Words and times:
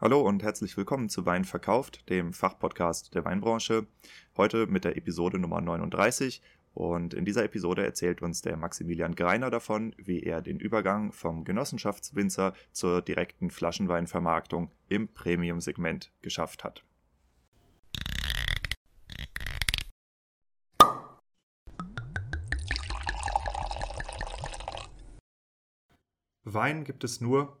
Hallo 0.00 0.20
und 0.20 0.44
herzlich 0.44 0.76
willkommen 0.76 1.08
zu 1.08 1.26
Wein 1.26 1.44
verkauft, 1.44 2.08
dem 2.08 2.32
Fachpodcast 2.32 3.16
der 3.16 3.24
Weinbranche. 3.24 3.88
Heute 4.36 4.68
mit 4.68 4.84
der 4.84 4.96
Episode 4.96 5.40
Nummer 5.40 5.60
39 5.60 6.40
und 6.72 7.14
in 7.14 7.24
dieser 7.24 7.42
Episode 7.42 7.84
erzählt 7.84 8.22
uns 8.22 8.40
der 8.40 8.56
Maximilian 8.56 9.16
Greiner 9.16 9.50
davon, 9.50 9.96
wie 9.98 10.22
er 10.22 10.40
den 10.40 10.60
Übergang 10.60 11.10
vom 11.10 11.42
Genossenschaftswinzer 11.42 12.54
zur 12.70 13.02
direkten 13.02 13.50
Flaschenweinvermarktung 13.50 14.70
im 14.88 15.08
Premium-Segment 15.08 16.12
geschafft 16.22 16.62
hat. 16.62 16.84
Wein 26.44 26.84
gibt 26.84 27.02
es 27.02 27.20
nur, 27.20 27.60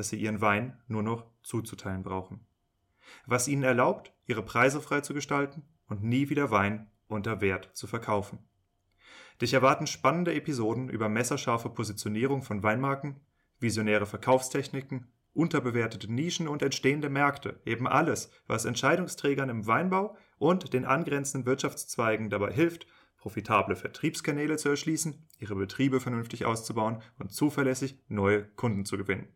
dass 0.00 0.08
sie 0.08 0.16
ihren 0.16 0.40
Wein 0.40 0.78
nur 0.88 1.02
noch 1.02 1.26
zuzuteilen 1.42 2.02
brauchen. 2.02 2.40
Was 3.26 3.48
ihnen 3.48 3.64
erlaubt, 3.64 4.14
ihre 4.24 4.42
Preise 4.42 4.80
frei 4.80 5.02
zu 5.02 5.12
gestalten 5.12 5.62
und 5.88 6.02
nie 6.02 6.30
wieder 6.30 6.50
Wein 6.50 6.90
unter 7.06 7.42
Wert 7.42 7.68
zu 7.74 7.86
verkaufen. 7.86 8.38
Dich 9.42 9.52
erwarten 9.52 9.86
spannende 9.86 10.32
Episoden 10.32 10.88
über 10.88 11.10
messerscharfe 11.10 11.68
Positionierung 11.68 12.42
von 12.42 12.62
Weinmarken, 12.62 13.20
visionäre 13.58 14.06
Verkaufstechniken, 14.06 15.12
unterbewertete 15.34 16.10
Nischen 16.10 16.48
und 16.48 16.62
entstehende 16.62 17.10
Märkte, 17.10 17.60
eben 17.66 17.86
alles, 17.86 18.30
was 18.46 18.64
Entscheidungsträgern 18.64 19.50
im 19.50 19.66
Weinbau 19.66 20.16
und 20.38 20.72
den 20.72 20.86
angrenzenden 20.86 21.44
Wirtschaftszweigen 21.44 22.30
dabei 22.30 22.54
hilft, 22.54 22.86
profitable 23.18 23.76
Vertriebskanäle 23.76 24.56
zu 24.56 24.70
erschließen, 24.70 25.28
ihre 25.38 25.56
Betriebe 25.56 26.00
vernünftig 26.00 26.46
auszubauen 26.46 27.02
und 27.18 27.34
zuverlässig 27.34 27.98
neue 28.08 28.46
Kunden 28.46 28.86
zu 28.86 28.96
gewinnen. 28.96 29.28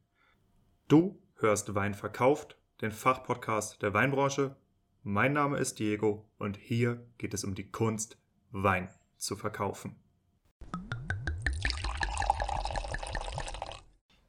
Du 0.86 1.18
hörst 1.36 1.74
Wein 1.74 1.94
verkauft, 1.94 2.58
den 2.82 2.92
Fachpodcast 2.92 3.80
der 3.80 3.94
Weinbranche. 3.94 4.54
Mein 5.02 5.32
Name 5.32 5.56
ist 5.56 5.78
Diego 5.78 6.28
und 6.36 6.58
hier 6.58 7.06
geht 7.16 7.32
es 7.32 7.42
um 7.42 7.54
die 7.54 7.70
Kunst, 7.70 8.18
Wein 8.50 8.90
zu 9.16 9.34
verkaufen. 9.34 9.96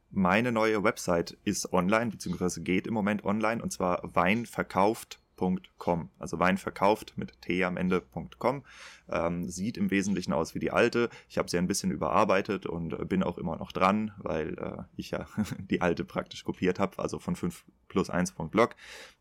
Meine 0.09 0.53
neue 0.53 0.81
Website 0.81 1.31
ist 1.43 1.73
online, 1.73 2.11
beziehungsweise 2.11 2.63
geht 2.63 2.87
im 2.87 2.93
Moment 2.93 3.25
online, 3.25 3.61
und 3.61 3.73
zwar 3.73 4.15
weinverkauft.com 4.15 5.24
weinverkauft.com. 5.37 6.09
Also 6.19 6.39
Weinverkauft 6.39 7.17
mit 7.17 7.41
t 7.41 7.63
am 7.63 7.77
Ende.com. 7.77 8.63
Ähm, 9.09 9.49
sieht 9.49 9.77
im 9.77 9.91
Wesentlichen 9.91 10.33
aus 10.33 10.55
wie 10.55 10.59
die 10.59 10.71
alte. 10.71 11.09
Ich 11.29 11.37
habe 11.37 11.49
sie 11.49 11.57
ein 11.57 11.67
bisschen 11.67 11.91
überarbeitet 11.91 12.65
und 12.65 12.93
äh, 12.93 13.05
bin 13.05 13.23
auch 13.23 13.37
immer 13.37 13.55
noch 13.57 13.71
dran, 13.71 14.11
weil 14.17 14.57
äh, 14.57 14.83
ich 14.95 15.11
ja 15.11 15.27
die 15.69 15.81
alte 15.81 16.03
praktisch 16.03 16.43
kopiert 16.43 16.79
habe, 16.79 16.99
also 16.99 17.19
von 17.19 17.35
5 17.35 17.65
plus 17.87 18.09
1.blog. 18.09 18.75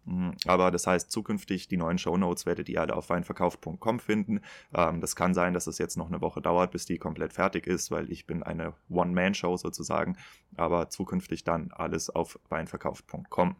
Mm, 0.05 0.31
aber 0.47 0.71
das 0.71 0.87
heißt, 0.87 1.11
zukünftig 1.11 1.69
die 1.69 1.77
neuen 1.77 1.99
Shownotes 1.99 2.47
werdet 2.47 2.69
ihr 2.69 2.81
alle 2.81 2.97
auf 2.97 3.11
weinverkauft.com 3.11 4.01
finden. 4.01 4.41
Ähm, 4.75 5.01
das 5.01 5.17
kann 5.17 5.35
sein, 5.35 5.53
dass 5.53 5.67
es 5.67 5.79
jetzt 5.79 5.97
noch 5.97 6.09
eine 6.09 6.21
Woche 6.21 6.41
dauert, 6.41 6.71
bis 6.71 6.87
die 6.87 6.99
komplett 6.99 7.33
fertig 7.33 7.67
ist, 7.67 7.91
weil 7.91 8.11
ich 8.11 8.27
bin 8.27 8.43
eine 8.43 8.73
One-Man-Show 8.89 9.57
sozusagen. 9.57 10.17
Aber 10.57 10.89
zukünftig 10.89 11.45
dann 11.45 11.73
alles 11.73 12.09
auf 12.09 12.39
weinverkauft.com. 12.49 13.57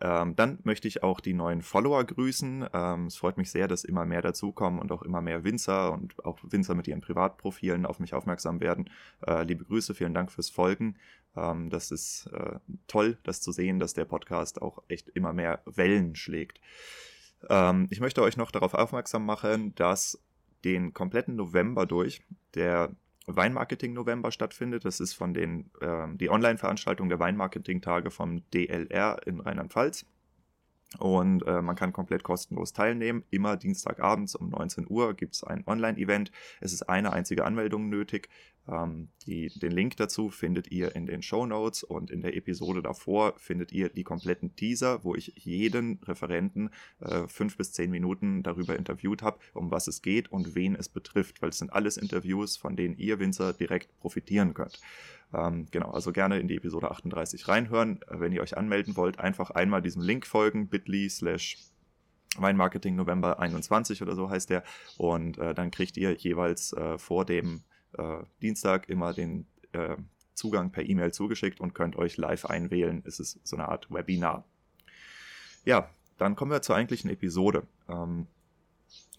Ähm, 0.00 0.34
dann 0.34 0.58
möchte 0.62 0.88
ich 0.88 1.02
auch 1.02 1.20
die 1.20 1.34
neuen 1.34 1.62
Follower 1.62 2.02
grüßen. 2.04 2.66
Ähm, 2.72 3.06
es 3.06 3.16
freut 3.16 3.36
mich 3.36 3.50
sehr, 3.50 3.68
dass 3.68 3.84
immer 3.84 4.06
mehr 4.06 4.22
dazukommen 4.22 4.80
und 4.80 4.92
auch 4.92 5.02
immer 5.02 5.20
mehr 5.20 5.44
Winzer 5.44 5.92
und 5.92 6.24
auch 6.24 6.38
Winzer 6.42 6.74
mit 6.74 6.88
ihren 6.88 7.00
Privatprofilen 7.00 7.84
auf 7.84 8.00
mich 8.00 8.14
aufmerksam 8.14 8.60
werden. 8.60 8.88
Äh, 9.26 9.44
liebe 9.44 9.64
Grüße, 9.64 9.94
vielen 9.94 10.14
Dank 10.14 10.32
fürs 10.32 10.48
Folgen. 10.48 10.96
Ähm, 11.36 11.68
das 11.70 11.90
ist 11.90 12.26
äh, 12.32 12.58
toll, 12.86 13.18
das 13.24 13.40
zu 13.42 13.52
sehen, 13.52 13.78
dass 13.78 13.92
der 13.92 14.06
Podcast 14.06 14.62
auch 14.62 14.82
echt 14.88 15.08
immer 15.10 15.32
mehr 15.32 15.60
Wellen 15.66 16.16
schlägt. 16.16 16.60
Ähm, 17.48 17.86
ich 17.90 18.00
möchte 18.00 18.22
euch 18.22 18.36
noch 18.36 18.50
darauf 18.50 18.74
aufmerksam 18.74 19.26
machen, 19.26 19.74
dass 19.74 20.18
den 20.64 20.92
kompletten 20.92 21.36
November 21.36 21.86
durch 21.86 22.22
der 22.54 22.90
Weinmarketing 23.26 23.92
November 23.92 24.32
stattfindet. 24.32 24.84
Das 24.84 25.00
ist 25.00 25.14
von 25.14 25.34
den 25.34 25.70
äh, 25.80 26.06
die 26.14 26.30
Online-Veranstaltung 26.30 27.08
der 27.08 27.18
Weinmarketing-Tage 27.18 28.10
vom 28.10 28.42
DLR 28.50 29.20
in 29.26 29.40
Rheinland-Pfalz. 29.40 30.06
Und 30.98 31.46
äh, 31.46 31.62
man 31.62 31.76
kann 31.76 31.92
komplett 31.92 32.24
kostenlos 32.24 32.72
teilnehmen. 32.72 33.22
Immer 33.30 33.56
Dienstagabends 33.56 34.34
um 34.34 34.50
19 34.50 34.86
Uhr 34.88 35.14
gibt 35.14 35.36
es 35.36 35.44
ein 35.44 35.62
Online-Event. 35.66 36.32
Es 36.60 36.72
ist 36.72 36.82
eine 36.88 37.12
einzige 37.12 37.44
Anmeldung 37.44 37.88
nötig. 37.88 38.28
Ähm, 38.68 39.08
die, 39.26 39.48
den 39.60 39.70
Link 39.70 39.96
dazu 39.96 40.30
findet 40.30 40.70
ihr 40.72 40.96
in 40.96 41.06
den 41.06 41.22
Show 41.22 41.46
Notes 41.46 41.84
und 41.84 42.10
in 42.10 42.22
der 42.22 42.36
Episode 42.36 42.82
davor 42.82 43.34
findet 43.38 43.70
ihr 43.70 43.88
die 43.88 44.02
kompletten 44.02 44.56
Teaser, 44.56 45.04
wo 45.04 45.14
ich 45.14 45.32
jeden 45.36 46.00
Referenten 46.02 46.70
äh, 47.00 47.26
fünf 47.28 47.56
bis 47.56 47.72
zehn 47.72 47.90
Minuten 47.90 48.42
darüber 48.42 48.76
interviewt 48.76 49.22
habe, 49.22 49.38
um 49.54 49.70
was 49.70 49.86
es 49.86 50.02
geht 50.02 50.30
und 50.32 50.56
wen 50.56 50.74
es 50.74 50.88
betrifft, 50.88 51.40
weil 51.40 51.50
es 51.50 51.58
sind 51.58 51.72
alles 51.72 51.96
Interviews, 51.98 52.56
von 52.56 52.74
denen 52.74 52.96
ihr 52.96 53.20
Winzer 53.20 53.52
direkt 53.52 53.96
profitieren 54.00 54.54
könnt. 54.54 54.80
Ähm, 55.32 55.66
genau, 55.70 55.90
also 55.90 56.12
gerne 56.12 56.40
in 56.40 56.48
die 56.48 56.56
Episode 56.56 56.90
38 56.90 57.46
reinhören. 57.48 58.00
Äh, 58.02 58.20
wenn 58.20 58.32
ihr 58.32 58.42
euch 58.42 58.56
anmelden 58.56 58.96
wollt, 58.96 59.18
einfach 59.18 59.50
einmal 59.50 59.82
diesem 59.82 60.02
Link 60.02 60.26
folgen, 60.26 60.68
bit.ly 60.68 61.08
slash 61.08 61.58
Weinmarketing 62.36 62.94
November 62.94 63.40
21 63.40 64.02
oder 64.02 64.14
so 64.14 64.30
heißt 64.30 64.50
der. 64.50 64.62
Und 64.98 65.38
äh, 65.38 65.54
dann 65.54 65.70
kriegt 65.70 65.96
ihr 65.96 66.14
jeweils 66.14 66.72
äh, 66.72 66.98
vor 66.98 67.24
dem 67.24 67.62
äh, 67.98 68.18
Dienstag 68.40 68.88
immer 68.88 69.12
den 69.12 69.46
äh, 69.72 69.96
Zugang 70.34 70.70
per 70.70 70.88
E-Mail 70.88 71.12
zugeschickt 71.12 71.60
und 71.60 71.74
könnt 71.74 71.96
euch 71.96 72.16
live 72.16 72.46
einwählen. 72.46 73.02
Es 73.04 73.20
ist 73.20 73.46
so 73.46 73.56
eine 73.56 73.68
Art 73.68 73.90
Webinar. 73.90 74.44
Ja, 75.64 75.90
dann 76.18 76.36
kommen 76.36 76.50
wir 76.50 76.62
zur 76.62 76.76
eigentlichen 76.76 77.10
Episode. 77.10 77.66
Ähm, 77.88 78.26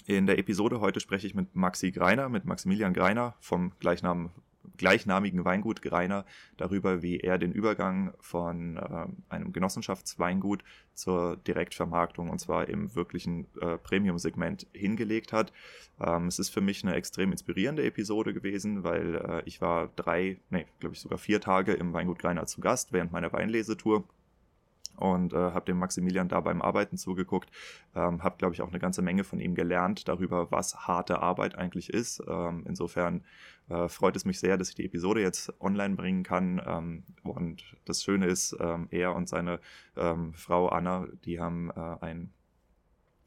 in 0.08 0.26
der 0.26 0.40
Episode 0.40 0.80
heute 0.80 1.00
spreche 1.00 1.28
ich 1.28 1.36
mit 1.36 1.56
Maxi 1.56 1.92
Greiner, 1.92 2.28
mit 2.30 2.46
Maximilian 2.46 2.94
Greiner 2.94 3.36
vom 3.40 3.74
Gleichnamen 3.80 4.32
gleichnamigen 4.78 5.46
Weingut 5.46 5.82
Greiner 5.82 6.26
darüber, 6.58 7.02
wie 7.02 7.20
er 7.20 7.38
den 7.38 7.52
Übergang 7.52 8.14
von 8.20 8.78
äh, 8.78 9.08
einem 9.30 9.54
Genossenschaftsweingut 9.54 10.64
zur 10.94 11.38
Direktvermarktung 11.38 12.30
und 12.30 12.40
zwar 12.40 12.68
im 12.70 12.94
wirklichen 12.96 13.48
äh, 13.62 13.78
Premium-Segment 13.78 14.68
hingelegt 14.74 15.34
hat. 15.34 15.52
Ähm, 16.00 16.28
es 16.28 16.40
ist 16.40 16.50
für 16.50 16.62
mich 16.62 16.84
eine 16.84 16.96
extrem 16.96 17.32
inspirierende 17.32 17.84
Episode 17.84 18.34
gewesen, 18.34 18.84
weil 18.84 19.16
äh, 19.16 19.42
ich 19.46 19.62
war 19.62 19.90
drei, 19.96 20.38
nee, 20.50 20.66
glaube 20.80 20.96
ich 20.96 21.02
sogar 21.02 21.18
vier 21.18 21.42
Tage 21.42 21.74
im 21.74 21.94
Weingut 21.94 22.20
Greiner 22.20 22.46
zu 22.46 22.62
Gast 22.62 22.94
während 22.94 23.12
meiner 23.12 23.32
Weinlesetour 23.32 24.04
und 24.98 25.34
äh, 25.34 25.38
habe 25.38 25.66
dem 25.66 25.78
Maximilian 25.78 26.28
da 26.28 26.40
beim 26.42 26.62
Arbeiten 26.62 26.98
zugeguckt. 26.98 27.50
Ähm, 27.96 28.24
habe, 28.24 28.38
glaube 28.38 28.54
ich, 28.54 28.62
auch 28.62 28.70
eine 28.70 28.80
ganze 28.80 29.02
Menge 29.02 29.24
von 29.24 29.40
ihm 29.40 29.56
gelernt 29.56 30.08
darüber, 30.08 30.52
was 30.52 30.88
harte 30.88 31.22
Arbeit 31.22 31.56
eigentlich 31.56 31.90
ist. 31.90 32.22
Ähm, 32.28 32.64
insofern 32.68 33.24
äh, 33.70 33.88
freut 33.88 34.16
es 34.16 34.26
mich 34.26 34.40
sehr, 34.40 34.58
dass 34.58 34.70
ich 34.70 34.76
die 34.76 34.86
Episode 34.86 35.22
jetzt 35.22 35.54
online 35.62 35.96
bringen 35.96 36.24
kann. 36.24 36.62
Ähm, 36.66 37.04
und 37.24 37.76
das 37.86 38.04
Schöne 38.04 38.28
ist, 38.28 38.56
ähm, 38.60 38.88
er 38.92 39.16
und 39.16 39.28
seine 39.30 39.60
ähm, 39.96 40.34
Frau 40.34 40.68
Anna, 40.70 41.08
die 41.26 41.40
haben 41.40 41.72
äh, 41.72 41.98
einen 42.02 42.34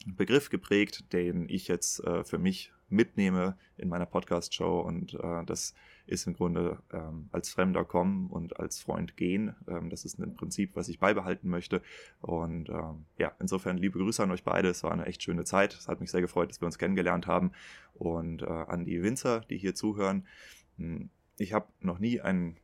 Begriff 0.07 0.51
geprägt, 0.51 1.13
den 1.13 1.49
ich 1.49 1.69
jetzt 1.69 2.05
äh, 2.05 2.25
für 2.25 2.39
mich 2.39 2.73
mitnehme 2.89 3.57
in 3.77 3.89
meiner 3.89 4.07
Podcast-Show 4.07 4.81
und 4.81 5.15
äh, 5.15 5.45
das 5.45 5.75
ist 6.07 6.27
im 6.27 6.35
Grunde 6.35 6.79
ähm, 6.93 7.29
als 7.33 7.51
Fremder 7.51 7.85
kommen 7.85 8.29
und 8.29 8.59
als 8.59 8.81
Freund 8.81 9.17
gehen. 9.17 9.55
Ähm, 9.67 9.91
das 9.91 10.05
ist 10.05 10.19
ein 10.19 10.35
Prinzip, 10.35 10.77
was 10.77 10.89
ich 10.89 10.99
beibehalten 10.99 11.49
möchte. 11.49 11.83
Und 12.21 12.69
ähm, 12.69 13.07
ja, 13.19 13.33
insofern 13.41 13.79
liebe 13.79 13.99
Grüße 13.99 14.23
an 14.23 14.31
euch 14.31 14.45
beide. 14.45 14.69
Es 14.69 14.83
war 14.83 14.93
eine 14.93 15.07
echt 15.07 15.23
schöne 15.23 15.45
Zeit. 15.45 15.75
Es 15.75 15.89
hat 15.89 16.01
mich 16.01 16.11
sehr 16.11 16.21
gefreut, 16.21 16.51
dass 16.51 16.61
wir 16.61 16.67
uns 16.67 16.79
kennengelernt 16.79 17.27
haben. 17.27 17.53
Und 17.95 18.43
äh, 18.43 18.47
an 18.47 18.85
die 18.85 19.03
Winzer, 19.03 19.41
die 19.41 19.59
hier 19.59 19.75
zuhören. 19.75 20.27
Hm, 20.77 21.09
ich 21.39 21.53
habe 21.53 21.67
noch 21.81 21.99
nie 21.99 22.21
einen 22.21 22.57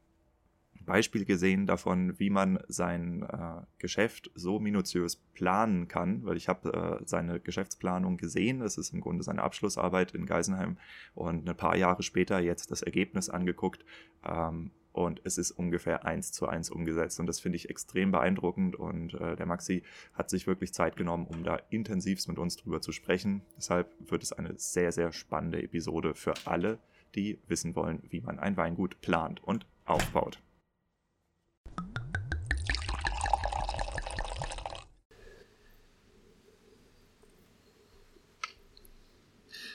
Beispiel 0.91 1.25
gesehen 1.25 1.67
davon, 1.67 2.19
wie 2.19 2.31
man 2.31 2.59
sein 2.69 3.23
äh, 3.23 3.63
Geschäft 3.79 4.31
so 4.35 4.59
minutiös 4.59 5.17
planen 5.17 5.89
kann, 5.89 6.25
weil 6.25 6.37
ich 6.37 6.49
habe 6.49 7.01
äh, 7.01 7.05
seine 7.07 7.41
Geschäftsplanung 7.41 8.19
gesehen. 8.19 8.61
Das 8.61 8.77
ist 8.77 8.93
im 8.93 9.01
Grunde 9.01 9.23
seine 9.23 9.43
Abschlussarbeit 9.43 10.13
in 10.13 10.27
Geisenheim 10.27 10.77
und 11.15 11.49
ein 11.49 11.57
paar 11.57 11.77
Jahre 11.77 12.03
später 12.03 12.41
jetzt 12.41 12.71
das 12.71 12.83
Ergebnis 12.83 13.31
angeguckt. 13.31 13.85
Ähm, 14.25 14.73
und 14.93 15.21
es 15.25 15.39
ist 15.39 15.53
ungefähr 15.53 16.05
eins 16.05 16.33
zu 16.33 16.49
eins 16.49 16.69
umgesetzt. 16.69 17.21
Und 17.21 17.27
das 17.27 17.41
finde 17.41 17.57
ich 17.57 17.71
extrem 17.71 18.11
beeindruckend. 18.11 18.77
Und 18.77 19.15
äh, 19.15 19.37
der 19.37 19.47
Maxi 19.47 19.83
hat 20.15 20.31
sich 20.31 20.47
wirklich 20.47 20.75
Zeit 20.75 20.97
genommen, 20.97 21.27
um 21.27 21.45
da 21.45 21.61
intensivst 21.71 22.29
mit 22.29 22.39
uns 22.39 22.57
drüber 22.57 22.81
zu 22.81 22.93
sprechen. 22.93 23.43
Deshalb 23.57 23.95
wird 24.11 24.23
es 24.23 24.33
eine 24.33 24.55
sehr, 24.59 24.93
sehr 24.93 25.13
spannende 25.13 25.63
Episode 25.63 26.15
für 26.15 26.35
alle, 26.45 26.79
die 27.15 27.39
wissen 27.47 27.77
wollen, 27.77 28.03
wie 28.09 28.21
man 28.21 28.39
ein 28.39 28.57
Weingut 28.57 29.01
plant 29.01 29.43
und 29.45 29.67
aufbaut. 29.85 30.41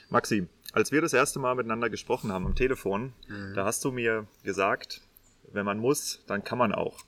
Maxi, 0.09 0.47
als 0.73 0.91
wir 0.91 1.01
das 1.01 1.13
erste 1.13 1.39
Mal 1.39 1.55
miteinander 1.55 1.89
gesprochen 1.89 2.31
haben 2.31 2.45
am 2.45 2.55
Telefon, 2.55 3.13
mhm. 3.27 3.53
da 3.55 3.65
hast 3.65 3.83
du 3.83 3.91
mir 3.91 4.27
gesagt, 4.43 5.01
wenn 5.51 5.65
man 5.65 5.79
muss, 5.79 6.23
dann 6.27 6.43
kann 6.43 6.57
man 6.57 6.73
auch. 6.73 7.03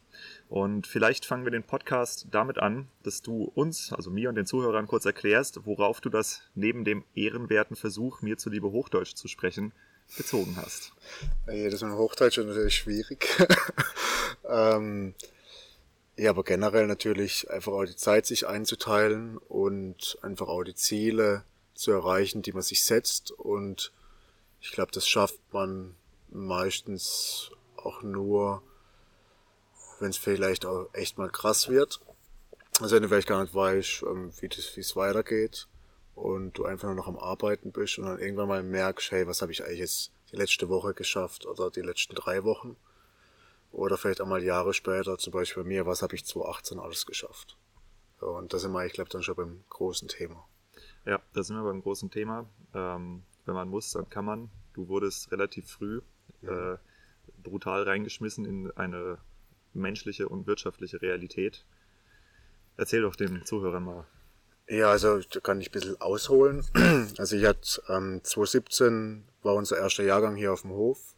Und 0.50 0.88
vielleicht 0.88 1.26
fangen 1.26 1.44
wir 1.44 1.52
den 1.52 1.64
Podcast 1.64 2.28
damit 2.32 2.58
an, 2.58 2.88
dass 3.04 3.22
du 3.22 3.52
uns, 3.56 3.92
also 3.94 4.10
mir 4.10 4.30
und 4.30 4.36
den 4.36 4.46
Zuhörern 4.46 4.88
kurz 4.88 5.06
erklärst, 5.06 5.66
worauf 5.66 6.02
du 6.02 6.10
das 6.10 6.42
neben 6.56 6.86
dem 6.86 7.04
ehrenwerten 7.14 7.76
Versuch, 7.76 8.22
mir 8.22 8.38
zuliebe 8.38 8.72
Hochdeutsch 8.72 9.16
zu 9.16 9.28
sprechen, 9.28 9.74
bezogen 10.16 10.56
hast. 10.56 10.94
Ja, 11.48 11.70
das 11.70 11.82
mit 11.82 11.92
Hochdeutsch 11.92 12.38
ist 12.38 12.48
natürlich 12.48 12.76
schwierig. 12.76 13.28
ähm, 14.50 15.14
ja, 16.16 16.30
aber 16.30 16.44
generell 16.44 16.88
natürlich 16.88 17.50
einfach 17.52 17.74
auch 17.74 17.86
die 17.86 17.96
Zeit 17.96 18.26
sich 18.26 18.48
einzuteilen 18.48 19.38
und 19.38 20.18
einfach 20.22 20.48
auch 20.48 20.64
die 20.64 20.76
Ziele 20.76 21.44
zu 21.78 21.92
erreichen, 21.92 22.42
die 22.42 22.52
man 22.52 22.62
sich 22.62 22.84
setzt. 22.84 23.32
Und 23.32 23.92
ich 24.62 24.72
glaube, 24.72 24.92
das 24.92 25.08
schafft 25.08 25.40
man 25.52 25.96
meistens 26.30 27.52
auch 27.76 28.02
nur, 28.02 28.62
wenn 30.00 30.10
es 30.10 30.18
vielleicht 30.18 30.66
auch 30.66 30.90
echt 30.94 31.18
mal 31.18 31.30
krass 31.30 31.70
wird. 31.70 32.02
Also 32.80 32.96
wenn 32.96 33.04
du 33.04 33.10
vielleicht 33.10 33.28
gar 33.28 33.42
nicht 33.42 33.56
weißt, 33.56 34.04
ähm, 34.04 34.32
wie 34.40 34.48
es 34.48 34.96
weitergeht 34.96 35.68
und 36.14 36.54
du 36.58 36.66
einfach 36.66 36.88
nur 36.88 36.96
noch 36.96 37.08
am 37.08 37.18
Arbeiten 37.18 37.72
bist 37.72 37.98
und 37.98 38.06
dann 38.06 38.20
irgendwann 38.20 38.48
mal 38.48 38.64
merkst, 38.64 39.12
hey, 39.12 39.28
was 39.28 39.42
habe 39.42 39.52
ich 39.52 39.64
eigentlich 39.64 39.80
jetzt 39.80 40.12
die 40.32 40.36
letzte 40.36 40.70
Woche 40.70 40.94
geschafft 40.94 41.46
oder 41.46 41.72
die 41.72 41.82
letzten 41.82 42.16
drei 42.16 42.44
Wochen? 42.44 42.76
Oder 43.72 43.98
vielleicht 43.98 44.22
einmal 44.22 44.44
Jahre 44.44 44.74
später, 44.74 45.18
zum 45.18 45.34
Beispiel 45.34 45.64
bei 45.64 45.70
mir, 45.70 45.86
was 45.86 46.02
habe 46.02 46.16
ich 46.16 46.26
2018 46.26 46.80
alles 46.80 47.06
geschafft? 47.06 47.58
Und 48.20 48.54
da 48.54 48.60
sind 48.60 48.72
wir, 48.72 48.86
ich 48.86 48.94
glaube, 48.94 49.10
dann 49.10 49.24
schon 49.24 49.36
beim 49.36 49.64
großen 49.70 50.08
Thema. 50.08 50.48
Ja, 51.08 51.22
da 51.34 51.42
sind 51.42 51.56
wir 51.56 51.64
beim 51.64 51.82
großen 51.82 52.12
Thema. 52.12 52.46
Ähm, 52.74 53.24
wenn 53.46 53.56
man 53.56 53.70
muss, 53.70 53.92
dann 53.92 54.10
kann 54.10 54.26
man. 54.26 54.50
Du 54.74 54.90
wurdest 54.90 55.32
relativ 55.32 55.72
früh 55.72 56.02
ja. 56.42 56.74
äh, 56.74 56.78
brutal 57.44 57.84
reingeschmissen 57.84 58.44
in 58.44 58.72
eine 58.72 59.18
menschliche 59.74 60.28
und 60.28 60.48
wirtschaftliche 60.48 61.02
Realität. 61.02 61.64
Erzähl 62.76 63.04
doch 63.04 63.16
den 63.16 63.46
Zuhörern 63.46 63.86
mal. 63.86 64.06
Ja, 64.68 64.92
also 64.92 65.20
da 65.20 65.40
kann 65.40 65.62
ich 65.62 65.70
ein 65.70 65.72
bisschen 65.72 66.02
ausholen. 66.02 66.66
Also 67.18 67.38
ich 67.38 67.46
hatte 67.46 67.82
ähm, 67.88 68.20
2017 68.22 69.24
war 69.44 69.56
unser 69.56 69.78
erster 69.78 70.04
Jahrgang 70.04 70.36
hier 70.36 70.52
auf 70.52 70.64
dem 70.64 70.72
Hof, 70.72 71.16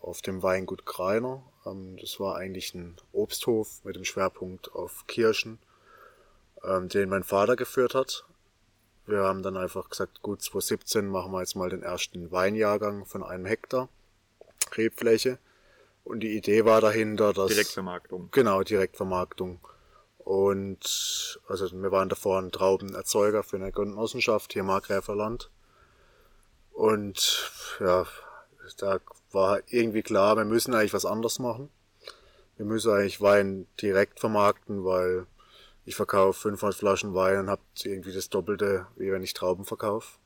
auf 0.00 0.22
dem 0.22 0.42
Weingut 0.44 0.86
Greiner. 0.86 1.42
Ähm, 1.66 1.96
das 2.00 2.20
war 2.20 2.36
eigentlich 2.36 2.74
ein 2.74 2.96
Obsthof 3.10 3.84
mit 3.84 3.96
dem 3.96 4.04
Schwerpunkt 4.04 4.72
auf 4.72 5.08
Kirschen, 5.08 5.58
ähm, 6.62 6.88
den 6.88 7.08
mein 7.08 7.24
Vater 7.24 7.56
geführt 7.56 7.96
hat. 7.96 8.24
Wir 9.10 9.24
haben 9.24 9.42
dann 9.42 9.56
einfach 9.56 9.90
gesagt, 9.90 10.22
gut, 10.22 10.40
2017 10.40 11.08
machen 11.08 11.32
wir 11.32 11.40
jetzt 11.40 11.56
mal 11.56 11.68
den 11.68 11.82
ersten 11.82 12.30
Weinjahrgang 12.30 13.04
von 13.06 13.24
einem 13.24 13.44
Hektar 13.44 13.88
Rebfläche. 14.76 15.38
Und 16.04 16.20
die 16.20 16.36
Idee 16.36 16.64
war 16.64 16.80
dahinter, 16.80 17.32
dass... 17.32 17.48
Direktvermarktung. 17.48 18.28
Genau, 18.30 18.62
Direktvermarktung. 18.62 19.60
Und 20.18 21.40
also 21.48 21.70
wir 21.72 21.90
waren 21.90 22.08
davor 22.08 22.38
ein 22.38 22.52
Traubenerzeuger 22.52 23.42
für 23.42 23.56
eine 23.56 23.72
Genossenschaft 23.72 24.52
hier 24.52 24.62
Markgräferland. 24.62 25.50
Und 26.72 27.50
ja, 27.80 28.06
da 28.78 29.00
war 29.32 29.60
irgendwie 29.66 30.02
klar, 30.02 30.36
wir 30.36 30.44
müssen 30.44 30.72
eigentlich 30.72 30.94
was 30.94 31.04
anderes 31.04 31.40
machen. 31.40 31.68
Wir 32.56 32.66
müssen 32.66 32.92
eigentlich 32.92 33.20
Wein 33.20 33.66
direkt 33.80 34.20
vermarkten, 34.20 34.84
weil 34.84 35.26
ich 35.90 35.96
verkaufe 35.96 36.42
500 36.42 36.76
Flaschen 36.76 37.14
Wein 37.14 37.40
und 37.40 37.50
habe 37.50 37.62
irgendwie 37.82 38.12
das 38.12 38.30
Doppelte, 38.30 38.86
wie 38.94 39.10
wenn 39.10 39.24
ich 39.24 39.34
Trauben 39.34 39.64
verkaufe. 39.64 40.18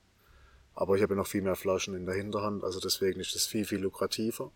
Aber 0.75 0.94
ich 0.94 1.02
habe 1.02 1.16
noch 1.16 1.26
viel 1.26 1.40
mehr 1.40 1.56
Flaschen 1.56 1.94
in 1.94 2.05
der 2.05 2.14
Hinterhand, 2.14 2.62
also 2.62 2.81
deswegen 2.81 3.19
ist 3.19 3.34
das 3.34 3.46
viel, 3.46 3.64
viel 3.64 3.81
lukrativer. 3.81 4.52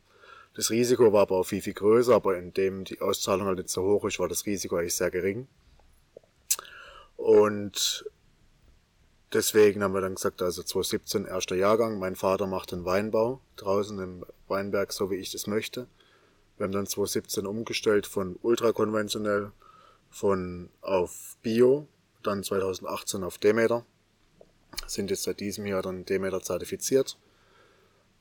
Das 0.53 0.69
Risiko 0.69 1.11
war 1.11 1.23
aber 1.23 1.37
auch 1.37 1.45
viel, 1.45 1.63
viel 1.63 1.73
größer, 1.73 2.15
aber 2.15 2.37
indem 2.37 2.85
die 2.85 3.01
Auszahlung 3.01 3.47
halt 3.47 3.57
nicht 3.57 3.71
so 3.71 3.83
hoch 3.85 4.05
ist, 4.05 4.19
war 4.19 4.29
das 4.29 4.45
Risiko 4.45 4.77
eigentlich 4.77 4.97
sehr 4.97 5.11
gering. 5.11 5.49
Und 7.17 8.05
deswegen 9.33 9.83
haben 9.83 9.95
wir 9.95 10.03
dann 10.03 10.17
gesagt, 10.17 10.43
also 10.43 10.63
2017 10.63 11.25
erster 11.25 11.57
Jahrgang, 11.57 11.99
mein 11.99 12.17
Vater 12.17 12.47
macht 12.47 12.73
den 12.73 12.85
Weinbau 12.85 13.41
draußen 13.57 13.99
im 13.99 14.27
Weinberg, 14.47 14.93
so 14.93 15.11
wie 15.11 15.17
ich 15.17 15.33
das 15.33 15.47
möchte. 15.47 15.87
Wir 16.59 16.65
haben 16.65 16.73
dann 16.73 16.87
2017 16.87 17.47
umgestellt 17.47 18.07
von 18.07 18.39
ultrakonventionell 18.43 19.53
von 20.11 20.71
auf 20.81 21.37
Bio, 21.43 21.87
dann 22.23 22.43
2018 22.43 23.25
auf 23.25 23.39
Demeter. 23.39 23.85
Sind 24.87 25.11
jetzt 25.11 25.25
seit 25.25 25.41
diesem 25.41 25.67
Jahr 25.67 25.83
dann 25.83 26.05
Demeter 26.05 26.41
zertifiziert. 26.41 27.19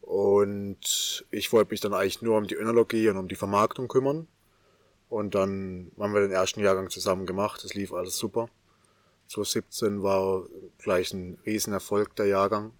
Und 0.02 1.26
ich 1.32 1.52
wollte 1.52 1.72
mich 1.72 1.82
dann 1.82 1.94
eigentlich 1.94 2.22
nur 2.22 2.38
um 2.38 2.48
die 2.48 2.56
Önologie 2.56 3.10
und 3.10 3.18
um 3.18 3.28
die 3.28 3.36
Vermarktung 3.36 3.88
kümmern. 3.88 4.28
Und 5.10 5.36
dann 5.36 5.92
haben 6.00 6.14
wir 6.14 6.22
den 6.22 6.32
ersten 6.32 6.62
Jahrgang 6.62 6.90
zusammen 6.90 7.26
gemacht. 7.26 7.64
Es 7.64 7.74
lief 7.74 7.94
alles 7.94 8.18
super. 8.18 8.50
2017 9.28 10.04
war 10.04 10.46
gleich 10.78 11.14
ein 11.14 11.38
Riesenerfolg 11.46 12.16
der 12.16 12.28
Jahrgang. 12.28 12.72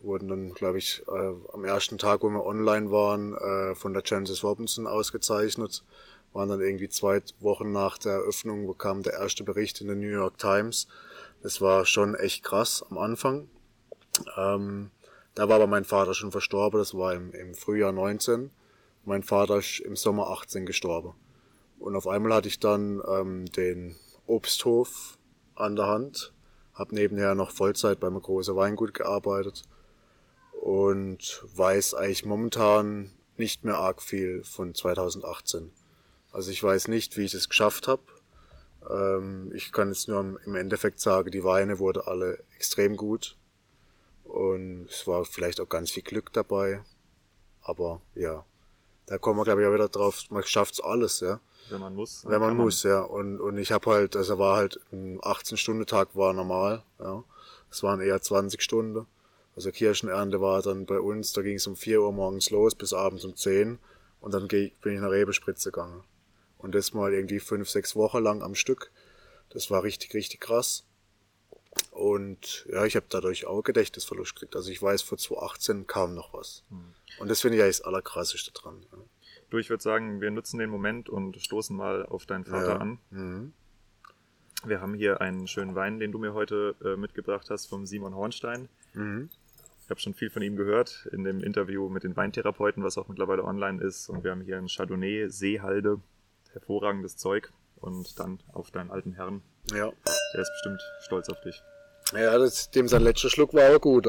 Wurden 0.00 0.28
dann, 0.28 0.52
glaube 0.52 0.78
ich, 0.78 1.02
äh, 1.08 1.32
am 1.52 1.64
ersten 1.64 1.96
Tag, 1.96 2.22
wo 2.22 2.28
wir 2.28 2.44
online 2.44 2.90
waren, 2.90 3.34
äh, 3.34 3.74
von 3.74 3.94
der 3.94 4.02
Jancis 4.04 4.44
Robinson 4.44 4.86
ausgezeichnet 4.86 5.82
waren 6.36 6.50
dann 6.50 6.60
irgendwie 6.60 6.90
zwei 6.90 7.22
Wochen 7.40 7.72
nach 7.72 7.96
der 7.96 8.12
Eröffnung, 8.12 8.68
wo 8.68 8.74
kam 8.74 9.02
der 9.02 9.14
erste 9.14 9.42
Bericht 9.42 9.80
in 9.80 9.86
der 9.86 9.96
New 9.96 10.06
York 10.06 10.36
Times. 10.36 10.86
Das 11.42 11.62
war 11.62 11.86
schon 11.86 12.14
echt 12.14 12.44
krass 12.44 12.84
am 12.90 12.98
Anfang. 12.98 13.48
Ähm, 14.36 14.90
da 15.34 15.48
war 15.48 15.56
aber 15.56 15.66
mein 15.66 15.84
Vater 15.84 16.12
schon 16.12 16.32
verstorben, 16.32 16.78
das 16.78 16.94
war 16.94 17.14
im, 17.14 17.32
im 17.32 17.54
Frühjahr 17.54 17.92
19. 17.92 18.50
Mein 19.06 19.22
Vater 19.22 19.58
ist 19.58 19.80
im 19.80 19.96
Sommer 19.96 20.28
18 20.28 20.66
gestorben. 20.66 21.14
Und 21.78 21.96
auf 21.96 22.06
einmal 22.06 22.34
hatte 22.34 22.48
ich 22.48 22.60
dann 22.60 23.02
ähm, 23.08 23.46
den 23.46 23.96
Obsthof 24.26 25.16
an 25.54 25.74
der 25.74 25.86
Hand, 25.86 26.34
habe 26.74 26.94
nebenher 26.94 27.34
noch 27.34 27.50
Vollzeit 27.50 27.98
beim 27.98 28.20
großen 28.20 28.54
Weingut 28.54 28.92
gearbeitet 28.92 29.62
und 30.60 31.42
weiß 31.54 31.94
eigentlich 31.94 32.26
momentan 32.26 33.12
nicht 33.38 33.64
mehr 33.64 33.78
arg 33.78 34.02
viel 34.02 34.44
von 34.44 34.74
2018. 34.74 35.70
Also 36.36 36.50
ich 36.50 36.62
weiß 36.62 36.88
nicht, 36.88 37.16
wie 37.16 37.24
ich 37.24 37.32
es 37.32 37.48
geschafft 37.48 37.88
habe. 37.88 38.02
Ähm, 38.90 39.50
ich 39.54 39.72
kann 39.72 39.88
jetzt 39.88 40.06
nur 40.06 40.38
im 40.44 40.54
Endeffekt 40.54 41.00
sagen, 41.00 41.30
die 41.30 41.44
Weine 41.44 41.78
wurden 41.78 42.02
alle 42.04 42.44
extrem 42.54 42.98
gut. 42.98 43.38
Und 44.24 44.86
es 44.90 45.06
war 45.06 45.24
vielleicht 45.24 45.62
auch 45.62 45.68
ganz 45.70 45.92
viel 45.92 46.02
Glück 46.02 46.34
dabei. 46.34 46.82
Aber 47.62 48.02
ja, 48.14 48.44
da 49.06 49.16
kommen 49.16 49.38
wir 49.40 49.44
glaube 49.44 49.62
ich 49.62 49.66
auch 49.66 49.72
wieder 49.72 49.88
drauf, 49.88 50.24
man 50.28 50.42
schafft's 50.42 50.78
alles, 50.78 51.20
ja. 51.20 51.40
Wenn 51.70 51.80
man 51.80 51.94
muss. 51.94 52.26
Wenn 52.26 52.40
man 52.42 52.54
muss, 52.54 52.84
man. 52.84 52.92
ja. 52.92 53.00
Und, 53.00 53.40
und 53.40 53.56
ich 53.56 53.72
habe 53.72 53.90
halt, 53.90 54.14
also 54.14 54.38
war 54.38 54.58
halt 54.58 54.78
ein 54.92 55.18
18-Stunden-Tag 55.20 56.16
war 56.16 56.34
normal, 56.34 56.82
ja. 56.98 57.24
Es 57.70 57.82
waren 57.82 58.02
eher 58.02 58.20
20 58.20 58.60
Stunden. 58.60 59.06
Also 59.54 59.72
Kirchenernte 59.72 60.42
war 60.42 60.60
dann 60.60 60.84
bei 60.84 61.00
uns, 61.00 61.32
da 61.32 61.40
ging 61.40 61.56
es 61.56 61.66
um 61.66 61.76
4 61.76 62.02
Uhr 62.02 62.12
morgens 62.12 62.50
los 62.50 62.74
bis 62.74 62.92
abends 62.92 63.24
um 63.24 63.34
10 63.34 63.78
und 64.20 64.34
dann 64.34 64.48
bin 64.48 64.70
ich 64.84 65.00
nach 65.00 65.10
Rebespritze 65.10 65.72
gegangen. 65.72 66.04
Und 66.66 66.74
das 66.74 66.92
mal 66.92 67.14
irgendwie 67.14 67.38
fünf, 67.38 67.70
sechs 67.70 67.94
Wochen 67.94 68.18
lang 68.24 68.42
am 68.42 68.56
Stück. 68.56 68.90
Das 69.50 69.70
war 69.70 69.84
richtig, 69.84 70.14
richtig 70.14 70.40
krass. 70.40 70.84
Und 71.92 72.66
ja, 72.68 72.84
ich 72.84 72.96
habe 72.96 73.06
dadurch 73.08 73.46
auch 73.46 73.62
Gedächtnisverlust 73.62 74.34
gekriegt. 74.34 74.56
Also 74.56 74.72
ich 74.72 74.82
weiß, 74.82 75.02
vor 75.02 75.16
2018 75.16 75.86
kam 75.86 76.16
noch 76.16 76.34
was. 76.34 76.64
Mhm. 76.68 76.94
Und 77.20 77.30
das 77.30 77.40
finde 77.40 77.56
ich 77.56 77.62
eigentlich 77.62 77.76
das 77.76 77.86
Allerkrasseste 77.86 78.50
dran. 78.50 78.84
Ja. 78.90 78.98
Du, 79.48 79.58
ich 79.58 79.70
würde 79.70 79.80
sagen, 79.80 80.20
wir 80.20 80.32
nutzen 80.32 80.58
den 80.58 80.68
Moment 80.68 81.08
und 81.08 81.40
stoßen 81.40 81.76
mal 81.76 82.04
auf 82.04 82.26
deinen 82.26 82.44
Vater 82.44 82.66
ja. 82.66 82.76
an. 82.78 82.98
Mhm. 83.10 83.52
Wir 84.64 84.80
haben 84.80 84.94
hier 84.94 85.20
einen 85.20 85.46
schönen 85.46 85.76
Wein, 85.76 86.00
den 86.00 86.10
du 86.10 86.18
mir 86.18 86.34
heute 86.34 86.74
äh, 86.84 86.96
mitgebracht 86.96 87.48
hast, 87.48 87.66
vom 87.66 87.86
Simon 87.86 88.16
Hornstein. 88.16 88.68
Mhm. 88.92 89.30
Ich 89.84 89.90
habe 89.90 90.00
schon 90.00 90.14
viel 90.14 90.30
von 90.30 90.42
ihm 90.42 90.56
gehört 90.56 91.08
in 91.12 91.22
dem 91.22 91.38
Interview 91.44 91.88
mit 91.88 92.02
den 92.02 92.16
Weintherapeuten, 92.16 92.82
was 92.82 92.98
auch 92.98 93.06
mittlerweile 93.06 93.44
online 93.44 93.80
ist. 93.80 94.08
Und 94.08 94.24
wir 94.24 94.32
haben 94.32 94.40
hier 94.40 94.58
einen 94.58 94.66
Chardonnay 94.66 95.28
Seehalde 95.28 96.00
hervorragendes 96.56 97.16
Zeug 97.16 97.52
und 97.76 98.18
dann 98.18 98.38
auf 98.52 98.70
deinen 98.70 98.90
alten 98.90 99.12
Herrn. 99.12 99.42
Ja. 99.70 99.92
Der 100.32 100.40
ist 100.40 100.50
bestimmt 100.50 100.80
stolz 101.00 101.28
auf 101.28 101.40
dich. 101.42 101.62
Ja, 102.12 102.38
das, 102.38 102.70
dem 102.70 102.88
sein 102.88 103.02
letzter 103.02 103.30
Schluck 103.30 103.52
war 103.54 103.74
auch 103.74 103.80
gut. 103.80 104.06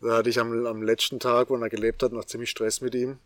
Da 0.00 0.16
hatte 0.16 0.30
ich 0.30 0.38
am, 0.38 0.66
am 0.66 0.82
letzten 0.82 1.18
Tag, 1.20 1.50
wo 1.50 1.56
er 1.56 1.68
gelebt 1.68 2.02
hat, 2.02 2.12
noch 2.12 2.24
ziemlich 2.24 2.50
Stress 2.50 2.80
mit 2.80 2.94
ihm. 2.94 3.18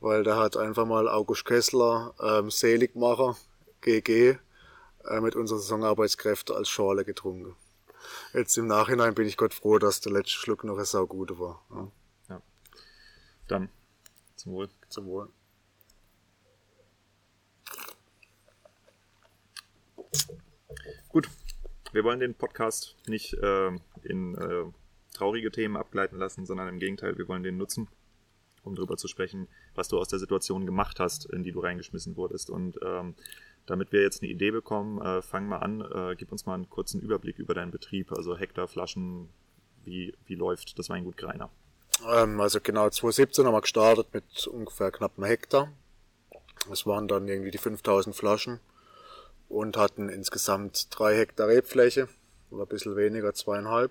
weil 0.00 0.24
da 0.24 0.36
hat 0.36 0.56
einfach 0.56 0.86
mal 0.86 1.08
August 1.08 1.44
Kessler, 1.44 2.14
ähm, 2.22 2.50
Seligmacher, 2.50 3.36
GG, 3.82 4.38
äh, 5.04 5.20
mit 5.20 5.36
unseren 5.36 5.58
Saisonarbeitskräften 5.58 6.56
als 6.56 6.70
Schorle 6.70 7.04
getrunken. 7.04 7.54
Jetzt 8.32 8.56
im 8.56 8.66
Nachhinein 8.66 9.14
bin 9.14 9.26
ich 9.26 9.36
Gott 9.36 9.52
froh, 9.52 9.78
dass 9.78 10.00
der 10.00 10.12
letzte 10.12 10.32
Schluck 10.38 10.64
noch 10.64 10.78
ein 10.78 10.84
saugute 10.86 11.38
war. 11.38 11.62
Ja. 11.70 11.92
ja. 12.30 12.42
Dann 13.48 13.68
zum 14.36 14.52
Wohl. 14.52 14.68
Zum 14.88 15.06
Wohl. 15.06 15.28
Gut, 21.08 21.28
wir 21.92 22.04
wollen 22.04 22.20
den 22.20 22.34
Podcast 22.34 22.96
nicht 23.06 23.34
äh, 23.34 23.70
in 24.02 24.34
äh, 24.36 24.64
traurige 25.12 25.50
Themen 25.50 25.76
abgleiten 25.76 26.18
lassen, 26.18 26.46
sondern 26.46 26.68
im 26.68 26.78
Gegenteil, 26.78 27.18
wir 27.18 27.28
wollen 27.28 27.42
den 27.42 27.56
nutzen, 27.56 27.88
um 28.62 28.74
darüber 28.74 28.96
zu 28.96 29.08
sprechen, 29.08 29.48
was 29.74 29.88
du 29.88 29.98
aus 29.98 30.08
der 30.08 30.18
Situation 30.18 30.66
gemacht 30.66 31.00
hast, 31.00 31.26
in 31.26 31.42
die 31.42 31.52
du 31.52 31.60
reingeschmissen 31.60 32.16
wurdest. 32.16 32.50
Und 32.50 32.78
ähm, 32.84 33.14
damit 33.66 33.92
wir 33.92 34.02
jetzt 34.02 34.22
eine 34.22 34.30
Idee 34.30 34.50
bekommen, 34.50 35.00
äh, 35.00 35.22
fang 35.22 35.46
mal 35.46 35.58
an, 35.58 35.80
äh, 35.80 36.16
gib 36.16 36.32
uns 36.32 36.46
mal 36.46 36.54
einen 36.54 36.70
kurzen 36.70 37.00
Überblick 37.00 37.38
über 37.38 37.54
deinen 37.54 37.70
Betrieb, 37.70 38.12
also 38.12 38.36
Hektar, 38.36 38.68
Flaschen, 38.68 39.28
wie, 39.84 40.14
wie 40.26 40.34
läuft 40.34 40.78
das 40.78 40.90
Weingut 40.90 41.16
Greiner? 41.16 41.50
Ähm, 42.08 42.40
also 42.40 42.60
genau 42.60 42.88
2017 42.88 43.46
haben 43.46 43.54
wir 43.54 43.60
gestartet 43.60 44.12
mit 44.12 44.46
ungefähr 44.46 44.90
knapp 44.90 45.16
einem 45.16 45.26
Hektar. 45.26 45.72
Das 46.68 46.86
waren 46.86 47.08
dann 47.08 47.26
irgendwie 47.26 47.50
die 47.50 47.58
5000 47.58 48.14
Flaschen 48.14 48.60
und 49.50 49.76
hatten 49.76 50.08
insgesamt 50.08 50.86
drei 50.90 51.14
Hektar 51.16 51.48
Rebfläche, 51.48 52.08
oder 52.50 52.62
ein 52.62 52.68
bisschen 52.68 52.96
weniger, 52.96 53.34
zweieinhalb, 53.34 53.90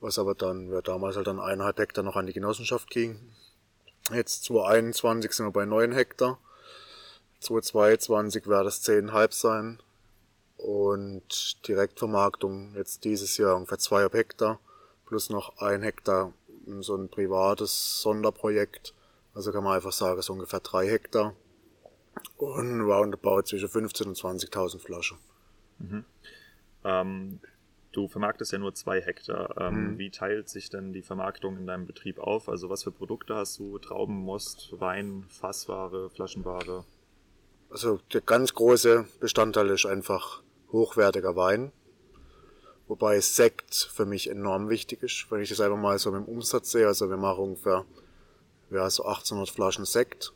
was 0.00 0.18
aber 0.18 0.34
dann, 0.34 0.70
ja, 0.72 0.80
damals 0.80 1.16
halt 1.16 1.26
dann 1.26 1.38
eineinhalb 1.38 1.78
Hektar 1.78 2.02
noch 2.02 2.16
an 2.16 2.26
die 2.26 2.32
Genossenschaft 2.32 2.88
ging. 2.88 3.20
Jetzt 4.12 4.44
2021 4.44 5.32
sind 5.32 5.46
wir 5.46 5.52
bei 5.52 5.66
neun 5.66 5.92
Hektar, 5.92 6.38
2022 7.40 8.46
wird 8.46 8.66
es 8.66 8.80
zehnhalb 8.82 9.34
sein 9.34 9.82
und 10.56 11.66
Direktvermarktung 11.68 12.74
jetzt 12.76 13.04
dieses 13.04 13.36
Jahr 13.36 13.56
ungefähr 13.56 13.78
zweieinhalb 13.78 14.14
Hektar 14.14 14.60
plus 15.06 15.28
noch 15.28 15.58
ein 15.58 15.82
Hektar 15.82 16.32
so 16.80 16.94
ein 16.94 17.08
privates 17.08 18.00
Sonderprojekt. 18.00 18.94
Also 19.34 19.52
kann 19.52 19.64
man 19.64 19.74
einfach 19.74 19.92
sagen, 19.92 20.20
so 20.22 20.32
ungefähr 20.32 20.60
drei 20.60 20.88
Hektar 20.88 21.34
und 22.36 22.80
roundabout 22.80 23.42
zwischen 23.42 23.68
15.000 23.68 24.06
und 24.06 24.16
20.000 24.16 24.78
Flaschen. 24.78 25.18
Mhm. 25.78 26.04
Ähm, 26.84 27.40
du 27.92 28.08
vermarktest 28.08 28.52
ja 28.52 28.58
nur 28.58 28.74
zwei 28.74 29.00
Hektar. 29.00 29.56
Ähm, 29.60 29.92
mhm. 29.92 29.98
Wie 29.98 30.10
teilt 30.10 30.48
sich 30.48 30.70
denn 30.70 30.92
die 30.92 31.02
Vermarktung 31.02 31.56
in 31.56 31.66
deinem 31.66 31.86
Betrieb 31.86 32.18
auf? 32.18 32.48
Also 32.48 32.68
was 32.70 32.82
für 32.82 32.92
Produkte 32.92 33.34
hast 33.34 33.58
du? 33.58 33.78
Trauben, 33.78 34.16
Most, 34.16 34.74
Wein, 34.78 35.24
Fassware, 35.28 36.10
Flaschenware? 36.10 36.84
Also 37.70 38.00
der 38.12 38.20
ganz 38.20 38.54
große 38.54 39.06
Bestandteil 39.20 39.70
ist 39.70 39.86
einfach 39.86 40.42
hochwertiger 40.72 41.36
Wein. 41.36 41.72
Wobei 42.88 43.20
Sekt 43.20 43.74
für 43.74 44.04
mich 44.04 44.28
enorm 44.28 44.68
wichtig 44.68 45.02
ist. 45.02 45.26
Wenn 45.30 45.40
ich 45.40 45.48
das 45.48 45.60
einfach 45.60 45.78
mal 45.78 45.98
so 45.98 46.10
mit 46.10 46.26
dem 46.26 46.28
Umsatz 46.28 46.72
sehe, 46.72 46.86
also 46.86 47.08
wir 47.08 47.16
machen 47.16 47.44
ungefähr 47.44 47.86
ja, 48.70 48.90
so 48.90 49.04
1800 49.04 49.48
Flaschen 49.48 49.84
Sekt 49.84 50.32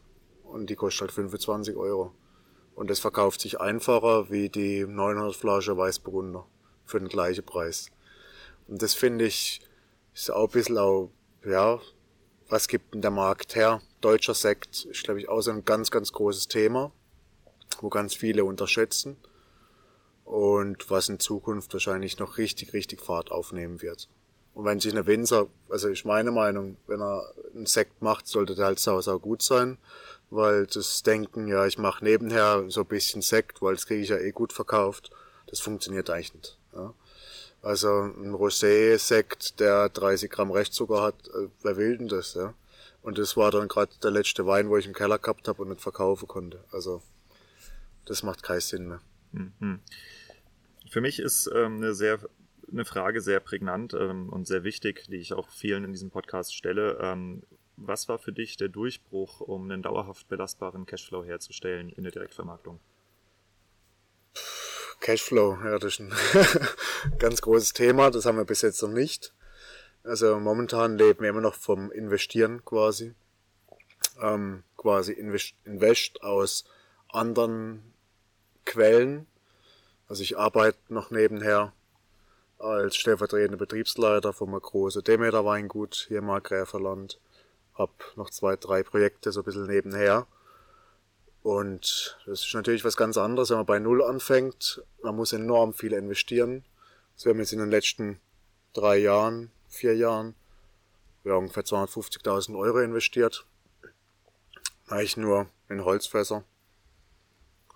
und 0.51 0.71
die 0.71 0.77
kostet 0.77 1.03
halt 1.03 1.13
25 1.13 1.77
Euro. 1.77 2.13
Und 2.75 2.91
das 2.91 3.01
verkauft 3.01 3.41
sich 3.41 3.61
einfacher 3.61 4.31
wie 4.31 4.49
die 4.49 4.87
900 4.87 5.35
Flasche 5.35 5.77
Weißburgunder 5.77 6.47
für 6.85 6.99
den 6.99 7.09
gleichen 7.09 7.45
Preis. 7.45 7.91
Und 8.69 8.83
das 8.83 8.95
finde 8.95 9.25
ich, 9.25 9.61
ist 10.15 10.31
auch 10.31 10.49
ein 10.49 10.53
bisschen 10.53 10.79
auch, 10.79 11.11
ja, 11.45 11.81
was 12.49 12.69
gibt 12.69 12.95
denn 12.95 13.01
der 13.01 13.11
Markt 13.11 13.57
her? 13.57 13.81
Deutscher 14.01 14.35
Sekt 14.35 14.85
ist, 14.85 15.05
glaube 15.05 15.21
ich, 15.21 15.29
auch 15.29 15.41
so 15.41 15.51
ein 15.51 15.65
ganz, 15.65 15.91
ganz 15.91 16.13
großes 16.13 16.49
Thema, 16.49 16.93
wo 17.81 17.89
ganz 17.89 18.15
viele 18.15 18.45
unterschätzen 18.45 19.17
und 20.25 20.91
was 20.91 21.09
in 21.09 21.19
Zukunft 21.19 21.73
wahrscheinlich 21.73 22.19
noch 22.19 22.37
richtig, 22.37 22.73
richtig 22.73 23.01
Fahrt 23.01 23.31
aufnehmen 23.31 23.81
wird. 23.81 24.09
Und 24.55 24.65
wenn 24.65 24.81
sich 24.81 24.93
eine 24.93 25.07
Winzer, 25.07 25.49
also 25.69 25.89
ist 25.89 26.05
meine 26.05 26.31
Meinung, 26.31 26.77
wenn 26.87 27.01
er 27.01 27.33
einen 27.55 27.67
Sekt 27.67 28.03
macht, 28.03 28.27
sollte 28.27 28.55
der 28.55 28.67
halt 28.67 28.79
sau, 28.79 29.01
sau 29.01 29.19
gut 29.19 29.43
sein 29.43 29.79
weil 30.31 30.67
das 30.67 31.03
Denken, 31.03 31.49
ja, 31.49 31.67
ich 31.67 31.79
mache 31.79 32.05
nebenher 32.05 32.65
so 32.69 32.81
ein 32.81 32.87
bisschen 32.87 33.23
Sekt, 33.23 33.63
weil 33.63 33.75
das 33.75 33.87
kriege 33.87 34.03
ich 34.03 34.09
ja 34.09 34.19
eh 34.19 34.33
gut 34.33 34.53
verkauft, 34.53 35.11
das 35.47 35.61
funktioniert 35.61 36.11
eigentlich 36.11 36.35
nicht. 36.35 36.59
Ja. 36.75 36.95
Also 37.63 37.89
ein 37.89 38.35
Rosé-Sekt, 38.35 39.61
der 39.61 39.89
30 39.89 40.31
Gramm 40.31 40.51
Restzucker 40.51 41.03
hat, 41.03 41.29
äh, 41.29 41.49
wer 41.63 41.77
will 41.77 41.99
denn 41.99 42.09
das? 42.09 42.35
Ja? 42.35 42.55
Und 43.03 43.19
das 43.19 43.37
war 43.37 43.51
dann 43.51 43.69
gerade 43.69 43.93
der 44.03 44.11
letzte 44.11 44.47
Wein, 44.47 44.69
wo 44.69 44.77
ich 44.77 44.87
im 44.87 44.93
Keller 44.93 45.19
gehabt 45.19 45.49
habe 45.49 45.63
und 45.63 45.69
nicht 45.69 45.81
verkaufen 45.81 46.29
konnte. 46.29 46.63
Also 46.71 47.03
das 48.05 48.23
macht 48.23 48.43
keinen 48.43 48.61
Sinn 48.61 48.89
mehr. 48.89 49.01
Mhm. 49.33 49.81
Für 50.91 51.01
mich 51.01 51.19
ist 51.19 51.51
ähm, 51.53 51.77
eine 51.77 51.95
sehr 51.95 52.21
eine 52.71 52.85
Frage 52.85 53.21
sehr 53.21 53.41
prägnant 53.41 53.95
ähm, 53.95 54.29
und 54.29 54.47
sehr 54.47 54.65
wichtig, 54.65 55.07
die 55.09 55.17
ich 55.17 55.33
auch 55.33 55.49
vielen 55.51 55.85
in 55.85 55.93
diesem 55.93 56.11
Podcast 56.11 56.55
stelle. 56.55 56.99
Ähm, 57.01 57.43
was 57.77 58.09
war 58.09 58.19
für 58.19 58.33
dich 58.33 58.57
der 58.57 58.69
Durchbruch, 58.69 59.41
um 59.41 59.71
einen 59.71 59.83
dauerhaft 59.83 60.29
belastbaren 60.29 60.87
Cashflow 60.87 61.25
herzustellen 61.25 61.91
in 61.91 62.05
der 62.05 62.13
Direktvermarktung? 62.13 62.81
Cashflow, 65.01 65.59
ja, 65.63 65.79
das 65.79 65.99
ist 65.99 66.01
ein 66.01 66.13
ganz 67.19 67.43
großes 67.43 67.75
Thema. 67.75 68.11
Das 68.11 68.25
haben 68.25 68.39
wir 68.39 68.45
bis 68.45 68.63
jetzt 68.63 68.83
noch 68.83 68.91
nicht. 68.91 69.35
Also 70.03 70.41
momentan 70.41 70.97
leben 70.97 71.21
wir 71.21 71.31
immer 71.31 71.41
noch 71.41 71.55
vom 71.55 71.91
Investieren 71.93 72.65
quasi. 72.65 73.15
Ähm, 74.21 74.63
quasi 74.77 75.13
invest, 75.13 76.23
aus 76.23 76.65
anderen 77.09 77.93
Quellen. 78.65 79.27
Also 80.09 80.23
ich 80.23 80.39
arbeite 80.39 80.79
noch 80.89 81.11
nebenher 81.11 81.73
als 82.59 82.97
stellvertretender 82.97 83.59
Betriebsleiter 83.59 84.33
vom 84.33 84.59
großen 84.59 85.03
Demeter 85.03 85.45
Weingut 85.45 86.07
hier 86.09 86.19
im 86.19 86.27
Markgräferland 86.27 87.21
habe 87.79 87.93
noch 88.17 88.31
zwei, 88.31 88.57
drei 88.57 88.83
Projekte 88.83 89.33
so 89.33 89.41
ein 89.41 89.45
bisschen 89.45 89.67
nebenher. 89.67 90.27
Und 91.43 92.19
das 92.27 92.45
ist 92.45 92.55
natürlich 92.55 92.85
was 92.85 92.97
ganz 92.97 93.17
anderes, 93.17 93.51
wenn 93.51 93.59
man 93.59 93.67
bei 93.67 93.79
Null 93.79 94.03
anfängt. 94.03 94.83
Man 95.03 95.15
muss 95.15 95.33
enorm 95.33 95.75
viel 95.75 95.93
investieren. 95.93 96.65
Also 97.15 97.27
wir 97.27 97.31
haben 97.31 97.39
jetzt 97.39 97.53
in 97.53 97.61
den 97.61 97.71
letzten 97.71 98.21
drei 98.73 98.97
Jahren, 98.97 99.51
vier 99.69 99.95
Jahren, 99.95 100.35
ja, 101.25 101.35
ungefähr 101.35 101.65
250.000 101.65 102.59
Euro 102.59 102.81
investiert. 102.81 103.47
Eigentlich 104.89 105.17
nur 105.17 105.49
in 105.69 105.85
Holzfässer. 105.85 106.45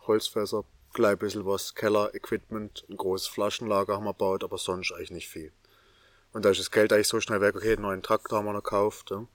Holzfässer, 0.06 0.64
gleich 0.92 1.12
ein 1.12 1.18
bisschen 1.18 1.46
was, 1.46 1.74
Keller-Equipment, 1.74 2.84
ein 2.88 2.96
großes 2.96 3.28
Flaschenlager 3.28 3.94
haben 3.94 4.04
wir 4.04 4.12
gebaut, 4.12 4.44
aber 4.44 4.58
sonst 4.58 4.92
eigentlich 4.92 5.10
nicht 5.10 5.28
viel. 5.28 5.52
Und 6.32 6.44
da 6.44 6.50
ist 6.50 6.60
das 6.60 6.70
Geld 6.70 6.92
eigentlich 6.92 7.08
so 7.08 7.20
schnell 7.20 7.40
weg, 7.40 7.56
okay, 7.56 7.72
einen 7.72 7.82
neuen 7.82 8.02
Traktor 8.02 8.38
haben 8.38 8.46
wir 8.46 8.52
noch 8.52 8.62
gekauft. 8.62 9.10
Ja. 9.10 9.26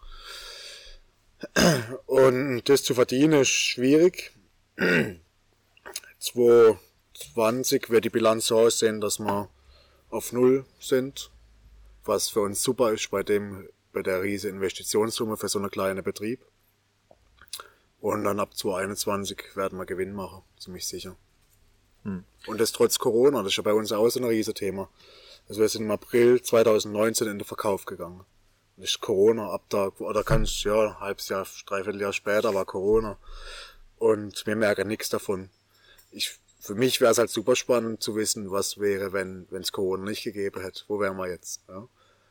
Und 2.05 2.63
das 2.69 2.83
zu 2.83 2.93
verdienen 2.93 3.41
ist 3.41 3.49
schwierig. 3.49 4.31
2020 6.19 7.89
wird 7.89 8.05
die 8.05 8.09
Bilanz 8.09 8.47
so 8.47 8.59
aussehen, 8.59 9.01
dass 9.01 9.19
wir 9.19 9.49
auf 10.09 10.31
Null 10.31 10.65
sind, 10.79 11.31
was 12.03 12.29
für 12.29 12.41
uns 12.41 12.61
super 12.61 12.91
ist 12.93 13.11
bei 13.11 13.23
dem, 13.23 13.67
bei 13.93 14.01
der 14.01 14.21
riesen 14.21 14.51
Investitionssumme 14.51 15.37
für 15.37 15.49
so 15.49 15.59
einen 15.59 15.71
kleinen 15.71 16.03
Betrieb. 16.03 16.41
Und 17.99 18.23
dann 18.23 18.39
ab 18.39 18.55
2021 18.55 19.55
werden 19.55 19.77
wir 19.79 19.85
Gewinn 19.85 20.13
machen, 20.13 20.43
ziemlich 20.59 20.87
sicher. 20.87 21.15
Hm. 22.03 22.23
Und 22.45 22.59
das 22.59 22.71
trotz 22.71 22.99
Corona, 22.99 23.41
das 23.41 23.53
ist 23.53 23.57
ja 23.57 23.63
bei 23.63 23.73
uns 23.73 23.91
auch 23.91 24.07
so 24.09 24.19
ein 24.19 24.25
riesen 24.25 24.53
Thema. 24.53 24.89
Also 25.47 25.61
wir 25.61 25.69
sind 25.69 25.83
im 25.83 25.91
April 25.91 26.41
2019 26.41 27.27
in 27.27 27.39
den 27.39 27.45
Verkauf 27.45 27.85
gegangen 27.85 28.25
nicht 28.77 29.01
Corona 29.01 29.51
ab 29.51 29.63
da, 29.69 29.87
oder 29.99 30.23
kannst, 30.23 30.63
ja, 30.63 30.99
halbes 30.99 31.29
Jahr, 31.29 31.47
dreiviertel 31.65 32.01
Jahr 32.01 32.13
später 32.13 32.53
war 32.53 32.65
Corona. 32.65 33.17
Und 33.97 34.45
wir 34.45 34.55
merken 34.55 34.87
nichts 34.87 35.09
davon. 35.09 35.49
Ich, 36.11 36.39
für 36.59 36.75
mich 36.75 36.99
wäre 36.99 37.11
es 37.11 37.17
halt 37.17 37.29
super 37.29 37.55
spannend 37.55 38.01
zu 38.01 38.15
wissen, 38.15 38.51
was 38.51 38.77
wäre, 38.79 39.13
wenn 39.13 39.47
es 39.51 39.71
Corona 39.71 40.03
nicht 40.03 40.23
gegeben 40.23 40.61
hätte. 40.61 40.83
Wo 40.87 40.99
wären 40.99 41.17
wir 41.17 41.29
jetzt? 41.29 41.61
Ja? 41.67 41.87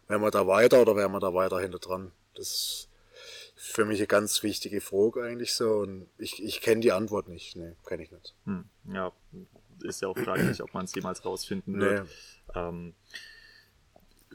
Wären 0.09 0.21
wir 0.21 0.31
da 0.31 0.47
weiter 0.47 0.83
oder 0.83 0.97
wären 0.97 1.13
wir 1.13 1.21
da 1.21 1.33
weiter 1.33 1.61
hinter 1.61 1.79
dran? 1.79 2.13
Das 2.35 2.49
ist 2.49 2.89
für 3.55 3.85
mich 3.85 3.99
eine 4.01 4.07
ganz 4.07 4.43
wichtige 4.43 4.81
Frage 4.81 5.23
eigentlich 5.23 5.55
so. 5.55 5.79
Und 5.79 6.09
ich, 6.19 6.43
ich 6.43 6.61
kenne 6.61 6.83
die 6.83 6.93
Antwort 6.93 7.29
nicht. 7.29 7.57
Nee, 7.57 7.75
kenne 7.87 8.03
ich 8.03 8.11
nicht. 8.11 8.35
Hm, 8.45 8.69
ja, 8.93 9.13
ist 9.83 10.03
ja 10.03 10.09
auch 10.09 10.19
fraglich, 10.19 10.63
ob 10.63 10.75
man 10.75 10.85
es 10.85 10.95
jemals 10.95 11.25
rausfinden 11.25 11.81
wird. 11.81 12.05
Nee. 12.05 12.61
Ähm, 12.61 12.95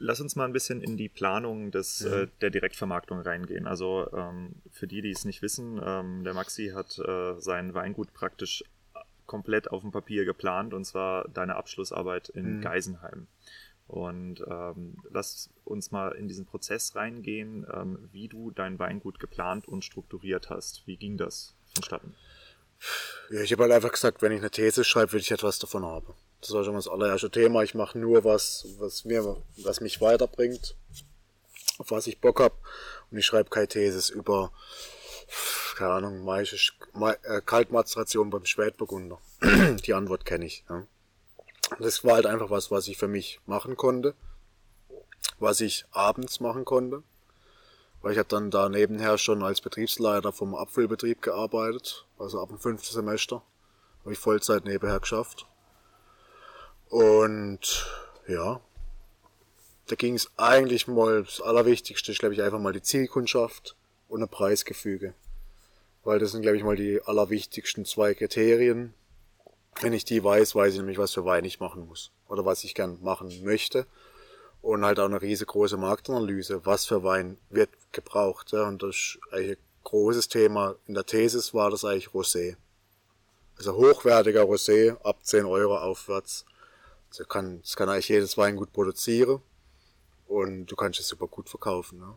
lass 0.00 0.20
uns 0.20 0.34
mal 0.34 0.46
ein 0.46 0.52
bisschen 0.52 0.80
in 0.80 0.96
die 0.96 1.08
Planung 1.08 1.70
des, 1.70 2.00
mhm. 2.00 2.12
äh, 2.12 2.26
der 2.40 2.50
Direktvermarktung 2.50 3.20
reingehen. 3.20 3.66
Also 3.66 4.10
ähm, 4.12 4.56
für 4.72 4.86
die, 4.86 5.02
die 5.02 5.10
es 5.10 5.24
nicht 5.24 5.42
wissen, 5.42 5.80
ähm, 5.84 6.24
der 6.24 6.34
Maxi 6.34 6.72
hat 6.74 6.98
äh, 6.98 7.38
sein 7.38 7.74
Weingut 7.74 8.12
praktisch 8.12 8.64
komplett 9.26 9.70
auf 9.70 9.82
dem 9.82 9.92
Papier 9.92 10.24
geplant 10.24 10.74
und 10.74 10.84
zwar 10.84 11.28
deine 11.28 11.54
Abschlussarbeit 11.54 12.30
in 12.30 12.56
mhm. 12.56 12.60
Geisenheim. 12.62 13.28
Und 13.86 14.44
ähm, 14.48 14.96
lass 15.10 15.50
uns 15.64 15.90
mal 15.90 16.12
in 16.12 16.28
diesen 16.28 16.46
Prozess 16.46 16.94
reingehen, 16.96 17.66
ähm, 17.72 18.08
wie 18.12 18.28
du 18.28 18.50
dein 18.50 18.78
Weingut 18.78 19.18
geplant 19.18 19.68
und 19.68 19.84
strukturiert 19.84 20.48
hast. 20.48 20.86
Wie 20.86 20.96
ging 20.96 21.16
das 21.16 21.54
vonstatten? 21.74 22.14
Ja, 23.30 23.42
ich 23.42 23.52
habe 23.52 23.64
halt 23.64 23.72
einfach 23.72 23.92
gesagt, 23.92 24.22
wenn 24.22 24.32
ich 24.32 24.38
eine 24.38 24.50
These 24.50 24.84
schreibe, 24.84 25.12
will 25.12 25.20
ich 25.20 25.30
etwas 25.30 25.58
davon 25.58 25.84
haben. 25.84 26.14
Das 26.40 26.52
war 26.52 26.64
schon 26.64 26.72
mal 26.72 26.78
das 26.78 26.88
allererste 26.88 27.30
Thema. 27.30 27.62
Ich 27.62 27.74
mache 27.74 27.98
nur 27.98 28.24
was, 28.24 28.66
was 28.78 29.04
mir, 29.04 29.36
was 29.58 29.80
mich 29.80 30.00
weiterbringt, 30.00 30.74
auf 31.78 31.90
was 31.90 32.06
ich 32.06 32.20
Bock 32.20 32.40
hab. 32.40 32.54
Und 33.10 33.18
ich 33.18 33.26
schreibe 33.26 33.50
keine 33.50 33.68
Theses 33.68 34.08
über, 34.08 34.52
keine 35.76 35.92
Ahnung, 35.92 36.24
maische 36.24 36.56
äh, 37.22 37.40
Kaltmazeration 37.44 38.30
beim 38.30 38.46
Spätburgunder. 38.46 39.18
Die 39.84 39.94
Antwort 39.94 40.24
kenne 40.24 40.46
ich. 40.46 40.64
Ja. 40.68 40.86
Das 41.78 42.04
war 42.04 42.14
halt 42.14 42.26
einfach 42.26 42.50
was, 42.50 42.70
was 42.70 42.88
ich 42.88 42.96
für 42.96 43.08
mich 43.08 43.40
machen 43.46 43.76
konnte, 43.76 44.14
was 45.38 45.60
ich 45.60 45.84
abends 45.92 46.40
machen 46.40 46.64
konnte, 46.64 47.02
weil 48.02 48.12
ich 48.12 48.18
habe 48.18 48.28
dann 48.28 48.50
da 48.50 48.68
nebenher 48.68 49.18
schon 49.18 49.42
als 49.42 49.60
Betriebsleiter 49.60 50.32
vom 50.32 50.54
Apfelbetrieb 50.54 51.22
gearbeitet, 51.22 52.06
also 52.18 52.40
ab 52.40 52.48
dem 52.48 52.58
fünften 52.58 52.92
Semester 52.92 53.42
habe 54.00 54.12
ich 54.12 54.18
Vollzeit 54.18 54.64
nebenher 54.64 54.98
geschafft. 54.98 55.46
Und 56.90 57.86
ja, 58.26 58.60
da 59.86 59.96
ging 59.96 60.14
es 60.14 60.30
eigentlich 60.36 60.86
mal, 60.86 61.22
das 61.22 61.40
Allerwichtigste 61.40 62.12
ist, 62.12 62.18
glaube 62.18 62.34
ich, 62.34 62.42
einfach 62.42 62.58
mal 62.58 62.72
die 62.72 62.82
Zielkundschaft 62.82 63.76
und 64.08 64.22
ein 64.22 64.28
Preisgefüge. 64.28 65.14
Weil 66.04 66.18
das 66.18 66.32
sind, 66.32 66.42
glaube 66.42 66.56
ich, 66.56 66.64
mal 66.64 66.76
die 66.76 67.00
allerwichtigsten 67.02 67.84
zwei 67.84 68.14
Kriterien, 68.14 68.94
wenn 69.80 69.92
ich 69.92 70.04
die 70.04 70.22
weiß, 70.22 70.54
weiß 70.54 70.74
ich 70.74 70.78
nämlich, 70.78 70.98
was 70.98 71.14
für 71.14 71.24
Wein 71.24 71.44
ich 71.44 71.60
machen 71.60 71.86
muss. 71.86 72.10
Oder 72.28 72.44
was 72.44 72.64
ich 72.64 72.74
gern 72.74 72.98
machen 73.02 73.44
möchte. 73.44 73.86
Und 74.62 74.84
halt 74.84 74.98
auch 74.98 75.06
eine 75.06 75.22
riesengroße 75.22 75.76
Marktanalyse. 75.76 76.66
Was 76.66 76.86
für 76.86 77.02
Wein 77.02 77.38
wird 77.48 77.70
gebraucht. 77.92 78.52
Ja? 78.52 78.66
Und 78.68 78.82
das 78.82 78.90
ist 78.90 79.18
eigentlich 79.32 79.58
ein 79.58 79.84
großes 79.84 80.28
Thema. 80.28 80.74
In 80.86 80.94
der 80.94 81.06
Thesis 81.06 81.54
war 81.54 81.70
das 81.70 81.84
eigentlich 81.84 82.08
Rosé. 82.08 82.56
Also 83.56 83.74
hochwertiger 83.76 84.42
Rosé 84.42 84.96
ab 85.02 85.18
10 85.22 85.44
Euro 85.44 85.78
aufwärts. 85.78 86.44
Also 87.10 87.24
kann, 87.24 87.60
das 87.60 87.76
kann 87.76 87.88
eigentlich 87.88 88.08
jedes 88.08 88.38
Wein 88.38 88.56
gut 88.56 88.72
produzieren. 88.72 89.42
Und 90.26 90.66
du 90.66 90.76
kannst 90.76 91.00
es 91.00 91.08
super 91.08 91.26
gut 91.26 91.48
verkaufen. 91.48 92.00
Ja? 92.00 92.16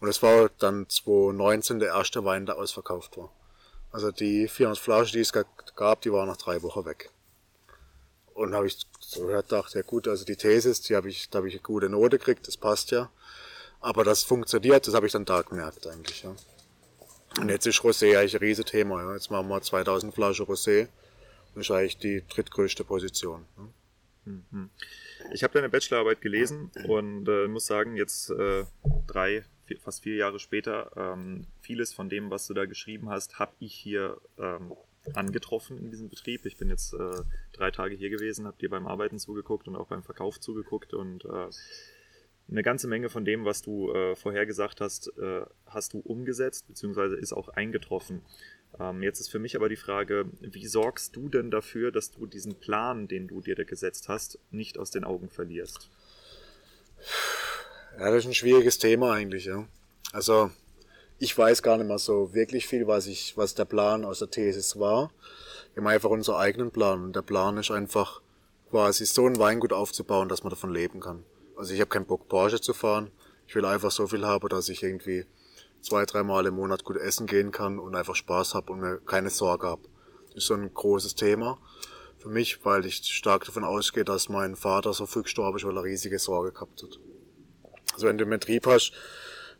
Und 0.00 0.08
es 0.08 0.22
war 0.22 0.50
dann 0.58 0.88
2019 0.88 1.78
der 1.78 1.90
erste 1.90 2.24
Wein, 2.24 2.46
der 2.46 2.56
ausverkauft 2.56 3.16
war. 3.16 3.30
Also 3.92 4.10
die 4.10 4.48
400 4.48 4.78
Flaschen, 4.78 5.12
die 5.12 5.20
es 5.20 5.32
gab, 5.76 6.00
die 6.00 6.12
waren 6.12 6.28
nach 6.28 6.38
drei 6.38 6.62
Wochen 6.62 6.84
weg. 6.86 7.10
Und 8.32 8.54
habe 8.54 8.66
ich 8.66 8.86
so 8.98 9.26
gehört, 9.26 9.52
dachte, 9.52 9.78
ja 9.78 9.84
gut, 9.84 10.08
also 10.08 10.24
die 10.24 10.36
Thesis, 10.36 10.80
die 10.80 10.96
habe 10.96 11.10
ich, 11.10 11.28
da 11.28 11.38
habe 11.38 11.48
ich 11.48 11.54
eine 11.54 11.62
gute 11.62 11.90
Note 11.90 12.18
gekriegt, 12.18 12.48
das 12.48 12.56
passt 12.56 12.90
ja. 12.90 13.10
Aber 13.80 14.04
das 14.04 14.22
funktioniert, 14.22 14.86
das 14.86 14.94
habe 14.94 15.06
ich 15.06 15.12
dann 15.12 15.26
da 15.26 15.42
gemerkt 15.42 15.86
eigentlich, 15.86 16.22
ja. 16.22 16.34
Und 17.38 17.50
jetzt 17.50 17.66
ist 17.66 17.80
Rosé 17.80 18.18
eigentlich 18.18 18.34
ein 18.34 18.40
Riesenthema, 18.40 19.02
ja. 19.02 19.12
Jetzt 19.12 19.30
machen 19.30 19.48
wir 19.48 19.60
2000 19.60 20.14
Flaschen 20.14 20.46
Rosé. 20.46 20.88
Das 21.54 21.64
ist 21.66 21.70
eigentlich 21.70 21.98
die 21.98 22.26
drittgrößte 22.26 22.84
Position. 22.84 23.44
Ja. 23.58 23.64
Ich 25.32 25.42
habe 25.42 25.52
deine 25.54 25.68
Bachelorarbeit 25.68 26.20
gelesen 26.20 26.70
und 26.86 27.28
äh, 27.28 27.48
muss 27.48 27.66
sagen, 27.66 27.96
jetzt 27.96 28.30
äh, 28.30 28.64
drei, 29.06 29.44
vier, 29.64 29.78
fast 29.80 30.02
vier 30.02 30.16
Jahre 30.16 30.38
später, 30.38 30.90
ähm, 30.96 31.46
vieles 31.60 31.92
von 31.92 32.08
dem, 32.08 32.30
was 32.30 32.46
du 32.46 32.54
da 32.54 32.66
geschrieben 32.66 33.08
hast, 33.10 33.38
habe 33.38 33.52
ich 33.58 33.74
hier 33.74 34.20
ähm, 34.38 34.72
angetroffen 35.14 35.78
in 35.78 35.90
diesem 35.90 36.08
Betrieb. 36.08 36.46
Ich 36.46 36.56
bin 36.56 36.68
jetzt 36.68 36.94
äh, 36.94 37.22
drei 37.52 37.70
Tage 37.70 37.94
hier 37.96 38.10
gewesen, 38.10 38.46
habe 38.46 38.58
dir 38.58 38.70
beim 38.70 38.86
Arbeiten 38.86 39.18
zugeguckt 39.18 39.66
und 39.68 39.76
auch 39.76 39.88
beim 39.88 40.02
Verkauf 40.02 40.38
zugeguckt 40.40 40.94
und 40.94 41.24
äh, 41.24 41.48
eine 42.50 42.62
ganze 42.62 42.86
Menge 42.86 43.08
von 43.08 43.24
dem, 43.24 43.44
was 43.44 43.62
du 43.62 43.92
äh, 43.92 44.14
vorher 44.14 44.46
gesagt 44.46 44.80
hast, 44.80 45.08
äh, 45.18 45.42
hast 45.66 45.94
du 45.94 46.00
umgesetzt, 46.00 46.66
beziehungsweise 46.68 47.16
ist 47.16 47.32
auch 47.32 47.48
eingetroffen. 47.48 48.22
Ähm, 48.78 49.02
jetzt 49.02 49.20
ist 49.20 49.30
für 49.30 49.38
mich 49.38 49.56
aber 49.56 49.68
die 49.68 49.76
Frage, 49.76 50.26
wie 50.40 50.66
sorgst 50.66 51.14
du 51.16 51.28
denn 51.28 51.50
dafür, 51.50 51.92
dass 51.92 52.10
du 52.10 52.26
diesen 52.26 52.54
Plan, 52.54 53.08
den 53.08 53.28
du 53.28 53.40
dir 53.40 53.54
da 53.54 53.64
gesetzt 53.64 54.08
hast, 54.08 54.38
nicht 54.50 54.78
aus 54.78 54.90
den 54.90 55.04
Augen 55.04 55.28
verlierst? 55.28 55.90
Ja, 57.98 58.10
das 58.10 58.24
ist 58.24 58.30
ein 58.30 58.34
schwieriges 58.34 58.78
Thema 58.78 59.12
eigentlich, 59.12 59.44
ja. 59.44 59.66
Also, 60.12 60.50
ich 61.18 61.36
weiß 61.36 61.62
gar 61.62 61.76
nicht 61.76 61.86
mehr 61.86 61.98
so 61.98 62.34
wirklich 62.34 62.66
viel, 62.66 62.86
was 62.86 63.06
ich, 63.06 63.36
was 63.36 63.54
der 63.54 63.64
Plan 63.64 64.04
aus 64.04 64.20
der 64.20 64.30
Thesis 64.30 64.78
war. 64.78 65.12
Wir 65.74 65.82
haben 65.82 65.88
einfach 65.88 66.10
unseren 66.10 66.36
eigenen 66.36 66.70
Plan 66.70 67.04
und 67.04 67.16
der 67.16 67.22
Plan 67.22 67.56
ist 67.58 67.70
einfach 67.70 68.20
quasi 68.70 69.04
so 69.06 69.26
ein 69.26 69.38
Weingut 69.38 69.72
aufzubauen, 69.72 70.28
dass 70.28 70.42
man 70.42 70.50
davon 70.50 70.72
leben 70.72 71.00
kann. 71.00 71.24
Also 71.56 71.74
ich 71.74 71.80
habe 71.80 71.90
keinen 71.90 72.06
Bock 72.06 72.28
Porsche 72.28 72.60
zu 72.60 72.72
fahren. 72.72 73.10
Ich 73.46 73.54
will 73.54 73.64
einfach 73.64 73.90
so 73.90 74.06
viel 74.06 74.26
haben, 74.26 74.48
dass 74.48 74.68
ich 74.68 74.82
irgendwie 74.82 75.26
zwei, 75.82 76.06
dreimal 76.06 76.46
im 76.46 76.54
Monat 76.54 76.84
gut 76.84 76.96
essen 76.96 77.26
gehen 77.26 77.52
kann 77.52 77.78
und 77.78 77.94
einfach 77.94 78.14
Spaß 78.14 78.54
habe 78.54 78.72
und 78.72 78.80
mir 78.80 78.98
keine 78.98 79.30
Sorge 79.30 79.66
habe. 79.66 79.82
Das 80.28 80.44
ist 80.44 80.46
so 80.46 80.54
ein 80.54 80.72
großes 80.72 81.14
Thema 81.14 81.58
für 82.22 82.28
mich, 82.28 82.64
weil 82.64 82.86
ich 82.86 83.04
stark 83.04 83.44
davon 83.44 83.64
ausgehe, 83.64 84.04
dass 84.04 84.28
mein 84.28 84.54
Vater 84.54 84.92
so 84.92 85.06
früh 85.06 85.22
gestorben 85.22 85.56
ist, 85.56 85.64
weil 85.64 85.76
er 85.76 85.82
riesige 85.82 86.18
Sorge 86.18 86.52
gehabt 86.52 86.82
hat. 86.82 87.00
Also 87.92 88.06
wenn 88.06 88.16
du 88.16 88.24
einen 88.24 88.30
Betrieb 88.30 88.66
hast 88.66 88.92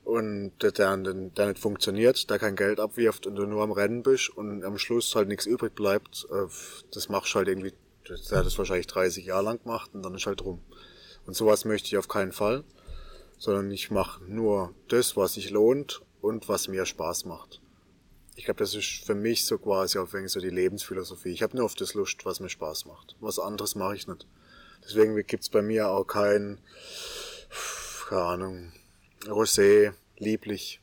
und 0.04 0.52
der, 0.62 0.70
der, 0.70 0.96
der 0.96 1.46
nicht 1.46 1.58
funktioniert, 1.58 2.30
der 2.30 2.38
kein 2.38 2.54
Geld 2.54 2.78
abwirft 2.78 3.26
und 3.26 3.34
du 3.34 3.46
nur 3.46 3.62
am 3.62 3.72
Rennen 3.72 4.02
bist 4.02 4.30
und 4.30 4.64
am 4.64 4.78
Schluss 4.78 5.14
halt 5.16 5.28
nichts 5.28 5.44
übrig 5.44 5.74
bleibt, 5.74 6.26
äh, 6.30 6.46
das 6.92 7.08
machst 7.08 7.34
du 7.34 7.38
halt 7.38 7.48
irgendwie, 7.48 7.74
der 8.08 8.38
hat 8.38 8.46
das 8.46 8.56
wahrscheinlich 8.58 8.86
30 8.86 9.26
Jahre 9.26 9.44
lang 9.44 9.62
gemacht 9.62 9.90
und 9.92 10.02
dann 10.04 10.14
ist 10.14 10.26
halt 10.26 10.44
rum. 10.44 10.62
Und 11.26 11.34
sowas 11.34 11.64
möchte 11.64 11.88
ich 11.88 11.98
auf 11.98 12.08
keinen 12.08 12.32
Fall, 12.32 12.64
sondern 13.38 13.70
ich 13.72 13.90
mache 13.90 14.22
nur 14.24 14.72
das, 14.88 15.16
was 15.16 15.34
sich 15.34 15.50
lohnt 15.50 16.00
und 16.22 16.48
was 16.48 16.68
mir 16.68 16.86
Spaß 16.86 17.26
macht. 17.26 17.60
Ich 18.34 18.46
glaube, 18.46 18.58
das 18.58 18.74
ist 18.74 19.04
für 19.04 19.14
mich 19.14 19.44
so 19.44 19.58
quasi 19.58 19.98
auf 19.98 20.14
so 20.26 20.40
die 20.40 20.48
Lebensphilosophie. 20.48 21.30
Ich 21.30 21.42
habe 21.42 21.56
nur 21.56 21.66
auf 21.66 21.74
das 21.74 21.92
Lust, 21.92 22.24
was 22.24 22.40
mir 22.40 22.48
Spaß 22.48 22.86
macht. 22.86 23.14
Was 23.20 23.38
anderes 23.38 23.74
mache 23.74 23.96
ich 23.96 24.06
nicht. 24.06 24.26
Deswegen 24.82 25.14
gibt's 25.26 25.50
bei 25.50 25.60
mir 25.60 25.90
auch 25.90 26.04
kein, 26.04 26.58
keine 28.08 28.22
Ahnung, 28.22 28.72
Rosé, 29.26 29.92
lieblich 30.16 30.80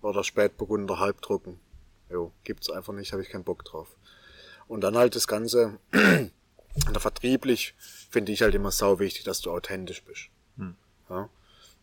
oder 0.00 0.24
Spätburgunder 0.24 0.98
halbtrocken. 0.98 1.60
Jo, 2.08 2.32
gibt's 2.44 2.70
einfach 2.70 2.94
nicht, 2.94 3.12
habe 3.12 3.22
ich 3.22 3.28
keinen 3.28 3.44
Bock 3.44 3.64
drauf. 3.64 3.88
Und 4.66 4.80
dann 4.80 4.96
halt 4.96 5.14
das 5.14 5.28
Ganze, 5.28 5.78
vertrieblich 6.98 7.74
finde 8.10 8.32
ich 8.32 8.42
halt 8.42 8.54
immer 8.54 8.70
sau 8.70 8.98
wichtig, 8.98 9.24
dass 9.24 9.40
du 9.40 9.50
authentisch 9.50 10.02
bist. 10.04 10.30
Hm. 10.56 10.76
Ja? 11.08 11.28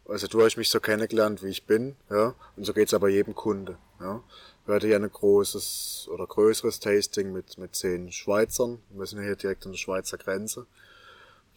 Also 0.08 0.28
du 0.28 0.42
hast 0.42 0.58
mich 0.58 0.70
so 0.70 0.80
kennengelernt, 0.80 1.44
wie 1.44 1.50
ich 1.50 1.66
bin, 1.66 1.98
ja, 2.10 2.34
und 2.56 2.64
so 2.64 2.74
geht's 2.74 2.94
aber 2.94 3.10
jedem 3.10 3.36
Kunde, 3.36 3.78
ja. 4.00 4.24
Wir 4.68 4.76
hatten 4.76 4.90
ja 4.90 4.98
ein 4.98 5.10
großes 5.10 6.10
oder 6.12 6.28
größeres 6.28 6.82
Tasting 6.82 7.32
mit, 7.32 7.58
mit 7.58 7.74
zehn 7.74 8.12
Schweizern. 8.12 8.80
Wir 8.90 9.06
sind 9.06 9.24
hier 9.24 9.38
direkt 9.38 9.66
an 9.66 9.72
der 9.72 9.78
Schweizer 9.78 10.18
Grenze. 10.18 10.66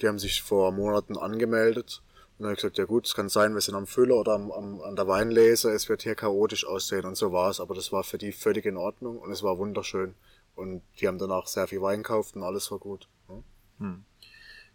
Die 0.01 0.07
haben 0.07 0.21
sich 0.21 0.43
vor 0.43 0.71
Monaten 0.71 1.19
angemeldet. 1.19 2.03
Und 2.39 2.45
dann 2.45 2.47
habe 2.47 2.55
ich 2.55 2.61
gesagt, 2.61 2.79
ja 2.79 2.85
gut, 2.85 3.09
es 3.09 3.15
kann 3.15 3.29
sein, 3.29 3.53
wir 3.53 3.61
sind 3.61 3.75
am 3.75 3.89
Füller 3.89 4.15
oder 4.15 4.35
am, 4.35 4.53
am, 4.53 4.81
an 4.83 4.95
der 4.95 5.09
Weinlese, 5.09 5.73
es 5.73 5.89
wird 5.89 6.03
hier 6.03 6.15
chaotisch 6.15 6.65
aussehen 6.65 7.05
und 7.05 7.17
so 7.17 7.33
war's. 7.33 7.59
Aber 7.59 7.75
das 7.75 7.91
war 7.91 8.05
für 8.05 8.17
die 8.17 8.31
völlig 8.31 8.65
in 8.65 8.77
Ordnung 8.77 9.19
und 9.19 9.33
es 9.33 9.43
war 9.43 9.59
wunderschön. 9.59 10.15
Und 10.55 10.83
die 11.01 11.09
haben 11.09 11.19
danach 11.19 11.49
sehr 11.49 11.67
viel 11.67 11.83
Wein 11.83 12.05
gekauft 12.05 12.37
und 12.37 12.45
alles 12.45 12.71
war 12.71 12.79
gut. 12.79 13.09
Ja. 13.29 13.43
Hm. 13.81 14.05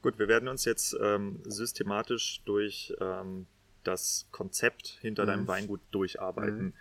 Gut, 0.01 0.19
wir 0.19 0.27
werden 0.27 0.49
uns 0.49 0.65
jetzt 0.65 0.93
ähm, 1.01 1.41
systematisch 1.45 2.41
durch 2.43 2.93
ähm, 2.99 3.47
das 3.87 4.27
Konzept 4.31 4.97
hinter 5.01 5.23
mhm. 5.23 5.27
deinem 5.27 5.47
Weingut 5.47 5.81
durcharbeiten. 5.91 6.63
Mhm. 6.63 6.73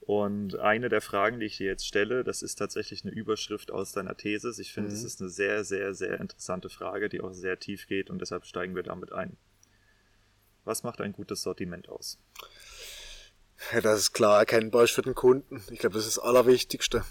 Und 0.00 0.58
eine 0.58 0.88
der 0.88 1.02
Fragen, 1.02 1.40
die 1.40 1.46
ich 1.46 1.58
dir 1.58 1.66
jetzt 1.66 1.86
stelle, 1.86 2.24
das 2.24 2.42
ist 2.42 2.56
tatsächlich 2.56 3.04
eine 3.04 3.12
Überschrift 3.12 3.70
aus 3.70 3.92
deiner 3.92 4.16
Thesis. 4.16 4.58
Ich 4.58 4.72
finde, 4.72 4.90
es 4.90 5.00
mhm. 5.00 5.06
ist 5.06 5.20
eine 5.20 5.30
sehr, 5.30 5.64
sehr, 5.64 5.94
sehr 5.94 6.18
interessante 6.20 6.68
Frage, 6.68 7.08
die 7.08 7.20
auch 7.20 7.32
sehr 7.32 7.58
tief 7.58 7.86
geht 7.86 8.10
und 8.10 8.20
deshalb 8.20 8.46
steigen 8.46 8.74
wir 8.74 8.82
damit 8.82 9.12
ein. 9.12 9.36
Was 10.64 10.82
macht 10.82 11.00
ein 11.00 11.12
gutes 11.12 11.42
Sortiment 11.42 11.88
aus? 11.88 12.18
Ja, 13.72 13.80
das 13.82 14.00
ist 14.00 14.12
klar 14.12 14.38
erkennbar 14.38 14.86
für 14.88 15.02
den 15.02 15.14
Kunden. 15.14 15.62
Ich 15.70 15.78
glaube, 15.78 15.94
das 15.94 16.06
ist 16.06 16.16
das 16.16 16.24
Allerwichtigste. 16.24 17.04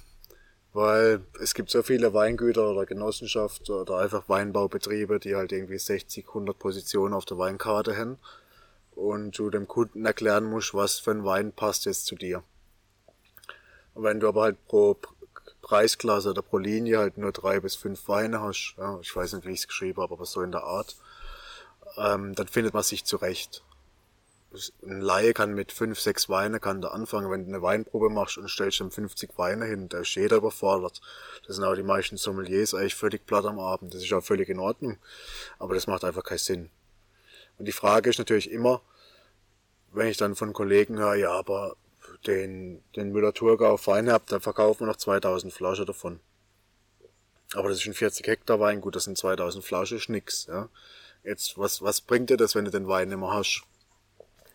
Weil 0.72 1.22
es 1.40 1.56
gibt 1.56 1.72
so 1.72 1.82
viele 1.82 2.14
Weingüter 2.14 2.70
oder 2.70 2.86
Genossenschaften 2.86 3.74
oder 3.74 3.98
einfach 3.98 4.30
Weinbaubetriebe, 4.30 5.20
die 5.20 5.36
halt 5.36 5.52
irgendwie 5.52 5.80
60, 5.80 6.28
100 6.28 6.58
Positionen 6.60 7.14
auf 7.14 7.26
der 7.26 7.38
Weinkarte 7.40 7.98
haben 7.98 8.20
und 9.00 9.38
du 9.38 9.50
dem 9.50 9.68
Kunden 9.68 10.06
erklären 10.06 10.46
musst, 10.46 10.74
was 10.74 11.00
für 11.00 11.12
ein 11.12 11.24
Wein 11.24 11.54
passt 11.54 11.86
jetzt 11.86 12.06
zu 12.06 12.16
dir. 12.16 12.44
Und 13.94 14.04
wenn 14.04 14.20
du 14.20 14.28
aber 14.28 14.44
halt 14.44 14.68
pro 14.68 14.98
Preisklasse 15.62 16.32
oder 16.32 16.42
pro 16.42 16.58
Linie 16.58 17.00
halt 17.00 17.18
nur 17.18 17.32
drei 17.32 17.60
bis 17.60 17.76
fünf 17.76 18.08
Weine 18.08 18.42
hast, 18.42 18.76
ja, 18.78 19.00
ich 19.02 19.16
weiß 19.16 19.34
nicht, 19.34 19.46
wie 19.46 19.54
ich 19.54 19.60
es 19.60 19.68
geschrieben 19.68 20.02
habe, 20.02 20.14
aber 20.14 20.26
so 20.26 20.42
in 20.42 20.52
der 20.52 20.64
Art, 20.64 20.98
ähm, 21.98 22.36
dann 22.36 22.48
findet 22.48 22.74
man 22.74 22.84
sich 22.84 23.06
zurecht. 23.06 23.64
Ein 24.84 25.02
Laie 25.02 25.34
kann 25.34 25.54
mit 25.54 25.72
fünf, 25.72 26.00
sechs 26.00 26.28
Weine 26.28 26.60
kann 26.60 26.82
da 26.82 26.90
anfangen, 26.90 27.30
wenn 27.30 27.44
du 27.44 27.50
eine 27.50 27.62
Weinprobe 27.62 28.10
machst 28.10 28.38
und 28.38 28.50
stellst 28.50 28.80
ihm 28.80 28.90
50 28.90 29.38
Weine 29.38 29.66
hin, 29.66 29.90
da 29.90 30.00
ist 30.00 30.16
jeder 30.16 30.38
überfordert. 30.38 31.02
Das 31.46 31.56
sind 31.56 31.66
auch 31.66 31.76
die 31.76 31.84
meisten 31.84 32.18
Sommeliers 32.18 32.74
eigentlich 32.74 32.96
völlig 32.96 33.26
platt 33.28 33.46
am 33.46 33.60
Abend. 33.60 33.94
Das 33.94 34.04
ist 34.04 34.12
auch 34.12 34.24
völlig 34.24 34.50
in 34.50 34.60
Ordnung. 34.60 34.98
Aber 35.60 35.76
das 35.76 35.86
macht 35.86 36.04
einfach 36.04 36.24
keinen 36.24 36.40
Sinn. 36.40 36.70
Und 37.60 37.66
die 37.66 37.74
Frage 37.74 38.10
ist 38.10 38.18
natürlich 38.18 38.50
immer, 38.50 38.82
wenn 39.92 40.08
ich 40.08 40.18
dann 40.18 40.36
von 40.36 40.54
Kollegen 40.54 40.98
höre, 40.98 41.16
ja, 41.16 41.32
aber 41.32 41.76
den, 42.28 42.84
den 42.96 43.12
Müller-Thurgau 43.12 43.80
Wein 43.86 44.12
habt, 44.12 44.32
dann 44.32 44.42
verkaufen 44.42 44.82
wir 44.82 44.88
noch 44.88 44.98
2000 44.98 45.54
Flaschen 45.54 45.86
davon. 45.86 46.20
Aber 47.54 47.70
das 47.70 47.80
ist 47.80 47.88
ein 47.88 47.94
40 47.94 48.28
Hektar 48.28 48.60
Wein, 48.60 48.82
gut, 48.82 48.96
das 48.96 49.06
sind 49.06 49.18
2000 49.18 49.64
Flaschen, 49.64 49.98
ist 49.98 50.10
nix, 50.10 50.46
ja. 50.48 50.70
Jetzt, 51.24 51.58
was, 51.58 51.82
was 51.82 52.02
bringt 52.02 52.30
dir 52.30 52.38
das, 52.38 52.56
wenn 52.56 52.66
du 52.66 52.72
den 52.72 52.88
Wein 52.88 53.10
nicht 53.10 53.20
hast? 53.20 53.64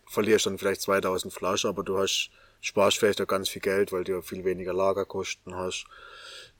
Verlierst 0.07 0.45
dann 0.45 0.57
vielleicht 0.57 0.81
2000 0.81 1.33
Flaschen, 1.33 1.69
aber 1.69 1.83
du 1.83 1.97
hast, 1.97 2.31
sparst 2.61 2.97
vielleicht 2.97 3.21
auch 3.21 3.27
ganz 3.27 3.49
viel 3.49 3.61
Geld, 3.61 3.91
weil 3.91 4.03
du 4.03 4.21
viel 4.21 4.45
weniger 4.45 4.73
Lagerkosten 4.73 5.55
hast, 5.55 5.85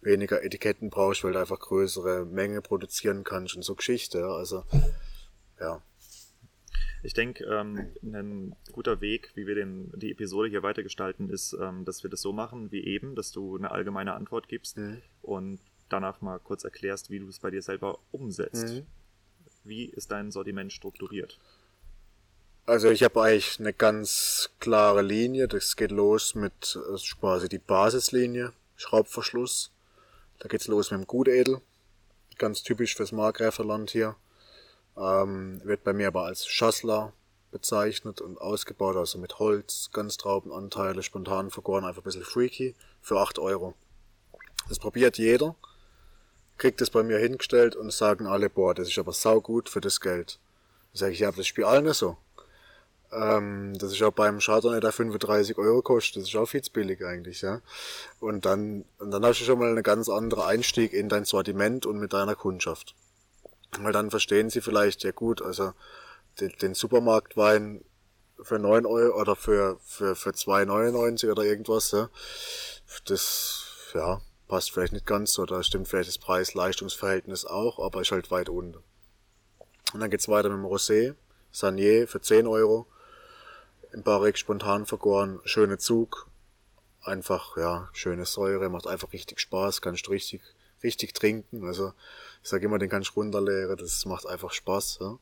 weniger 0.01 0.43
Etiketten 0.43 0.89
brauchst, 0.89 1.23
weil 1.23 1.33
du 1.33 1.39
einfach 1.39 1.59
größere 1.59 2.25
Menge 2.25 2.61
produzieren 2.61 3.23
kannst 3.23 3.55
und 3.55 3.63
so 3.63 3.75
Geschichte, 3.75 4.19
ja. 4.19 4.27
Also, 4.27 4.63
ja. 5.59 5.81
Ich 7.05 7.13
denke, 7.13 7.43
ähm, 7.43 7.91
ein 8.01 8.55
guter 8.71 8.99
Weg, 8.99 9.29
wie 9.35 9.45
wir 9.45 9.53
den, 9.53 9.91
die 9.95 10.11
Episode 10.11 10.49
hier 10.49 10.63
weitergestalten, 10.63 11.29
ist, 11.29 11.53
ähm, 11.53 11.85
dass 11.85 12.01
wir 12.01 12.09
das 12.09 12.21
so 12.21 12.33
machen 12.33 12.71
wie 12.71 12.83
eben, 12.83 13.13
dass 13.13 13.31
du 13.31 13.55
eine 13.55 13.69
allgemeine 13.69 14.15
Antwort 14.15 14.47
gibst 14.47 14.77
mhm. 14.77 15.03
und 15.21 15.59
danach 15.87 16.21
mal 16.21 16.39
kurz 16.39 16.63
erklärst, 16.63 17.11
wie 17.11 17.19
du 17.19 17.27
es 17.27 17.37
bei 17.37 17.51
dir 17.51 17.61
selber 17.61 17.99
umsetzt. 18.11 18.73
Mhm. 18.73 18.87
Wie 19.63 19.85
ist 19.85 20.11
dein 20.11 20.31
Sortiment 20.31 20.73
strukturiert? 20.73 21.39
Also 22.65 22.89
ich 22.89 23.03
habe 23.03 23.21
eigentlich 23.21 23.59
eine 23.59 23.73
ganz 23.73 24.49
klare 24.59 25.03
Linie. 25.03 25.47
Das 25.47 25.75
geht 25.75 25.91
los 25.91 26.33
mit 26.33 26.79
quasi 27.19 27.47
die 27.47 27.59
Basislinie, 27.59 28.51
Schraubverschluss. 28.77 29.71
Da 30.39 30.47
geht's 30.47 30.67
los 30.67 30.89
mit 30.89 31.01
dem 31.01 31.07
Gutedel, 31.07 31.61
ganz 32.39 32.63
typisch 32.63 32.95
fürs 32.95 33.11
Markgräferland 33.11 33.91
hier. 33.91 34.15
Ähm, 34.97 35.62
wird 35.63 35.84
bei 35.84 35.93
mir 35.93 36.08
aber 36.08 36.23
als 36.23 36.47
Schassler 36.47 37.13
bezeichnet 37.51 38.21
und 38.21 38.39
ausgebaut, 38.39 38.97
also 38.97 39.17
mit 39.17 39.39
Holz, 39.39 39.89
Ganztraubenanteile, 39.93 41.03
spontan 41.03 41.51
vergoren, 41.51 41.86
einfach 41.86 42.01
ein 42.01 42.05
bisschen 42.05 42.23
freaky, 42.23 42.75
für 43.01 43.19
8 43.19 43.39
Euro. 43.39 43.75
Das 44.67 44.79
probiert 44.79 45.17
jeder, 45.17 45.55
kriegt 46.58 46.81
es 46.81 46.89
bei 46.89 47.03
mir 47.03 47.17
hingestellt 47.17 47.75
und 47.75 47.93
sagen 47.93 48.27
alle, 48.27 48.49
boah, 48.49 48.73
das 48.73 48.89
ist 48.89 48.97
aber 48.97 49.13
saugut 49.13 49.69
für 49.69 49.81
das 49.81 50.01
Geld. 50.01 50.39
Da 50.93 50.99
sage 50.99 51.13
ich, 51.13 51.19
ja, 51.19 51.31
das 51.31 51.47
spielt 51.47 51.67
allen 51.67 51.93
so. 51.93 52.17
Ähm, 53.12 53.77
das 53.77 53.91
ist 53.91 54.01
auch 54.01 54.12
beim 54.12 54.39
Chardonnay, 54.39 54.79
der 54.79 54.91
35 54.91 55.58
Euro 55.58 55.81
kostet. 55.81 56.23
Das 56.23 56.29
ist 56.29 56.36
auch 56.36 56.47
viel 56.47 56.62
zu 56.62 56.71
billig 56.71 57.05
eigentlich, 57.05 57.41
ja. 57.41 57.62
Und 58.19 58.45
dann, 58.45 58.86
und 58.99 59.12
dann 59.12 59.25
hast 59.25 59.39
du 59.39 59.45
schon 59.45 59.60
mal 59.60 59.69
einen 59.69 59.84
ganz 59.84 60.10
anderen 60.10 60.43
Einstieg 60.43 60.93
in 60.93 61.10
dein 61.10 61.25
Sortiment 61.25 61.86
und 61.86 61.99
mit 61.99 62.13
deiner 62.13 62.36
Kundschaft. 62.36 62.95
Weil 63.79 63.93
dann 63.93 64.09
verstehen 64.09 64.49
sie 64.49 64.61
vielleicht, 64.61 65.03
ja 65.03 65.11
gut, 65.11 65.41
also 65.41 65.73
den, 66.39 66.51
den 66.61 66.73
Supermarktwein 66.73 67.83
für 68.41 68.59
9 68.59 68.85
Euro 68.85 69.19
oder 69.19 69.35
für, 69.35 69.79
für, 69.83 70.15
für 70.15 70.31
2,99 70.31 71.31
oder 71.31 71.43
irgendwas, 71.43 71.91
ja. 71.91 72.09
Das, 73.05 73.91
ja, 73.93 74.21
passt 74.47 74.71
vielleicht 74.71 74.93
nicht 74.93 75.05
ganz 75.05 75.33
so, 75.33 75.45
da 75.45 75.63
stimmt 75.63 75.88
vielleicht 75.88 76.09
das 76.09 76.17
Preis-Leistungsverhältnis 76.17 77.45
auch, 77.45 77.79
aber 77.79 78.01
ist 78.01 78.11
halt 78.11 78.31
weit 78.31 78.49
unten. 78.49 78.83
Und 79.93 79.99
dann 79.99 80.09
geht's 80.09 80.27
weiter 80.27 80.49
mit 80.49 80.57
dem 80.57 80.65
Rosé, 80.65 81.15
Sanier 81.51 82.07
für 82.07 82.21
10 82.21 82.47
Euro, 82.47 82.88
im 83.93 84.03
Barrique 84.03 84.38
spontan 84.38 84.85
vergoren, 84.85 85.39
schöne 85.45 85.77
Zug, 85.77 86.27
einfach, 87.01 87.55
ja, 87.57 87.89
schöne 87.93 88.25
Säure, 88.25 88.69
macht 88.69 88.88
einfach 88.88 89.13
richtig 89.13 89.39
Spaß, 89.39 89.81
kannst 89.81 90.07
du 90.07 90.11
richtig, 90.11 90.41
richtig 90.83 91.13
trinken, 91.13 91.65
also 91.65 91.93
ich 92.45 92.51
sage 92.51 92.67
immer, 92.67 92.77
den 92.77 92.89
kannst 92.89 93.10
du 93.10 93.21
runterleeren, 93.21 93.75
das 93.75 94.05
macht 94.05 94.27
einfach 94.27 94.51
Spaß. 94.51 94.99
Ja. 95.01 95.17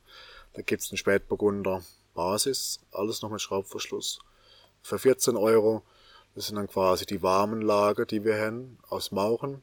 Da 0.56 0.62
gibt's 0.62 0.92
einen 0.92 0.98
Spätburgunder 0.98 1.82
Basis, 2.14 2.82
alles 2.92 3.22
noch 3.22 3.30
mit 3.30 3.40
Schraubverschluss. 3.40 4.20
Für 4.82 5.00
14 5.00 5.38
Euro, 5.38 5.84
das 6.36 6.48
sind 6.48 6.58
dann 6.58 6.68
quasi 6.68 7.06
die 7.06 7.24
warmen 7.24 7.62
Lager, 7.62 8.06
die 8.06 8.26
wir 8.26 8.38
haben, 8.38 8.78
aus 8.90 9.14
Mauchen. 9.14 9.62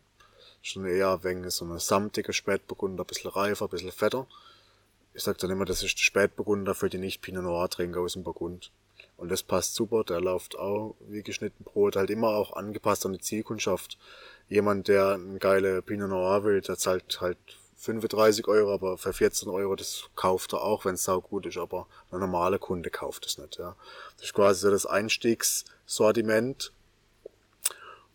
Schon 0.62 0.86
eher 0.86 1.22
wegen 1.22 1.50
so 1.50 1.66
eine 1.66 1.80
samtige 1.80 2.32
Spätburgunder, 2.32 3.04
ein 3.04 3.06
bisschen 3.06 3.30
reifer, 3.30 3.66
ein 3.66 3.70
bisschen 3.70 3.92
fetter. 3.92 4.26
Ich 5.12 5.22
sag 5.22 5.36
dann 5.36 5.50
immer, 5.50 5.66
das 5.66 5.82
ist 5.82 5.98
der 5.98 6.02
Spätburgunder 6.04 6.74
für 6.74 6.88
die 6.88 6.96
nicht 6.96 7.20
Pinot 7.20 7.44
Noir 7.44 7.68
Trinker 7.68 8.00
aus 8.00 8.14
dem 8.14 8.22
Burgund. 8.22 8.72
Und 9.18 9.30
das 9.30 9.42
passt 9.42 9.74
super, 9.74 10.02
der 10.02 10.22
läuft 10.22 10.58
auch 10.58 10.96
wie 11.00 11.22
geschnitten 11.22 11.62
Brot, 11.62 11.96
halt 11.96 12.08
immer 12.08 12.28
auch 12.28 12.54
angepasst 12.54 13.04
an 13.04 13.12
die 13.12 13.20
Zielkundschaft 13.20 13.98
jemand, 14.50 14.88
der 14.88 15.14
ein 15.14 15.38
geile 15.38 15.80
Pinot 15.80 16.10
Noir 16.10 16.44
will, 16.44 16.60
der 16.60 16.76
zahlt 16.76 17.20
halt 17.22 17.38
35 17.76 18.46
Euro, 18.46 18.74
aber 18.74 18.98
für 18.98 19.14
14 19.14 19.48
Euro, 19.48 19.74
das 19.74 20.10
kauft 20.14 20.52
er 20.52 20.62
auch, 20.62 20.84
wenn 20.84 20.96
es 20.96 21.08
gut 21.22 21.46
ist, 21.46 21.56
aber 21.56 21.86
ein 22.10 22.20
normaler 22.20 22.58
Kunde 22.58 22.90
kauft 22.90 23.24
es 23.24 23.38
nicht, 23.38 23.56
ja. 23.58 23.74
Das 24.16 24.26
ist 24.26 24.34
quasi 24.34 24.60
so 24.60 24.70
das 24.70 24.84
Einstiegssortiment. 24.84 26.72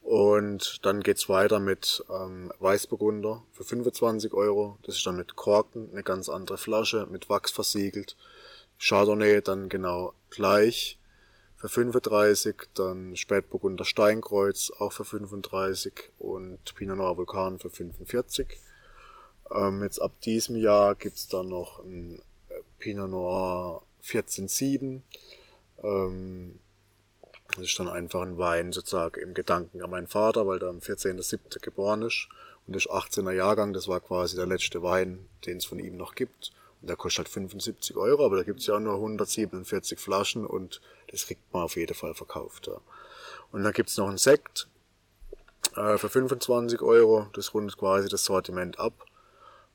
Und 0.04 0.86
dann 0.86 1.02
geht's 1.02 1.30
weiter 1.30 1.60
mit 1.60 2.06
ähm, 2.12 2.52
Weißburgunder 2.60 3.41
für 3.54 3.63
25 3.63 4.36
Euro. 4.36 4.78
Das 4.84 4.98
ist 4.98 5.06
dann 5.08 5.15
mit 5.15 5.36
Korken, 5.36 5.89
eine 5.91 6.04
ganz 6.04 6.30
andere 6.30 6.60
Flasche, 6.60 7.08
mit 7.10 7.28
Wachs 7.28 7.52
versiegelt. 7.52 8.15
Chardonnay 8.78 9.41
dann 9.41 9.67
genau 9.67 10.13
gleich 10.30 11.00
für 11.67 11.69
35, 11.69 12.56
dann 12.75 13.15
Spätburgunder 13.15 13.86
Steinkreuz 13.86 14.71
auch 14.78 14.91
für 14.91 15.06
35 15.06 16.12
und 16.19 16.60
Pinot 16.75 16.97
Noir 16.97 17.17
Vulkan 17.17 17.58
für 17.60 17.69
45. 17.69 18.60
Ähm, 19.51 19.82
jetzt 19.84 19.99
ab 19.99 20.12
diesem 20.21 20.56
Jahr 20.56 20.95
gibt's 20.95 21.28
dann 21.28 21.49
noch 21.49 21.84
ein 21.84 22.21
äh, 22.49 22.54
Pinot 22.78 23.10
Noir 23.10 23.82
14,7. 24.04 25.01
Ähm, 25.84 26.60
das 27.56 27.65
ist 27.65 27.80
dann 27.80 27.89
einfach 27.89 28.21
ein 28.21 28.38
Wein 28.38 28.71
sozusagen 28.71 29.21
im 29.21 29.34
Gedanken 29.34 29.82
an 29.82 29.89
meinen 29.89 30.08
Vater, 30.08 30.45
weil 30.47 30.60
der 30.60 30.69
am 30.69 30.80
14.07. 30.80 31.60
geboren 31.60 32.01
ist. 32.01 32.28
Und 32.67 32.75
das 32.75 32.86
ist 32.86 32.91
18er 32.91 33.32
Jahrgang, 33.32 33.73
das 33.73 33.88
war 33.88 33.99
quasi 33.99 34.36
der 34.36 34.47
letzte 34.47 34.82
Wein, 34.84 35.28
den 35.45 35.58
es 35.58 35.65
von 35.65 35.80
ihm 35.80 35.97
noch 35.97 36.15
gibt. 36.15 36.51
Der 36.88 36.95
kostet 36.95 37.26
halt 37.26 37.30
75 37.34 37.95
Euro, 37.98 38.26
aber 38.26 38.38
da 38.38 38.43
gibt's 38.43 38.67
ja 38.67 38.76
auch 38.76 38.80
nur 38.80 38.95
147 38.95 40.00
Flaschen 40.00 40.45
und 40.45 40.82
das 41.12 41.26
kriegt 41.26 41.54
man 41.54 41.63
auf 41.63 41.76
jeden 41.76 41.95
Fall 41.95 42.13
verkauft. 42.13 42.67
Ja. 42.67 42.80
Und 43.52 43.63
dann 43.63 43.74
gibt's 43.74 43.98
noch 43.98 44.08
einen 44.08 44.17
Sekt 44.17 44.67
äh, 45.76 45.98
für 45.98 46.10
25 46.10 46.82
Euro. 46.82 47.28
Das 47.34 47.54
rundet 47.54 47.78
quasi 47.78 48.10
das 48.10 48.26
Sortiment 48.26 48.80
ab. 48.80 49.06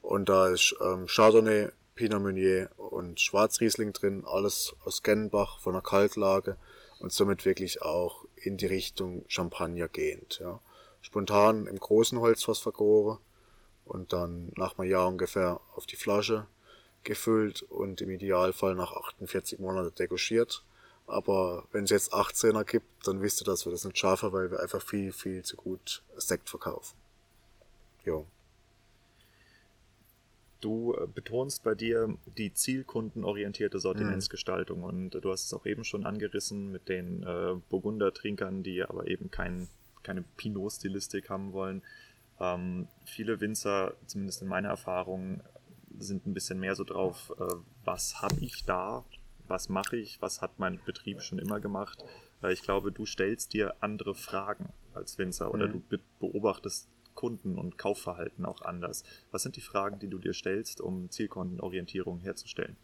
Und 0.03 0.29
da 0.29 0.49
ist 0.49 0.75
ähm, 0.81 1.07
Chardonnay, 1.07 1.69
Pinot 1.95 2.23
Meunier 2.23 2.71
und 2.77 3.21
Schwarzriesling 3.21 3.93
drin. 3.93 4.25
Alles 4.27 4.75
aus 4.85 5.03
Genbach 5.03 5.61
von 5.61 5.75
der 5.75 5.83
Kaltlage 5.83 6.57
und 7.01 7.13
somit 7.13 7.45
wirklich 7.45 7.83
auch 7.83 8.25
in 8.37 8.57
die 8.57 8.67
Richtung 8.67 9.25
Champagner 9.29 9.89
gehend. 9.89 10.39
Ja. 10.41 10.61
Spontan 11.03 11.67
im 11.67 11.79
großen 11.79 12.21
Holzfass 12.21 12.59
vergoren 12.59 13.19
und 13.85 14.13
dann 14.13 14.53
nach 14.57 14.79
einem 14.79 14.91
Jahr 14.91 15.09
ungefähr 15.09 15.61
auf 15.75 15.87
die 15.87 15.97
Flasche 15.97 16.47
gefüllt 17.05 17.63
und 17.63 18.01
im 18.01 18.11
Idealfall 18.11 18.75
nach 18.75 18.93
48 18.93 19.59
Monaten 19.59 19.95
degorgiert. 19.95 20.65
Aber 21.07 21.65
wenn 21.73 21.85
es 21.85 21.91
jetzt 21.91 22.13
18er 22.15 22.65
gibt, 22.65 23.07
dann 23.07 23.21
wisst 23.21 23.43
ihr, 23.43 23.45
dass 23.45 23.67
wir 23.67 23.73
das 23.73 23.85
nicht 23.85 23.99
schaffen, 23.99 24.33
weil 24.33 24.51
wir 24.51 24.61
einfach 24.61 24.81
viel, 24.81 25.13
viel 25.13 25.43
zu 25.43 25.57
gut 25.57 26.03
Sekt 26.17 26.49
verkaufen. 26.49 26.97
Jo. 28.05 28.27
Du 30.61 30.95
äh, 30.95 31.07
betonst 31.07 31.65
bei 31.65 31.75
dir 31.75 32.17
die 32.39 32.53
zielkundenorientierte 32.53 33.81
Sortimentsgestaltung 33.81 34.79
mhm. 34.79 34.85
und 34.85 35.11
du 35.11 35.31
hast 35.33 35.47
es 35.47 35.55
auch 35.55 35.67
eben 35.67 35.85
schon 35.85 36.07
angerissen 36.07 36.71
mit 36.71 36.89
den 36.89 37.23
äh, 37.23 37.57
Burgunder-Trinkern, 37.71 38.63
die 38.63 38.83
aber 38.83 39.09
eben 39.09 39.31
kein, 39.31 39.69
keine 40.03 40.23
Pinot-Stilistik 40.37 41.29
haben 41.31 41.53
wollen. 41.53 41.83
Ähm, 42.39 42.89
viele 43.05 43.41
Winzer, 43.41 43.95
zumindest 44.07 44.43
in 44.43 44.49
meiner 44.49 44.69
Erfahrung, 44.69 45.43
sind 45.99 46.27
ein 46.27 46.35
bisschen 46.35 46.61
mehr 46.61 46.75
so 46.75 46.85
drauf, 46.85 47.33
äh, 47.39 47.55
was 47.85 48.23
habe 48.23 48.37
ich 48.41 48.65
da, 48.65 49.05
was 49.49 49.69
mache 49.69 49.97
ich, 49.97 50.21
was 50.23 50.41
hat 50.41 50.59
mein 50.59 50.81
Betrieb 50.85 51.23
schon 51.23 51.39
immer 51.39 51.61
gemacht. 51.61 52.05
Äh, 52.43 52.53
ich 52.53 52.63
glaube, 52.63 52.93
du 52.93 53.07
stellst 53.07 53.53
dir 53.53 53.75
andere 53.81 54.15
Fragen 54.15 54.73
als 54.95 55.19
Winzer 55.19 55.53
oder 55.53 55.69
mhm. 55.69 55.73
du 55.73 55.81
be 55.81 56.01
beobachtest 56.21 56.89
Kunden- 57.15 57.59
und 57.59 57.77
Kaufverhalten 57.77 58.45
auch 58.45 58.63
anders. 58.63 59.05
Was 59.31 59.43
sind 59.43 59.57
die 59.57 59.61
Fragen, 59.61 59.99
die 59.99 60.09
du 60.09 60.19
dir 60.19 60.33
stellst, 60.33 60.81
um 60.81 61.11
Zielkundenorientierung 61.11 62.21
herzustellen? 62.21 62.77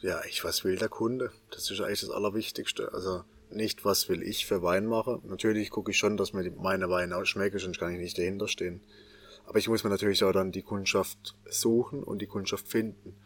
Ja, 0.00 0.20
ich, 0.24 0.44
was 0.44 0.64
will 0.64 0.76
der 0.76 0.88
Kunde? 0.88 1.30
Das 1.50 1.70
ist 1.70 1.80
eigentlich 1.80 2.00
das 2.00 2.10
Allerwichtigste. 2.10 2.92
Also 2.92 3.24
nicht, 3.50 3.84
was 3.84 4.08
will 4.08 4.22
ich 4.22 4.46
für 4.46 4.62
Wein 4.62 4.86
machen. 4.86 5.22
Natürlich 5.26 5.70
gucke 5.70 5.90
ich 5.90 5.98
schon, 5.98 6.16
dass 6.16 6.32
mir 6.32 6.50
meine 6.52 6.88
Weine 6.90 7.16
auch 7.16 7.24
schmecken, 7.24 7.58
sonst 7.58 7.78
kann 7.78 7.92
ich 7.92 8.00
nicht 8.00 8.18
dahinter 8.18 8.48
stehen. 8.48 8.80
Aber 9.48 9.56
ich 9.56 9.68
muss 9.68 9.82
mir 9.82 9.88
natürlich 9.88 10.22
auch 10.24 10.32
dann 10.32 10.52
die 10.52 10.62
Kundschaft 10.62 11.34
suchen 11.48 12.02
und 12.02 12.20
die 12.20 12.26
Kundschaft 12.26 12.68
finden. 12.68 13.16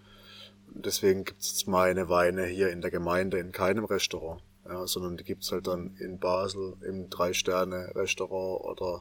Deswegen 0.69 1.25
gibt 1.25 1.43
es 1.43 1.67
meine 1.67 2.09
Weine 2.09 2.47
hier 2.47 2.71
in 2.71 2.81
der 2.81 2.93
Gemeinde 2.93 3.41
in 3.41 3.51
keinem 3.51 3.85
Restaurant, 3.85 4.41
ja, 4.65 4.87
sondern 4.87 5.17
die 5.17 5.25
gibt's 5.25 5.51
halt 5.51 5.67
dann 5.67 5.97
in 5.97 6.21
Basel 6.21 6.77
im 6.83 7.11
Drei-Sterne-Restaurant 7.11 8.65
oder 8.65 9.01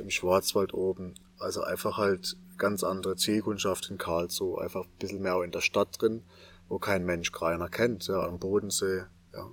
im 0.00 0.10
Schwarzwald 0.10 0.74
oben. 0.74 1.14
Also 1.38 1.62
einfach 1.62 1.96
halt 1.96 2.36
ganz 2.58 2.82
andere 2.82 3.14
Zielkundschaft 3.14 3.88
in 3.88 3.96
Karlsruhe, 3.96 4.60
einfach 4.60 4.86
ein 4.86 4.98
bisschen 4.98 5.22
mehr 5.22 5.36
auch 5.36 5.42
in 5.42 5.52
der 5.52 5.60
Stadt 5.60 5.90
drin, 6.00 6.24
wo 6.68 6.80
kein 6.80 7.04
Mensch 7.04 7.30
keiner 7.30 7.68
kennt, 7.68 8.08
ja, 8.08 8.20
am 8.20 8.40
Bodensee, 8.40 9.04
ja. 9.32 9.48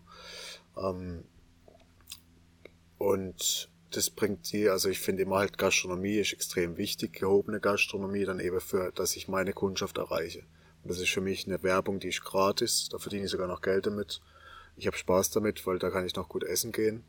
Ähm, 0.76 1.24
und 2.98 3.71
das 3.92 4.10
bringt 4.10 4.52
die, 4.52 4.70
also 4.70 4.90
ich 4.90 5.00
finde 5.00 5.24
immer 5.24 5.38
halt 5.38 5.58
Gastronomie 5.58 6.18
ist 6.18 6.34
extrem 6.34 6.78
wichtig, 6.78 7.14
gehobene 7.14 7.60
Gastronomie 7.60 8.26
dann 8.26 8.40
eben 8.40 8.60
für, 8.60 8.92
dass 8.92 9.16
ich 9.16 9.28
meine 9.28 9.54
Kundschaft 9.54 9.98
erreiche. 9.98 10.44
Und 10.84 10.90
das 10.90 11.00
ist 11.00 11.12
für 11.12 11.22
mich 11.22 11.46
eine 11.46 11.62
Werbung, 11.64 12.00
die 12.00 12.10
ist 12.10 12.24
gratis, 12.24 12.90
da 12.90 12.98
verdiene 12.98 13.26
ich 13.26 13.32
sogar 13.32 13.48
noch 13.48 13.62
Geld 13.62 13.86
damit. 13.86 14.22
Ich 14.78 14.88
habe 14.88 14.98
Spaß 14.98 15.32
damit, 15.32 15.66
weil 15.68 15.78
da 15.78 15.90
kann 15.90 16.06
ich 16.06 16.16
noch 16.16 16.30
gut 16.30 16.44
essen 16.44 16.72
gehen, 16.72 17.04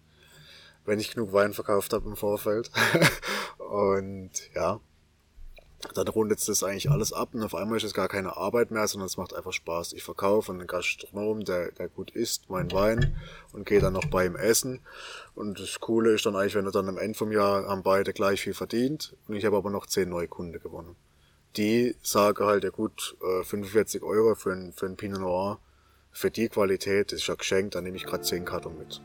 wenn 0.84 0.98
ich 0.98 1.14
genug 1.14 1.32
Wein 1.32 1.54
verkauft 1.54 1.92
habe 1.92 2.08
im 2.08 2.16
Vorfeld. 2.16 2.70
und 3.58 4.30
ja, 4.54 4.80
dann 5.94 6.08
rundet 6.08 6.38
es 6.38 6.46
das 6.46 6.62
eigentlich 6.62 6.90
alles 6.90 7.12
ab 7.12 7.30
und 7.32 7.42
auf 7.42 7.54
einmal 7.54 7.76
ist 7.76 7.84
es 7.84 7.94
gar 7.94 8.08
keine 8.08 8.36
Arbeit 8.36 8.70
mehr, 8.70 8.86
sondern 8.86 9.06
es 9.06 9.16
macht 9.16 9.34
einfach 9.34 9.52
Spaß. 9.52 9.92
Ich 9.94 10.04
verkaufe 10.04 10.52
einen 10.52 10.66
Gastronom, 10.66 11.44
der, 11.44 11.72
der 11.72 11.88
gut 11.88 12.10
isst, 12.12 12.48
meinen 12.50 12.70
Wein 12.72 13.16
und 13.52 13.66
gehe 13.66 13.80
dann 13.80 13.92
noch 13.92 14.06
bei 14.06 14.24
ihm 14.26 14.36
essen. 14.36 14.80
Und 15.34 15.58
das 15.58 15.80
Coole 15.80 16.12
ist 16.12 16.24
dann 16.24 16.36
eigentlich, 16.36 16.54
wenn 16.54 16.66
er 16.66 16.72
dann 16.72 16.88
am 16.88 16.98
Ende 16.98 17.18
vom 17.18 17.32
Jahr 17.32 17.66
haben 17.66 17.82
beide 17.82 18.12
gleich 18.12 18.40
viel 18.40 18.54
verdient 18.54 19.16
und 19.26 19.34
ich 19.34 19.44
habe 19.44 19.56
aber 19.56 19.70
noch 19.70 19.86
zehn 19.86 20.08
neue 20.08 20.28
Kunden 20.28 20.60
gewonnen. 20.60 20.94
Die 21.56 21.96
sagen 22.02 22.46
halt, 22.46 22.64
ja 22.64 22.70
gut, 22.70 23.16
45 23.20 24.00
äh, 24.00 24.04
Euro 24.04 24.34
für 24.34 24.52
ein, 24.52 24.72
für 24.72 24.86
ein 24.86 24.96
Pinot 24.96 25.20
Noir, 25.20 25.58
für 26.12 26.30
die 26.30 26.48
Qualität, 26.48 27.12
ist 27.12 27.26
ja 27.26 27.34
geschenkt, 27.34 27.74
dann 27.74 27.84
nehme 27.84 27.96
ich 27.96 28.06
gerade 28.06 28.22
10 28.22 28.44
Karton 28.44 28.78
mit. 28.78 29.02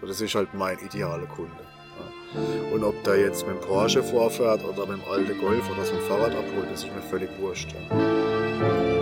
So, 0.00 0.06
das 0.06 0.20
ist 0.20 0.34
halt 0.34 0.54
mein 0.54 0.78
idealer 0.78 1.26
Kunde. 1.26 1.69
Und 2.72 2.84
ob 2.84 3.02
der 3.04 3.18
jetzt 3.20 3.46
mit 3.46 3.56
dem 3.56 3.60
Porsche 3.60 4.02
vorfährt 4.02 4.64
oder 4.64 4.86
mit 4.86 4.98
dem 4.98 5.10
alten 5.10 5.38
Golf 5.40 5.68
oder 5.70 5.84
so 5.84 5.94
ein 5.94 6.02
Fahrrad 6.02 6.32
abholt, 6.32 6.70
ist 6.72 6.86
mir 6.86 7.02
völlig 7.02 7.30
wurscht. 7.40 7.74
Ja. 7.90 8.99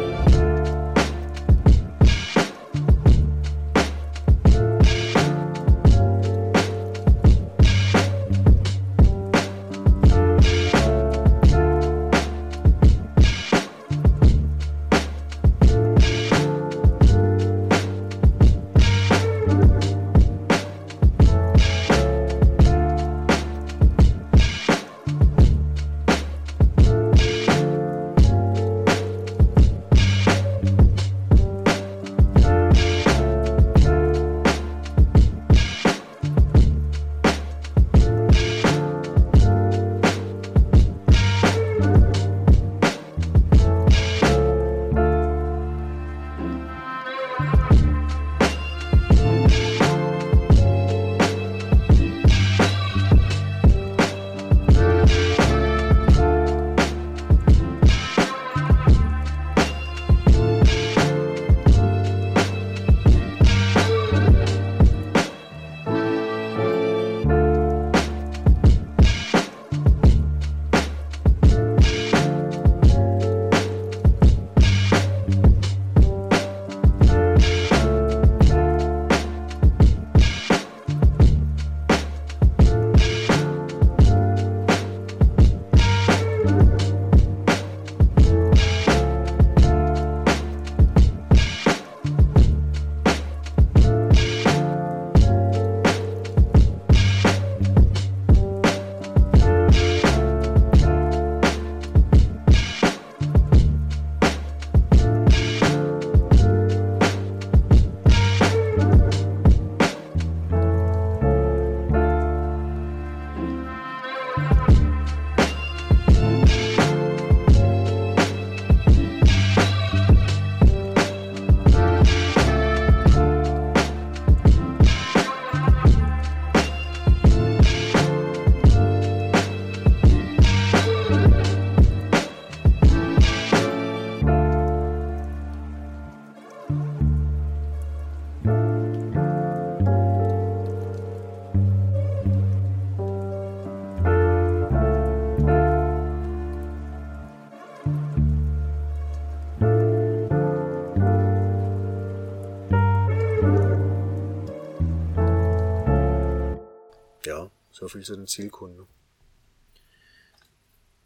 So 157.89 157.93
viel 157.97 158.05
zu 158.05 158.17
den 158.17 158.27
Zielkunden. 158.27 158.87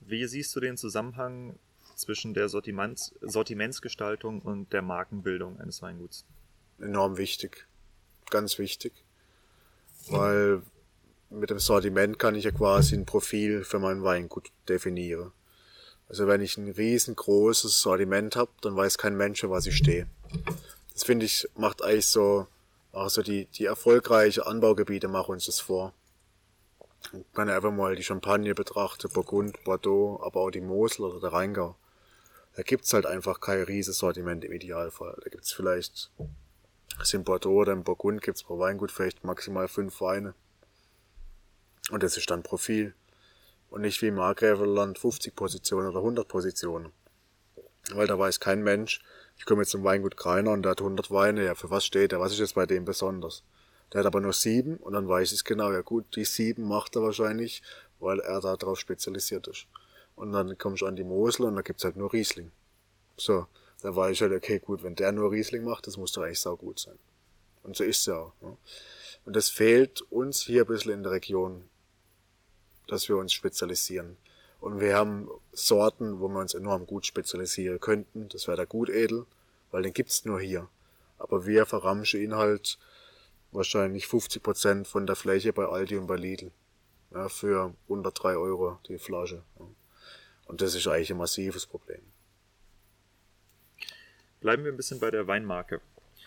Wie 0.00 0.26
siehst 0.26 0.54
du 0.56 0.60
den 0.60 0.76
Zusammenhang 0.76 1.58
zwischen 1.94 2.34
der 2.34 2.48
Sortiments 2.48 3.14
Sortimentsgestaltung 3.20 4.42
und 4.42 4.72
der 4.72 4.82
Markenbildung 4.82 5.60
eines 5.60 5.80
Weinguts? 5.80 6.24
Enorm 6.80 7.16
wichtig. 7.16 7.68
Ganz 8.30 8.58
wichtig. 8.58 8.92
Weil 10.08 10.62
mit 11.30 11.50
dem 11.50 11.60
Sortiment 11.60 12.18
kann 12.18 12.34
ich 12.34 12.44
ja 12.44 12.50
quasi 12.50 12.96
ein 12.96 13.06
Profil 13.06 13.62
für 13.62 13.78
mein 13.78 14.02
Weingut 14.02 14.50
definieren. 14.68 15.30
Also 16.08 16.26
wenn 16.26 16.40
ich 16.40 16.58
ein 16.58 16.68
riesengroßes 16.68 17.80
Sortiment 17.80 18.34
habe, 18.34 18.50
dann 18.62 18.76
weiß 18.76 18.98
kein 18.98 19.16
Mensch, 19.16 19.40
für 19.40 19.50
was 19.50 19.66
ich 19.66 19.76
stehe. 19.76 20.08
Das 20.92 21.04
finde 21.04 21.26
ich, 21.26 21.48
macht 21.54 21.82
eigentlich 21.82 22.06
so, 22.06 22.48
also 22.92 23.22
die, 23.22 23.46
die 23.46 23.66
erfolgreiche 23.66 24.44
Anbaugebiete 24.46 25.06
machen 25.06 25.32
uns 25.32 25.46
das 25.46 25.60
vor. 25.60 25.94
Kann 27.34 27.48
ja 27.48 27.56
einfach 27.56 27.72
mal 27.72 27.96
die 27.96 28.02
Champagne 28.02 28.54
betrachten, 28.54 29.10
Burgund, 29.12 29.62
Bordeaux, 29.64 30.20
aber 30.22 30.40
auch 30.40 30.50
die 30.50 30.60
Mosel 30.60 31.04
oder 31.04 31.20
der 31.20 31.32
Rheingau. 31.32 31.76
Da 32.54 32.62
gibt's 32.62 32.92
halt 32.92 33.06
einfach 33.06 33.40
kein 33.40 33.62
riesiges 33.62 33.98
Sortiment 33.98 34.44
im 34.44 34.52
Idealfall. 34.52 35.18
Da 35.22 35.30
gibt's 35.30 35.52
vielleicht, 35.52 36.10
in 37.12 37.24
Bordeaux 37.24 37.60
oder 37.60 37.72
im 37.72 37.84
Burgund 37.84 38.22
gibt's 38.22 38.42
pro 38.42 38.58
Weingut 38.58 38.92
vielleicht 38.92 39.24
maximal 39.24 39.68
fünf 39.68 40.00
Weine. 40.00 40.34
Und 41.90 42.02
das 42.02 42.16
ist 42.16 42.30
dann 42.30 42.42
Profil. 42.42 42.94
Und 43.70 43.82
nicht 43.82 44.02
wie 44.02 44.08
im 44.08 44.16
Markgräflerland 44.16 44.98
50 44.98 45.34
Positionen 45.34 45.88
oder 45.88 45.98
100 45.98 46.28
Positionen. 46.28 46.92
Weil 47.90 48.06
da 48.06 48.18
weiß 48.18 48.38
kein 48.38 48.62
Mensch, 48.62 49.00
ich 49.38 49.46
komme 49.46 49.62
jetzt 49.62 49.70
zum 49.70 49.82
Weingut 49.82 50.16
Kreiner 50.16 50.52
und 50.52 50.62
der 50.62 50.72
hat 50.72 50.80
100 50.80 51.10
Weine, 51.10 51.44
ja, 51.44 51.54
für 51.54 51.70
was 51.70 51.84
steht 51.84 52.12
er? 52.12 52.20
Was 52.20 52.32
ist 52.32 52.38
jetzt 52.38 52.54
bei 52.54 52.66
dem 52.66 52.84
besonders? 52.84 53.44
Der 53.92 54.00
hat 54.00 54.06
aber 54.06 54.20
nur 54.20 54.32
sieben 54.32 54.76
und 54.78 54.94
dann 54.94 55.08
weiß 55.08 55.28
ich 55.28 55.38
es 55.38 55.44
genau, 55.44 55.70
ja 55.70 55.82
gut, 55.82 56.16
die 56.16 56.24
sieben 56.24 56.66
macht 56.66 56.96
er 56.96 57.02
wahrscheinlich, 57.02 57.62
weil 58.00 58.20
er 58.20 58.40
da 58.40 58.56
drauf 58.56 58.78
spezialisiert 58.78 59.46
ist. 59.48 59.66
Und 60.16 60.32
dann 60.32 60.56
kommst 60.58 60.82
du 60.82 60.86
an 60.86 60.96
die 60.96 61.04
Mosel 61.04 61.46
und 61.46 61.56
da 61.56 61.62
gibt's 61.62 61.84
halt 61.84 61.96
nur 61.96 62.12
Riesling. 62.12 62.50
So, 63.16 63.46
da 63.82 63.94
weiß 63.94 64.12
ich 64.12 64.22
halt, 64.22 64.32
okay, 64.32 64.58
gut, 64.58 64.82
wenn 64.82 64.94
der 64.94 65.12
nur 65.12 65.30
Riesling 65.30 65.64
macht, 65.64 65.86
das 65.86 65.96
muss 65.96 66.12
doch 66.12 66.22
eigentlich 66.22 66.40
sau 66.40 66.56
gut 66.56 66.78
sein. 66.78 66.98
Und 67.62 67.76
so 67.76 67.84
ist 67.84 67.98
es 67.98 68.06
ja 68.06 68.16
auch. 68.16 68.32
Ne? 68.40 68.56
Und 69.24 69.36
das 69.36 69.50
fehlt 69.50 70.02
uns 70.10 70.42
hier 70.42 70.62
ein 70.62 70.66
bisschen 70.66 70.92
in 70.92 71.02
der 71.02 71.12
Region. 71.12 71.64
dass 72.88 73.08
wir 73.08 73.16
uns 73.16 73.32
spezialisieren. 73.32 74.16
Und 74.60 74.80
wir 74.80 74.94
haben 74.96 75.28
Sorten, 75.52 76.20
wo 76.20 76.28
wir 76.28 76.40
uns 76.40 76.54
enorm 76.54 76.86
gut 76.86 77.06
spezialisieren 77.06 77.80
könnten. 77.80 78.28
Das 78.28 78.46
wäre 78.46 78.56
der 78.56 78.66
Gutedel, 78.66 79.26
weil 79.70 79.82
den 79.82 79.92
gibt's 79.92 80.24
nur 80.24 80.40
hier. 80.40 80.68
Aber 81.18 81.46
wir 81.46 81.66
verramschen 81.66 82.20
ihn 82.20 82.34
halt 82.34 82.78
wahrscheinlich 83.52 84.06
50 84.06 84.42
Prozent 84.42 84.88
von 84.88 85.06
der 85.06 85.16
Fläche 85.16 85.52
bei 85.52 85.66
Aldi 85.66 85.96
und 85.96 86.06
bei 86.06 86.16
Lidl. 86.16 86.50
Ja, 87.12 87.28
für 87.28 87.74
unter 87.86 88.10
drei 88.10 88.36
Euro 88.36 88.78
die 88.88 88.98
Flasche. 88.98 89.42
Und 90.46 90.60
das 90.60 90.74
ist 90.74 90.86
eigentlich 90.86 91.10
ein 91.10 91.18
massives 91.18 91.66
Problem. 91.66 92.00
Bleiben 94.40 94.64
wir 94.64 94.72
ein 94.72 94.76
bisschen 94.76 94.98
bei 94.98 95.10
der 95.10 95.26
Weinmarke. 95.26 95.80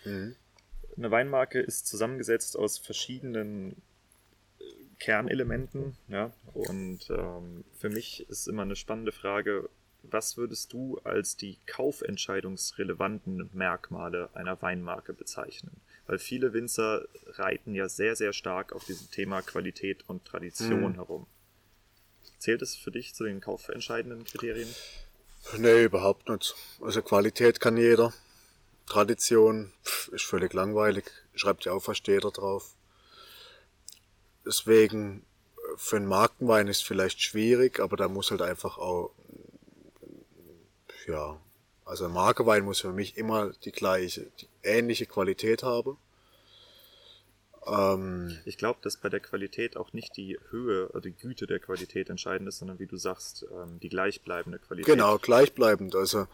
Mhm. 0.05 0.35
Eine 0.97 1.11
Weinmarke 1.11 1.59
ist 1.59 1.88
zusammengesetzt 1.88 2.57
aus 2.57 2.77
verschiedenen 2.77 3.73
äh, 4.59 4.63
Kernelementen. 4.99 5.97
Ja? 6.07 6.31
Und 6.53 7.09
ähm, 7.09 7.65
für 7.77 7.89
mich 7.89 8.29
ist 8.29 8.47
immer 8.47 8.61
eine 8.61 8.77
spannende 8.77 9.11
Frage, 9.11 9.69
was 10.03 10.38
würdest 10.38 10.71
du 10.71 10.99
als 11.03 11.35
die 11.35 11.57
kaufentscheidungsrelevanten 11.65 13.49
Merkmale 13.53 14.29
einer 14.33 14.61
Weinmarke 14.61 15.13
bezeichnen? 15.13 15.81
Weil 16.08 16.20
viele 16.20 16.54
Winzer 16.54 17.06
reiten 17.30 17.74
ja 17.74 17.89
sehr, 17.89 18.15
sehr 18.15 18.34
stark 18.34 18.74
auf 18.74 18.86
diesem 18.86 19.10
Thema 19.12 19.41
Qualität 19.41 20.08
und 20.08 20.26
Tradition 20.26 20.91
mhm. 20.91 20.96
herum. 20.96 21.28
Zählt 22.38 22.62
es 22.62 22.76
für 22.76 22.91
dich 22.91 23.15
zu 23.15 23.24
den 23.24 23.41
kaufentscheidenden 23.41 24.24
Kriterien? 24.24 24.70
Nee, 25.58 25.84
überhaupt 25.84 26.30
nicht. 26.30 26.56
Also 26.82 27.02
Qualität 27.02 27.60
kann 27.60 27.78
jeder. 27.78 28.13
Tradition 28.86 29.74
pff, 29.84 30.10
ist 30.10 30.26
völlig 30.26 30.54
langweilig. 30.54 31.06
Schreibt 31.34 31.65
ja 31.65 31.72
auch 31.72 31.84
fast 31.84 32.08
jeder 32.08 32.32
drauf. 32.32 32.76
Deswegen, 34.46 35.26
für 35.76 35.96
einen 35.96 36.06
Markenwein 36.06 36.68
ist 36.68 36.78
es 36.78 36.84
vielleicht 36.84 37.22
schwierig, 37.22 37.80
aber 37.80 37.98
da 37.98 38.08
muss 38.08 38.30
halt 38.30 38.41
einfach 38.41 38.78
auch, 38.78 39.12
ja, 41.08 41.39
also 41.86 42.06
ein 42.06 42.12
Markenwein 42.12 42.65
muss 42.65 42.82
für 42.82 42.91
mich 42.91 43.17
immer 43.17 43.52
die 43.63 43.71
gleiche, 43.71 44.28
die 44.41 44.48
ähnliche 44.63 45.06
Qualität 45.06 45.63
haben. 45.63 45.98
Ähm, 47.67 48.38
ich 48.45 48.58
glaube, 48.58 48.80
dass 48.82 48.98
bei 48.98 49.10
der 49.10 49.19
Qualität 49.19 49.78
auch 49.78 49.93
nicht 49.93 50.17
die 50.17 50.39
Höhe 50.50 50.89
oder 50.89 51.02
die 51.02 51.13
Güte 51.13 51.48
der 51.48 51.60
Qualität 51.60 52.10
entscheidend 52.10 52.50
ist, 52.50 52.60
sondern 52.60 52.80
wie 52.80 52.88
du 52.88 52.98
sagst, 52.98 53.45
ähm, 53.52 53.80
die 53.80 53.89
gleichbleibende 53.89 54.60
Qualität. 54.60 54.91
Genau, 54.91 55.17
gleichbleibend. 55.17 55.95
Also 55.95 56.28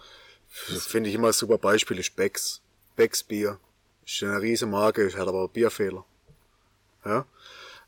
das 0.69 0.85
finde 0.85 1.09
ich 1.09 1.15
immer 1.15 1.33
super 1.33 1.57
Beispiel 1.57 1.99
ist 1.99 2.15
Becks. 2.15 2.61
Bier. 3.27 3.59
Ist 4.05 4.23
eine 4.23 4.41
riesige 4.41 4.69
Marke, 4.69 5.07
hat 5.07 5.27
aber 5.27 5.47
Bierfehler. 5.47 6.05
Ja? 7.05 7.25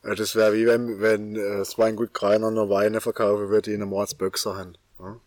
Äh, 0.03 0.15
das 0.15 0.35
wäre 0.35 0.53
wie 0.53 0.65
wenn, 0.65 1.01
wenn 1.01 1.35
äh, 1.35 1.57
das 1.57 1.77
Weingut 1.77 2.13
Kreiner 2.13 2.51
nur 2.51 2.69
Weine 2.69 3.01
verkaufen 3.01 3.49
würde, 3.49 3.69
die 3.69 3.75
eine 3.75 3.85
Mordsböxer 3.85 4.57
haben. 4.57 4.75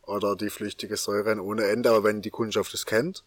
Oder 0.02 0.36
die 0.36 0.50
flüchtige 0.50 0.96
Säure 0.96 1.40
ohne 1.40 1.64
Ende, 1.64 1.90
aber 1.90 2.04
wenn 2.04 2.22
die 2.22 2.30
Kundschaft 2.30 2.72
das 2.72 2.86
kennt, 2.86 3.24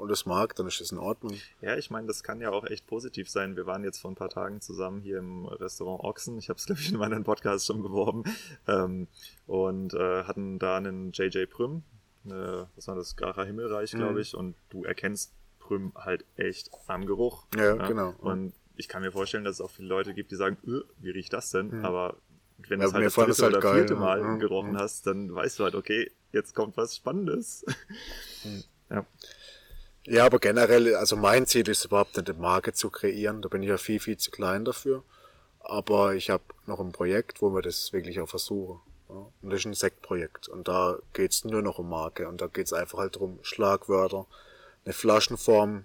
und 0.00 0.10
es 0.10 0.24
mag, 0.24 0.56
dann 0.56 0.66
ist 0.66 0.80
das 0.80 0.92
in 0.92 0.98
Ordnung. 0.98 1.34
Ja, 1.60 1.76
ich 1.76 1.90
meine, 1.90 2.06
das 2.06 2.22
kann 2.22 2.40
ja 2.40 2.50
auch 2.50 2.64
echt 2.64 2.86
positiv 2.86 3.28
sein. 3.28 3.54
Wir 3.54 3.66
waren 3.66 3.84
jetzt 3.84 3.98
vor 3.98 4.10
ein 4.10 4.14
paar 4.14 4.30
Tagen 4.30 4.62
zusammen 4.62 5.02
hier 5.02 5.18
im 5.18 5.44
Restaurant 5.44 6.02
Ochsen. 6.02 6.38
Ich 6.38 6.48
habe 6.48 6.56
es, 6.56 6.64
glaube 6.66 6.80
ich, 6.80 6.90
in 6.90 6.96
meinem 6.96 7.22
Podcast 7.22 7.66
schon 7.66 7.82
beworben. 7.82 8.24
Ähm, 8.66 9.08
und 9.46 9.92
äh, 9.92 10.24
hatten 10.24 10.58
da 10.58 10.78
einen 10.78 11.12
JJ 11.12 11.44
Prüm, 11.44 11.82
äh, 12.24 12.30
was 12.30 12.88
war 12.88 12.96
das, 12.96 13.14
Gracher 13.14 13.44
Himmelreich, 13.44 13.90
glaube 13.90 14.14
mhm. 14.14 14.20
ich. 14.20 14.34
Und 14.34 14.56
du 14.70 14.84
erkennst 14.84 15.34
Prüm 15.58 15.92
halt 15.94 16.24
echt 16.36 16.70
am 16.86 17.04
Geruch. 17.04 17.44
Ja, 17.54 17.76
ja? 17.76 17.86
genau. 17.86 18.14
Und 18.20 18.54
ich 18.76 18.88
kann 18.88 19.02
mir 19.02 19.12
vorstellen, 19.12 19.44
dass 19.44 19.56
es 19.56 19.60
auch 19.60 19.70
viele 19.70 19.88
Leute 19.88 20.14
gibt, 20.14 20.30
die 20.30 20.36
sagen, 20.36 20.56
öh, 20.66 20.82
wie 20.98 21.10
riecht 21.10 21.34
das 21.34 21.50
denn? 21.50 21.68
Mhm. 21.68 21.84
Aber 21.84 22.16
wenn 22.70 22.80
du 22.80 22.86
es 22.86 22.92
halt 22.94 23.04
das 23.04 23.14
dritte 23.14 23.42
halt 23.42 23.52
oder 23.56 23.60
geil, 23.60 23.74
vierte 23.74 23.96
Mal 23.96 24.20
ja. 24.20 24.34
gerochen 24.36 24.78
hast, 24.78 25.06
dann 25.06 25.34
weißt 25.34 25.58
du 25.58 25.64
halt, 25.64 25.74
okay, 25.74 26.10
jetzt 26.32 26.54
kommt 26.54 26.76
was 26.76 26.96
Spannendes. 26.96 27.64
Ja. 28.92 29.06
Ja, 30.04 30.26
aber 30.26 30.40
generell, 30.40 30.96
also 30.96 31.14
mein 31.14 31.46
Ziel 31.46 31.68
ist 31.68 31.84
überhaupt 31.84 32.16
nicht 32.16 32.28
eine 32.28 32.36
Marke 32.40 32.72
zu 32.72 32.90
kreieren. 32.90 33.40
Da 33.40 33.48
bin 33.48 33.62
ich 33.62 33.68
ja 33.68 33.76
viel, 33.76 34.00
viel 34.00 34.16
zu 34.16 34.32
klein 34.32 34.64
dafür. 34.64 35.04
Aber 35.60 36.14
ich 36.14 36.28
habe 36.28 36.42
noch 36.66 36.80
ein 36.80 36.90
Projekt, 36.90 37.40
wo 37.40 37.54
wir 37.54 37.62
das 37.62 37.92
wirklich 37.92 38.18
auch 38.18 38.28
versuchen. 38.28 38.80
Ja. 39.08 39.26
Und 39.42 39.50
das 39.50 39.60
ist 39.60 39.66
ein 39.66 39.74
Sektprojekt. 39.74 40.48
Und 40.48 40.66
da 40.66 40.98
geht's 41.12 41.44
nur 41.44 41.62
noch 41.62 41.78
um 41.78 41.88
Marke. 41.88 42.26
Und 42.26 42.40
da 42.40 42.48
geht's 42.48 42.72
einfach 42.72 42.98
halt 42.98 43.14
darum, 43.14 43.38
Schlagwörter, 43.42 44.26
eine 44.84 44.94
Flaschenform, 44.94 45.84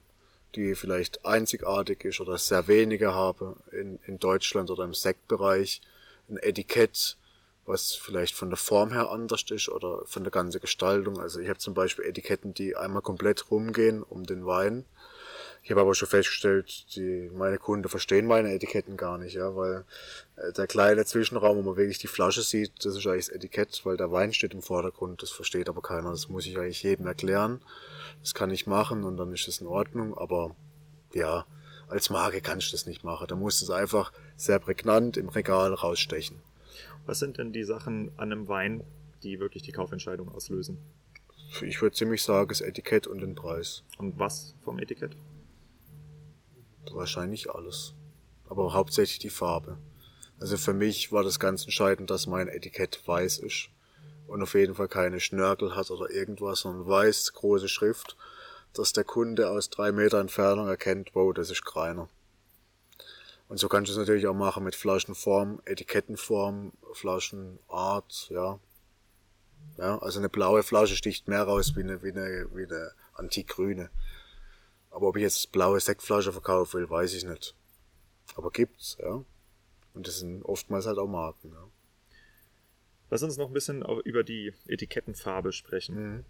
die 0.55 0.73
vielleicht 0.73 1.25
einzigartig 1.25 2.05
ist 2.05 2.21
oder 2.21 2.39
sehr 2.39 2.67
wenige 2.67 3.13
habe 3.13 3.57
in, 3.71 3.99
in 4.07 4.17
Deutschland 4.17 4.71
oder 4.71 4.85
im 4.85 4.93
Sektbereich, 4.93 5.81
ein 6.29 6.37
Etikett, 6.37 7.17
was 7.65 7.93
vielleicht 7.93 8.35
von 8.35 8.49
der 8.49 8.57
Form 8.57 8.91
her 8.91 9.09
anders 9.09 9.43
ist 9.49 9.69
oder 9.69 10.05
von 10.05 10.23
der 10.23 10.31
ganzen 10.31 10.61
Gestaltung. 10.61 11.19
Also 11.19 11.39
ich 11.39 11.49
habe 11.49 11.57
zum 11.57 11.73
Beispiel 11.73 12.05
Etiketten, 12.05 12.53
die 12.53 12.75
einmal 12.75 13.01
komplett 13.01 13.49
rumgehen 13.49 14.03
um 14.03 14.25
den 14.25 14.45
Wein. 14.45 14.85
Ich 15.63 15.71
habe 15.71 15.81
aber 15.81 15.95
schon 15.95 16.07
festgestellt, 16.07 16.95
die, 16.95 17.31
meine 17.33 17.57
Kunden 17.57 17.89
verstehen 17.89 18.27
meine 18.27 18.53
Etiketten 18.53 18.97
gar 18.97 19.17
nicht, 19.17 19.33
ja, 19.33 19.55
weil 19.55 19.83
äh, 20.35 20.53
der 20.53 20.67
kleine 20.67 21.05
Zwischenraum, 21.05 21.57
wo 21.57 21.63
man 21.63 21.75
wirklich 21.75 21.97
die 21.97 22.05
Flasche 22.05 22.43
sieht, 22.43 22.85
das 22.85 22.95
ist 22.95 23.07
eigentlich 23.07 23.25
das 23.25 23.35
Etikett, 23.35 23.81
weil 23.83 23.97
der 23.97 24.11
Wein 24.11 24.31
steht 24.31 24.53
im 24.53 24.61
Vordergrund, 24.61 25.23
das 25.23 25.31
versteht 25.31 25.67
aber 25.67 25.81
keiner. 25.81 26.11
Das 26.11 26.29
muss 26.29 26.45
ich 26.45 26.55
eigentlich 26.59 26.83
jedem 26.83 27.07
erklären. 27.07 27.63
Das 28.21 28.35
kann 28.35 28.51
ich 28.51 28.67
machen 28.67 29.03
und 29.03 29.17
dann 29.17 29.33
ist 29.33 29.47
es 29.47 29.59
in 29.59 29.65
Ordnung, 29.65 30.15
aber 30.15 30.55
ja, 31.13 31.47
als 31.87 32.11
Marke 32.11 32.41
kannst 32.41 32.67
du 32.67 32.71
das 32.73 32.85
nicht 32.85 33.03
machen. 33.03 33.25
Da 33.27 33.35
musst 33.35 33.61
du 33.61 33.65
es 33.65 33.71
einfach 33.71 34.11
sehr 34.35 34.59
prägnant 34.59 35.17
im 35.17 35.29
Regal 35.29 35.73
rausstechen. 35.73 36.41
Was 37.05 37.19
sind 37.19 37.37
denn 37.37 37.53
die 37.53 37.63
Sachen 37.63 38.11
an 38.17 38.31
einem 38.31 38.47
Wein, 38.47 38.83
die 39.23 39.39
wirklich 39.39 39.63
die 39.63 39.71
Kaufentscheidung 39.71 40.33
auslösen? 40.33 40.77
Ich 41.61 41.81
würde 41.81 41.95
ziemlich 41.95 42.23
sagen, 42.23 42.49
das 42.49 42.61
Etikett 42.61 43.07
und 43.07 43.21
den 43.21 43.35
Preis. 43.35 43.83
Und 43.97 44.19
was 44.19 44.55
vom 44.63 44.79
Etikett? 44.79 45.15
Wahrscheinlich 46.91 47.49
alles. 47.49 47.93
Aber 48.49 48.73
hauptsächlich 48.73 49.19
die 49.19 49.29
Farbe. 49.29 49.77
Also 50.39 50.57
für 50.57 50.73
mich 50.73 51.11
war 51.11 51.23
das 51.23 51.39
ganz 51.39 51.63
entscheidend, 51.63 52.09
dass 52.09 52.27
mein 52.27 52.47
Etikett 52.47 53.01
weiß 53.05 53.39
ist 53.39 53.69
und 54.27 54.41
auf 54.41 54.53
jeden 54.53 54.75
Fall 54.75 54.87
keine 54.87 55.19
Schnörkel 55.19 55.75
hat 55.75 55.91
oder 55.91 56.09
irgendwas, 56.09 56.61
sondern 56.61 56.87
weiß, 56.87 57.33
große 57.33 57.69
Schrift, 57.69 58.17
dass 58.73 58.91
der 58.91 59.03
Kunde 59.03 59.49
aus 59.49 59.69
drei 59.69 59.91
Meter 59.91 60.19
Entfernung 60.19 60.67
erkennt, 60.67 61.11
wow, 61.13 61.33
das 61.33 61.51
ist 61.51 61.63
Kreiner. 61.63 62.09
Und 63.47 63.57
so 63.57 63.69
kannst 63.69 63.89
du 63.89 63.93
es 63.93 63.97
natürlich 63.97 64.27
auch 64.27 64.33
machen 64.33 64.63
mit 64.63 64.75
Flaschenform, 64.75 65.61
Etikettenform, 65.65 66.73
Flaschenart, 66.93 68.29
ja. 68.29 68.59
Ja, 69.77 69.97
also 69.99 70.19
eine 70.19 70.29
blaue 70.29 70.63
Flasche 70.63 70.95
sticht 70.95 71.27
mehr 71.27 71.43
raus 71.43 71.75
wie 71.75 71.81
eine, 71.81 72.01
wie 72.01 72.11
eine, 72.11 72.47
wie 72.53 72.65
eine 72.65 72.91
antikgrüne. 73.13 73.89
Aber 74.89 75.07
ob 75.07 75.17
ich 75.17 75.23
jetzt 75.23 75.51
blaue 75.51 75.79
Sektflasche 75.79 76.31
verkaufen 76.31 76.79
will, 76.79 76.89
weiß 76.89 77.13
ich 77.13 77.25
nicht. 77.25 77.55
Aber 78.35 78.51
gibt's, 78.51 78.97
ja. 78.99 79.23
Und 79.93 80.07
das 80.07 80.19
sind 80.19 80.43
oftmals 80.43 80.85
halt 80.85 80.97
auch 80.97 81.07
Marken, 81.07 81.51
ja. 81.51 81.67
Lass 83.09 83.23
uns 83.23 83.37
noch 83.37 83.47
ein 83.47 83.53
bisschen 83.53 83.83
über 84.03 84.23
die 84.23 84.53
Etikettenfarbe 84.67 85.51
sprechen. 85.51 85.95
Mhm. 85.95 86.25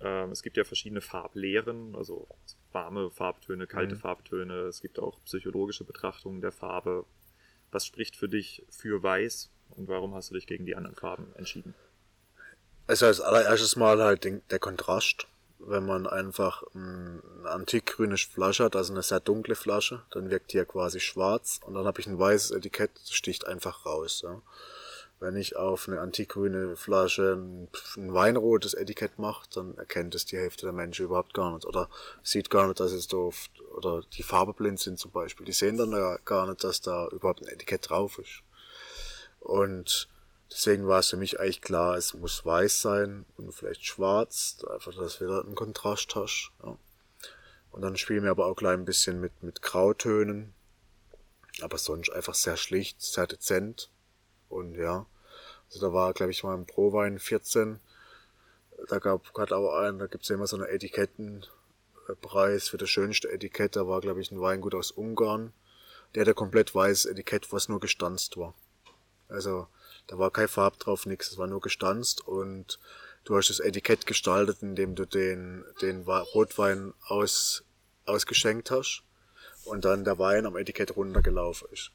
Ähm, 0.00 0.30
es 0.30 0.42
gibt 0.42 0.56
ja 0.56 0.64
verschiedene 0.64 1.00
Farblehren, 1.00 1.94
also 1.96 2.28
warme 2.72 3.10
Farbtöne, 3.10 3.66
kalte 3.66 3.94
mhm. 3.94 4.00
Farbtöne. 4.00 4.54
Es 4.62 4.80
gibt 4.80 4.98
auch 4.98 5.22
psychologische 5.24 5.84
Betrachtungen 5.84 6.40
der 6.40 6.52
Farbe. 6.52 7.04
Was 7.70 7.86
spricht 7.86 8.16
für 8.16 8.28
dich 8.28 8.64
für 8.70 9.02
Weiß 9.02 9.50
und 9.70 9.88
warum 9.88 10.14
hast 10.14 10.30
du 10.30 10.34
dich 10.34 10.46
gegen 10.46 10.66
die 10.66 10.76
anderen 10.76 10.96
Farben 10.96 11.34
entschieden? 11.36 11.74
Also 12.86 13.06
als 13.06 13.20
allererstes 13.20 13.76
Mal 13.76 14.00
halt 14.00 14.24
der 14.24 14.58
Kontrast. 14.58 15.26
Wenn 15.60 15.84
man 15.84 16.06
einfach 16.06 16.62
eine 16.72 17.20
antikgrüne 17.44 18.16
Flasche 18.16 18.64
hat, 18.64 18.76
also 18.76 18.92
eine 18.92 19.02
sehr 19.02 19.18
dunkle 19.18 19.56
Flasche, 19.56 20.04
dann 20.12 20.30
wirkt 20.30 20.52
die 20.52 20.56
ja 20.56 20.64
quasi 20.64 21.00
schwarz 21.00 21.58
und 21.66 21.74
dann 21.74 21.84
habe 21.84 22.00
ich 22.00 22.06
ein 22.06 22.16
weißes 22.16 22.52
Etikett, 22.52 22.92
das 22.94 23.12
sticht 23.12 23.44
einfach 23.44 23.84
raus. 23.84 24.22
Ja 24.22 24.40
wenn 25.20 25.36
ich 25.36 25.56
auf 25.56 25.88
eine 25.88 26.00
antikgrüne 26.00 26.76
Flasche 26.76 27.34
ein, 27.34 27.68
ein 27.96 28.14
weinrotes 28.14 28.74
Etikett 28.74 29.18
mache, 29.18 29.48
dann 29.52 29.76
erkennt 29.76 30.14
es 30.14 30.26
die 30.26 30.36
Hälfte 30.36 30.66
der 30.66 30.72
Menschen 30.72 31.06
überhaupt 31.06 31.34
gar 31.34 31.52
nicht. 31.52 31.66
Oder 31.66 31.88
sieht 32.22 32.50
gar 32.50 32.68
nicht, 32.68 32.78
dass 32.78 32.92
es 32.92 33.08
da 33.08 33.16
oft, 33.16 33.50
oder 33.76 34.02
die 34.12 34.22
farbeblind 34.22 34.78
sind 34.78 34.98
zum 34.98 35.10
Beispiel. 35.10 35.46
Die 35.46 35.52
sehen 35.52 35.76
dann 35.76 36.18
gar 36.24 36.46
nicht, 36.46 36.62
dass 36.62 36.80
da 36.80 37.08
überhaupt 37.08 37.42
ein 37.42 37.48
Etikett 37.48 37.90
drauf 37.90 38.18
ist. 38.18 38.42
Und 39.40 40.08
deswegen 40.50 40.86
war 40.86 41.00
es 41.00 41.10
für 41.10 41.16
mich 41.16 41.40
eigentlich 41.40 41.62
klar, 41.62 41.96
es 41.96 42.14
muss 42.14 42.44
weiß 42.44 42.80
sein 42.80 43.24
und 43.36 43.52
vielleicht 43.52 43.84
schwarz, 43.84 44.58
einfach, 44.70 44.94
dass 44.94 45.18
du 45.18 45.24
wieder 45.24 45.44
einen 45.44 45.54
Kontrast 45.54 46.14
hast. 46.14 46.52
Ja. 46.64 46.76
Und 47.70 47.82
dann 47.82 47.96
spielen 47.96 48.22
wir 48.22 48.30
aber 48.30 48.46
auch 48.46 48.56
gleich 48.56 48.74
ein 48.74 48.84
bisschen 48.84 49.20
mit, 49.20 49.42
mit 49.42 49.62
Grautönen. 49.62 50.54
Aber 51.60 51.76
sonst 51.76 52.10
einfach 52.10 52.34
sehr 52.34 52.56
schlicht, 52.56 53.02
sehr 53.02 53.26
dezent. 53.26 53.90
Und 54.48 54.76
ja, 54.76 55.06
also 55.66 55.86
da 55.86 55.92
war, 55.92 56.12
glaube 56.14 56.32
ich, 56.32 56.42
mal 56.42 56.56
ein 56.56 56.66
Prowein 56.66 57.18
14. 57.18 57.80
Da 58.88 58.98
gab 58.98 59.36
hat 59.36 59.52
auch 59.52 59.76
einen, 59.78 59.98
da 59.98 60.06
gibt's 60.06 60.28
ja 60.28 60.36
immer 60.36 60.46
so 60.46 60.56
eine 60.56 60.68
Etikettenpreis 60.68 62.68
für 62.68 62.78
das 62.78 62.90
schönste 62.90 63.30
Etikett. 63.30 63.76
Da 63.76 63.88
war, 63.88 64.00
glaube 64.00 64.20
ich, 64.20 64.30
ein 64.30 64.40
Weingut 64.40 64.74
aus 64.74 64.90
Ungarn. 64.90 65.52
Der 66.14 66.22
hatte 66.22 66.34
komplett 66.34 66.74
weißes 66.74 67.06
Etikett, 67.06 67.52
was 67.52 67.68
nur 67.68 67.80
gestanzt 67.80 68.36
war. 68.36 68.54
Also 69.28 69.66
Da 70.06 70.18
war 70.18 70.30
kein 70.30 70.48
Farb 70.48 70.78
drauf, 70.78 71.04
nichts, 71.04 71.30
es 71.30 71.38
war 71.38 71.46
nur 71.46 71.60
gestanzt 71.60 72.26
und 72.26 72.78
du 73.24 73.36
hast 73.36 73.50
das 73.50 73.60
Etikett 73.60 74.06
gestaltet, 74.06 74.62
indem 74.62 74.94
du 74.94 75.04
den, 75.04 75.64
den 75.82 76.08
Rotwein 76.08 76.94
aus, 77.06 77.62
ausgeschenkt 78.06 78.70
hast 78.70 79.02
und 79.64 79.84
dann 79.84 80.04
der 80.04 80.18
Wein 80.18 80.46
am 80.46 80.56
Etikett 80.56 80.96
runtergelaufen 80.96 81.68
ist. 81.72 81.90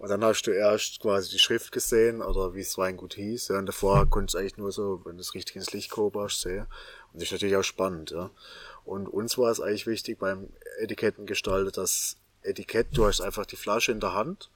Und 0.00 0.08
dann 0.08 0.24
hast 0.24 0.44
du 0.44 0.50
erst 0.50 1.00
quasi 1.00 1.28
die 1.28 1.38
Schrift 1.38 1.72
gesehen 1.72 2.22
oder 2.22 2.54
wie 2.54 2.62
das 2.62 2.78
Weingut 2.78 3.12
hieß. 3.14 3.48
Ja, 3.48 3.58
und 3.58 3.66
davor 3.66 4.08
konntest 4.08 4.34
du 4.34 4.38
eigentlich 4.38 4.56
nur 4.56 4.72
so, 4.72 5.02
wenn 5.04 5.16
du 5.16 5.20
es 5.20 5.34
richtig 5.34 5.56
ins 5.56 5.74
Licht 5.74 5.90
gehoben 5.90 6.22
hast, 6.22 6.40
sehen. 6.40 6.66
Und 7.12 7.20
das 7.20 7.24
ist 7.24 7.32
natürlich 7.32 7.56
auch 7.56 7.62
spannend, 7.62 8.10
ja. 8.10 8.30
Und 8.86 9.08
uns 9.08 9.36
war 9.36 9.50
es 9.50 9.60
eigentlich 9.60 9.86
wichtig 9.86 10.18
beim 10.18 10.48
Etiketten 10.78 11.26
gestaltet, 11.26 11.76
dass 11.76 12.16
Etikett, 12.40 12.96
du 12.96 13.04
hast 13.04 13.20
einfach 13.20 13.44
die 13.44 13.56
Flasche 13.56 13.92
in 13.92 14.00
der 14.00 14.14
Hand 14.14 14.50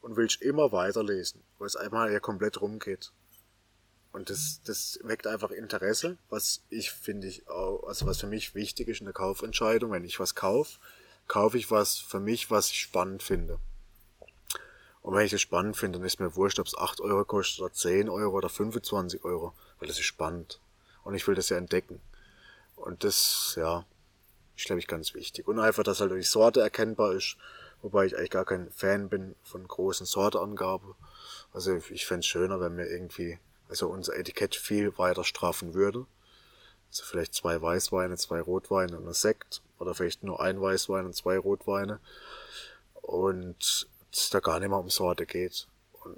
und 0.00 0.16
willst 0.16 0.40
immer 0.42 0.70
weiterlesen, 0.70 1.42
weil 1.58 1.66
es 1.66 1.74
einmal 1.74 2.12
ja 2.12 2.20
komplett 2.20 2.60
rumgeht. 2.60 3.10
Und 4.12 4.30
das, 4.30 4.60
das 4.64 5.00
weckt 5.02 5.26
einfach 5.26 5.50
Interesse, 5.50 6.18
was 6.28 6.62
ich 6.70 6.92
finde 6.92 7.26
ich 7.26 7.48
auch, 7.48 7.82
also 7.88 8.06
was 8.06 8.20
für 8.20 8.28
mich 8.28 8.54
wichtig 8.54 8.86
ist 8.86 9.00
in 9.00 9.06
der 9.06 9.12
Kaufentscheidung. 9.12 9.90
Wenn 9.90 10.04
ich 10.04 10.20
was 10.20 10.36
kaufe, 10.36 10.78
kaufe 11.26 11.58
ich 11.58 11.68
was 11.72 11.98
für 11.98 12.20
mich, 12.20 12.48
was 12.48 12.70
ich 12.70 12.78
spannend 12.78 13.24
finde. 13.24 13.58
Und 15.02 15.14
wenn 15.14 15.24
ich 15.24 15.32
es 15.32 15.40
spannend 15.40 15.76
finde, 15.76 15.98
dann 15.98 16.06
ist 16.06 16.20
mir 16.20 16.34
wurscht, 16.36 16.58
ob 16.58 16.66
es 16.66 16.76
8 16.76 17.00
Euro 17.00 17.24
kostet 17.24 17.60
oder 17.60 17.72
10 17.72 18.08
Euro 18.08 18.36
oder 18.36 18.48
25 18.48 19.24
Euro, 19.24 19.54
weil 19.78 19.88
das 19.88 19.98
ist 19.98 20.04
spannend. 20.04 20.60
Und 21.04 21.14
ich 21.14 21.26
will 21.26 21.34
das 21.34 21.48
ja 21.48 21.56
entdecken. 21.56 22.00
Und 22.76 23.04
das, 23.04 23.54
ja, 23.56 23.84
ist, 24.56 24.66
glaube 24.66 24.80
ich, 24.80 24.86
ganz 24.86 25.14
wichtig. 25.14 25.46
Und 25.46 25.58
einfach, 25.60 25.84
dass 25.84 26.00
halt 26.00 26.12
die 26.12 26.22
Sorte 26.22 26.60
erkennbar 26.60 27.12
ist, 27.12 27.36
wobei 27.82 28.06
ich 28.06 28.16
eigentlich 28.16 28.30
gar 28.30 28.44
kein 28.44 28.70
Fan 28.70 29.08
bin 29.08 29.34
von 29.44 29.66
großen 29.66 30.04
Sorteangaben. 30.06 30.94
Also 31.52 31.76
ich 31.90 32.06
fände 32.06 32.20
es 32.20 32.26
schöner, 32.26 32.60
wenn 32.60 32.74
mir 32.74 32.88
irgendwie, 32.88 33.38
also 33.68 33.88
unser 33.88 34.16
Etikett 34.16 34.56
viel 34.56 34.96
weiter 34.98 35.24
straffen 35.24 35.74
würde. 35.74 36.06
Also 36.88 37.04
vielleicht 37.04 37.34
zwei 37.34 37.60
Weißweine, 37.60 38.16
zwei 38.16 38.40
Rotweine 38.40 38.98
und 38.98 39.06
ein 39.06 39.14
Sekt. 39.14 39.62
Oder 39.78 39.94
vielleicht 39.94 40.24
nur 40.24 40.40
ein 40.40 40.60
Weißwein 40.60 41.06
und 41.06 41.14
zwei 41.14 41.38
Rotweine. 41.38 42.00
Und 43.00 43.88
es 44.12 44.30
da 44.30 44.40
gar 44.40 44.60
nicht 44.60 44.68
mehr 44.68 44.78
um 44.78 44.90
Sorte 44.90 45.26
geht. 45.26 45.66
Und 46.04 46.16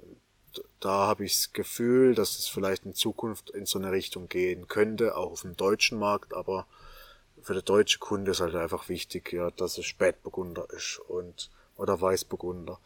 da 0.79 1.07
habe 1.07 1.25
ich 1.25 1.33
das 1.33 1.53
Gefühl, 1.53 2.15
dass 2.15 2.37
es 2.39 2.47
vielleicht 2.47 2.85
in 2.85 2.93
Zukunft 2.93 3.49
in 3.51 3.65
so 3.65 3.79
eine 3.79 3.91
Richtung 3.91 4.27
gehen 4.27 4.67
könnte, 4.67 5.15
auch 5.15 5.31
auf 5.31 5.41
dem 5.41 5.55
deutschen 5.55 5.99
Markt, 5.99 6.33
aber 6.33 6.67
für 7.41 7.53
den 7.53 7.65
deutschen 7.65 7.99
Kunde 7.99 8.31
ist 8.31 8.41
halt 8.41 8.55
einfach 8.55 8.89
wichtig, 8.89 9.31
ja, 9.33 9.51
dass 9.51 9.77
es 9.77 9.85
Spätburgunder 9.85 10.67
ist 10.71 10.99
und 11.07 11.49
oder 11.77 11.99
Weißburgunder. 11.99 12.79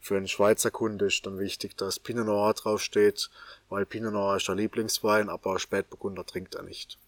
Für 0.00 0.16
einen 0.16 0.26
Schweizer 0.26 0.72
Kunde 0.72 1.06
ist 1.06 1.24
dann 1.24 1.38
wichtig, 1.38 1.76
dass 1.76 2.00
Pinot 2.00 2.26
Noir 2.26 2.54
draufsteht, 2.54 3.30
weil 3.68 3.86
Pinot 3.86 4.12
Noir 4.12 4.36
ist 4.36 4.48
der 4.48 4.56
Lieblingswein, 4.56 5.28
aber 5.28 5.60
Spätburgunder 5.60 6.26
trinkt 6.26 6.56
er 6.56 6.62
nicht. 6.62 6.98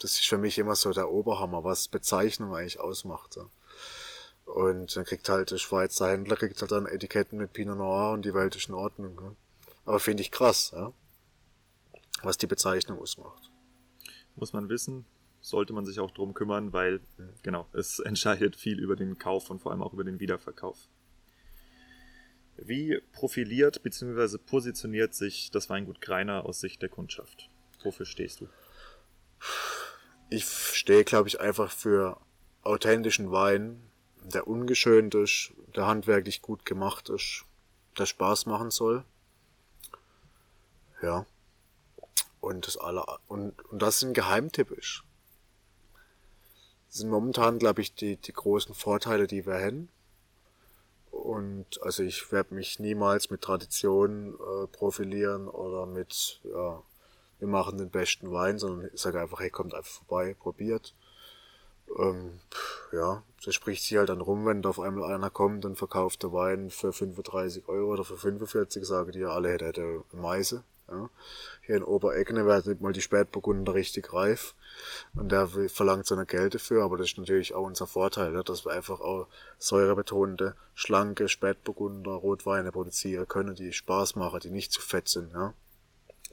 Das 0.00 0.12
ist 0.12 0.28
für 0.28 0.38
mich 0.38 0.58
immer 0.58 0.76
so 0.76 0.92
der 0.92 1.10
Oberhammer, 1.10 1.64
was 1.64 1.88
Bezeichnung 1.88 2.54
eigentlich 2.54 2.80
ausmacht. 2.80 3.36
Ja. 3.36 3.46
Und 4.54 4.96
dann 4.96 5.04
kriegt 5.04 5.28
halt 5.28 5.50
der 5.50 5.58
Schweizer 5.58 6.08
Händler 6.08 6.36
kriegt 6.36 6.60
halt 6.60 6.72
dann 6.72 6.86
Etiketten 6.86 7.38
mit 7.38 7.52
Pinot 7.52 7.76
Noir 7.76 8.12
und 8.12 8.24
die 8.24 8.32
Welt 8.32 8.56
ist 8.56 8.68
in 8.68 8.74
Ordnung. 8.74 9.20
Ja. 9.22 9.32
Aber 9.84 10.00
finde 10.00 10.22
ich 10.22 10.30
krass, 10.30 10.72
ja. 10.74 10.92
Was 12.22 12.38
die 12.38 12.46
Bezeichnung 12.46 12.98
ausmacht. 12.98 13.50
Muss 14.36 14.54
man 14.54 14.70
wissen, 14.70 15.04
sollte 15.42 15.74
man 15.74 15.84
sich 15.84 16.00
auch 16.00 16.10
drum 16.10 16.32
kümmern, 16.32 16.72
weil, 16.72 17.00
mhm. 17.18 17.34
genau, 17.42 17.68
es 17.74 17.98
entscheidet 17.98 18.56
viel 18.56 18.78
über 18.80 18.96
den 18.96 19.18
Kauf 19.18 19.50
und 19.50 19.60
vor 19.60 19.70
allem 19.70 19.82
auch 19.82 19.92
über 19.92 20.04
den 20.04 20.18
Wiederverkauf. 20.18 20.78
Wie 22.56 23.00
profiliert 23.12 23.82
bzw. 23.82 24.38
positioniert 24.38 25.14
sich 25.14 25.50
das 25.50 25.68
Weingut 25.68 26.00
Greiner 26.00 26.46
aus 26.46 26.60
Sicht 26.60 26.80
der 26.80 26.88
Kundschaft? 26.88 27.50
Wofür 27.82 28.06
stehst 28.06 28.40
du? 28.40 28.48
Ich 30.30 30.46
stehe, 30.46 31.04
glaube 31.04 31.28
ich, 31.28 31.38
einfach 31.38 31.70
für 31.70 32.18
authentischen 32.62 33.30
Wein, 33.30 33.87
der 34.24 34.46
ungeschönt 34.46 35.14
ist, 35.14 35.52
der 35.74 35.86
handwerklich 35.86 36.42
gut 36.42 36.64
gemacht 36.64 37.08
ist, 37.08 37.44
der 37.98 38.06
Spaß 38.06 38.46
machen 38.46 38.70
soll. 38.70 39.04
Ja. 41.02 41.26
Und 42.40 42.66
das 42.66 42.76
aller, 42.76 43.18
und, 43.26 43.60
und 43.66 43.82
das 43.82 44.02
ein 44.02 44.14
Geheimtipp 44.14 44.70
ist. 44.70 45.02
Das 46.88 46.98
sind 46.98 47.10
momentan, 47.10 47.58
glaube 47.58 47.82
ich, 47.82 47.94
die, 47.94 48.16
die 48.16 48.32
großen 48.32 48.74
Vorteile, 48.74 49.26
die 49.26 49.44
wir 49.44 49.54
haben. 49.54 49.88
Und 51.10 51.82
also 51.82 52.02
ich 52.02 52.30
werde 52.32 52.54
mich 52.54 52.78
niemals 52.78 53.30
mit 53.30 53.42
Tradition 53.42 54.34
äh, 54.34 54.66
profilieren 54.68 55.48
oder 55.48 55.84
mit, 55.86 56.40
ja, 56.44 56.82
wir 57.38 57.48
machen 57.48 57.78
den 57.78 57.90
besten 57.90 58.32
Wein, 58.32 58.58
sondern 58.58 58.90
ich 58.92 59.00
sage 59.00 59.20
einfach, 59.20 59.40
hey, 59.40 59.50
kommt 59.50 59.74
einfach 59.74 59.90
vorbei, 59.90 60.34
probiert. 60.34 60.94
Ähm, 61.98 62.40
ja, 62.92 63.22
das 63.44 63.54
spricht 63.54 63.84
sich 63.84 63.96
halt 63.96 64.08
dann 64.08 64.20
rum, 64.20 64.46
wenn 64.46 64.62
da 64.62 64.70
auf 64.70 64.80
einmal 64.80 65.12
einer 65.12 65.30
kommt 65.30 65.64
und 65.64 65.76
verkauft 65.76 66.22
der 66.22 66.32
Wein 66.32 66.70
für 66.70 66.92
35 66.92 67.68
Euro 67.68 67.92
oder 67.92 68.04
für 68.04 68.16
45, 68.16 68.84
sagen 68.84 69.12
die 69.12 69.20
ja 69.20 69.28
alle, 69.28 69.50
hätte, 69.50 69.66
hätte 69.66 70.04
Meise. 70.12 70.64
Ja. 70.90 71.10
Hier 71.62 71.76
in 71.76 71.84
Obereckene 71.84 72.46
werden 72.46 72.70
nicht 72.70 72.80
mal 72.80 72.92
die 72.92 73.02
Spätburgunder 73.02 73.74
richtig 73.74 74.12
reif. 74.12 74.54
Und 75.14 75.30
der 75.32 75.48
verlangt 75.68 76.06
seine 76.06 76.24
Geld 76.24 76.54
dafür, 76.54 76.82
aber 76.82 76.96
das 76.96 77.08
ist 77.08 77.18
natürlich 77.18 77.54
auch 77.54 77.66
unser 77.66 77.86
Vorteil, 77.86 78.32
ja, 78.32 78.42
dass 78.42 78.64
wir 78.64 78.72
einfach 78.72 79.00
auch 79.00 79.26
säurebetonte, 79.58 80.54
schlanke 80.74 81.28
Spätburgunder, 81.28 82.12
Rotweine 82.12 82.72
produzieren 82.72 83.28
können, 83.28 83.54
die 83.54 83.72
Spaß 83.72 84.16
machen, 84.16 84.40
die 84.40 84.50
nicht 84.50 84.72
zu 84.72 84.80
fett 84.80 85.08
sind. 85.08 85.32
Ja. 85.32 85.52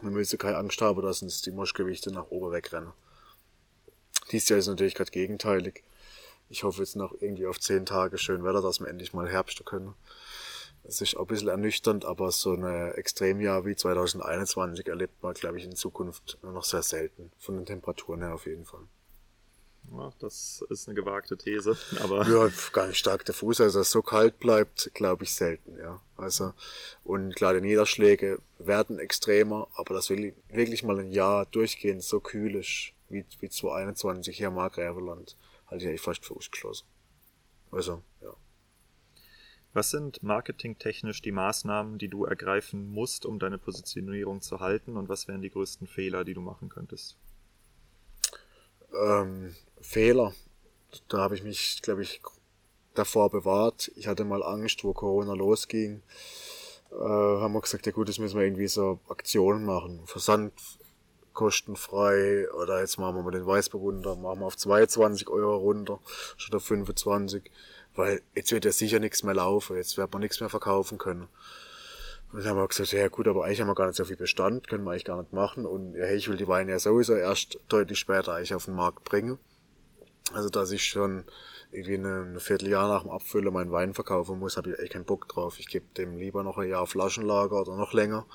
Man 0.01 0.13
müsste 0.13 0.37
keine 0.37 0.57
Angst 0.57 0.81
haben, 0.81 1.01
dass 1.01 1.21
uns 1.21 1.41
die 1.41 1.51
Moschgewichte 1.51 2.11
nach 2.11 2.29
oben 2.29 2.51
wegrennen. 2.51 2.93
Dies 4.31 4.49
Jahr 4.49 4.59
ist 4.59 4.67
natürlich 4.67 4.95
gerade 4.95 5.11
gegenteilig. 5.11 5.83
Ich 6.49 6.63
hoffe 6.63 6.81
jetzt 6.81 6.95
noch 6.95 7.13
irgendwie 7.19 7.47
auf 7.47 7.59
zehn 7.59 7.85
Tage 7.85 8.17
schön 8.17 8.43
Wetter, 8.43 8.61
dass 8.61 8.79
wir 8.79 8.87
endlich 8.87 9.13
mal 9.13 9.27
Herbst 9.29 9.63
können. 9.65 9.93
Es 10.87 11.01
ist 11.01 11.17
auch 11.17 11.21
ein 11.21 11.27
bisschen 11.27 11.47
ernüchternd, 11.47 12.05
aber 12.05 12.31
so 12.31 12.53
ein 12.53 12.91
Extremjahr 12.93 13.65
wie 13.65 13.75
2021 13.75 14.87
erlebt 14.87 15.23
man, 15.23 15.33
glaube 15.33 15.57
ich, 15.57 15.63
in 15.63 15.75
Zukunft 15.75 16.37
nur 16.43 16.51
noch 16.51 16.63
sehr 16.63 16.83
selten. 16.83 17.31
Von 17.39 17.55
den 17.55 17.65
Temperaturen 17.65 18.21
her 18.21 18.35
auf 18.35 18.45
jeden 18.45 18.65
Fall. 18.65 18.81
Ja, 19.91 20.11
das 20.19 20.63
ist 20.69 20.87
eine 20.87 20.95
gewagte 20.95 21.37
These, 21.37 21.77
aber. 22.03 22.27
Ja, 22.27 22.49
gar 22.71 22.87
nicht 22.87 22.97
stark 22.97 23.25
der 23.25 23.35
Fuß, 23.35 23.61
also 23.61 23.79
dass 23.79 23.87
es 23.87 23.91
so 23.91 24.01
kalt 24.01 24.39
bleibt, 24.39 24.91
glaube 24.93 25.23
ich 25.23 25.33
selten, 25.33 25.77
ja. 25.77 26.01
Also, 26.17 26.53
und 27.03 27.35
klar, 27.35 27.53
die 27.53 27.61
Niederschläge 27.61 28.39
werden 28.57 28.99
extremer, 28.99 29.67
aber 29.75 29.93
das 29.93 30.09
will 30.09 30.33
wirklich 30.49 30.83
mal 30.83 30.99
ein 30.99 31.11
Jahr 31.11 31.45
durchgehend 31.45 32.03
so 32.03 32.19
kühl 32.19 32.55
ist, 32.55 32.93
wie, 33.15 33.25
wie 33.39 33.49
2021 33.49 34.37
hier 34.37 34.49
im 34.49 34.55
Markgräberland, 34.55 35.37
halte 35.67 35.83
ich 35.83 35.89
eigentlich 35.89 36.01
fast 36.01 36.25
für 36.25 36.35
ausgeschlossen. 36.35 36.85
Also, 37.71 38.03
ja. 38.21 38.35
Was 39.73 39.89
sind 39.89 40.23
marketingtechnisch 40.23 41.21
die 41.21 41.33
Maßnahmen, 41.33 41.97
die 41.97 42.07
du 42.07 42.23
ergreifen 42.23 42.89
musst, 42.91 43.25
um 43.25 43.39
deine 43.39 43.57
Positionierung 43.57 44.41
zu 44.41 44.61
halten? 44.61 44.95
Und 44.95 45.09
was 45.09 45.27
wären 45.27 45.41
die 45.41 45.49
größten 45.49 45.87
Fehler, 45.87 46.23
die 46.23 46.33
du 46.33 46.39
machen 46.39 46.69
könntest? 46.69 47.17
Ähm, 48.93 49.53
Fehler. 49.81 50.33
Da 51.09 51.17
habe 51.17 51.35
ich 51.35 51.43
mich, 51.43 51.81
glaube 51.81 52.03
ich, 52.03 52.21
davor 52.93 53.29
bewahrt. 53.29 53.91
Ich 53.95 54.07
hatte 54.07 54.23
mal 54.23 54.43
Angst, 54.43 54.83
wo 54.85 54.93
Corona 54.93 55.33
losging. 55.33 56.01
Äh, 56.91 56.95
haben 56.95 57.53
wir 57.53 57.59
gesagt, 57.59 57.85
ja 57.85 57.91
gut, 57.91 58.07
das 58.07 58.19
müssen 58.19 58.37
wir 58.37 58.45
irgendwie 58.45 58.69
so 58.69 58.99
Aktionen 59.09 59.65
machen. 59.65 60.01
Versand 60.05 60.53
kostenfrei 61.35 62.51
oder 62.53 62.79
jetzt 62.79 62.97
machen 62.97 63.17
wir 63.17 63.23
mal 63.23 63.31
den 63.31 63.45
Weißburgunder, 63.45 64.15
machen 64.15 64.39
wir 64.39 64.45
auf 64.47 64.57
22 64.57 65.29
Euro 65.29 65.57
runter 65.57 65.99
statt 66.37 66.55
auf 66.55 66.65
25, 66.65 67.51
weil 67.95 68.21
jetzt 68.33 68.51
wird 68.51 68.65
ja 68.65 68.71
sicher 68.71 68.99
nichts 68.99 69.21
mehr 69.21 69.35
laufen, 69.35 69.75
jetzt 69.75 69.97
wird 69.97 70.11
man 70.11 70.21
nichts 70.21 70.39
mehr 70.39 70.49
verkaufen 70.49 70.97
können. 70.97 71.27
Und 72.31 72.39
dann 72.39 72.49
haben 72.49 72.57
wir 72.57 72.67
gesagt, 72.67 72.91
ja 72.91 73.07
gut, 73.07 73.27
aber 73.27 73.45
eigentlich 73.45 73.61
haben 73.61 73.67
wir 73.67 73.75
gar 73.75 73.87
nicht 73.87 73.97
so 73.97 74.05
viel 74.05 74.17
Bestand, 74.17 74.67
können 74.67 74.83
wir 74.83 74.91
eigentlich 74.91 75.05
gar 75.05 75.21
nicht 75.21 75.33
machen 75.33 75.65
und 75.65 75.93
ja, 75.93 76.09
ich 76.09 76.27
will 76.27 76.37
die 76.37 76.47
Weine 76.47 76.71
ja 76.71 76.79
sowieso 76.79 77.13
erst 77.13 77.59
deutlich 77.69 77.99
später 77.99 78.33
eigentlich 78.33 78.55
auf 78.55 78.65
den 78.65 78.75
Markt 78.75 79.03
bringen. 79.03 79.37
Also 80.33 80.49
dass 80.49 80.71
ich 80.71 80.85
schon 80.85 81.25
irgendwie 81.71 81.95
ein 81.95 82.39
Vierteljahr 82.39 82.87
nach 82.87 83.03
dem 83.03 83.11
Abfüllen 83.11 83.53
meinen 83.53 83.71
Wein 83.71 83.93
verkaufen 83.93 84.39
muss, 84.39 84.57
habe 84.57 84.71
ich 84.71 84.79
echt 84.79 84.93
keinen 84.93 85.05
Bock 85.05 85.27
drauf. 85.27 85.59
Ich 85.59 85.67
gebe 85.67 85.85
dem 85.97 86.17
lieber 86.17 86.41
noch 86.43 86.57
ein 86.57 86.69
Jahr 86.69 86.87
Flaschenlager 86.87 87.61
oder 87.61 87.75
noch 87.75 87.93
länger 87.93 88.25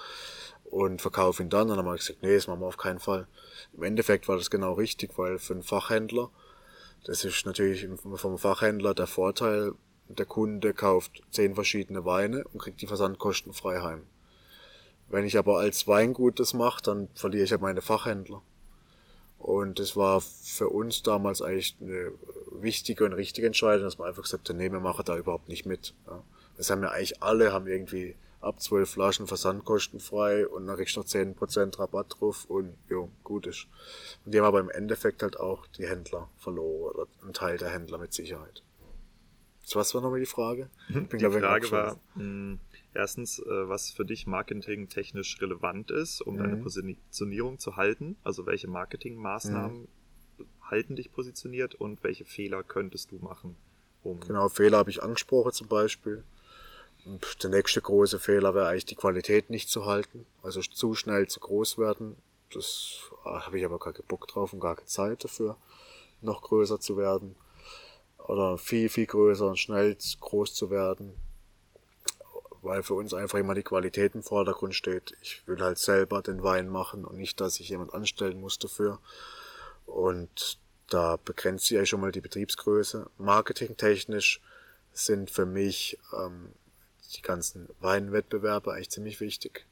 und 0.70 1.02
verkaufe 1.02 1.42
ihn 1.42 1.50
dann. 1.50 1.62
Und 1.62 1.68
dann 1.70 1.78
haben 1.78 1.86
wir 1.86 1.96
gesagt, 1.96 2.22
nee, 2.22 2.34
das 2.34 2.46
machen 2.46 2.60
wir 2.60 2.66
auf 2.66 2.78
keinen 2.78 3.00
Fall. 3.00 3.26
Im 3.76 3.82
Endeffekt 3.82 4.28
war 4.28 4.36
das 4.36 4.50
genau 4.50 4.72
richtig, 4.74 5.18
weil 5.18 5.38
für 5.38 5.54
einen 5.54 5.62
Fachhändler, 5.62 6.30
das 7.04 7.24
ist 7.24 7.44
natürlich 7.44 7.86
vom 8.16 8.38
Fachhändler 8.38 8.94
der 8.94 9.06
Vorteil, 9.06 9.72
der 10.08 10.26
Kunde 10.26 10.74
kauft 10.74 11.22
zehn 11.30 11.54
verschiedene 11.54 12.04
Weine 12.04 12.44
und 12.52 12.60
kriegt 12.60 12.80
die 12.80 12.86
Versandkosten 12.86 13.52
frei 13.52 13.80
heim. 13.80 14.02
Wenn 15.08 15.24
ich 15.24 15.38
aber 15.38 15.58
als 15.58 15.86
Weingut 15.88 16.38
das 16.38 16.54
mache, 16.54 16.82
dann 16.82 17.08
verliere 17.14 17.44
ich 17.44 17.50
ja 17.50 17.58
meine 17.58 17.82
Fachhändler. 17.82 18.42
Und 19.38 19.78
das 19.78 19.96
war 19.96 20.20
für 20.20 20.68
uns 20.68 21.02
damals 21.02 21.40
eigentlich 21.42 21.76
eine 21.80 22.12
wichtige 22.52 23.04
und 23.04 23.14
richtige 23.14 23.46
Entscheidung, 23.46 23.84
dass 23.84 23.98
man 23.98 24.08
einfach 24.08 24.22
gesagt 24.22 24.48
hat, 24.48 24.56
nee, 24.56 24.70
wir 24.70 24.80
machen 24.80 25.04
da 25.04 25.16
überhaupt 25.16 25.48
nicht 25.48 25.64
mit. 25.64 25.94
Das 26.56 26.70
haben 26.70 26.82
ja 26.82 26.90
eigentlich 26.90 27.22
alle, 27.22 27.52
haben 27.52 27.66
irgendwie 27.66 28.14
ab 28.40 28.60
12 28.60 28.90
Flaschen 28.90 29.26
versandkostenfrei 29.26 30.46
und 30.46 30.66
dann 30.66 30.76
kriegst 30.76 30.96
du 30.96 31.00
noch 31.00 31.06
10% 31.06 31.78
Rabatt 31.78 32.16
drauf 32.18 32.46
und 32.46 32.76
jo, 32.88 33.10
gut 33.22 33.46
ist. 33.46 33.66
Und 34.24 34.32
die 34.32 34.38
haben 34.38 34.46
aber 34.46 34.60
im 34.60 34.70
Endeffekt 34.70 35.22
halt 35.22 35.38
auch 35.38 35.66
die 35.66 35.86
Händler 35.86 36.28
verloren 36.38 36.94
oder 36.94 37.06
ein 37.22 37.32
Teil 37.32 37.58
der 37.58 37.70
Händler 37.70 37.98
mit 37.98 38.12
Sicherheit. 38.12 38.62
So, 39.62 39.78
was 39.78 39.94
war 39.94 40.00
nochmal 40.00 40.20
die 40.20 40.26
Frage? 40.26 40.70
Ich 40.88 40.94
bin, 41.08 41.18
die 41.18 41.24
Frage 41.26 41.70
war, 41.70 41.94
mh, 42.14 42.22
hm, 42.22 42.60
erstens, 42.94 43.38
äh, 43.38 43.68
was 43.68 43.90
für 43.90 44.04
dich 44.04 44.26
marketingtechnisch 44.26 45.40
relevant 45.40 45.90
ist, 45.90 46.22
um 46.22 46.34
mhm. 46.34 46.38
deine 46.38 46.56
Positionierung 46.56 47.58
zu 47.58 47.76
halten. 47.76 48.16
Also 48.24 48.46
welche 48.46 48.68
Marketingmaßnahmen 48.68 49.82
mhm. 49.82 50.46
halten 50.62 50.96
dich 50.96 51.12
positioniert 51.12 51.74
und 51.74 52.02
welche 52.02 52.24
Fehler 52.24 52.62
könntest 52.62 53.12
du 53.12 53.18
machen? 53.18 53.54
Um 54.02 54.18
genau, 54.20 54.48
Fehler 54.48 54.78
habe 54.78 54.90
ich 54.90 55.02
angesprochen 55.02 55.52
zum 55.52 55.68
Beispiel. 55.68 56.24
Der 57.42 57.50
nächste 57.50 57.80
große 57.80 58.18
Fehler 58.18 58.54
wäre 58.54 58.68
eigentlich 58.68 58.84
die 58.86 58.94
Qualität 58.94 59.50
nicht 59.50 59.68
zu 59.68 59.86
halten. 59.86 60.26
Also 60.42 60.60
zu 60.60 60.94
schnell 60.94 61.28
zu 61.28 61.40
groß 61.40 61.78
werden. 61.78 62.16
Das 62.52 62.98
ah, 63.24 63.46
habe 63.46 63.58
ich 63.58 63.64
aber 63.64 63.78
gar 63.78 63.92
keinen 63.92 64.06
Bock 64.06 64.26
drauf 64.28 64.52
und 64.52 64.60
gar 64.60 64.76
keine 64.76 64.86
Zeit 64.86 65.24
dafür, 65.24 65.56
noch 66.20 66.42
größer 66.42 66.80
zu 66.80 66.96
werden. 66.96 67.36
Oder 68.18 68.58
viel, 68.58 68.88
viel 68.88 69.06
größer 69.06 69.46
und 69.46 69.58
schnell 69.58 69.96
groß 70.20 70.54
zu 70.54 70.70
werden. 70.70 71.14
Weil 72.62 72.82
für 72.82 72.94
uns 72.94 73.14
einfach 73.14 73.38
immer 73.38 73.54
die 73.54 73.62
Qualität 73.62 74.14
im 74.14 74.22
Vordergrund 74.22 74.74
steht. 74.74 75.16
Ich 75.22 75.46
will 75.46 75.60
halt 75.60 75.78
selber 75.78 76.22
den 76.22 76.42
Wein 76.42 76.68
machen 76.68 77.04
und 77.04 77.16
nicht, 77.16 77.40
dass 77.40 77.60
ich 77.60 77.70
jemand 77.70 77.94
anstellen 77.94 78.40
muss 78.40 78.58
dafür. 78.58 78.98
Und 79.86 80.58
da 80.88 81.16
begrenzt 81.24 81.66
sich 81.66 81.76
ja 81.76 81.86
schon 81.86 82.00
mal 82.00 82.12
die 82.12 82.20
Betriebsgröße. 82.20 83.08
Marketingtechnisch 83.16 84.40
sind 84.92 85.30
für 85.30 85.46
mich 85.46 85.98
ähm, 86.12 86.52
die 87.16 87.22
ganzen 87.22 87.68
Weinwettbewerbe 87.80 88.72
eigentlich 88.72 88.90
ziemlich 88.90 89.20
wichtig. 89.20 89.66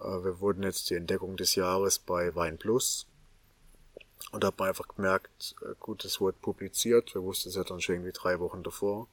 Äh, 0.00 0.24
wir 0.24 0.40
wurden 0.40 0.62
jetzt 0.62 0.90
die 0.90 0.94
Entdeckung 0.94 1.36
des 1.36 1.54
Jahres 1.54 1.98
bei 1.98 2.34
Wein 2.34 2.58
Plus. 2.58 3.06
Und 4.32 4.44
man 4.44 4.68
einfach 4.68 4.88
gemerkt, 4.88 5.56
äh, 5.62 5.74
gut, 5.80 6.04
es 6.04 6.20
wurde 6.20 6.36
publiziert. 6.40 7.14
Wir 7.14 7.22
wussten 7.22 7.48
es 7.48 7.56
ja 7.56 7.64
dann 7.64 7.80
schon 7.80 7.96
irgendwie 7.96 8.12
drei 8.12 8.38
Wochen 8.38 8.62
davor. 8.62 9.08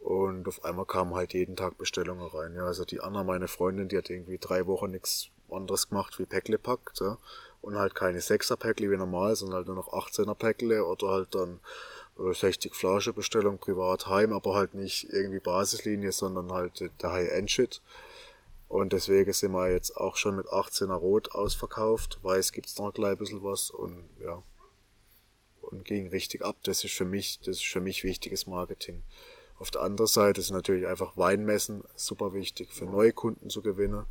Und 0.00 0.48
auf 0.48 0.64
einmal 0.64 0.86
kamen 0.86 1.14
halt 1.14 1.34
jeden 1.34 1.56
Tag 1.56 1.76
Bestellungen 1.76 2.26
rein. 2.28 2.54
Ja, 2.54 2.64
also 2.64 2.84
die 2.84 3.00
Anna, 3.00 3.24
meine 3.24 3.48
Freundin, 3.48 3.88
die 3.88 3.98
hat 3.98 4.08
irgendwie 4.08 4.38
drei 4.38 4.66
Wochen 4.66 4.90
nichts 4.90 5.28
anderes 5.50 5.88
gemacht 5.88 6.18
wie 6.18 6.26
Päckle 6.26 6.58
packt. 6.58 7.00
Ja. 7.00 7.18
Und 7.60 7.76
halt 7.76 7.94
keine 7.94 8.20
6er 8.20 8.56
Päckle 8.56 8.90
wie 8.90 8.96
normal, 8.96 9.34
sondern 9.36 9.56
halt 9.56 9.66
nur 9.66 9.76
noch 9.76 9.92
18er 9.92 10.34
Päckle 10.34 10.84
oder 10.84 11.08
halt 11.08 11.34
dann 11.34 11.60
60 12.18 12.74
Flasche 12.74 13.12
Bestellung 13.12 13.58
privat 13.58 14.08
heim, 14.08 14.32
aber 14.32 14.54
halt 14.54 14.74
nicht 14.74 15.04
irgendwie 15.10 15.38
Basislinie, 15.38 16.12
sondern 16.12 16.52
halt 16.52 16.90
der 17.00 17.12
High-End-Shit. 17.12 17.80
Und 18.68 18.92
deswegen 18.92 19.32
sind 19.32 19.52
wir 19.52 19.70
jetzt 19.70 19.96
auch 19.96 20.16
schon 20.16 20.36
mit 20.36 20.46
18er 20.46 20.94
Rot 20.94 21.32
ausverkauft. 21.32 22.18
Weiß 22.22 22.52
gibt's 22.52 22.78
noch 22.78 22.92
gleich 22.92 23.12
ein 23.12 23.18
bisschen 23.18 23.42
was 23.42 23.70
und 23.70 24.08
ja. 24.20 24.42
Und 25.62 25.84
ging 25.84 26.08
richtig 26.08 26.44
ab. 26.44 26.56
Das 26.64 26.84
ist 26.84 26.94
für 26.94 27.04
mich, 27.04 27.38
das 27.40 27.58
ist 27.58 27.66
für 27.66 27.80
mich 27.80 28.04
wichtiges 28.04 28.46
Marketing. 28.46 29.02
Auf 29.58 29.70
der 29.70 29.82
anderen 29.82 30.08
Seite 30.08 30.40
ist 30.40 30.50
natürlich 30.50 30.86
einfach 30.86 31.16
Weinmessen 31.16 31.84
super 31.94 32.32
wichtig 32.32 32.72
für 32.72 32.84
neue 32.84 33.12
Kunden 33.12 33.50
zu 33.50 33.62
gewinnen. 33.62 34.06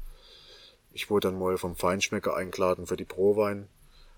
Ich 0.93 1.10
wurde 1.10 1.30
dann 1.30 1.39
mal 1.39 1.58
vom 1.58 1.76
Feinschmecker 1.76 2.36
eingeladen 2.36 2.88
für 2.88 2.97
die 2.97 3.05
Prowein. 3.05 3.68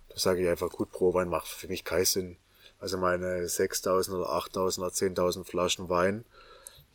Da 0.09 0.17
sage 0.17 0.41
ich 0.41 0.49
einfach, 0.49 0.69
gut, 0.69 0.91
Prowein 0.91 1.29
macht 1.29 1.47
für 1.47 1.67
mich 1.67 1.83
keinen 1.83 2.05
Sinn 2.05 2.37
also 2.79 2.97
meine 2.97 3.45
6.000 3.45 4.13
oder 4.13 4.29
8.000 4.29 4.79
oder 4.79 4.87
10.000 4.87 5.43
Flaschen 5.43 5.89
Wein, 5.89 6.25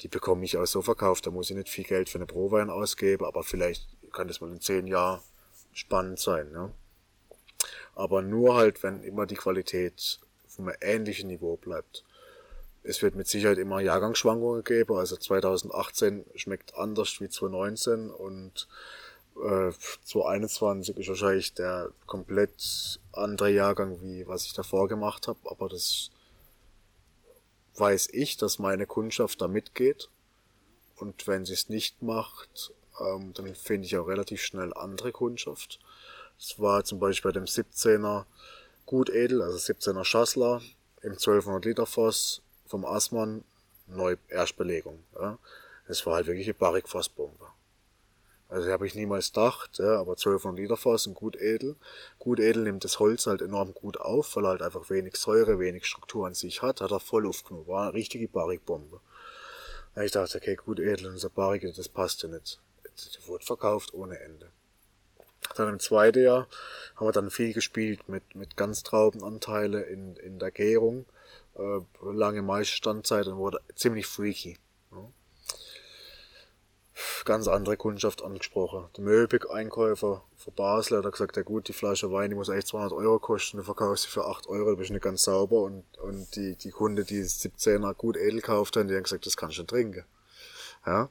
die 0.00 0.08
bekomme 0.08 0.44
ich 0.44 0.56
auch 0.56 0.66
so 0.66 0.82
verkauft. 0.82 1.26
Da 1.26 1.30
muss 1.30 1.50
ich 1.50 1.56
nicht 1.56 1.68
viel 1.68 1.84
Geld 1.84 2.08
für 2.08 2.18
eine 2.18 2.26
Pro-Wein 2.26 2.70
ausgeben, 2.70 3.24
aber 3.24 3.42
vielleicht 3.44 3.86
kann 4.12 4.28
das 4.28 4.40
mal 4.40 4.50
in 4.50 4.60
10 4.60 4.86
Jahren 4.86 5.20
spannend 5.72 6.18
sein. 6.18 6.50
Ne? 6.50 6.72
Aber 7.94 8.22
nur 8.22 8.56
halt, 8.56 8.82
wenn 8.82 9.02
immer 9.02 9.26
die 9.26 9.36
Qualität 9.36 10.20
vom 10.46 10.70
ähnlichen 10.80 11.28
Niveau 11.28 11.56
bleibt. 11.56 12.04
Es 12.82 13.02
wird 13.02 13.14
mit 13.14 13.26
Sicherheit 13.26 13.58
immer 13.58 13.80
Jahrgangsschwankungen 13.80 14.62
geben. 14.62 14.94
Also 14.96 15.16
2018 15.16 16.24
schmeckt 16.34 16.76
anders 16.76 17.20
wie 17.20 17.28
2019 17.28 18.10
und 18.10 18.68
äh, 19.36 19.72
2021 20.04 20.96
ist 20.96 21.08
wahrscheinlich 21.08 21.54
der 21.54 21.90
komplett 22.06 23.00
andere 23.12 23.50
Jahrgang, 23.50 24.00
wie 24.02 24.26
was 24.26 24.46
ich 24.46 24.52
davor 24.52 24.88
gemacht 24.88 25.28
habe, 25.28 25.38
aber 25.44 25.68
das 25.68 26.10
weiß 27.76 28.08
ich, 28.12 28.36
dass 28.36 28.58
meine 28.58 28.86
Kundschaft 28.86 29.40
da 29.40 29.48
mitgeht. 29.48 30.08
Und 30.96 31.26
wenn 31.26 31.44
sie 31.44 31.54
es 31.54 31.68
nicht 31.68 32.02
macht, 32.02 32.72
ähm, 33.00 33.32
dann 33.34 33.54
finde 33.54 33.86
ich 33.86 33.96
auch 33.96 34.06
relativ 34.06 34.42
schnell 34.42 34.72
andere 34.74 35.12
Kundschaft. 35.12 35.80
Das 36.38 36.58
war 36.60 36.84
zum 36.84 36.98
Beispiel 37.00 37.32
bei 37.32 37.38
dem 37.40 37.46
17er 37.46 38.26
Gutedel, 38.86 39.42
also 39.42 39.56
17er 39.56 40.04
Schassler 40.04 40.62
im 41.02 41.12
1200 41.12 41.64
Liter 41.64 41.86
Fass 41.86 42.42
vom 42.66 42.84
Assmann, 42.84 43.44
neu 43.86 44.16
Erstbelegung. 44.28 45.02
Ja. 45.14 45.38
War 46.04 46.14
halt 46.14 46.26
wirklich 46.26 46.46
eine 46.46 46.54
Barrique-Fassbombe. 46.54 47.46
Also 48.54 48.70
habe 48.70 48.86
ich 48.86 48.94
niemals 48.94 49.32
gedacht, 49.32 49.80
ja, 49.80 49.98
aber 49.98 50.12
1200 50.12 50.60
Liter 50.60 50.76
Fass 50.76 51.08
und 51.08 51.14
gut 51.14 51.34
edel. 51.34 51.74
Gut 52.20 52.38
edel 52.38 52.62
nimmt 52.62 52.84
das 52.84 53.00
Holz 53.00 53.26
halt 53.26 53.42
enorm 53.42 53.74
gut 53.74 53.98
auf, 54.00 54.36
weil 54.36 54.44
er 54.44 54.50
halt 54.50 54.62
einfach 54.62 54.90
wenig 54.90 55.16
Säure, 55.16 55.58
wenig 55.58 55.86
Struktur 55.86 56.28
an 56.28 56.34
sich 56.34 56.62
hat, 56.62 56.80
hat 56.80 56.92
er 56.92 57.00
voll 57.00 57.26
aufgenommen. 57.26 57.66
War 57.66 57.82
eine 57.82 57.94
richtige 57.94 58.28
Barrikbombe. 58.28 59.00
Ich 60.00 60.12
dachte, 60.12 60.38
okay, 60.38 60.54
gut 60.54 60.78
edel 60.78 61.08
und 61.08 61.18
so 61.18 61.30
Barrik, 61.30 61.66
das 61.74 61.88
passt 61.88 62.22
ja 62.22 62.28
nicht. 62.28 62.60
Die 62.84 63.26
wurde 63.26 63.44
verkauft 63.44 63.92
ohne 63.92 64.20
Ende. 64.20 64.52
Dann 65.56 65.68
im 65.70 65.80
zweiten 65.80 66.22
Jahr 66.22 66.46
haben 66.94 67.08
wir 67.08 67.12
dann 67.12 67.30
viel 67.32 67.54
gespielt 67.54 68.08
mit, 68.08 68.36
mit 68.36 68.56
Ganztraubenanteile 68.56 69.82
in, 69.82 70.14
in 70.14 70.38
der 70.38 70.52
Gärung. 70.52 71.06
Äh, 71.58 71.80
lange 72.04 72.42
Maisstandzeit 72.42 73.26
und 73.26 73.36
wurde 73.36 73.58
ziemlich 73.74 74.06
freaky 74.06 74.58
ganz 77.24 77.48
andere 77.48 77.76
Kundschaft 77.76 78.22
angesprochen. 78.22 78.86
Der 78.96 79.04
Möbeleinkäufer 79.04 80.22
von 80.36 80.54
Basel 80.54 81.02
hat 81.02 81.12
gesagt, 81.12 81.36
ja 81.36 81.42
gut, 81.42 81.68
die 81.68 81.72
Flasche 81.72 82.12
Wein, 82.12 82.30
die 82.30 82.36
muss 82.36 82.50
eigentlich 82.50 82.66
200 82.66 82.92
Euro 82.92 83.18
kosten, 83.18 83.56
du 83.56 83.62
verkaufst 83.64 84.04
sie 84.04 84.10
für 84.10 84.26
8 84.26 84.46
Euro, 84.46 84.70
du 84.70 84.76
bist 84.76 84.90
nicht 84.90 85.02
ganz 85.02 85.22
sauber. 85.24 85.62
Und, 85.62 85.84
und 85.98 86.34
die, 86.36 86.56
die 86.56 86.70
Kunde, 86.70 87.04
die 87.04 87.22
17er 87.22 87.94
gut 87.94 88.16
edel 88.16 88.40
gekauft 88.40 88.76
haben, 88.76 88.88
die 88.88 88.94
haben 88.94 89.02
gesagt, 89.02 89.26
das 89.26 89.36
kannst 89.36 89.58
du 89.58 89.64
trinken. 89.64 90.04
Ja. 90.86 91.08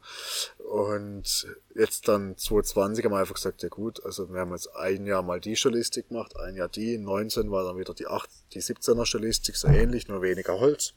Und 0.59 1.47
jetzt 1.75 2.07
dann 2.07 2.37
2020 2.37 3.03
haben 3.03 3.11
wir 3.11 3.19
einfach 3.19 3.35
gesagt, 3.35 3.63
ja 3.63 3.69
gut, 3.69 4.05
also 4.05 4.31
wir 4.31 4.41
haben 4.41 4.51
jetzt 4.51 4.73
ein 4.75 5.05
Jahr 5.05 5.23
mal 5.23 5.39
die 5.39 5.55
Stilistik 5.55 6.09
gemacht, 6.09 6.37
ein 6.37 6.55
Jahr 6.55 6.69
die, 6.69 6.97
19 6.97 7.51
war 7.51 7.63
dann 7.63 7.77
wieder 7.77 7.93
die 7.93 8.07
8, 8.07 8.29
die 8.53 8.61
17er 8.61 9.05
Stilistik, 9.05 9.55
so 9.55 9.67
ähnlich, 9.67 10.07
nur 10.07 10.21
weniger 10.21 10.59
Holz. 10.59 10.93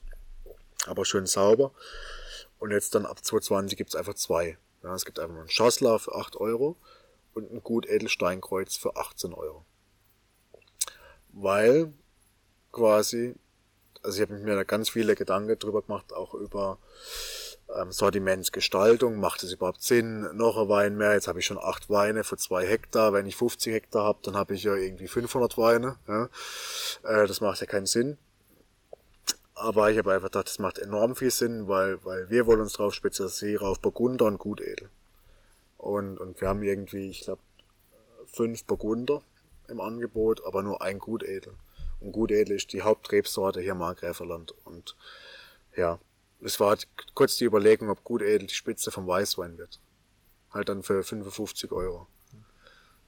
Aber 0.86 1.04
schön 1.04 1.26
sauber. 1.26 1.72
Und 2.58 2.70
jetzt 2.70 2.94
dann 2.94 3.06
ab 3.06 3.24
2020 3.24 3.76
gibt's 3.76 3.96
einfach 3.96 4.14
zwei. 4.14 4.58
Ja, 4.86 4.94
es 4.94 5.04
gibt 5.04 5.18
einfach 5.18 5.36
einen 5.36 5.48
Schassler 5.48 5.98
für 5.98 6.14
8 6.14 6.36
Euro 6.36 6.76
und 7.34 7.50
ein 7.50 7.60
Gut 7.60 7.86
Edelsteinkreuz 7.86 8.76
für 8.76 8.96
18 8.96 9.34
Euro. 9.34 9.64
Weil 11.30 11.92
quasi, 12.70 13.34
also 14.04 14.22
ich 14.22 14.22
habe 14.22 14.38
mir 14.38 14.54
da 14.54 14.62
ganz 14.62 14.88
viele 14.88 15.16
Gedanken 15.16 15.58
drüber 15.58 15.82
gemacht, 15.82 16.12
auch 16.12 16.34
über 16.34 16.78
ähm, 17.74 17.90
Sortimentsgestaltung. 17.90 19.16
Macht 19.16 19.42
es 19.42 19.52
überhaupt 19.52 19.82
Sinn? 19.82 20.20
Noch 20.36 20.56
ein 20.56 20.68
Wein 20.68 20.96
mehr. 20.96 21.14
Jetzt 21.14 21.26
habe 21.26 21.40
ich 21.40 21.46
schon 21.46 21.58
acht 21.58 21.90
Weine 21.90 22.22
für 22.22 22.36
zwei 22.36 22.64
Hektar. 22.64 23.12
Wenn 23.12 23.26
ich 23.26 23.34
50 23.34 23.74
Hektar 23.74 24.04
habe, 24.04 24.20
dann 24.22 24.36
habe 24.36 24.54
ich 24.54 24.62
ja 24.62 24.76
irgendwie 24.76 25.08
500 25.08 25.58
Weine. 25.58 25.96
Ja? 26.06 26.28
Äh, 27.02 27.26
das 27.26 27.40
macht 27.40 27.60
ja 27.60 27.66
keinen 27.66 27.86
Sinn. 27.86 28.18
Aber 29.58 29.90
ich 29.90 29.96
habe 29.96 30.12
einfach 30.12 30.28
gedacht, 30.28 30.48
das 30.48 30.58
macht 30.58 30.78
enorm 30.78 31.16
viel 31.16 31.30
Sinn, 31.30 31.66
weil, 31.66 32.04
weil 32.04 32.28
wir 32.28 32.46
wollen 32.46 32.60
uns 32.60 32.74
drauf 32.74 32.92
spezialisieren 32.92 33.66
auf 33.66 33.80
Burgunder 33.80 34.26
und 34.26 34.36
Gutedel. 34.36 34.90
Und, 35.78 36.18
und 36.18 36.38
wir 36.42 36.48
haben 36.48 36.62
irgendwie, 36.62 37.08
ich 37.08 37.22
glaube, 37.22 37.40
fünf 38.26 38.64
Burgunder 38.64 39.22
im 39.68 39.80
Angebot, 39.80 40.44
aber 40.44 40.62
nur 40.62 40.82
ein 40.82 40.98
Gutedel. 40.98 41.54
Und 42.00 42.12
Gutedel 42.12 42.54
ist 42.54 42.74
die 42.74 42.82
Hauptrebsorte 42.82 43.62
hier 43.62 43.72
im 43.72 43.78
Markgräferland. 43.78 44.54
Und 44.66 44.94
ja, 45.74 45.98
es 46.42 46.60
war 46.60 46.68
halt 46.68 46.86
kurz 47.14 47.36
die 47.36 47.46
Überlegung, 47.46 47.88
ob 47.88 48.04
Gutedel 48.04 48.46
die 48.46 48.54
Spitze 48.54 48.90
vom 48.90 49.06
Weißwein 49.06 49.56
wird. 49.56 49.80
Halt 50.50 50.68
dann 50.68 50.82
für 50.82 51.02
55 51.02 51.72
Euro. 51.72 52.06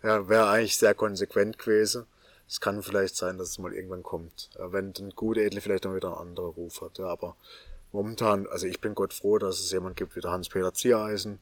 Ja, 0.02 0.30
wäre 0.30 0.48
eigentlich 0.48 0.78
sehr 0.78 0.94
konsequent 0.94 1.58
gewesen. 1.58 2.06
Es 2.48 2.60
kann 2.60 2.82
vielleicht 2.82 3.14
sein, 3.14 3.36
dass 3.36 3.50
es 3.50 3.58
mal 3.58 3.74
irgendwann 3.74 4.02
kommt. 4.02 4.50
Wenn 4.58 4.94
ein 4.98 5.10
guter 5.14 5.42
Edle 5.42 5.60
vielleicht 5.60 5.84
dann 5.84 5.94
wieder 5.94 6.08
einen 6.08 6.28
anderen 6.30 6.50
Ruf 6.50 6.80
hat. 6.80 6.98
Ja, 6.98 7.06
aber 7.06 7.36
momentan, 7.92 8.46
also 8.46 8.66
ich 8.66 8.80
bin 8.80 8.94
Gott 8.94 9.12
froh, 9.12 9.38
dass 9.38 9.60
es 9.60 9.70
jemand 9.70 9.96
gibt 9.96 10.16
wie 10.16 10.20
der 10.20 10.30
Hans-Peter 10.30 10.72
Ziereisen 10.72 11.40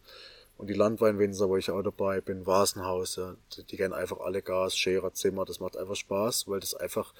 und 0.58 0.68
die 0.68 0.74
Landweinwinzer, 0.74 1.48
wo 1.48 1.56
ich 1.56 1.70
auch 1.70 1.82
dabei 1.82 2.20
bin, 2.20 2.46
Vasenhaus, 2.46 3.20
die, 3.56 3.64
die 3.64 3.76
kennen 3.76 3.94
einfach 3.94 4.20
alle 4.20 4.42
Gas, 4.42 4.76
Scherer, 4.76 5.12
Zimmer, 5.12 5.44
das 5.44 5.60
macht 5.60 5.76
einfach 5.76 5.96
Spaß, 5.96 6.48
weil 6.48 6.60
das 6.60 6.74
einfach, 6.74 7.12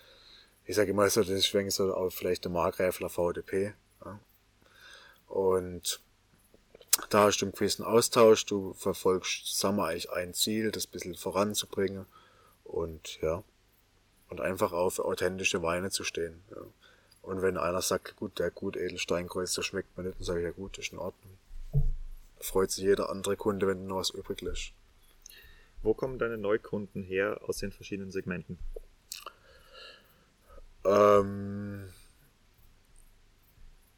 ich 0.65 0.75
sage 0.75 0.91
immer 0.91 1.09
so, 1.11 1.21
das 1.21 1.31
ist 1.31 1.75
so 1.75 1.95
auch 1.95 2.11
vielleicht 2.11 2.45
der 2.45 2.53
Markgräfler 2.53 3.09
VDP. 3.09 3.75
Ja. 4.05 4.21
Und 5.29 6.01
da 7.11 7.25
hast 7.25 7.39
du 7.39 7.47
einen 7.47 7.53
gewissen 7.53 7.85
Austausch, 7.85 8.47
du 8.47 8.73
verfolgst 8.75 9.47
zusammen 9.47 9.81
eigentlich 9.81 10.11
ein 10.11 10.33
Ziel, 10.33 10.71
das 10.71 10.87
ein 10.87 10.93
bisschen 10.93 11.15
voranzubringen 11.15 12.07
und 12.65 13.21
ja, 13.21 13.45
und 14.29 14.41
einfach 14.41 14.73
auf 14.73 14.99
authentische 14.99 15.63
Weine 15.63 15.91
zu 15.91 16.05
stehen. 16.05 16.43
Ja. 16.51 16.63
Und 17.23 17.43
wenn 17.43 17.57
einer 17.57 17.83
sagt, 17.83 18.17
gut, 18.17 18.39
der 18.39 18.51
gut 18.51 18.77
Edelsteinkreuz, 18.77 19.55
der 19.55 19.63
schmeckt 19.63 19.97
mir 19.97 20.05
nicht, 20.05 20.19
dann 20.19 20.25
sage 20.25 20.41
ich, 20.41 20.45
ja 20.45 20.53
gut, 20.53 20.79
ist 20.79 20.93
in 20.93 20.99
Ordnung. 20.99 21.37
Da 21.73 22.45
freut 22.45 22.71
sich 22.71 22.85
jeder 22.85 23.11
andere 23.11 23.37
Kunde, 23.37 23.67
wenn 23.67 23.83
du 23.83 23.89
noch 23.89 23.97
was 23.97 24.11
übrig 24.11 24.41
lässt. 24.43 24.73
Wo 25.83 25.95
kommen 25.95 26.19
deine 26.19 26.39
Neukunden 26.39 27.03
her 27.03 27.41
aus 27.47 27.59
den 27.59 27.73
verschiedenen 27.73 28.11
Segmenten? 28.11 28.59
Ähm, 30.85 31.89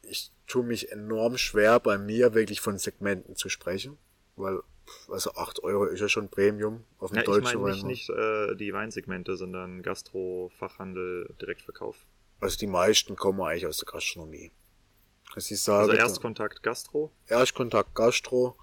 ich 0.02 0.30
tue 0.46 0.64
mich 0.64 0.90
enorm 0.90 1.36
schwer, 1.36 1.80
bei 1.80 1.98
mir 1.98 2.34
wirklich 2.34 2.60
von 2.60 2.78
Segmenten 2.78 3.36
zu 3.36 3.48
sprechen, 3.48 3.98
weil 4.36 4.62
also 5.08 5.32
8 5.32 5.62
Euro 5.64 5.84
ist 5.84 6.00
ja 6.00 6.08
schon 6.08 6.28
Premium 6.28 6.84
auf 6.98 7.10
dem 7.10 7.18
ja, 7.18 7.22
deutschen 7.24 7.46
Ich 7.46 7.54
meine 7.54 7.74
nicht, 7.74 7.84
nicht 7.84 8.10
äh, 8.10 8.54
die 8.56 8.72
Weinsegmente, 8.72 9.36
sondern 9.36 9.82
Gastro, 9.82 10.50
Fachhandel, 10.58 11.34
Direktverkauf. 11.40 11.96
Also 12.40 12.56
die 12.58 12.66
meisten 12.66 13.16
kommen 13.16 13.40
eigentlich 13.40 13.66
aus 13.66 13.78
der 13.78 13.92
Gastronomie. 13.92 14.52
Also, 15.34 15.54
ich 15.54 15.60
sage, 15.60 15.90
also 15.90 15.92
Erstkontakt 15.94 16.62
Gastro? 16.62 17.12
Erstkontakt 17.26 17.94
Gastro 17.94 18.56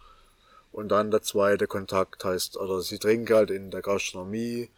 und 0.71 0.89
dann 0.89 1.11
der 1.11 1.21
zweite 1.21 1.67
Kontakt 1.67 2.23
heißt, 2.23 2.57
oder 2.57 2.81
sie 2.81 2.99
trinken 2.99 3.33
halt 3.33 3.51
in 3.51 3.71
der 3.71 3.81
Gastronomie, 3.81 4.69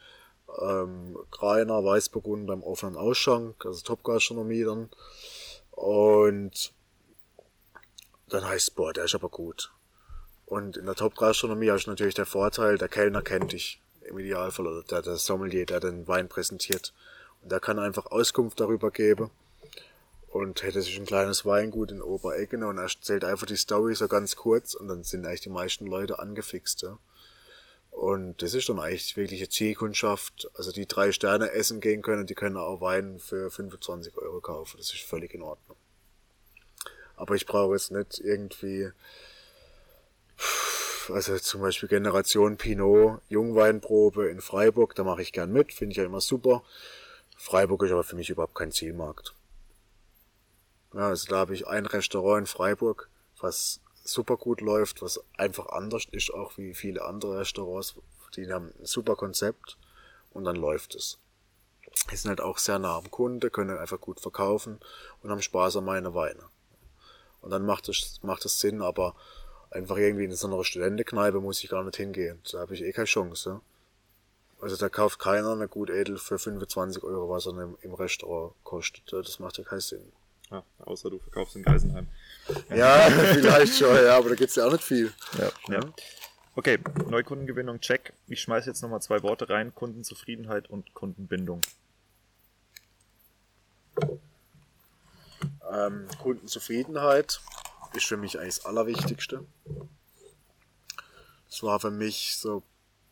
ähm, 0.61 1.17
Greiner, 1.31 1.83
Weißburgunder 1.83 2.53
im 2.53 2.63
offenen 2.63 2.95
Ausschank, 2.95 3.65
also 3.65 3.81
Top-Gastronomie 3.83 4.63
dann. 4.63 4.89
Und 5.71 6.73
dann 8.29 8.45
heißt 8.45 8.69
es, 8.69 8.73
boah, 8.75 8.93
der 8.93 9.05
ist 9.05 9.15
aber 9.15 9.29
gut. 9.29 9.71
Und 10.47 10.77
in 10.77 10.85
der 10.85 10.95
Top-Gastronomie 10.95 11.69
hast 11.69 11.85
du 11.85 11.91
natürlich 11.91 12.15
der 12.15 12.25
Vorteil, 12.25 12.77
der 12.77 12.87
Kellner 12.87 13.21
kennt 13.21 13.51
dich 13.51 13.81
im 14.01 14.17
Idealfall, 14.17 14.65
oder 14.65 14.81
der, 14.83 15.01
der 15.01 15.17
Sommelier, 15.17 15.65
der 15.65 15.81
den 15.81 16.07
Wein 16.07 16.29
präsentiert. 16.29 16.93
Und 17.41 17.51
der 17.51 17.59
kann 17.59 17.77
einfach 17.79 18.05
Auskunft 18.07 18.59
darüber 18.61 18.89
geben. 18.89 19.29
Und 20.29 20.63
hätte 20.63 20.81
sich 20.81 20.97
ein 20.97 21.05
kleines 21.05 21.45
Weingut 21.45 21.91
in 21.91 22.01
Obereggen 22.01 22.63
und 22.63 22.77
er 22.77 22.83
erzählt 22.83 23.23
einfach 23.23 23.45
die 23.45 23.57
Story 23.57 23.95
so 23.95 24.07
ganz 24.07 24.35
kurz 24.35 24.73
und 24.75 24.87
dann 24.87 25.03
sind 25.03 25.25
eigentlich 25.25 25.41
die 25.41 25.49
meisten 25.49 25.87
Leute 25.87 26.19
angefixt. 26.19 26.81
Ja. 26.83 26.97
Und 27.91 28.41
das 28.41 28.53
ist 28.53 28.69
dann 28.69 28.79
eigentlich 28.79 29.17
wirklich 29.17 29.39
eine 29.39 29.49
Zielkundschaft. 29.49 30.49
Also 30.53 30.71
die 30.71 30.85
drei 30.85 31.11
Sterne 31.11 31.51
essen 31.51 31.81
gehen 31.81 32.01
können, 32.01 32.27
die 32.27 32.35
können 32.35 32.55
auch 32.55 32.79
Wein 32.79 33.19
für 33.19 33.49
25 33.49 34.15
Euro 34.17 34.39
kaufen. 34.39 34.77
Das 34.77 34.93
ist 34.93 35.01
völlig 35.01 35.33
in 35.33 35.41
Ordnung. 35.41 35.77
Aber 37.15 37.35
ich 37.35 37.45
brauche 37.45 37.73
jetzt 37.73 37.91
nicht 37.91 38.19
irgendwie 38.19 38.91
also 41.09 41.37
zum 41.39 41.61
Beispiel 41.61 41.89
Generation 41.89 42.57
Pinot, 42.57 43.21
Jungweinprobe 43.29 44.29
in 44.29 44.41
Freiburg, 44.41 44.95
da 44.95 45.03
mache 45.03 45.21
ich 45.21 45.31
gern 45.31 45.51
mit, 45.51 45.73
finde 45.73 45.91
ich 45.91 45.97
ja 45.97 46.05
immer 46.05 46.21
super. 46.21 46.63
Freiburg 47.37 47.83
ist 47.83 47.91
aber 47.91 48.03
für 48.03 48.15
mich 48.15 48.29
überhaupt 48.29 48.55
kein 48.55 48.71
Zielmarkt. 48.71 49.33
Ja, 50.93 51.09
also 51.09 51.29
da 51.29 51.37
habe 51.37 51.53
ich 51.53 51.67
ein 51.67 51.85
Restaurant 51.85 52.41
in 52.41 52.47
Freiburg, 52.47 53.09
was 53.39 53.81
super 54.03 54.37
gut 54.37 54.61
läuft, 54.61 55.01
was 55.01 55.21
einfach 55.37 55.67
anders 55.67 56.07
ist, 56.11 56.33
auch 56.33 56.57
wie 56.57 56.73
viele 56.73 57.03
andere 57.03 57.39
Restaurants. 57.39 57.95
Die 58.35 58.51
haben 58.51 58.73
ein 58.79 58.85
super 58.85 59.15
Konzept 59.15 59.77
und 60.31 60.45
dann 60.45 60.55
läuft 60.55 60.95
es. 60.95 61.19
Die 62.11 62.15
sind 62.15 62.29
halt 62.29 62.41
auch 62.41 62.57
sehr 62.57 62.79
nah 62.79 62.97
am 62.97 63.09
Kunde, 63.11 63.49
können 63.49 63.77
einfach 63.77 63.99
gut 63.99 64.19
verkaufen 64.19 64.79
und 65.21 65.31
haben 65.31 65.41
Spaß 65.41 65.77
an 65.77 65.85
meine 65.85 66.13
Weine. 66.13 66.43
Und 67.41 67.51
dann 67.51 67.65
macht 67.65 67.89
es, 67.89 68.19
macht 68.23 68.45
es 68.45 68.59
Sinn, 68.59 68.81
aber 68.81 69.15
einfach 69.71 69.97
irgendwie 69.97 70.25
in 70.25 70.35
so 70.35 70.47
einer 70.47 70.63
Studentenkneipe 70.63 71.39
muss 71.39 71.63
ich 71.63 71.69
gar 71.69 71.83
nicht 71.83 71.97
hingehen. 71.97 72.39
Da 72.51 72.59
habe 72.59 72.73
ich 72.73 72.83
eh 72.83 72.91
keine 72.91 73.05
Chance. 73.05 73.49
Ja? 73.49 73.61
Also 74.61 74.75
da 74.75 74.89
kauft 74.89 75.19
keiner 75.19 75.51
eine 75.51 75.67
gut 75.67 75.89
edel 75.89 76.17
für 76.17 76.39
25 76.39 77.03
Euro, 77.03 77.29
was 77.29 77.45
er 77.45 77.75
im 77.81 77.93
Restaurant 77.93 78.53
kostet. 78.63 79.03
Das 79.11 79.39
macht 79.39 79.57
ja 79.57 79.63
keinen 79.63 79.81
Sinn. 79.81 80.11
Ja, 80.49 80.63
außer 80.79 81.09
du 81.09 81.19
verkaufst 81.19 81.55
in 81.57 81.63
Geisenheim. 81.63 82.07
Ja, 82.69 83.09
vielleicht 83.33 83.77
schon, 83.77 83.95
ja, 83.95 84.17
aber 84.17 84.29
da 84.29 84.35
geht's 84.35 84.55
ja 84.55 84.65
auch 84.65 84.71
nicht 84.71 84.83
viel. 84.83 85.13
Ja, 85.37 85.51
ja. 85.73 85.79
Okay, 86.55 86.79
Neukundengewinnung, 87.09 87.81
check. 87.81 88.13
Ich 88.27 88.41
schmeiße 88.41 88.69
jetzt 88.69 88.81
nochmal 88.81 89.01
zwei 89.01 89.21
Worte 89.21 89.49
rein. 89.49 89.75
Kundenzufriedenheit 89.75 90.69
und 90.69 90.93
Kundenbindung. 90.95 91.61
Ähm, 95.71 96.07
Kundenzufriedenheit 96.23 97.41
ist 97.93 98.05
für 98.05 98.17
mich 98.17 98.39
eigentlich 98.39 98.55
das 98.55 98.65
Allerwichtigste. 98.65 99.45
Das 101.49 101.63
war 101.63 101.79
für 101.79 101.91
mich 101.91 102.37
so 102.37 102.57
ein 102.57 102.63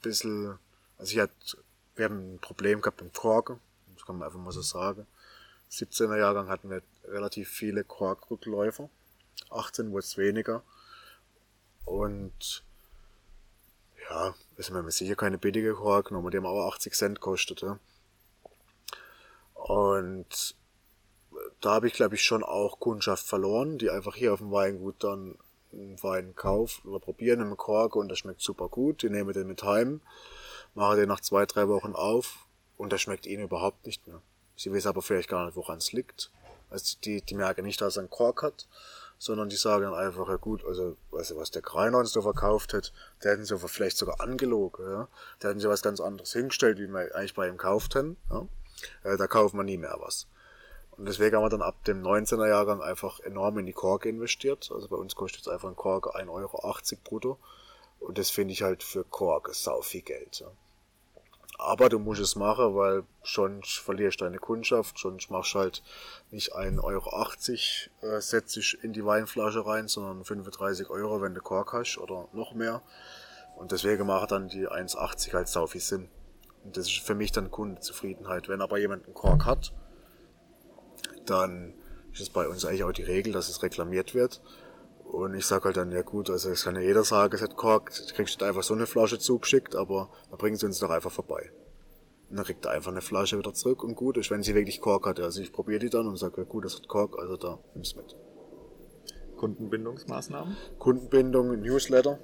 bisschen, 0.01 0.59
also 0.97 1.13
ich 1.13 1.19
hatte, 1.19 1.33
wir 1.95 2.05
haben 2.05 2.35
ein 2.35 2.39
Problem 2.39 2.81
gehabt 2.81 3.01
im 3.01 3.13
Korken, 3.13 3.59
das 3.93 4.05
kann 4.05 4.17
man 4.17 4.27
einfach 4.27 4.39
mal 4.39 4.51
so 4.51 4.61
sagen. 4.61 5.07
17er 5.71 6.17
Jahrgang 6.17 6.49
hatten 6.49 6.69
wir 6.69 6.81
relativ 7.05 7.49
viele 7.49 7.83
Korkrückläufer, 7.83 8.89
18 9.49 9.91
wurde 9.91 10.05
es 10.05 10.17
weniger. 10.17 10.63
Und 11.85 12.63
ja, 14.09 14.35
wir 14.55 14.65
haben 14.65 14.91
sicher 14.91 15.15
keine 15.15 15.37
billige 15.37 15.73
Kork 15.73 16.09
genommen, 16.09 16.31
die 16.31 16.37
haben 16.37 16.45
aber 16.45 16.67
80 16.67 16.93
Cent 16.93 17.19
kostete. 17.21 17.79
Und 19.53 20.55
da 21.65 21.71
habe 21.71 21.87
ich, 21.87 21.93
glaube 21.93 22.15
ich, 22.15 22.23
schon 22.23 22.43
auch 22.43 22.79
Kundschaft 22.79 23.25
verloren, 23.25 23.77
die 23.77 23.89
einfach 23.89 24.15
hier 24.15 24.33
auf 24.33 24.39
dem 24.39 24.51
Weingut 24.51 25.03
dann 25.03 25.37
einen 25.73 26.01
Wein 26.03 26.35
kaufen 26.35 26.87
oder 26.87 26.99
probieren 26.99 27.41
im 27.41 27.57
Kork 27.57 27.95
und 27.95 28.07
das 28.09 28.19
schmeckt 28.19 28.41
super 28.41 28.69
gut. 28.69 29.01
Die 29.01 29.09
nehmen 29.09 29.33
den 29.33 29.47
mit 29.47 29.63
heim, 29.63 30.01
machen 30.73 30.97
den 30.97 31.09
nach 31.09 31.21
zwei, 31.21 31.45
drei 31.45 31.67
Wochen 31.67 31.93
auf 31.93 32.45
und 32.77 32.93
das 32.93 33.01
schmeckt 33.01 33.25
ihnen 33.25 33.43
überhaupt 33.43 33.85
nicht 33.85 34.05
mehr. 34.07 34.21
Sie 34.55 34.71
wissen 34.71 34.87
aber 34.87 35.01
vielleicht 35.01 35.27
gar 35.27 35.45
nicht, 35.45 35.55
woran 35.55 35.79
es 35.79 35.91
liegt. 35.91 36.31
Also 36.69 36.97
die, 37.03 37.21
die 37.21 37.35
merken 37.35 37.65
nicht, 37.65 37.81
dass 37.81 37.97
er 37.97 38.01
einen 38.01 38.09
Kork 38.09 38.43
hat, 38.43 38.67
sondern 39.17 39.49
die 39.49 39.55
sagen 39.55 39.85
dann 39.85 39.93
einfach, 39.93 40.29
ja 40.29 40.35
gut, 40.35 40.63
also 40.65 40.97
weißt 41.11 41.31
du, 41.31 41.37
was 41.37 41.51
der 41.51 41.61
Kreiner 41.61 41.97
uns 41.97 42.11
so 42.11 42.21
verkauft 42.21 42.73
hat, 42.73 42.93
der 43.23 43.31
hätten 43.31 43.45
sie 43.45 43.57
vielleicht 43.57 43.97
sogar 43.97 44.21
angelogen, 44.21 44.85
ja. 44.85 45.07
Der 45.41 45.49
hätten 45.49 45.59
sie 45.59 45.69
was 45.69 45.81
ganz 45.81 45.99
anderes 45.99 46.33
hingestellt, 46.33 46.77
wie 46.77 46.87
wir 46.87 47.15
eigentlich 47.15 47.33
bei 47.33 47.47
ihm 47.47 47.57
gekauft 47.57 47.95
hätten, 47.95 48.17
ja. 48.29 48.47
Äh, 49.03 49.17
da 49.17 49.27
kauft 49.27 49.55
man 49.55 49.65
nie 49.65 49.77
mehr 49.77 49.95
was. 49.99 50.27
Und 50.97 51.05
deswegen 51.07 51.35
haben 51.35 51.43
wir 51.43 51.49
dann 51.49 51.61
ab 51.61 51.83
dem 51.83 52.01
19er 52.01 52.47
Jahrgang 52.47 52.81
einfach 52.81 53.19
enorm 53.19 53.57
in 53.59 53.65
die 53.65 53.73
Kork 53.73 54.05
investiert. 54.05 54.69
Also 54.73 54.87
bei 54.87 54.95
uns 54.95 55.15
kostet 55.15 55.41
jetzt 55.41 55.49
einfach 55.49 55.69
ein 55.69 55.75
Kork 55.75 56.15
1,80 56.15 56.29
Euro 56.29 56.73
brutto. 57.03 57.39
Und 57.99 58.17
das 58.17 58.29
finde 58.29 58.53
ich 58.53 58.61
halt 58.61 58.83
für 58.83 59.03
Kork 59.03 59.53
sau 59.53 59.81
viel 59.81 60.01
Geld. 60.01 60.39
Ja. 60.39 60.51
Aber 61.57 61.89
du 61.89 61.99
musst 61.99 62.21
es 62.21 62.35
machen, 62.35 62.75
weil 62.75 63.03
sonst 63.23 63.77
verlierst 63.77 64.19
du 64.19 64.25
deine 64.25 64.39
Kundschaft, 64.39 64.97
sonst 64.97 65.31
machst 65.31 65.53
du 65.53 65.59
halt 65.59 65.83
nicht 66.29 66.53
1,80 66.53 66.83
Euro 66.83 68.15
äh, 68.15 68.21
setzt 68.21 68.55
dich 68.57 68.77
in 68.83 68.91
die 68.91 69.05
Weinflasche 69.05 69.65
rein, 69.65 69.87
sondern 69.87 70.25
35 70.25 70.89
Euro, 70.89 71.21
wenn 71.21 71.33
du 71.33 71.41
Kork 71.41 71.73
hast 71.73 71.97
oder 71.97 72.27
noch 72.33 72.53
mehr. 72.53 72.81
Und 73.55 73.71
deswegen 73.71 74.05
macht 74.05 74.31
dann 74.31 74.49
die 74.49 74.67
1,80 74.67 75.33
halt 75.33 75.47
sau 75.47 75.65
viel 75.65 75.81
Sinn. 75.81 76.09
Und 76.65 76.75
das 76.75 76.87
ist 76.87 76.99
für 76.99 77.15
mich 77.15 77.31
dann 77.31 77.51
Kundenzufriedenheit. 77.51 78.49
Wenn 78.49 78.61
aber 78.61 78.77
jemand 78.77 79.05
einen 79.05 79.13
Kork 79.13 79.45
hat, 79.45 79.71
dann 81.29 81.73
ist 82.15 82.21
es 82.21 82.29
bei 82.29 82.47
uns 82.47 82.63
eigentlich 82.63 82.83
auch 82.83 82.93
die 82.93 83.03
Regel, 83.03 83.33
dass 83.33 83.49
es 83.49 83.61
reklamiert 83.61 84.15
wird. 84.15 84.41
Und 85.03 85.35
ich 85.35 85.45
sag 85.45 85.65
halt 85.65 85.77
dann, 85.77 85.91
ja 85.91 86.01
gut, 86.01 86.29
also 86.29 86.49
es 86.49 86.63
kann 86.63 86.75
ja 86.75 86.81
jeder 86.81 87.03
sagen, 87.03 87.35
es 87.35 87.41
hat 87.41 87.55
Kork, 87.55 87.91
du 87.93 88.13
kriegst 88.13 88.41
einfach 88.41 88.63
so 88.63 88.73
eine 88.73 88.87
Flasche 88.87 89.19
zugeschickt, 89.19 89.75
aber 89.75 90.09
dann 90.29 90.37
bringen 90.37 90.55
sie 90.55 90.65
uns 90.65 90.79
doch 90.79 90.89
einfach 90.89 91.11
vorbei. 91.11 91.51
Und 92.29 92.37
dann 92.37 92.45
kriegt 92.45 92.65
er 92.65 92.71
einfach 92.71 92.91
eine 92.91 93.01
Flasche 93.01 93.37
wieder 93.37 93.53
zurück 93.53 93.83
und 93.83 93.95
gut 93.95 94.17
ist, 94.17 94.31
wenn 94.31 94.43
sie 94.43 94.55
wirklich 94.55 94.81
Kork 94.81 95.05
hat. 95.05 95.19
Also 95.19 95.41
ich 95.41 95.51
probiere 95.51 95.79
die 95.79 95.89
dann 95.89 96.07
und 96.07 96.17
sage, 96.17 96.41
ja 96.41 96.43
gut, 96.43 96.65
das 96.65 96.75
hat 96.75 96.87
Kork, 96.87 97.19
also 97.19 97.37
da, 97.37 97.59
nimm's 97.73 97.95
mit. 97.95 98.15
Kundenbindungsmaßnahmen? 99.37 100.55
Kundenbindung, 100.79 101.61
Newsletter. 101.61 102.19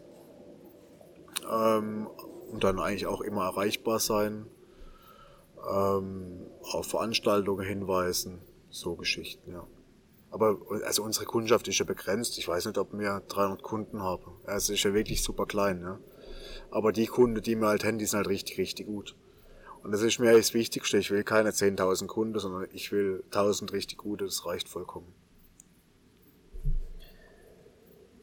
Ähm, 1.51 2.07
und 2.51 2.63
dann 2.63 2.79
eigentlich 2.79 3.07
auch 3.07 3.21
immer 3.21 3.43
erreichbar 3.43 3.99
sein. 3.99 4.47
Ähm, 5.69 6.47
auf 6.63 6.87
Veranstaltungen 6.87 7.65
hinweisen 7.65 8.41
so 8.71 8.95
Geschichten, 8.95 9.51
ja. 9.51 9.67
Aber 10.31 10.57
also 10.85 11.03
unsere 11.03 11.25
Kundschaft 11.25 11.67
ist 11.67 11.77
ja 11.77 11.85
begrenzt. 11.85 12.37
Ich 12.37 12.47
weiß 12.47 12.65
nicht, 12.65 12.77
ob 12.77 12.93
wir 12.93 13.21
300 13.27 13.61
Kunden 13.61 14.01
haben. 14.01 14.31
Es 14.45 14.69
ist 14.69 14.83
ja 14.83 14.93
wirklich 14.93 15.23
super 15.23 15.45
klein, 15.45 15.81
ja. 15.81 15.99
Aber 16.69 16.93
die 16.93 17.07
Kunden, 17.07 17.41
die 17.41 17.55
wir 17.55 17.67
halt 17.67 17.83
haben, 17.83 17.97
die 17.97 18.05
sind 18.05 18.17
halt 18.17 18.29
richtig, 18.29 18.57
richtig 18.57 18.87
gut. 18.87 19.17
Und 19.83 19.91
das 19.91 20.01
ist 20.01 20.19
mir 20.19 20.31
das 20.31 20.53
Wichtigste. 20.53 20.97
Ich 20.97 21.11
will 21.11 21.23
keine 21.23 21.49
10.000 21.49 22.07
Kunden, 22.07 22.39
sondern 22.39 22.67
ich 22.71 22.91
will 22.93 23.23
1.000 23.31 23.73
richtig 23.73 23.97
gute. 23.97 24.25
Das 24.25 24.45
reicht 24.45 24.69
vollkommen. 24.69 25.13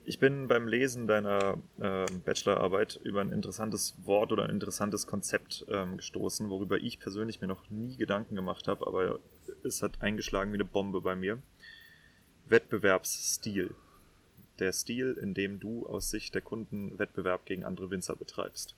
Ich 0.09 0.19
bin 0.19 0.49
beim 0.49 0.67
Lesen 0.67 1.07
deiner 1.07 1.59
äh, 1.79 2.07
Bachelorarbeit 2.25 2.99
über 3.05 3.21
ein 3.21 3.31
interessantes 3.31 3.95
Wort 4.07 4.33
oder 4.33 4.45
ein 4.45 4.51
interessantes 4.51 5.07
Konzept 5.07 5.67
ähm, 5.69 5.99
gestoßen, 5.99 6.49
worüber 6.49 6.79
ich 6.79 6.99
persönlich 6.99 7.43
mir 7.43 7.47
noch 7.47 7.69
nie 7.69 7.95
Gedanken 7.95 8.35
gemacht 8.35 8.69
habe, 8.69 8.87
aber 8.87 9.19
es 9.65 9.83
hat 9.83 10.01
eingeschlagen 10.01 10.51
wie 10.51 10.57
eine 10.57 10.65
Bombe 10.65 11.03
bei 11.03 11.15
mir. 11.15 11.43
Wettbewerbsstil. 12.47 13.75
der 14.61 14.73
Stil, 14.73 15.13
in 15.21 15.35
dem 15.35 15.61
du 15.61 15.87
aus 15.87 16.09
Sicht 16.09 16.35
der 16.35 16.41
Kunden 16.41 16.99
Wettbewerb 16.99 17.45
gegen 17.45 17.65
andere 17.65 17.91
Winzer 17.91 18.17
betreibst? 18.17 18.77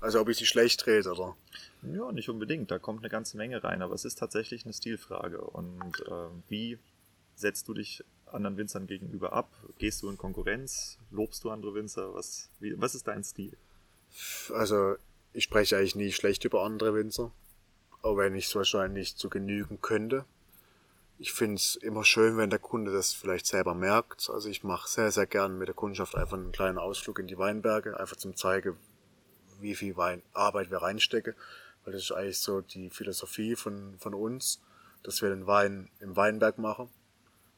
Also 0.00 0.20
ob 0.20 0.28
ich 0.28 0.36
sie 0.36 0.44
schlecht 0.44 0.86
rede, 0.86 1.12
oder? 1.12 1.34
Ja, 1.80 2.12
nicht 2.12 2.28
unbedingt. 2.28 2.70
Da 2.70 2.78
kommt 2.78 3.00
eine 3.00 3.08
ganze 3.08 3.38
Menge 3.38 3.64
rein, 3.64 3.80
aber 3.80 3.94
es 3.94 4.04
ist 4.04 4.18
tatsächlich 4.18 4.66
eine 4.66 4.74
Stilfrage. 4.74 5.40
Und 5.40 6.00
äh, 6.06 6.28
wie 6.50 6.78
setzt 7.36 7.68
du 7.68 7.72
dich 7.72 8.04
anderen 8.26 8.56
Winzern 8.56 8.86
gegenüber 8.86 9.32
ab? 9.32 9.50
Gehst 9.78 10.02
du 10.02 10.10
in 10.10 10.18
Konkurrenz? 10.18 10.98
Lobst 11.10 11.44
du 11.44 11.50
andere 11.50 11.74
Winzer? 11.74 12.14
Was, 12.14 12.50
wie, 12.60 12.80
was 12.80 12.94
ist 12.94 13.06
dein 13.06 13.24
Stil? 13.24 13.56
Also 14.52 14.96
ich 15.32 15.44
spreche 15.44 15.76
eigentlich 15.76 15.96
nie 15.96 16.12
schlecht 16.12 16.44
über 16.44 16.62
andere 16.62 16.94
Winzer, 16.94 17.30
auch 18.02 18.16
wenn 18.16 18.34
ich 18.34 18.46
es 18.46 18.54
wahrscheinlich 18.54 19.16
zu 19.16 19.28
genügen 19.28 19.80
könnte. 19.80 20.24
Ich 21.18 21.32
finde 21.32 21.56
es 21.56 21.76
immer 21.76 22.04
schön, 22.04 22.36
wenn 22.36 22.50
der 22.50 22.58
Kunde 22.58 22.92
das 22.92 23.12
vielleicht 23.12 23.46
selber 23.46 23.74
merkt. 23.74 24.28
Also 24.30 24.48
ich 24.48 24.64
mache 24.64 24.88
sehr, 24.88 25.10
sehr 25.10 25.26
gern 25.26 25.56
mit 25.56 25.68
der 25.68 25.74
Kundschaft 25.74 26.14
einfach 26.14 26.36
einen 26.36 26.52
kleinen 26.52 26.78
Ausflug 26.78 27.18
in 27.18 27.26
die 27.26 27.38
Weinberge, 27.38 27.98
einfach 27.98 28.16
zum 28.16 28.36
zeigen, 28.36 28.76
wie 29.60 29.74
viel 29.74 29.96
Wein 29.96 30.22
Arbeit 30.34 30.70
wir 30.70 30.82
reinstecken. 30.82 31.34
Weil 31.84 31.94
das 31.94 32.02
ist 32.02 32.12
eigentlich 32.12 32.38
so 32.38 32.60
die 32.60 32.90
Philosophie 32.90 33.56
von, 33.56 33.96
von 33.98 34.12
uns, 34.12 34.60
dass 35.02 35.22
wir 35.22 35.30
den 35.30 35.46
Wein 35.46 35.88
im 36.00 36.16
Weinberg 36.16 36.58
machen. 36.58 36.90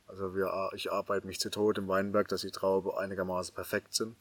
Also 0.08 0.34
wir, 0.34 0.70
ich 0.74 0.90
arbeite 0.90 1.26
mich 1.26 1.38
zu 1.38 1.50
Tode 1.50 1.82
im 1.82 1.88
Weinberg, 1.88 2.28
dass 2.28 2.40
die 2.40 2.50
Trauben 2.50 2.90
einigermaßen 2.90 3.54
perfekt 3.54 3.94
sind. 3.94 4.16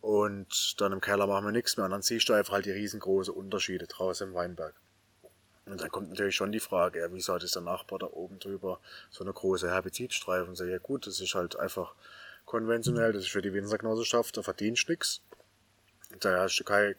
Und 0.00 0.80
dann 0.80 0.92
im 0.92 1.00
Keller 1.00 1.26
machen 1.26 1.44
wir 1.44 1.52
nichts 1.52 1.76
mehr. 1.76 1.84
Und 1.84 1.92
dann 1.92 2.02
siehst 2.02 2.28
du 2.28 2.32
einfach 2.32 2.54
halt 2.54 2.66
die 2.66 2.70
riesengroßen 2.70 3.34
Unterschiede 3.34 3.86
draußen 3.86 4.28
im 4.28 4.34
Weinberg. 4.34 4.74
Und 5.66 5.80
dann 5.80 5.90
kommt 5.90 6.10
natürlich 6.10 6.36
schon 6.36 6.52
die 6.52 6.60
Frage, 6.60 7.00
ja, 7.00 7.12
wieso 7.12 7.34
hat 7.34 7.42
es 7.42 7.50
der 7.50 7.62
Nachbar 7.62 7.98
da 7.98 8.06
oben 8.06 8.38
drüber 8.38 8.80
so 9.10 9.24
eine 9.24 9.32
große 9.32 9.68
Herbizidstreifen? 9.68 10.54
So, 10.54 10.64
ja 10.64 10.78
gut, 10.78 11.06
das 11.06 11.20
ist 11.20 11.34
halt 11.34 11.56
einfach 11.56 11.94
konventionell, 12.44 13.12
das 13.12 13.24
ist 13.24 13.32
für 13.32 13.42
die 13.42 13.52
Winzergenossenschaft, 13.52 14.36
da 14.36 14.42
verdienst 14.42 14.88
du 14.88 14.92
nichts. 14.92 15.22
Da 16.20 16.46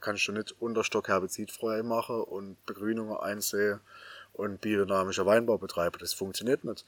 kannst 0.01 0.27
du 0.27 0.33
nicht 0.33 0.61
Unterstock 0.61 1.07
herbizidfrei 1.07 1.81
machen 1.81 2.21
und 2.21 2.63
Begrünungen 2.65 3.17
einsehen 3.17 3.79
und 4.37 4.61
biodynamischer 4.61 5.25
Weinbau 5.25 5.57
betreiben. 5.57 5.97
Das 5.99 6.13
funktioniert 6.13 6.63
nicht. 6.63 6.85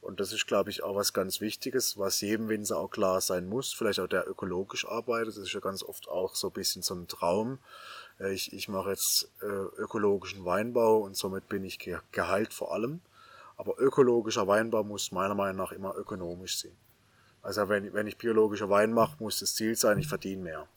Und 0.00 0.20
das 0.20 0.32
ist, 0.32 0.46
glaube 0.46 0.70
ich, 0.70 0.82
auch 0.82 0.94
was 0.94 1.12
ganz 1.12 1.40
Wichtiges, 1.40 1.98
was 1.98 2.20
jedem 2.20 2.48
Winzer 2.48 2.78
auch 2.78 2.90
klar 2.90 3.20
sein 3.20 3.48
muss. 3.48 3.72
Vielleicht 3.72 3.98
auch 3.98 4.06
der 4.06 4.28
ökologisch 4.28 4.86
arbeitet. 4.86 5.28
Das 5.28 5.38
ist 5.38 5.52
ja 5.52 5.60
ganz 5.60 5.82
oft 5.82 6.08
auch 6.08 6.36
so 6.36 6.48
ein 6.48 6.52
bisschen 6.52 6.82
so 6.82 6.94
ein 6.94 7.08
Traum. 7.08 7.58
Äh, 8.20 8.32
ich, 8.32 8.52
ich 8.52 8.68
mache 8.68 8.90
jetzt 8.90 9.30
äh, 9.42 9.46
ökologischen 9.46 10.44
Weinbau 10.44 10.98
und 10.98 11.16
somit 11.16 11.48
bin 11.48 11.64
ich 11.64 11.78
geheilt 12.12 12.54
vor 12.54 12.72
allem. 12.72 13.00
Aber 13.56 13.78
ökologischer 13.78 14.46
Weinbau 14.46 14.84
muss 14.84 15.10
meiner 15.10 15.34
Meinung 15.34 15.56
nach 15.56 15.72
immer 15.72 15.96
ökonomisch 15.96 16.60
sein. 16.60 16.76
Also 17.42 17.68
wenn, 17.68 17.92
wenn 17.92 18.06
ich 18.06 18.16
biologischer 18.16 18.70
Wein 18.70 18.92
mache, 18.92 19.16
muss 19.18 19.40
das 19.40 19.54
Ziel 19.54 19.74
sein, 19.74 19.98
ich 19.98 20.06
verdiene 20.06 20.42
mehr. 20.42 20.68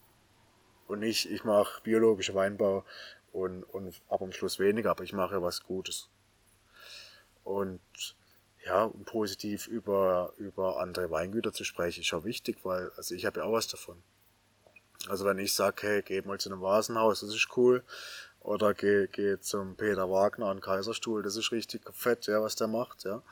Und 0.87 0.99
nicht, 0.99 1.29
ich 1.29 1.43
mache 1.43 1.81
biologischer 1.83 2.33
Weinbau 2.33 2.83
und, 3.31 3.63
und 3.63 4.01
ab 4.09 4.21
am 4.21 4.31
Schluss 4.31 4.59
weniger, 4.59 4.91
aber 4.91 5.03
ich 5.03 5.13
mache 5.13 5.35
ja 5.35 5.41
was 5.41 5.63
Gutes. 5.63 6.09
Und 7.43 7.81
ja, 8.65 8.83
und 8.83 9.05
positiv 9.05 9.67
über, 9.67 10.33
über 10.37 10.79
andere 10.79 11.09
Weingüter 11.09 11.51
zu 11.51 11.63
sprechen, 11.63 12.01
ist 12.01 12.07
schon 12.07 12.23
wichtig, 12.23 12.59
weil, 12.63 12.91
also 12.95 13.15
ich 13.15 13.25
habe 13.25 13.39
ja 13.39 13.45
auch 13.45 13.53
was 13.53 13.67
davon. 13.67 14.03
Also 15.07 15.25
wenn 15.25 15.39
ich 15.39 15.53
sage, 15.53 15.87
hey, 15.87 16.01
geh 16.03 16.21
mal 16.21 16.39
zu 16.39 16.49
einem 16.49 16.61
Vasenhaus, 16.61 17.21
das 17.21 17.29
ist 17.33 17.49
cool, 17.57 17.83
oder 18.39 18.73
geh, 18.73 19.07
geh 19.07 19.39
zum 19.39 19.75
Peter 19.75 20.09
Wagner 20.09 20.47
an 20.47 20.61
Kaiserstuhl, 20.61 21.23
das 21.23 21.35
ist 21.37 21.51
richtig 21.51 21.81
fett, 21.91 22.27
ja, 22.27 22.41
was 22.41 22.55
der 22.55 22.67
macht, 22.67 23.03
ja, 23.03 23.23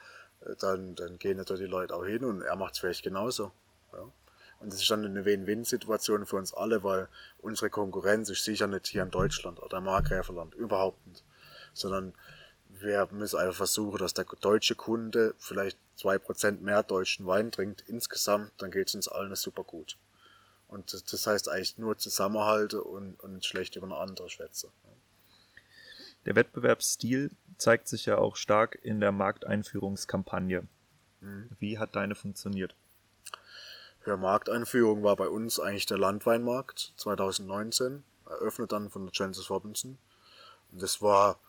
dann, 0.60 0.96
dann 0.96 1.20
gehen 1.20 1.38
natürlich 1.38 1.66
die 1.66 1.72
Leute 1.72 1.96
auch 1.96 2.06
hin 2.06 2.24
und 2.24 2.42
er 2.42 2.56
macht 2.56 2.74
es 2.74 2.80
vielleicht 2.80 3.04
genauso. 3.04 3.52
Ja. 3.94 4.12
Und 4.60 4.74
das 4.74 4.82
ist 4.82 4.90
dann 4.92 5.06
eine 5.06 5.24
Win-Win-Situation 5.24 6.26
für 6.26 6.36
uns 6.36 6.54
alle, 6.54 6.84
weil 6.84 7.08
unsere 7.40 7.70
Konkurrenz 7.70 8.30
ist 8.30 8.44
sicher 8.44 8.68
nicht 8.68 8.88
hier 8.88 9.04
in 9.04 9.12
Deutschland 9.12 9.62
oder 9.62 9.78
im 9.78 9.86
Markgräferland, 9.86 10.54
überhaupt 10.56 11.06
nicht. 11.08 11.24
Sondern 11.74 12.14
wir 12.68 13.08
müssen 13.12 13.40
einfach 13.40 13.56
versuchen, 13.56 13.98
dass 14.00 14.14
der 14.14 14.26
deutsche 14.42 14.76
Kunde 14.76 15.34
vielleicht 15.38 15.78
zwei 15.96 16.18
Prozent 16.18 16.62
mehr 16.62 16.84
deutschen 16.84 17.26
Wein 17.26 17.52
trinkt 17.52 17.84
insgesamt, 17.88 18.52
dann 18.58 18.72
geht 18.72 18.90
es 18.90 18.96
uns 18.96 19.08
allen 19.08 19.36
super 19.36 19.64
gut. 19.64 19.98
Und 20.68 20.94
das 21.12 21.28
heißt 21.28 21.50
eigentlich 21.50 21.78
nur 21.78 21.98
Zusammenhalte 21.98 22.84
und, 22.84 23.20
und 23.22 23.44
schlecht 23.44 23.76
über 23.76 23.88
eine 23.88 23.98
andere 23.98 24.30
schwätze. 24.30 24.70
Der 26.26 26.36
Wettbewerbsstil 26.36 27.32
zeigt 27.58 27.88
sich 27.88 28.06
ja 28.06 28.18
auch 28.18 28.36
stark 28.36 28.78
in 28.84 29.00
der 29.00 29.12
Markteinführungskampagne. 29.12 30.68
Mhm. 31.22 31.50
Wie 31.60 31.80
hat 31.80 31.96
deine 31.96 32.14
funktioniert? 32.14 32.76
Ja, 34.10 34.18
Markteinführung 34.18 35.04
war 35.04 35.16
bei 35.16 35.30
uns 35.30 35.60
eigentlich 35.60 35.86
der 35.86 36.00
Landweinmarkt 36.00 36.94
2019, 36.98 38.04
eröffnet 38.26 38.72
dann 38.72 38.90
von 38.90 39.06
der 39.06 39.12
Chances 39.12 39.52
Robinson. 39.52 40.00
Und 40.72 40.82
das 40.82 41.00
war 41.04 41.40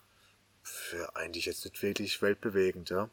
für 0.62 1.16
eigentlich 1.16 1.46
jetzt 1.46 1.64
nicht 1.64 1.80
wirklich 1.80 2.20
weltbewegend, 2.20 2.90
ja. 2.90 3.08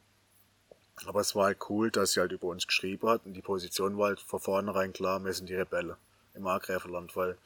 Aber 1.05 1.21
es 1.21 1.33
war 1.33 1.45
halt 1.45 1.59
cool, 1.69 1.91
dass 1.91 2.11
sie 2.11 2.19
halt 2.19 2.33
über 2.33 2.47
uns 2.47 2.67
geschrieben 2.67 3.07
hat 3.07 3.21
und 3.25 3.35
die 3.35 3.41
Position 3.41 3.97
war 3.97 4.07
halt 4.07 4.19
von 4.19 4.41
vornherein 4.41 4.91
klar, 4.91 5.23
wir 5.23 5.31
sind 5.31 5.47
die 5.47 5.55
Rebelle 5.55 5.95
im 6.33 6.41
Markgräferland, 6.41 7.15
weil 7.15 7.37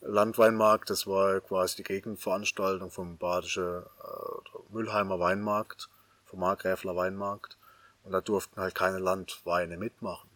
Landweinmarkt, 0.00 0.90
das 0.90 1.08
war 1.08 1.40
quasi 1.40 1.74
die 1.78 1.82
Gegenveranstaltung 1.82 2.92
vom 2.92 3.16
badischen 3.16 3.82
äh, 3.82 4.58
Müllheimer 4.70 5.18
Weinmarkt, 5.18 5.88
vom 6.24 6.38
Markgräfler 6.38 6.94
Weinmarkt 6.94 7.58
und 8.04 8.12
da 8.12 8.20
durften 8.20 8.60
halt 8.60 8.76
keine 8.76 9.00
Landweine 9.00 9.76
mitmachen. 9.76 10.31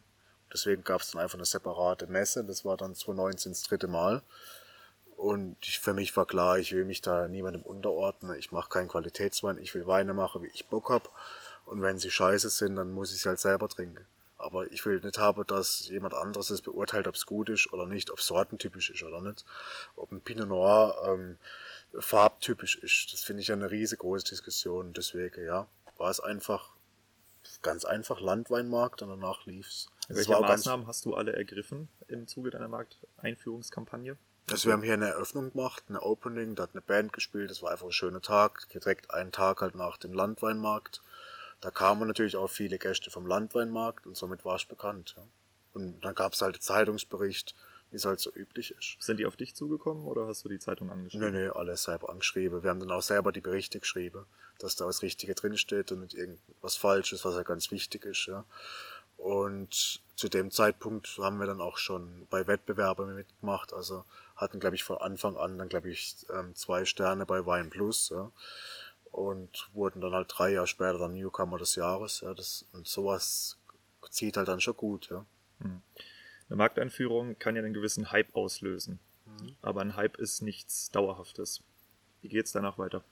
Deswegen 0.57 0.85
gab 0.85 1.03
es 1.03 1.11
dann 1.11 1.21
einfach 1.21 1.37
eine 1.37 1.45
separate 1.45 2.07
Messe, 2.07 2.43
das 2.43 2.65
war 2.65 2.77
dann 2.77 2.95
2019 2.95 3.53
das 3.53 3.63
dritte 3.63 3.89
Mal 3.89 4.23
und 5.17 5.57
ich, 5.63 5.79
für 5.79 5.95
mich 5.95 6.15
war 6.17 6.27
klar, 6.27 6.59
ich 6.59 6.73
will 6.73 6.85
mich 6.85 7.01
da 7.01 7.27
niemandem 7.27 7.63
unterordnen. 7.63 8.39
Ich 8.39 8.53
mache 8.53 8.69
keinen 8.69 8.89
Qualitätswein. 8.89 9.59
Ich 9.59 9.75
will 9.75 9.87
Weine 9.87 10.13
machen, 10.13 10.43
wie 10.43 10.49
ich 10.49 10.67
Bock 10.67 10.91
hab. 10.91 11.11
Und 11.65 11.83
wenn 11.83 11.99
sie 11.99 12.11
scheiße 12.11 12.51
sind, 12.51 12.77
dann 12.77 12.93
muss 12.93 13.13
ich 13.13 13.23
sie 13.23 13.29
halt 13.29 13.41
selber 13.41 13.69
trinken. 13.69 14.05
Aber 14.39 14.71
ich 14.71 14.85
will 14.85 15.01
nicht 15.01 15.19
haben, 15.19 15.47
dass 15.47 15.89
jemand 15.89 16.13
anderes 16.13 16.51
es 16.51 16.61
beurteilt, 16.61 17.09
ob 17.09 17.15
es 17.15 17.25
gut 17.25 17.49
ist 17.49 17.73
oder 17.73 17.87
nicht, 17.87 18.11
ob 18.11 18.19
es 18.19 18.27
sortentypisch 18.27 18.91
ist 18.91 19.03
oder 19.03 19.23
nicht. 19.23 19.47
Ob 19.97 20.13
ein 20.13 20.21
Pinot 20.21 20.49
Noir 20.49 20.95
ähm, 21.07 21.39
farbtypisch 21.99 22.77
ist. 22.77 23.15
Das 23.15 23.25
finde 23.25 23.41
ich 23.41 23.49
ja 23.49 23.55
eine 23.55 23.71
riesengroße 23.71 24.27
Diskussion. 24.27 24.93
Deswegen, 24.93 25.47
ja, 25.47 25.67
war 25.97 26.11
es 26.11 26.21
einfach 26.21 26.76
ganz 27.67 27.85
einfach 27.85 28.21
Landweinmarkt 28.21 29.03
und 29.03 29.11
danach 29.11 29.45
lief's. 29.45 29.89
Welche 30.09 30.33
Maßnahmen 30.41 30.87
hast 30.87 31.05
du 31.05 31.15
alle 31.15 31.35
ergriffen 31.35 31.89
im 32.09 32.27
Zuge 32.27 32.51
deiner 32.51 32.69
Markteinführungskampagne? 32.69 34.17
Also 34.49 34.67
wir 34.69 34.75
haben 34.75 34.85
hier 34.85 34.95
eine 34.95 35.09
Eröffnung 35.09 35.51
gemacht, 35.53 35.83
eine 35.89 36.01
Opening, 36.01 36.55
da 36.55 36.63
hat 36.63 36.71
eine 36.73 36.81
Band 36.81 37.13
gespielt, 37.13 37.51
das 37.51 37.63
war 37.63 37.73
einfach 37.73 37.87
ein 37.87 37.93
schöner 37.93 38.23
Tag, 38.23 38.69
direkt 38.73 39.11
einen 39.11 39.33
Tag 39.33 39.61
halt 39.61 39.75
nach 39.75 39.97
dem 39.97 40.13
Landweinmarkt. 40.13 41.03
Da 41.61 41.73
kamen 41.73 42.07
natürlich 42.07 42.37
auch 42.37 42.49
viele 42.49 42.79
Gäste 42.79 43.11
vom 43.11 43.27
Landweinmarkt 43.27 44.07
und 44.07 44.17
somit 44.17 44.45
war 44.45 44.55
es 44.55 44.65
bekannt. 44.65 45.15
Ja. 45.17 45.25
Und 45.73 46.01
dann 46.05 46.15
gab 46.15 46.35
es 46.35 46.43
halt 46.43 46.55
einen 46.55 46.63
Zeitungsbericht, 46.63 47.57
wie 47.91 47.97
es 47.97 48.05
halt 48.05 48.21
so 48.21 48.33
üblich 48.33 48.73
ist. 48.73 48.97
Sind 49.01 49.19
die 49.19 49.27
auf 49.27 49.37
dich 49.37 49.55
zugekommen 49.55 50.07
oder 50.07 50.27
hast 50.27 50.45
du 50.45 50.49
die 50.49 50.59
Zeitung 50.59 50.91
angeschrieben? 50.91 51.33
Nee, 51.33 51.45
nee, 51.45 51.49
alles 51.49 51.85
selber 51.85 52.11
angeschrieben. 52.11 52.63
Wir 52.63 52.71
haben 52.71 52.81
dann 52.81 52.91
auch 52.91 53.03
selber 53.03 53.33
die 53.33 53.41
Berichte 53.41 53.81
geschrieben, 53.81 54.27
dass 54.59 54.77
da 54.77 54.87
was 54.87 55.03
Richtige 55.03 55.35
drinsteht 55.35 55.93
und 55.93 56.01
nicht 56.01 56.15
irgendwas 56.15 56.77
Falsches, 56.77 57.25
was 57.25 57.35
ja 57.35 57.43
ganz 57.43 57.71
wichtig 57.71 58.05
ist. 58.05 58.27
Ja. 58.27 58.45
Und 59.17 60.03
zu 60.15 60.29
dem 60.29 60.51
Zeitpunkt 60.51 61.19
haben 61.19 61.39
wir 61.39 61.47
dann 61.47 61.61
auch 61.61 61.79
schon 61.79 62.27
bei 62.31 62.47
Wettbewerben 62.47 63.15
mitgemacht, 63.15 63.73
also 63.73 64.05
hatten, 64.35 64.61
glaube 64.61 64.77
ich, 64.77 64.85
von 64.85 64.99
Anfang 64.99 65.37
an 65.37 65.59
dann, 65.59 65.69
glaube 65.69 65.91
ich, 65.91 66.27
ähm, 66.31 66.55
zwei 66.55 66.85
Sterne 66.85 67.25
bei 67.25 67.47
Wein 67.47 67.71
Plus, 67.71 68.11
ja. 68.11 68.31
Und 69.11 69.71
wurden 69.73 70.03
dann 70.03 70.13
halt 70.13 70.31
drei 70.37 70.53
Jahre 70.53 70.67
später 70.67 70.99
dann 70.99 71.15
Newcomer 71.15 71.57
des 71.57 71.75
Jahres, 71.75 72.21
ja. 72.21 72.35
Das, 72.35 72.67
und 72.73 72.87
sowas 72.87 73.57
zieht 74.11 74.37
halt 74.37 74.49
dann 74.49 74.61
schon 74.61 74.77
gut, 74.77 75.09
ja. 75.11 75.25
Hm. 75.61 75.83
Eine 76.49 76.57
Markteinführung 76.57 77.39
kann 77.39 77.57
ja 77.57 77.63
einen 77.63 77.75
gewissen 77.75 78.11
Hype 78.13 78.35
auslösen. 78.35 79.01
Mhm. 79.25 79.57
Aber 79.63 79.81
ein 79.81 79.97
Hype 79.97 80.17
ist 80.19 80.43
nichts 80.43 80.91
Dauerhaftes. 80.91 81.63
Wie 82.23 82.29
geht's 82.29 82.53
danach 82.53 82.79
weiter? 82.79 83.05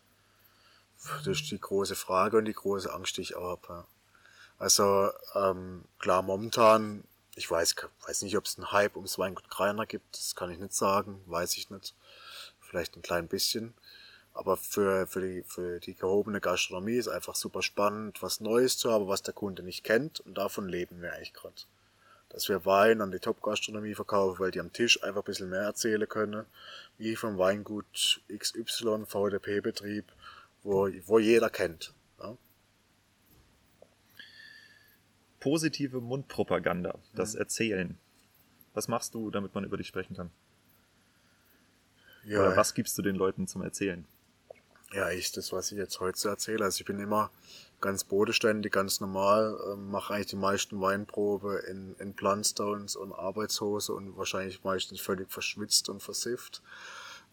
Das 1.24 1.26
ist 1.26 1.51
die 1.51 1.61
große 1.61 1.97
Frage 1.97 2.39
und 2.39 2.45
die 2.45 2.53
große 2.53 2.93
Angst, 2.93 3.16
die 3.16 3.22
ich 3.22 3.35
auch 3.35 3.59
habe. 3.62 3.87
Also 4.59 5.11
ähm, 5.35 5.85
klar, 5.99 6.22
momentan 6.22 7.05
ich 7.37 7.51
weiß, 7.51 7.74
weiß 8.07 8.22
nicht, 8.22 8.37
ob 8.37 8.45
es 8.45 8.59
einen 8.59 8.72
Hype 8.72 8.97
ums 8.97 9.18
Weingut 9.18 9.51
Greiner 9.51 9.87
gibt, 9.87 10.16
das 10.16 10.35
kann 10.35 10.51
ich 10.51 10.59
nicht 10.59 10.72
sagen, 10.72 11.20
weiß 11.26 11.57
ich 11.57 11.70
nicht. 11.70 11.95
Vielleicht 12.61 12.97
ein 12.97 13.03
klein 13.03 13.28
bisschen. 13.28 13.74
Aber 14.32 14.57
für, 14.57 15.07
für, 15.07 15.20
die, 15.20 15.43
für 15.45 15.78
die 15.78 15.95
gehobene 15.95 16.41
Gastronomie 16.41 16.97
ist 16.97 17.09
einfach 17.09 17.37
super 17.37 17.62
spannend, 17.62 18.20
was 18.20 18.41
Neues 18.41 18.78
zu 18.78 18.91
haben, 18.91 19.07
was 19.07 19.22
der 19.22 19.35
Kunde 19.35 19.62
nicht 19.62 19.85
kennt. 19.85 20.20
Und 20.20 20.37
davon 20.37 20.68
leben 20.68 21.01
wir 21.01 21.12
eigentlich 21.12 21.35
gerade. 21.35 21.55
Dass 22.35 22.49
wir 22.49 22.66
Wein 22.66 23.01
an 23.01 23.12
die 23.12 23.20
Top-Gastronomie 23.20 23.95
verkaufen, 23.95 24.41
weil 24.41 24.51
die 24.51 24.61
am 24.61 24.72
Tisch 24.72 25.03
einfach 25.03 25.22
ein 25.22 25.24
bisschen 25.24 25.49
mehr 25.51 25.62
erzählen 25.62 26.07
können, 26.09 26.45
wie 26.99 27.16
vom 27.16 27.39
Weingut 27.39 28.20
XY, 28.37 29.07
VDP-Betrieb, 29.07 30.05
wo, 30.62 30.91
wo 31.07 31.18
jeder 31.18 31.49
kennt. 31.49 31.95
positive 35.45 36.01
Mundpropaganda, 36.01 36.99
das 37.14 37.35
Mhm. 37.35 37.41
Erzählen. 37.41 37.99
Was 38.72 38.89
machst 38.89 39.14
du, 39.14 39.30
damit 39.30 39.55
man 39.55 39.62
über 39.64 39.76
dich 39.76 39.87
sprechen 39.87 40.16
kann? 40.16 40.30
Ja, 42.24 42.41
Oder 42.41 42.57
was 42.57 42.72
gibst 42.72 42.97
du 42.97 43.03
den 43.03 43.14
Leuten 43.14 43.47
zum 43.47 43.61
Erzählen? 43.61 44.07
Ja, 44.95 45.11
ich, 45.11 45.32
das, 45.32 45.53
was 45.53 45.70
ich 45.70 45.76
jetzt 45.76 46.01
heute 46.01 46.28
erzähle. 46.28 46.64
Also 46.64 46.80
ich 46.80 46.87
bin 46.87 46.99
immer 46.99 47.30
ganz 47.85 48.03
bodenständig, 48.03 48.72
ganz 48.72 49.01
normal, 49.01 49.61
ähm, 49.70 49.91
mache 49.91 50.14
eigentlich 50.14 50.28
die 50.28 50.37
meisten 50.37 50.80
Weinprobe 50.80 51.59
in, 51.68 51.95
in 51.99 52.14
Plunstones 52.14 52.97
und 52.97 53.12
Arbeitshose 53.12 53.93
und 53.93 54.16
wahrscheinlich 54.16 54.64
meistens 54.64 55.03
völlig 55.03 55.30
verschwitzt 55.30 55.91
und 55.91 56.03
versifft. 56.03 56.62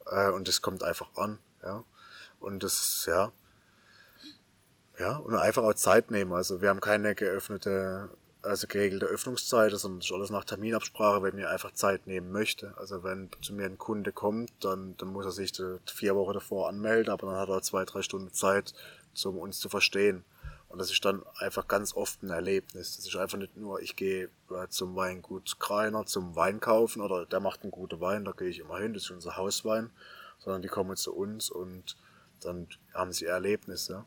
Äh, 0.07 0.29
und 0.31 0.49
das 0.49 0.61
kommt 0.61 0.83
einfach 0.83 1.15
an, 1.15 1.39
ja. 1.63 1.85
Und 2.41 2.63
das 2.63 3.05
ja, 3.07 3.31
ja, 4.99 5.15
und 5.17 5.35
einfach 5.35 5.63
auch 5.63 5.73
Zeit 5.73 6.11
nehmen. 6.11 6.33
Also 6.33 6.61
wir 6.61 6.67
haben 6.67 6.81
keine 6.81 7.15
geöffnete, 7.15 8.09
also 8.41 8.67
geregelte 8.67 9.05
Öffnungszeit, 9.05 9.71
sondern 9.71 10.01
das 10.01 10.09
ist 10.09 10.13
alles 10.13 10.31
nach 10.31 10.43
Terminabsprache, 10.43 11.23
wenn 11.23 11.35
mir 11.35 11.49
einfach 11.49 11.71
Zeit 11.71 12.07
nehmen 12.07 12.29
möchte. 12.33 12.73
Also 12.77 13.03
wenn 13.03 13.29
zu 13.41 13.53
mir 13.53 13.67
ein 13.67 13.77
Kunde 13.77 14.11
kommt, 14.11 14.51
dann, 14.59 14.97
dann 14.97 15.13
muss 15.13 15.23
er 15.23 15.31
sich 15.31 15.53
vier 15.85 16.15
Wochen 16.17 16.33
davor 16.33 16.67
anmelden, 16.67 17.13
aber 17.13 17.27
dann 17.27 17.37
hat 17.37 17.47
er 17.47 17.61
zwei, 17.61 17.85
drei 17.85 18.01
Stunden 18.01 18.33
Zeit, 18.33 18.73
um 19.23 19.37
uns 19.37 19.59
zu 19.59 19.69
verstehen. 19.69 20.25
Und 20.71 20.79
das 20.79 20.89
ist 20.89 21.03
dann 21.03 21.21
einfach 21.35 21.67
ganz 21.67 21.93
oft 21.93 22.23
ein 22.23 22.29
Erlebnis. 22.29 22.95
Das 22.95 23.05
ist 23.05 23.15
einfach 23.17 23.37
nicht 23.37 23.57
nur, 23.57 23.81
ich 23.81 23.97
gehe 23.97 24.29
äh, 24.49 24.67
zum 24.69 24.95
Weingut 24.95 25.59
Kreiner 25.59 26.05
zum 26.05 26.35
Wein 26.37 26.61
kaufen 26.61 27.01
oder 27.01 27.25
der 27.25 27.41
macht 27.41 27.63
einen 27.63 27.71
guten 27.71 27.99
Wein, 27.99 28.23
da 28.23 28.31
gehe 28.31 28.47
ich 28.47 28.59
immer 28.59 28.77
hin, 28.79 28.93
das 28.93 29.03
ist 29.03 29.11
unser 29.11 29.35
Hauswein, 29.35 29.89
sondern 30.39 30.61
die 30.61 30.69
kommen 30.69 30.95
zu 30.95 31.13
uns 31.13 31.49
und 31.49 31.97
dann 32.39 32.67
haben 32.93 33.11
sie 33.11 33.25
Erlebnisse. 33.25 34.05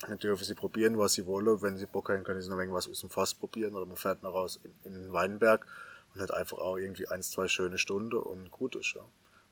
Dann 0.00 0.18
dürfen 0.18 0.44
sie 0.44 0.54
probieren, 0.54 0.98
was 0.98 1.12
sie 1.12 1.26
wollen. 1.26 1.60
Wenn 1.60 1.76
sie 1.76 1.86
Bock 1.86 2.08
haben, 2.08 2.24
können 2.24 2.40
sie 2.40 2.48
noch 2.48 2.58
irgendwas 2.58 2.88
aus 2.88 3.00
dem 3.00 3.10
Fass 3.10 3.34
probieren 3.34 3.74
oder 3.74 3.84
man 3.84 3.96
fährt 3.96 4.22
nach 4.22 4.32
raus 4.32 4.58
in, 4.62 4.72
in 4.84 4.94
den 4.94 5.12
Weinberg 5.12 5.66
und 6.14 6.20
hat 6.22 6.32
einfach 6.32 6.58
auch 6.58 6.78
irgendwie 6.78 7.08
eins, 7.08 7.30
zwei 7.30 7.46
schöne 7.46 7.76
Stunden 7.76 8.16
und 8.16 8.50
gut 8.50 8.74
ist, 8.74 8.94
ja. 8.94 9.02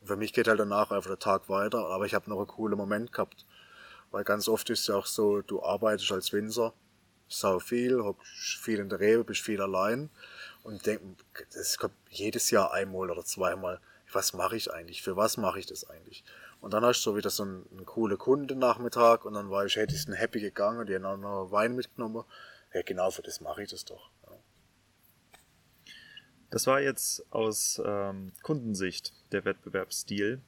Und 0.00 0.06
für 0.06 0.16
mich 0.16 0.32
geht 0.32 0.48
halt 0.48 0.58
danach 0.58 0.90
einfach 0.90 1.10
der 1.10 1.18
Tag 1.18 1.48
weiter, 1.50 1.86
aber 1.88 2.06
ich 2.06 2.14
habe 2.14 2.28
noch 2.28 2.38
einen 2.38 2.46
coolen 2.48 2.76
Moment 2.78 3.12
gehabt. 3.12 3.44
Weil 4.12 4.24
ganz 4.24 4.46
oft 4.46 4.70
ist 4.70 4.80
es 4.80 4.86
ja 4.86 4.94
auch 4.94 5.06
so, 5.06 5.42
du 5.42 5.62
arbeitest 5.62 6.12
als 6.12 6.32
Winzer, 6.32 6.72
sau 7.28 7.58
viel, 7.58 8.04
hab 8.04 8.22
viel 8.24 8.78
in 8.78 8.88
der 8.88 9.00
Rebe, 9.00 9.24
bist 9.24 9.40
viel 9.40 9.60
allein 9.60 10.10
und 10.62 10.86
denk, 10.86 11.00
das 11.54 11.78
kommt 11.78 11.94
jedes 12.10 12.50
Jahr 12.50 12.72
einmal 12.72 13.10
oder 13.10 13.24
zweimal, 13.24 13.80
was 14.12 14.34
mache 14.34 14.56
ich 14.56 14.72
eigentlich, 14.72 15.02
für 15.02 15.16
was 15.16 15.38
mache 15.38 15.58
ich 15.58 15.66
das 15.66 15.88
eigentlich? 15.88 16.24
Und 16.60 16.74
dann 16.74 16.84
hast 16.84 17.04
du 17.04 17.16
wieder 17.16 17.30
so 17.30 17.42
einen, 17.42 17.66
einen 17.72 17.86
coolen 17.86 18.18
Kundennachmittag 18.18 19.24
und 19.24 19.34
dann 19.34 19.50
war 19.50 19.64
ich, 19.64 19.76
hätte 19.76 19.94
ich 19.94 20.06
einen 20.06 20.14
Happy 20.14 20.40
gegangen, 20.40 20.86
die 20.86 20.94
haben 20.94 21.20
noch 21.20 21.50
Wein 21.50 21.74
mitgenommen. 21.74 22.24
Ja, 22.72 22.82
genau 22.82 23.10
für 23.10 23.22
das 23.22 23.40
mache 23.40 23.62
ich 23.62 23.70
das 23.70 23.84
doch. 23.84 24.10
Ja. 24.24 24.36
Das 26.50 26.66
war 26.66 26.80
jetzt 26.80 27.24
aus 27.32 27.82
ähm, 27.84 28.32
Kundensicht 28.42 29.12
der 29.32 29.44
Wettbewerbsstil. 29.44 30.42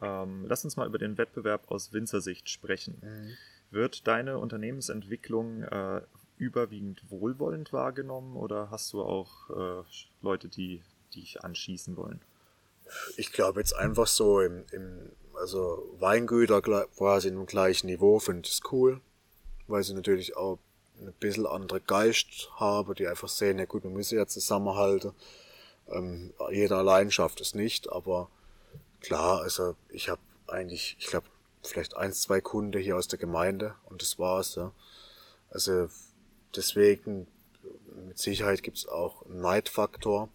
Ähm, 0.00 0.44
lass 0.46 0.64
uns 0.64 0.76
mal 0.76 0.86
über 0.86 0.98
den 0.98 1.18
Wettbewerb 1.18 1.70
aus 1.70 1.92
Winzersicht 1.92 2.48
sprechen. 2.48 2.98
Mhm. 3.02 3.36
Wird 3.70 4.06
deine 4.06 4.38
Unternehmensentwicklung 4.38 5.62
äh, 5.62 6.02
überwiegend 6.36 7.02
wohlwollend 7.10 7.72
wahrgenommen 7.72 8.36
oder 8.36 8.70
hast 8.70 8.92
du 8.92 9.02
auch 9.02 9.50
äh, 9.50 9.84
Leute, 10.22 10.48
die 10.48 10.82
dich 11.14 11.42
anschießen 11.42 11.96
wollen? 11.96 12.20
Ich 13.16 13.32
glaube 13.32 13.60
jetzt 13.60 13.74
einfach 13.76 14.06
so 14.06 14.40
im, 14.40 14.64
im 14.72 15.12
also 15.34 15.94
Weingüter 15.98 16.62
quasi 16.62 17.28
im 17.28 17.46
gleichen 17.46 17.86
Niveau 17.86 18.18
finde 18.18 18.46
ich 18.46 18.54
es 18.54 18.62
cool, 18.72 19.00
weil 19.66 19.82
sie 19.82 19.94
natürlich 19.94 20.36
auch 20.36 20.58
ein 21.00 21.12
bisschen 21.20 21.46
andere 21.46 21.80
Geist 21.80 22.50
haben, 22.56 22.94
die 22.94 23.06
einfach 23.06 23.28
sehen, 23.28 23.58
ja 23.58 23.66
gut, 23.66 23.84
wir 23.84 23.90
müssen 23.90 24.18
ja 24.18 24.26
zusammenhalten. 24.26 25.12
Ähm, 25.88 26.32
jeder 26.50 26.78
allein 26.78 27.10
schafft 27.10 27.40
es 27.40 27.54
nicht, 27.54 27.90
aber 27.90 28.28
klar, 29.00 29.40
also 29.40 29.76
ich 29.88 30.08
habe 30.08 30.20
eigentlich, 30.46 30.96
ich 30.98 31.06
glaube, 31.06 31.26
vielleicht 31.62 31.96
eins, 31.96 32.22
zwei 32.22 32.40
Kunden 32.40 32.80
hier 32.80 32.96
aus 32.96 33.08
der 33.08 33.18
Gemeinde 33.18 33.74
und 33.86 34.02
das 34.02 34.18
war's, 34.18 34.54
ja. 34.54 34.72
Also 35.50 35.88
deswegen, 36.54 37.26
mit 38.06 38.18
Sicherheit 38.18 38.62
gibt's 38.62 38.86
auch 38.86 39.24
einen 39.26 39.40
Neidfaktor. 39.40 40.28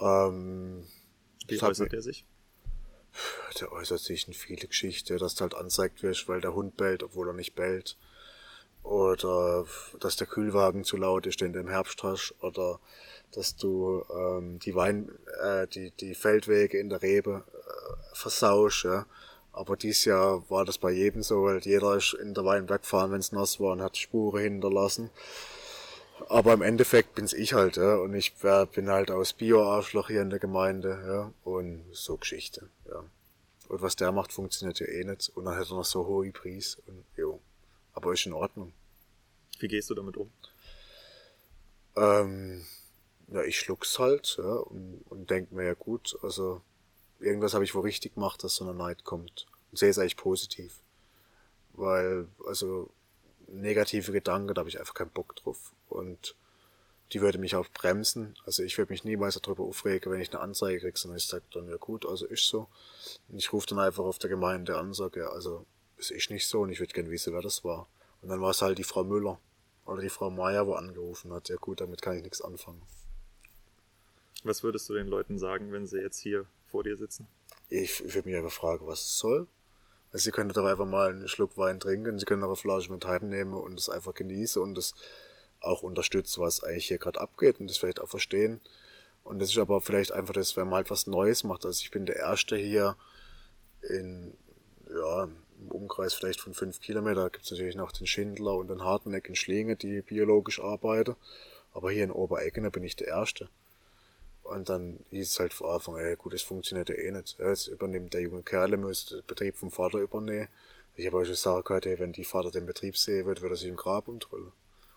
Ähm, 0.00 0.86
Wie 1.46 1.62
äußert 1.62 1.92
er 1.92 2.02
sich? 2.02 2.24
der 3.60 3.72
äußert 3.72 4.00
sich 4.00 4.28
in 4.28 4.34
viele 4.34 4.66
Geschichten, 4.66 5.18
dass 5.18 5.34
du 5.34 5.42
halt 5.42 5.54
anzeigt 5.54 6.02
wirst, 6.02 6.28
weil 6.28 6.40
der 6.40 6.54
Hund 6.54 6.76
bellt, 6.76 7.02
obwohl 7.02 7.28
er 7.28 7.34
nicht 7.34 7.54
bellt. 7.54 7.96
Oder 8.82 9.66
dass 9.98 10.16
der 10.16 10.26
Kühlwagen 10.26 10.84
zu 10.84 10.96
laut 10.96 11.26
ist, 11.26 11.40
den 11.40 11.52
du 11.52 11.60
im 11.60 11.68
Herbst 11.68 12.02
hast. 12.02 12.34
Oder 12.40 12.80
dass 13.34 13.56
du 13.56 14.04
ähm, 14.14 14.58
die 14.58 14.74
Wein, 14.74 15.10
äh, 15.42 15.66
die, 15.66 15.90
die 15.92 16.14
Feldwege 16.14 16.78
in 16.78 16.88
der 16.88 17.02
Rebe 17.02 17.44
äh, 17.46 18.16
versausch, 18.16 18.84
ja. 18.84 19.06
Aber 19.52 19.76
dieses 19.76 20.04
Jahr 20.04 20.48
war 20.48 20.64
das 20.64 20.78
bei 20.78 20.90
jedem 20.92 21.22
so, 21.22 21.44
weil 21.44 21.58
jeder 21.58 21.96
ist 21.96 22.14
in 22.14 22.34
der 22.34 22.44
Weinberg 22.44 22.82
gefahren, 22.82 23.12
wenn 23.12 23.20
es 23.20 23.32
nass 23.32 23.58
war 23.58 23.72
und 23.72 23.82
hat 23.82 23.96
Spuren 23.96 24.42
hinterlassen. 24.42 25.10
Aber 26.28 26.52
im 26.52 26.62
Endeffekt 26.62 27.14
bin's 27.14 27.32
ich 27.32 27.54
halt, 27.54 27.76
ja. 27.76 27.96
Und 27.96 28.14
ich 28.14 28.42
wär, 28.42 28.66
bin 28.66 28.88
halt 28.88 29.10
aus 29.10 29.32
Bio-Arschloch 29.32 30.08
hier 30.08 30.22
in 30.22 30.30
der 30.30 30.38
Gemeinde, 30.38 31.02
ja. 31.06 31.32
Und 31.44 31.84
so 31.92 32.16
Geschichte, 32.16 32.68
ja. 32.88 33.04
Und 33.68 33.82
was 33.82 33.96
der 33.96 34.12
macht, 34.12 34.32
funktioniert 34.32 34.80
ja 34.80 34.86
eh 34.86 35.04
nicht. 35.04 35.30
Und 35.36 35.44
dann 35.44 35.56
hat 35.56 35.70
er 35.70 35.76
noch 35.76 35.84
so 35.84 36.06
hohe 36.06 36.30
Preis. 36.32 36.78
Und 36.86 37.04
jo. 37.16 37.40
Aber 37.92 38.12
ist 38.12 38.26
in 38.26 38.32
Ordnung. 38.32 38.72
Wie 39.60 39.68
gehst 39.68 39.90
du 39.90 39.94
damit 39.94 40.16
um? 40.16 40.30
Ähm, 41.96 42.64
ja, 43.30 43.42
ich 43.42 43.58
schluck's 43.58 43.98
halt, 43.98 44.36
ja, 44.38 44.54
und, 44.54 45.02
und 45.08 45.30
denk 45.30 45.52
mir, 45.52 45.64
ja 45.64 45.74
gut, 45.74 46.18
also 46.22 46.62
irgendwas 47.20 47.54
habe 47.54 47.64
ich 47.64 47.74
wohl 47.74 47.82
richtig 47.82 48.14
gemacht, 48.14 48.42
dass 48.42 48.56
so 48.56 48.64
eine 48.64 48.74
Neid 48.76 49.04
kommt. 49.04 49.46
Und 49.70 49.78
sehe 49.78 49.90
es 49.90 49.98
eigentlich 49.98 50.16
positiv. 50.16 50.80
Weil, 51.74 52.26
also, 52.46 52.90
negative 53.46 54.12
Gedanken, 54.12 54.54
da 54.54 54.60
habe 54.60 54.68
ich 54.68 54.78
einfach 54.80 54.94
keinen 54.94 55.10
Bock 55.10 55.36
drauf. 55.36 55.72
Und 55.88 56.34
die 57.12 57.20
würde 57.20 57.38
mich 57.38 57.56
auch 57.56 57.68
bremsen. 57.68 58.34
Also 58.44 58.62
ich 58.62 58.78
würde 58.78 58.92
mich 58.92 59.04
niemals 59.04 59.40
darüber 59.40 59.64
aufregen, 59.64 60.12
wenn 60.12 60.20
ich 60.20 60.32
eine 60.32 60.40
Anzeige 60.40 60.80
kriege, 60.80 60.98
sondern 60.98 61.18
ich 61.18 61.26
sage 61.26 61.44
dann, 61.52 61.68
ja 61.68 61.76
gut, 61.76 62.06
also 62.06 62.26
ist 62.26 62.46
so. 62.46 62.68
Und 63.28 63.38
ich 63.38 63.52
rufe 63.52 63.66
dann 63.66 63.80
einfach 63.80 64.04
auf 64.04 64.18
der 64.18 64.30
Gemeinde 64.30 64.78
an, 64.78 64.94
sage, 64.94 65.20
ja, 65.20 65.28
also 65.28 65.66
ist 65.96 66.30
nicht 66.30 66.46
so 66.46 66.60
und 66.60 66.70
ich 66.70 66.80
würde 66.80 66.92
gerne 66.92 67.10
wissen, 67.10 67.32
wer 67.32 67.42
das 67.42 67.64
war. 67.64 67.88
Und 68.22 68.28
dann 68.28 68.40
war 68.40 68.50
es 68.50 68.62
halt 68.62 68.78
die 68.78 68.84
Frau 68.84 69.04
Müller 69.04 69.38
oder 69.86 70.00
die 70.02 70.08
Frau 70.08 70.30
Meier, 70.30 70.66
wo 70.66 70.74
angerufen 70.74 71.32
hat. 71.32 71.48
Ja 71.48 71.56
gut, 71.56 71.80
damit 71.80 72.00
kann 72.00 72.16
ich 72.16 72.22
nichts 72.22 72.40
anfangen. 72.40 72.80
Was 74.44 74.62
würdest 74.62 74.88
du 74.88 74.94
den 74.94 75.06
Leuten 75.06 75.38
sagen, 75.38 75.72
wenn 75.72 75.86
sie 75.86 76.00
jetzt 76.00 76.18
hier 76.18 76.46
vor 76.66 76.82
dir 76.82 76.96
sitzen? 76.96 77.26
Ich, 77.68 78.04
ich 78.04 78.14
würde 78.14 78.28
mich 78.28 78.36
einfach 78.36 78.52
fragen, 78.52 78.86
was 78.86 79.00
es 79.00 79.18
soll. 79.18 79.46
Also 80.12 80.24
sie 80.24 80.30
können 80.32 80.50
doch 80.50 80.64
einfach 80.64 80.86
mal 80.86 81.10
einen 81.10 81.28
Schluck 81.28 81.56
Wein 81.56 81.78
trinken, 81.78 82.18
sie 82.18 82.24
können 82.24 82.42
auch 82.42 82.48
eine 82.48 82.56
Flasche 82.56 82.90
mit 82.92 83.04
heimnehmen 83.04 83.54
und 83.54 83.78
es 83.78 83.88
einfach 83.88 84.14
genießen 84.14 84.60
und 84.60 84.76
es 84.76 84.94
auch 85.60 85.82
unterstützen, 85.82 86.40
was 86.40 86.64
eigentlich 86.64 86.88
hier 86.88 86.98
gerade 86.98 87.20
abgeht 87.20 87.60
und 87.60 87.70
das 87.70 87.78
vielleicht 87.78 88.00
auch 88.00 88.08
verstehen. 88.08 88.60
Und 89.22 89.40
das 89.40 89.50
ist 89.50 89.58
aber 89.58 89.80
vielleicht 89.80 90.12
einfach 90.12 90.34
das, 90.34 90.56
wenn 90.56 90.66
man 90.66 90.76
halt 90.76 90.90
was 90.90 91.06
Neues 91.06 91.44
macht. 91.44 91.64
Also 91.64 91.82
ich 91.82 91.90
bin 91.90 92.06
der 92.06 92.16
Erste 92.16 92.56
hier 92.56 92.96
in, 93.88 94.34
ja, 94.88 95.24
im 95.24 95.68
Umkreis 95.68 96.14
vielleicht 96.14 96.40
von 96.40 96.54
fünf 96.54 96.80
Kilometer. 96.80 97.22
Da 97.22 97.28
gibt's 97.28 97.50
natürlich 97.50 97.76
noch 97.76 97.92
den 97.92 98.06
Schindler 98.06 98.54
und 98.54 98.68
den 98.68 98.82
Harteneck 98.82 99.28
in 99.28 99.36
Schlinge, 99.36 99.76
die 99.76 100.00
biologisch 100.00 100.60
arbeiten. 100.60 101.14
Aber 101.72 101.90
hier 101.90 102.04
in 102.04 102.10
Oberecken, 102.10 102.64
da 102.64 102.70
bin 102.70 102.82
ich 102.82 102.96
der 102.96 103.08
Erste. 103.08 103.48
Und 104.42 104.68
dann 104.68 104.98
hieß 105.10 105.30
es 105.30 105.38
halt 105.38 105.52
vor 105.52 105.74
Anfang, 105.74 105.96
ey, 105.96 106.16
gut, 106.16 106.32
das 106.34 106.42
funktioniert 106.42 106.88
ja 106.88 106.96
eh 106.96 107.10
nicht. 107.12 107.38
Ja, 107.38 107.48
Jetzt 107.50 107.68
übernimmt 107.68 108.14
der 108.14 108.22
junge 108.22 108.42
Kerl, 108.42 108.76
müsste 108.76 109.16
den 109.16 109.26
Betrieb 109.26 109.56
vom 109.56 109.70
Vater 109.70 109.98
übernehmen. 109.98 110.48
Ich 110.96 111.06
habe 111.06 111.18
euch 111.18 111.26
schon 111.28 111.34
gesagt, 111.34 111.66
gehört, 111.66 111.86
ey, 111.86 111.98
wenn 111.98 112.12
die 112.12 112.24
Vater 112.24 112.50
den 112.50 112.66
Betrieb 112.66 112.96
sehen 112.96 113.26
wird, 113.26 113.42
wird 113.42 113.52
er 113.52 113.56
sich 113.56 113.68
im 113.68 113.76
Grab 113.76 114.08
umdrüllen. 114.08 114.48
Und 114.48 114.52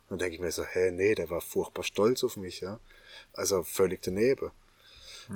dann 0.09 0.19
denke 0.19 0.35
ich 0.35 0.41
mir 0.41 0.51
so, 0.51 0.63
hä, 0.63 0.91
nee, 0.91 1.13
der 1.15 1.29
war 1.29 1.39
furchtbar 1.41 1.83
stolz 1.83 2.23
auf 2.23 2.35
mich, 2.35 2.61
ja. 2.61 2.79
Also 3.33 3.63
völlig 3.63 4.01
daneben. 4.01 4.51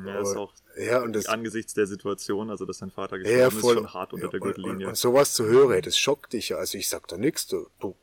Ja, 0.05 0.19
ist 0.21 0.31
Aber- 0.31 0.39
auch 0.41 0.53
ja, 0.77 1.01
und 1.01 1.13
das, 1.13 1.27
angesichts 1.27 1.73
der 1.73 1.87
Situation, 1.87 2.49
also 2.49 2.65
dass 2.65 2.79
dein 2.79 2.91
Vater 2.91 3.17
ja, 3.17 3.47
gestorben 3.49 3.59
voll. 3.61 3.73
ist, 3.75 3.79
schon 3.81 3.93
hart 3.93 4.13
unter 4.13 4.25
ja, 4.25 4.31
der 4.31 4.41
und, 4.41 4.47
und, 4.47 4.55
Gürtellinie. 4.55 4.87
und 4.89 4.97
sowas 4.97 5.33
zu 5.33 5.45
hören, 5.45 5.71
ey, 5.71 5.81
das 5.81 5.97
schockt 5.97 6.33
dich 6.33 6.49
ja. 6.49 6.57
Also 6.57 6.77
ich 6.77 6.89
sag 6.89 7.07
da 7.07 7.17
nichts, 7.17 7.47
du, 7.47 7.67
du, 7.79 7.95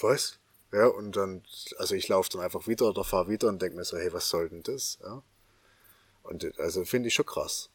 was? 0.00 0.38
Ja, 0.72 0.86
und 0.86 1.16
dann, 1.16 1.42
also 1.78 1.94
ich 1.94 2.08
laufe 2.08 2.28
dann 2.30 2.42
einfach 2.42 2.66
wieder 2.68 2.88
oder 2.88 3.02
fahr 3.04 3.28
wieder 3.28 3.48
und 3.48 3.60
denk 3.62 3.74
mir 3.74 3.84
so, 3.84 3.96
hey, 3.96 4.12
was 4.12 4.28
soll 4.28 4.50
denn 4.50 4.62
das? 4.62 4.98
Ja. 5.02 5.22
Und 6.22 6.58
also 6.58 6.84
finde 6.84 7.08
ich 7.08 7.14
schon 7.14 7.26
krass. 7.26 7.70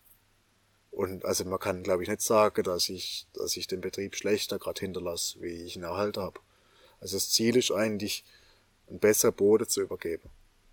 Und 0.92 1.26
also 1.26 1.46
man 1.46 1.60
kann, 1.60 1.84
glaube 1.84 2.04
ich, 2.04 2.10
nicht 2.10 2.22
sagen, 2.22 2.64
dass 2.64 2.90
ich, 2.90 3.28
dass 3.34 3.56
ich 3.58 3.68
den 3.68 3.82
Betrieb 3.82 4.16
schlechter 4.16 4.58
gerade 4.58 4.80
hinterlasse, 4.80 5.42
wie 5.42 5.64
ich 5.66 5.76
ihn 5.76 5.84
erhalten 5.84 6.22
habe. 6.22 6.40
Also 7.00 7.18
das 7.18 7.30
Ziel 7.30 7.56
ist 7.56 7.72
eigentlich, 7.72 8.24
einen 8.90 9.00
besseren 9.00 9.36
Boden 9.36 9.68
zu 9.68 9.82
übergeben, 9.82 10.30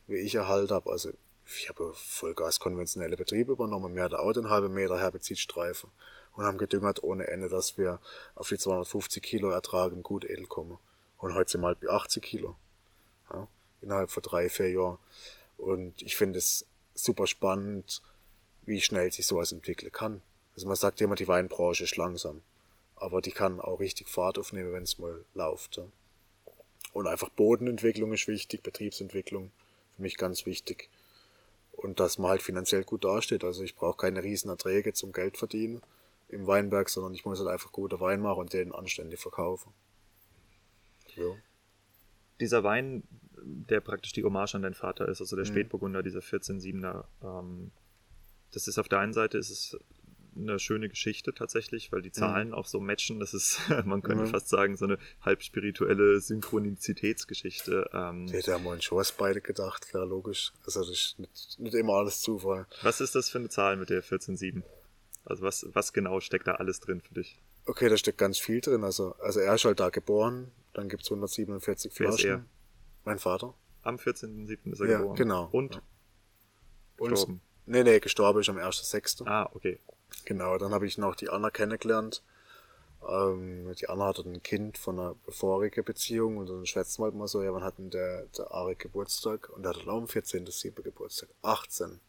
wie 0.07 0.17
ich 0.17 0.35
erhalten 0.35 0.73
habe. 0.73 0.91
Also 0.91 1.11
ich 1.47 1.69
habe 1.69 1.93
Vollgas 1.95 2.59
konventionelle 2.59 3.17
Betriebe 3.17 3.53
übernommen. 3.53 3.95
Wir 3.95 4.05
hatten 4.05 4.15
auch 4.15 4.33
den 4.33 4.49
halben 4.49 4.73
Meter 4.73 4.99
Herbizidstreifen 4.99 5.91
und 6.37 6.45
haben 6.45 6.59
gedüngert 6.59 7.03
ohne 7.03 7.27
Ende, 7.27 7.49
dass 7.49 7.77
wir 7.77 8.01
auf 8.35 8.49
die 8.49 8.59
250 8.59 9.23
Kilo 9.23 9.51
Ertrag 9.51 9.93
im 9.93 10.03
Gut 10.03 10.25
edel 10.25 10.47
kommen. 10.47 10.79
Und 11.19 11.35
heute 11.35 11.53
sind 11.53 11.61
wir 11.61 11.69
halt 11.69 11.81
bei 11.81 11.89
80 11.89 12.23
Kilo. 12.23 12.57
Ja, 13.33 13.49
innerhalb 13.83 14.11
von 14.11 14.23
drei, 14.23 14.49
vier 14.49 14.71
Jahren. 14.71 14.99
Und 15.57 16.01
ich 16.03 16.17
finde 16.17 16.39
es 16.39 16.67
super 16.95 17.27
spannend, 17.27 18.03
wie 18.63 18.81
schnell 18.81 19.13
sich 19.13 19.27
sowas 19.27 19.53
entwickeln 19.53 19.93
kann. 19.93 20.23
Also 20.55 20.67
man 20.67 20.77
sagt 20.77 21.01
immer, 21.01 21.17
die 21.17 21.29
Weinbranche 21.29 21.85
ist 21.85 21.97
langsam. 21.97 22.43
Aber 22.97 23.21
die 23.21 23.33
kann 23.33 23.61
auch 23.61 23.81
richtig 23.81 24.09
Fahrt 24.09 24.39
aufnehmen, 24.39 24.73
wenn 24.73 24.85
es 24.85 24.99
mal 24.99 25.25
läuft. 25.35 25.77
Ja. 25.77 25.85
Und 26.93 27.09
einfach 27.09 27.29
Bodenentwicklung 27.31 28.13
ist 28.13 28.29
wichtig, 28.29 28.63
Betriebsentwicklung 28.63 29.51
für 29.97 30.03
mich 30.03 30.17
ganz 30.17 30.47
wichtig. 30.47 30.89
Und 31.73 31.99
dass 31.99 32.19
man 32.19 32.31
halt 32.31 32.43
finanziell 32.43 32.85
gut 32.85 33.05
dasteht. 33.05 33.43
Also 33.43 33.65
ich 33.65 33.75
brauche 33.75 33.97
keine 33.97 34.23
riesen 34.23 34.49
Erträge 34.49 34.93
zum 34.93 35.13
Geld 35.13 35.37
verdienen 35.37 35.83
im 36.29 36.47
Weinberg, 36.47 36.89
sondern 36.89 37.15
ich 37.15 37.25
muss 37.25 37.39
halt 37.39 37.49
einfach 37.49 37.73
gute 37.73 38.01
Wein 38.01 38.21
machen 38.21 38.41
und 38.41 38.53
den 38.53 38.73
anständig 38.73 39.21
verkaufen. 39.21 39.73
Ja. 41.17 41.35
Dieser 42.41 42.65
Wein, 42.65 43.03
der 43.43 43.81
praktisch 43.81 44.13
die 44.13 44.25
Hommage 44.25 44.55
an 44.55 44.63
deinen 44.63 44.75
Vater 44.75 45.09
ist, 45.09 45.21
also 45.21 45.37
der 45.37 45.45
mhm. 45.45 45.51
Spätburgunder, 45.51 46.03
dieser 46.03 46.21
14-7er, 46.21 47.05
ähm, 47.23 47.71
das 48.53 48.69
ist 48.69 48.79
auf 48.79 48.89
der 48.89 49.01
einen 49.01 49.13
Seite 49.13 49.39
ist 49.39 49.51
es 49.51 49.77
eine 50.37 50.59
schöne 50.59 50.89
Geschichte 50.89 51.33
tatsächlich, 51.33 51.93
weil 51.93 52.03
die 52.03 52.13
Zahlen 52.13 52.49
mhm. 52.49 52.55
auch 52.55 52.67
so 52.67 52.81
matchen. 52.81 53.21
Das 53.21 53.35
ist, 53.35 53.61
man 53.85 54.03
könnte 54.03 54.25
mhm. 54.25 54.29
fast 54.29 54.49
sagen, 54.49 54.77
so 54.77 54.85
eine 54.85 54.99
halb 55.21 55.43
spirituelle 55.43 56.21
Synchronizitätsgeschichte. 56.21 57.91
Ähm, 57.93 58.27
ja, 58.29 58.55
haben 58.55 58.65
wir 58.65 58.71
uns 58.71 58.85
schon 58.85 58.99
was 58.99 59.13
beide 59.13 59.41
gedacht, 59.41 59.89
klar, 59.89 60.07
logisch. 60.07 60.53
Also 60.65 60.81
das 60.81 60.91
ist 60.91 61.19
nicht, 61.19 61.59
nicht 61.59 61.75
immer 61.75 61.95
alles 61.95 62.21
Zufall. 62.21 62.67
Was 62.83 63.01
ist 63.01 63.15
das 63.15 63.29
für 63.29 63.39
eine 63.39 63.49
Zahl 63.49 63.77
mit 63.77 63.91
der 63.91 64.03
14.7? 64.03 64.63
Also 65.25 65.43
was, 65.43 65.67
was 65.73 65.93
genau 65.93 66.21
steckt 66.21 66.47
da 66.47 66.57
alles 66.57 66.81
drin 66.81 67.01
für 67.01 67.15
dich? 67.15 67.39
Okay, 67.67 67.89
da 67.89 67.97
steckt 67.97 68.19
ganz 68.19 68.39
viel 68.39 68.61
drin. 68.61 68.85
Also, 68.85 69.15
also 69.21 69.41
er 69.41 69.55
ist 69.55 69.65
halt 69.65 69.81
da 69.81 69.89
geboren, 69.89 70.51
dann 70.75 70.89
gibt's 70.89 71.11
147 71.11 71.93
Wer 71.93 72.09
Flaschen. 72.09 72.31
Ist 72.31 72.37
er? 72.37 72.45
Mein 73.05 73.19
Vater. 73.19 73.55
Am 73.83 73.97
14.7. 73.97 74.73
ist 74.73 74.81
er 74.81 74.87
ja, 74.87 74.99
geboren. 74.99 75.17
genau. 75.17 75.49
Und? 75.53 75.75
Ja. 75.75 75.83
Gestorben? 76.97 77.41
Nee, 77.67 77.83
nee, 77.83 78.01
gestorben 78.01 78.41
ist 78.41 78.49
am 78.49 78.59
1.6. 78.59 79.27
Ah, 79.27 79.49
okay. 79.55 79.81
Genau, 80.25 80.59
dann 80.59 80.73
habe 80.73 80.87
ich 80.87 80.99
noch 80.99 81.17
die 81.17 81.29
Anna 81.29 81.51
kennengelernt. 81.51 82.23
Ähm, 83.07 83.73
die 83.79 83.89
Anna 83.89 84.07
hatte 84.07 84.23
ein 84.23 84.43
Kind 84.43 84.79
von 84.79 84.99
einer 84.99 85.17
vorigen 85.29 85.85
Beziehung 85.85 86.39
und 86.39 86.49
dann 86.49 86.67
schwätzen 86.67 87.01
wir 87.01 87.07
halt 87.07 87.15
mal 87.15 87.29
so, 87.29 87.43
ja, 87.43 87.53
wann 87.53 87.65
hat 87.65 87.79
denn 87.79 87.91
der, 87.91 88.27
der 88.39 88.51
Ari 88.53 88.77
Geburtstag? 88.77 89.51
Und 89.51 89.63
der 89.63 89.73
hat 89.73 89.87
auch 89.87 89.99
am 89.99 90.05
14.7. 90.05 90.83
Geburtstag. 90.83 91.29
18. 91.43 92.01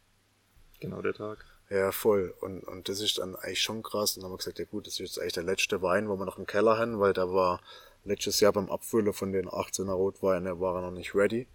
Genau 0.80 1.01
der 1.01 1.13
Tag. 1.13 1.45
Ja, 1.70 1.91
voll. 1.91 2.34
Und, 2.41 2.63
und 2.63 2.89
das 2.89 3.01
ist 3.01 3.18
dann 3.18 3.36
eigentlich 3.36 3.61
schon 3.61 3.82
krass. 3.82 4.16
Und 4.16 4.22
dann 4.22 4.30
haben 4.30 4.34
wir 4.34 4.38
gesagt, 4.38 4.59
ja 4.59 4.66
gut, 4.66 4.88
das 4.88 4.93
ist 4.93 4.99
jetzt 4.99 5.20
eigentlich 5.20 5.34
der 5.34 5.43
letzte 5.43 5.82
Wein, 5.82 6.07
wo 6.07 6.16
wir 6.16 6.26
noch 6.26 6.38
im 6.38 6.45
Keller 6.45 6.78
haben, 6.78 6.99
weil 6.99 7.13
der 7.13 7.34
war 7.34 7.59
letztes 8.05 8.39
Jahr 8.39 8.53
beim 8.53 8.69
Abfüllen 8.69 9.13
von 9.13 9.31
den 9.33 9.49
18er 9.49 9.91
Rotweinen, 9.91 10.59
war 10.59 10.75
er 10.75 10.81
noch 10.81 10.97
nicht 10.97 11.13
ready. 11.13 11.47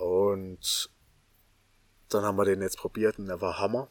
Und 0.00 0.90
dann 2.08 2.24
haben 2.24 2.36
wir 2.36 2.44
den 2.44 2.62
jetzt 2.62 2.78
probiert 2.78 3.18
und 3.18 3.26
der 3.26 3.40
war 3.40 3.58
Hammer 3.58 3.88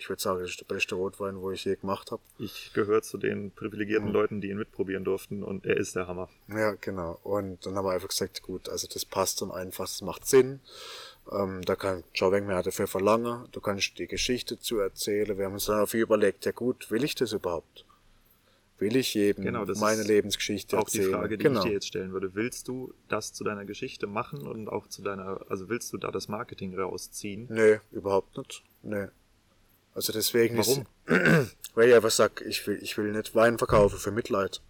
ich 0.00 0.08
würde 0.08 0.22
sagen, 0.22 0.40
das 0.40 0.50
ist 0.50 0.60
der 0.60 0.74
beste 0.74 0.94
Rotwein, 0.94 1.40
wo 1.42 1.50
ich 1.50 1.66
je 1.66 1.76
gemacht 1.76 2.10
habe. 2.10 2.22
Ich 2.38 2.72
gehöre 2.72 3.02
zu 3.02 3.18
den 3.18 3.50
privilegierten 3.50 4.08
mhm. 4.08 4.14
Leuten, 4.14 4.40
die 4.40 4.48
ihn 4.48 4.56
mitprobieren 4.56 5.04
durften 5.04 5.42
und 5.42 5.66
er 5.66 5.76
ist 5.76 5.94
der 5.94 6.08
Hammer. 6.08 6.30
Ja, 6.48 6.72
genau. 6.72 7.18
Und 7.22 7.66
dann 7.66 7.76
haben 7.76 7.84
wir 7.84 7.92
einfach 7.92 8.08
gesagt, 8.08 8.42
gut, 8.42 8.70
also 8.70 8.88
das 8.88 9.04
passt 9.04 9.42
dann 9.42 9.50
einfach, 9.50 9.84
das 9.84 10.00
macht 10.00 10.26
Sinn. 10.26 10.60
Ähm, 11.30 11.62
da 11.66 11.76
kann 11.76 12.02
Joe 12.14 12.32
Weng 12.32 12.46
mehr 12.46 12.62
dafür 12.62 12.86
verlangen, 12.86 13.46
du 13.52 13.60
kannst 13.60 13.98
die 13.98 14.06
Geschichte 14.06 14.58
zu 14.58 14.78
erzählen. 14.78 15.36
Wir 15.36 15.44
haben 15.44 15.52
uns 15.52 15.66
dann 15.66 15.86
viel 15.86 16.00
überlegt, 16.00 16.46
ja 16.46 16.52
gut, 16.52 16.90
will 16.90 17.04
ich 17.04 17.14
das 17.14 17.32
überhaupt? 17.32 17.84
Will 18.80 18.96
ich 18.96 19.12
jedem 19.12 19.44
genau, 19.44 19.66
meine 19.78 20.02
Lebensgeschichte 20.02 20.78
auch 20.78 20.84
erzählen? 20.84 21.04
Auch 21.04 21.08
die 21.08 21.14
Frage, 21.14 21.38
die 21.38 21.44
genau. 21.44 21.60
ich 21.60 21.66
dir 21.66 21.72
jetzt 21.72 21.86
stellen 21.86 22.12
würde. 22.12 22.34
Willst 22.34 22.66
du 22.66 22.94
das 23.08 23.34
zu 23.34 23.44
deiner 23.44 23.66
Geschichte 23.66 24.06
machen 24.06 24.46
und 24.46 24.68
auch 24.68 24.86
zu 24.86 25.02
deiner, 25.02 25.40
also 25.50 25.68
willst 25.68 25.92
du 25.92 25.98
da 25.98 26.10
das 26.10 26.28
Marketing 26.28 26.74
rausziehen? 26.78 27.46
Nee, 27.50 27.80
überhaupt 27.92 28.38
nicht. 28.38 28.64
Nee. 28.82 29.08
Also 29.94 30.14
deswegen 30.14 30.56
Warum? 30.56 30.86
Ist, 31.04 31.56
weil 31.74 31.90
ich 31.90 31.94
einfach 31.94 32.10
sag, 32.10 32.40
ich 32.40 32.66
will, 32.66 32.78
ich 32.80 32.96
will 32.96 33.12
nicht 33.12 33.34
Wein 33.34 33.58
verkaufen 33.58 33.98
für 33.98 34.12
Mitleid. 34.12 34.62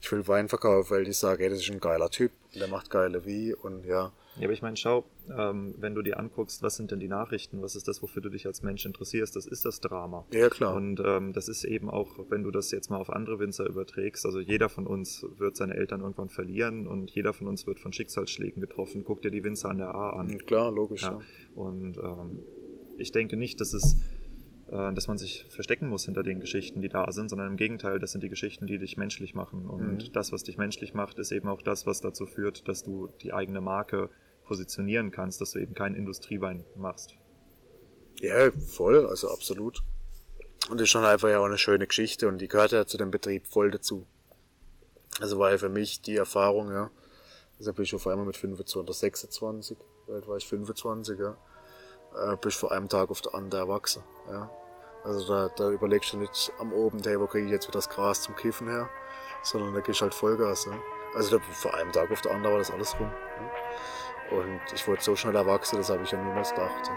Ich 0.00 0.12
will 0.12 0.28
Wein 0.28 0.48
verkaufen, 0.48 0.90
weil 0.90 1.08
ich 1.08 1.18
sage, 1.18 1.42
ey, 1.42 1.50
das 1.50 1.58
ist 1.58 1.70
ein 1.70 1.80
geiler 1.80 2.10
Typ 2.10 2.30
und 2.54 2.60
der 2.60 2.68
macht 2.68 2.90
geile 2.90 3.26
wie 3.26 3.54
und 3.54 3.84
ja. 3.84 4.12
Ja, 4.38 4.44
aber 4.44 4.52
ich 4.52 4.62
meine, 4.62 4.76
schau, 4.76 5.04
ähm, 5.36 5.74
wenn 5.78 5.94
du 5.94 6.02
dir 6.02 6.18
anguckst, 6.18 6.62
was 6.62 6.76
sind 6.76 6.90
denn 6.90 7.00
die 7.00 7.08
Nachrichten, 7.08 7.62
was 7.62 7.76
ist 7.76 7.88
das, 7.88 8.02
wofür 8.02 8.22
du 8.22 8.28
dich 8.28 8.46
als 8.46 8.62
Mensch 8.62 8.86
interessierst, 8.86 9.34
das 9.36 9.46
ist 9.46 9.64
das 9.64 9.80
Drama. 9.80 10.24
Ja, 10.32 10.48
klar. 10.48 10.74
Und 10.74 11.00
ähm, 11.04 11.32
das 11.32 11.48
ist 11.48 11.64
eben 11.64 11.90
auch, 11.90 12.18
wenn 12.28 12.42
du 12.42 12.50
das 12.50 12.70
jetzt 12.70 12.90
mal 12.90 12.98
auf 12.98 13.10
andere 13.10 13.38
Winzer 13.38 13.66
überträgst, 13.66 14.24
also 14.26 14.40
jeder 14.40 14.68
von 14.68 14.86
uns 14.86 15.26
wird 15.36 15.56
seine 15.56 15.74
Eltern 15.74 16.00
irgendwann 16.00 16.28
verlieren 16.28 16.86
und 16.86 17.10
jeder 17.10 17.32
von 17.32 17.46
uns 17.46 17.66
wird 17.66 17.80
von 17.80 17.92
Schicksalsschlägen 17.92 18.60
getroffen. 18.60 19.04
Guck 19.04 19.22
dir 19.22 19.30
die 19.30 19.42
Winzer 19.44 19.70
an 19.70 19.78
der 19.78 19.94
A 19.94 20.10
an. 20.10 20.38
Klar, 20.46 20.70
logisch. 20.70 21.02
Ja. 21.02 21.12
ja. 21.12 21.20
Und 21.54 21.98
ähm, 21.98 22.40
ich 22.96 23.12
denke 23.12 23.36
nicht, 23.36 23.60
dass 23.60 23.72
es 23.72 23.96
äh, 24.70 24.92
dass 24.92 25.08
man 25.08 25.16
sich 25.16 25.46
verstecken 25.48 25.88
muss 25.88 26.04
hinter 26.04 26.22
den 26.22 26.40
Geschichten, 26.40 26.82
die 26.82 26.88
da 26.88 27.10
sind, 27.10 27.30
sondern 27.30 27.48
im 27.48 27.56
Gegenteil, 27.56 27.98
das 27.98 28.12
sind 28.12 28.22
die 28.22 28.28
Geschichten, 28.28 28.66
die 28.66 28.78
dich 28.78 28.96
menschlich 28.96 29.34
machen. 29.34 29.66
Und 29.66 30.08
mhm. 30.08 30.12
das, 30.12 30.30
was 30.30 30.42
dich 30.42 30.58
menschlich 30.58 30.94
macht, 30.94 31.18
ist 31.18 31.32
eben 31.32 31.48
auch 31.48 31.62
das, 31.62 31.86
was 31.86 32.00
dazu 32.00 32.26
führt, 32.26 32.68
dass 32.68 32.82
du 32.82 33.08
die 33.22 33.32
eigene 33.32 33.60
Marke 33.60 34.10
positionieren 34.48 35.10
kannst, 35.10 35.40
dass 35.40 35.52
du 35.52 35.60
eben 35.60 35.74
keinen 35.74 35.94
Industriewein 35.94 36.64
machst. 36.74 37.14
Ja, 38.20 38.50
voll, 38.50 39.06
also 39.06 39.30
absolut. 39.30 39.82
Und 40.68 40.78
das 40.78 40.86
ist 40.86 40.90
schon 40.90 41.04
einfach 41.04 41.28
ja 41.28 41.38
auch 41.38 41.44
eine 41.44 41.58
schöne 41.58 41.86
Geschichte 41.86 42.26
und 42.26 42.38
die 42.38 42.48
gehört 42.48 42.72
ja 42.72 42.86
zu 42.86 42.98
dem 42.98 43.10
Betrieb 43.10 43.46
voll 43.46 43.70
dazu. 43.70 44.06
Also 45.20 45.38
war 45.38 45.50
ja 45.50 45.58
für 45.58 45.68
mich 45.68 46.02
die 46.02 46.16
Erfahrung, 46.16 46.72
ja. 46.72 46.90
Also 47.58 47.72
bin 47.72 47.84
ich 47.84 47.94
auf 47.94 48.06
einmal 48.06 48.26
mit 48.26 48.36
25 48.36 48.76
oder 48.76 48.92
26, 48.92 49.78
vielleicht 50.06 50.28
war 50.28 50.36
ich 50.36 50.46
25, 50.46 51.18
ja 51.18 51.36
äh, 52.16 52.36
bist 52.36 52.58
von 52.58 52.70
einem 52.70 52.88
Tag 52.88 53.10
auf 53.10 53.20
den 53.20 53.34
anderen 53.34 53.68
erwachsen. 53.68 54.02
Ja. 54.30 54.50
Also 55.04 55.26
da, 55.28 55.48
da 55.56 55.70
überlegst 55.70 56.12
du 56.12 56.18
nicht 56.18 56.52
am 56.58 56.72
Oben, 56.72 57.00
hey, 57.04 57.18
wo 57.20 57.26
kriege 57.26 57.46
ich 57.46 57.52
jetzt 57.52 57.66
wieder 57.66 57.78
das 57.78 57.88
Gras 57.88 58.22
zum 58.22 58.34
Kiffen 58.36 58.68
her, 58.68 58.88
sondern 59.42 59.74
da 59.74 59.80
gehst 59.80 60.02
halt 60.02 60.14
Vollgas. 60.14 60.66
Ja. 60.66 60.78
Also 61.14 61.38
da, 61.38 61.44
von 61.52 61.72
einem 61.72 61.92
Tag 61.92 62.10
auf 62.10 62.20
den 62.20 62.32
anderen 62.32 62.54
war 62.54 62.58
das 62.58 62.70
alles 62.70 62.98
rum. 62.98 63.10
Ja. 63.10 63.50
Und 64.30 64.60
ich 64.74 64.86
wollte 64.86 65.02
so 65.02 65.16
schnell 65.16 65.36
erwachsen, 65.36 65.76
das 65.76 65.90
habe 65.90 66.02
ich 66.02 66.10
ja 66.10 66.22
niemals 66.22 66.50
gedacht. 66.50 66.90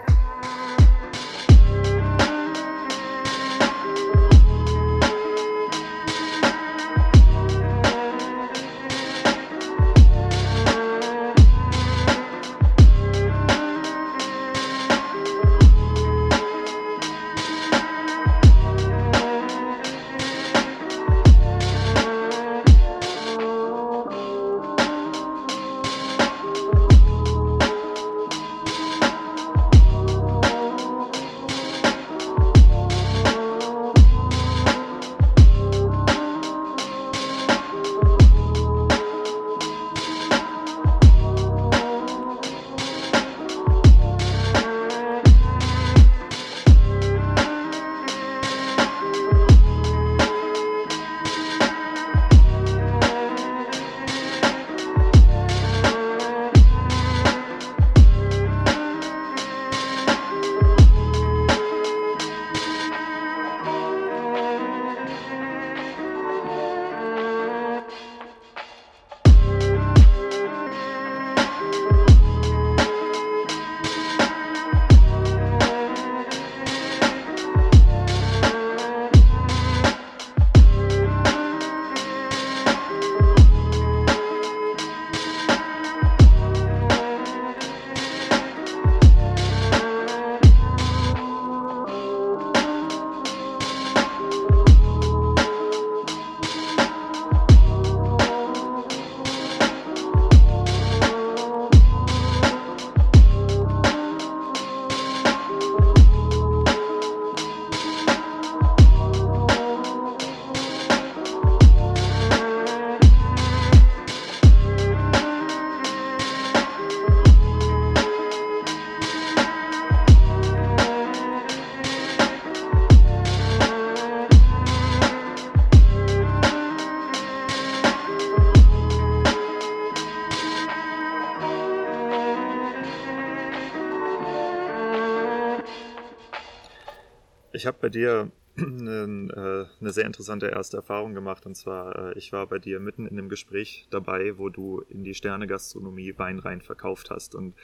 Ich 137.62 137.66
habe 137.68 137.78
bei 137.80 137.90
dir 137.90 138.28
eine, 138.56 139.68
äh, 139.70 139.80
eine 139.80 139.92
sehr 139.92 140.04
interessante 140.04 140.48
erste 140.48 140.78
Erfahrung 140.78 141.14
gemacht. 141.14 141.46
Und 141.46 141.54
zwar, 141.54 142.10
äh, 142.10 142.18
ich 142.18 142.32
war 142.32 142.48
bei 142.48 142.58
dir 142.58 142.80
mitten 142.80 143.06
in 143.06 143.16
einem 143.16 143.28
Gespräch 143.28 143.86
dabei, 143.90 144.36
wo 144.36 144.48
du 144.48 144.82
in 144.88 145.04
die 145.04 145.14
Sterne-Gastronomie 145.14 146.18
Wein 146.18 146.40
rein 146.40 146.60
verkauft 146.60 147.10
hast. 147.10 147.36
Und 147.36 147.54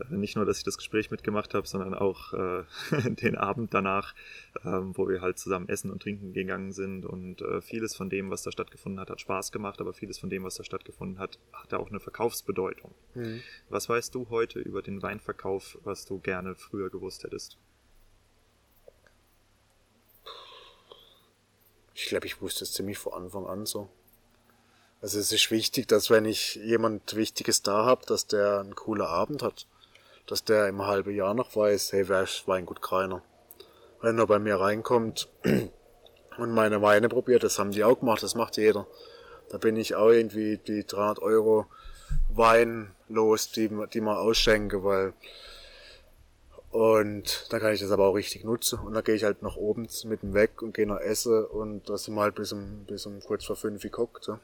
äh, 0.00 0.12
nicht 0.12 0.34
nur, 0.34 0.44
dass 0.44 0.58
ich 0.58 0.64
das 0.64 0.76
Gespräch 0.76 1.12
mitgemacht 1.12 1.54
habe, 1.54 1.68
sondern 1.68 1.94
auch 1.94 2.32
den 2.90 3.36
Abend 3.36 3.72
danach, 3.74 4.16
äh, 4.64 4.64
wo 4.64 5.06
wir 5.06 5.20
halt 5.20 5.38
zusammen 5.38 5.68
essen 5.68 5.92
und 5.92 6.02
trinken 6.02 6.32
gegangen 6.32 6.72
sind. 6.72 7.06
Und 7.06 7.40
vieles 7.60 7.94
von 7.94 8.10
dem, 8.10 8.32
was 8.32 8.42
da 8.42 8.50
stattgefunden 8.50 8.98
hat, 8.98 9.08
hat 9.08 9.20
Spaß 9.20 9.52
gemacht, 9.52 9.80
aber 9.80 9.92
vieles 9.92 10.18
von 10.18 10.30
dem, 10.30 10.42
was 10.42 10.56
da 10.56 10.64
stattgefunden 10.64 11.20
hat, 11.20 11.38
hatte 11.52 11.78
auch 11.78 11.90
eine 11.90 12.00
Verkaufsbedeutung. 12.00 12.92
Mhm. 13.14 13.40
Was 13.68 13.88
weißt 13.88 14.16
du 14.16 14.30
heute 14.30 14.58
über 14.58 14.82
den 14.82 15.00
Weinverkauf, 15.00 15.78
was 15.84 16.06
du 16.06 16.18
gerne 16.18 16.56
früher 16.56 16.90
gewusst 16.90 17.22
hättest? 17.22 17.56
Ich 21.94 22.06
glaube, 22.06 22.26
ich 22.26 22.40
wusste 22.42 22.64
es 22.64 22.72
ziemlich 22.72 22.98
von 22.98 23.12
Anfang 23.14 23.46
an 23.46 23.66
so. 23.66 23.88
Also 25.00 25.18
es 25.18 25.32
ist 25.32 25.50
wichtig, 25.50 25.86
dass 25.86 26.10
wenn 26.10 26.24
ich 26.24 26.56
jemand 26.56 27.14
Wichtiges 27.14 27.62
da 27.62 27.84
habe, 27.84 28.06
dass 28.06 28.26
der 28.26 28.60
einen 28.60 28.74
coolen 28.74 29.06
Abend 29.06 29.42
hat. 29.42 29.66
Dass 30.26 30.42
der 30.42 30.68
im 30.68 30.86
halben 30.86 31.14
Jahr 31.14 31.34
noch 31.34 31.54
weiß, 31.54 31.92
hey, 31.92 32.08
wer 32.08 32.22
ist 32.22 32.48
Weingut 32.48 32.80
Kreiner? 32.80 33.22
Wenn 34.00 34.18
er 34.18 34.26
bei 34.26 34.38
mir 34.38 34.58
reinkommt 34.58 35.28
und 36.38 36.50
meine 36.52 36.80
Weine 36.80 37.08
probiert, 37.08 37.44
das 37.44 37.58
haben 37.58 37.70
die 37.70 37.84
auch 37.84 38.00
gemacht, 38.00 38.22
das 38.22 38.34
macht 38.34 38.56
jeder. 38.56 38.86
Da 39.50 39.58
bin 39.58 39.76
ich 39.76 39.94
auch 39.94 40.08
irgendwie 40.08 40.56
die 40.56 40.86
300 40.86 41.20
Euro 41.20 41.66
Wein 42.30 42.90
los, 43.08 43.52
die, 43.52 43.70
die 43.92 44.00
man 44.00 44.16
ausschenke, 44.16 44.82
weil 44.82 45.12
und 46.74 47.46
dann 47.50 47.60
kann 47.60 47.72
ich 47.72 47.78
das 47.78 47.92
aber 47.92 48.06
auch 48.06 48.14
richtig 48.14 48.42
nutzen. 48.42 48.80
Und 48.80 48.94
dann 48.94 49.04
gehe 49.04 49.14
ich 49.14 49.22
halt 49.22 49.42
nach 49.42 49.54
oben 49.54 49.86
mit 50.06 50.22
dem 50.22 50.34
weg 50.34 50.60
und 50.60 50.74
gehe 50.74 50.88
nach 50.88 50.98
Essen 50.98 51.44
und 51.44 51.88
da 51.88 51.96
sind 51.96 52.16
wir 52.16 52.22
halt 52.22 52.34
bis 52.34 52.50
um, 52.50 52.84
bis 52.84 53.06
um 53.06 53.20
kurz 53.20 53.44
vor 53.44 53.54
fünf 53.54 53.80
geguckt. 53.80 54.24
So. 54.24 54.40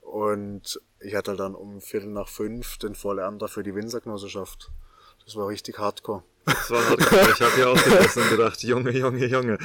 Und 0.00 0.80
ich 1.00 1.14
hatte 1.14 1.36
dann 1.36 1.54
um 1.54 1.82
Viertel 1.82 2.08
nach 2.08 2.28
fünf 2.28 2.78
den 2.78 2.94
Vollernter 2.94 3.48
für 3.48 3.62
die 3.62 3.74
Winzergenossenschaft. 3.74 4.70
Das 5.26 5.36
war 5.36 5.48
richtig 5.48 5.78
hardcore. 5.78 6.22
Das 6.46 6.70
war 6.70 6.82
hardcore. 6.88 7.32
Ich 7.34 7.42
habe 7.42 7.60
ja 7.60 7.66
auch 7.66 7.84
gesessen 7.84 8.22
und 8.22 8.30
gedacht, 8.30 8.62
Junge, 8.62 8.92
Junge, 8.92 9.26
Junge. 9.26 9.58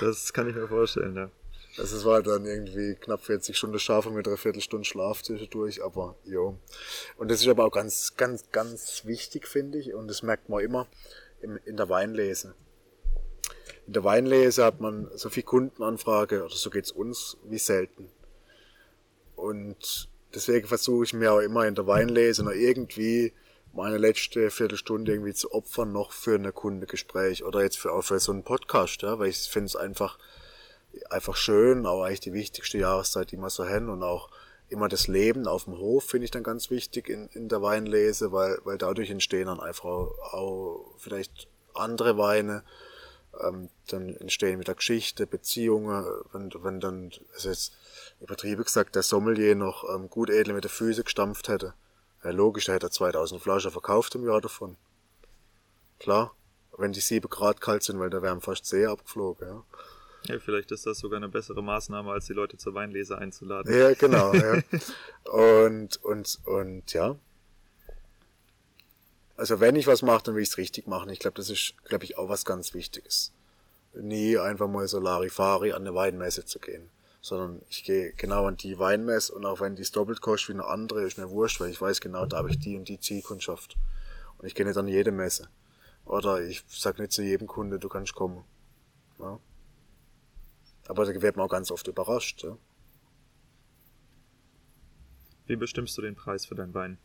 Das 0.00 0.32
kann 0.32 0.48
ich 0.48 0.54
mir 0.54 0.68
vorstellen, 0.68 1.16
ja. 1.16 1.30
Es 1.78 2.04
war 2.04 2.22
dann 2.22 2.44
irgendwie 2.44 2.94
knapp 2.96 3.24
40 3.24 3.56
Stunden 3.56 3.78
Schafe 3.78 4.10
mit 4.10 4.28
einer 4.28 4.36
Viertelstunde 4.36 4.84
Schlaf 4.84 5.22
zwischendurch, 5.22 5.82
aber 5.82 6.16
jo. 6.24 6.58
Und 7.16 7.30
das 7.30 7.40
ist 7.40 7.48
aber 7.48 7.64
auch 7.64 7.70
ganz, 7.72 8.14
ganz, 8.16 8.50
ganz 8.52 9.06
wichtig, 9.06 9.48
finde 9.48 9.78
ich. 9.78 9.94
Und 9.94 10.08
das 10.08 10.22
merkt 10.22 10.50
man 10.50 10.62
immer 10.62 10.86
im, 11.40 11.58
in 11.64 11.78
der 11.78 11.88
Weinlese. 11.88 12.54
In 13.86 13.94
der 13.94 14.04
Weinlese 14.04 14.64
hat 14.64 14.80
man 14.80 15.10
so 15.14 15.30
viel 15.30 15.42
Kundenanfrage, 15.42 16.44
oder 16.44 16.54
so 16.54 16.68
geht's 16.68 16.92
uns, 16.92 17.38
wie 17.44 17.58
selten. 17.58 18.10
Und 19.34 20.10
deswegen 20.34 20.68
versuche 20.68 21.04
ich 21.04 21.14
mir 21.14 21.32
auch 21.32 21.40
immer 21.40 21.66
in 21.66 21.74
der 21.74 21.86
Weinlese 21.86 22.44
noch 22.44 22.52
irgendwie 22.52 23.32
meine 23.72 23.96
letzte 23.96 24.50
Viertelstunde 24.50 25.12
irgendwie 25.12 25.32
zu 25.32 25.52
opfern, 25.52 25.92
noch 25.92 26.12
für 26.12 26.34
ein 26.34 26.52
Kundengespräch 26.52 27.42
oder 27.44 27.62
jetzt 27.62 27.78
für, 27.78 27.92
auch 27.92 28.02
für 28.02 28.20
so 28.20 28.30
einen 28.30 28.44
Podcast, 28.44 29.02
ja, 29.02 29.18
weil 29.18 29.30
ich 29.30 29.38
finde 29.38 29.66
es 29.66 29.76
einfach, 29.76 30.18
einfach 31.10 31.36
schön, 31.36 31.86
aber 31.86 32.06
eigentlich 32.06 32.20
die 32.20 32.32
wichtigste 32.32 32.78
Jahreszeit, 32.78 33.30
die 33.30 33.36
wir 33.36 33.50
so 33.50 33.64
haben 33.64 33.88
und 33.88 34.02
auch 34.02 34.30
immer 34.68 34.88
das 34.88 35.06
Leben 35.06 35.46
auf 35.46 35.64
dem 35.64 35.78
Hof 35.78 36.04
finde 36.04 36.24
ich 36.24 36.30
dann 36.30 36.42
ganz 36.42 36.70
wichtig 36.70 37.08
in, 37.08 37.28
in 37.28 37.48
der 37.48 37.62
Weinlese, 37.62 38.32
weil, 38.32 38.58
weil 38.64 38.78
dadurch 38.78 39.10
entstehen 39.10 39.46
dann 39.46 39.60
einfach 39.60 39.84
auch, 39.84 40.18
auch 40.32 40.94
vielleicht 40.98 41.48
andere 41.74 42.16
Weine, 42.16 42.64
ähm, 43.40 43.68
dann 43.88 44.16
entstehen 44.16 44.60
wieder 44.60 44.74
Geschichte, 44.74 45.26
Beziehungen, 45.26 46.04
wenn, 46.32 46.52
wenn 46.62 46.80
dann, 46.80 47.12
also 47.34 47.48
jetzt 47.48 47.72
übertrieben 48.20 48.64
gesagt, 48.64 48.94
der 48.94 49.02
Sommelier 49.02 49.54
noch 49.54 49.84
ähm, 49.94 50.08
gut 50.08 50.30
edle 50.30 50.54
mit 50.54 50.64
der 50.64 50.70
Füße 50.70 51.04
gestampft 51.04 51.48
hätte. 51.48 51.74
Ja, 52.24 52.30
logisch, 52.30 52.66
da 52.66 52.72
hätte 52.72 52.86
er 52.86 52.90
2000 52.90 53.42
Flaschen 53.42 53.70
verkauft 53.70 54.14
im 54.14 54.24
Jahr 54.24 54.40
davon. 54.40 54.76
Klar, 55.98 56.34
wenn 56.76 56.92
die 56.92 57.00
7 57.00 57.28
Grad 57.28 57.60
kalt 57.60 57.82
sind, 57.82 57.98
weil 57.98 58.10
da 58.10 58.22
wären 58.22 58.40
fast 58.40 58.66
sehr 58.66 58.90
abgeflogen, 58.90 59.48
ja. 59.48 59.64
Ja, 60.26 60.38
vielleicht 60.38 60.70
ist 60.70 60.86
das 60.86 60.98
sogar 60.98 61.16
eine 61.16 61.28
bessere 61.28 61.62
Maßnahme, 61.62 62.12
als 62.12 62.26
die 62.26 62.32
Leute 62.32 62.56
zur 62.56 62.74
Weinlese 62.74 63.18
einzuladen. 63.18 63.74
Ja, 63.74 63.92
genau. 63.94 64.32
ja. 64.34 64.62
Und, 65.24 65.96
und, 66.04 66.38
und 66.44 66.92
ja. 66.92 67.16
Also 69.36 69.58
wenn 69.58 69.74
ich 69.74 69.86
was 69.86 70.02
mache, 70.02 70.24
dann 70.24 70.34
will 70.36 70.42
ich 70.42 70.50
es 70.50 70.58
richtig 70.58 70.86
machen. 70.86 71.10
Ich 71.10 71.18
glaube, 71.18 71.36
das 71.36 71.50
ist, 71.50 71.74
glaube 71.84 72.04
ich, 72.04 72.18
auch 72.18 72.28
was 72.28 72.44
ganz 72.44 72.74
Wichtiges. 72.74 73.32
Nie 73.94 74.38
einfach 74.38 74.68
mal 74.68 74.86
so 74.86 75.00
Larifari 75.00 75.72
an 75.72 75.82
eine 75.82 75.94
Weinmesse 75.94 76.44
zu 76.44 76.60
gehen. 76.60 76.90
Sondern 77.20 77.62
ich 77.68 77.84
gehe 77.84 78.12
genau 78.12 78.46
an 78.46 78.56
die 78.56 78.78
Weinmesse 78.78 79.32
und 79.34 79.44
auch 79.44 79.60
wenn 79.60 79.76
die 79.76 79.82
doppelt 79.82 80.20
kostet 80.20 80.50
wie 80.50 80.52
eine 80.54 80.66
andere, 80.66 81.02
ist 81.02 81.18
mir 81.18 81.30
wurscht, 81.30 81.60
weil 81.60 81.70
ich 81.70 81.80
weiß 81.80 82.00
genau, 82.00 82.26
da 82.26 82.38
habe 82.38 82.50
ich 82.50 82.58
die 82.58 82.76
und 82.76 82.88
die 82.88 83.00
Zielkundschaft. 83.00 83.76
Und 84.38 84.46
ich 84.46 84.54
gehe 84.54 84.66
nicht 84.66 84.76
an 84.76 84.88
jede 84.88 85.12
Messe. 85.12 85.48
Oder 86.04 86.42
ich 86.42 86.64
sag 86.68 86.98
nicht 86.98 87.12
zu 87.12 87.22
jedem 87.22 87.46
Kunde, 87.46 87.78
du 87.78 87.88
kannst 87.88 88.14
kommen. 88.14 88.44
Ja. 89.18 89.38
Aber 90.88 91.04
da 91.04 91.22
wird 91.22 91.36
man 91.36 91.46
auch 91.46 91.50
ganz 91.50 91.70
oft 91.70 91.86
überrascht. 91.88 92.42
Ja? 92.42 92.56
Wie 95.46 95.56
bestimmst 95.56 95.96
du 95.98 96.02
den 96.02 96.14
Preis 96.14 96.46
für 96.46 96.54
dein 96.54 96.74
Wein? 96.74 96.98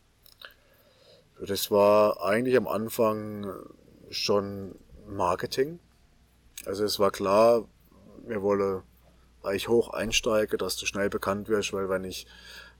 Das 1.40 1.70
war 1.70 2.22
eigentlich 2.22 2.56
am 2.56 2.66
Anfang 2.66 3.52
schon 4.10 4.74
Marketing. 5.06 5.78
Also 6.66 6.84
es 6.84 6.98
war 6.98 7.10
klar, 7.10 7.68
wir 8.26 8.42
wollen 8.42 8.82
eigentlich 9.42 9.68
hoch 9.68 9.90
einsteigen, 9.90 10.58
dass 10.58 10.76
du 10.76 10.86
schnell 10.86 11.08
bekannt 11.08 11.48
wirst, 11.48 11.72
weil 11.72 11.88
wenn 11.88 12.04
ich 12.04 12.26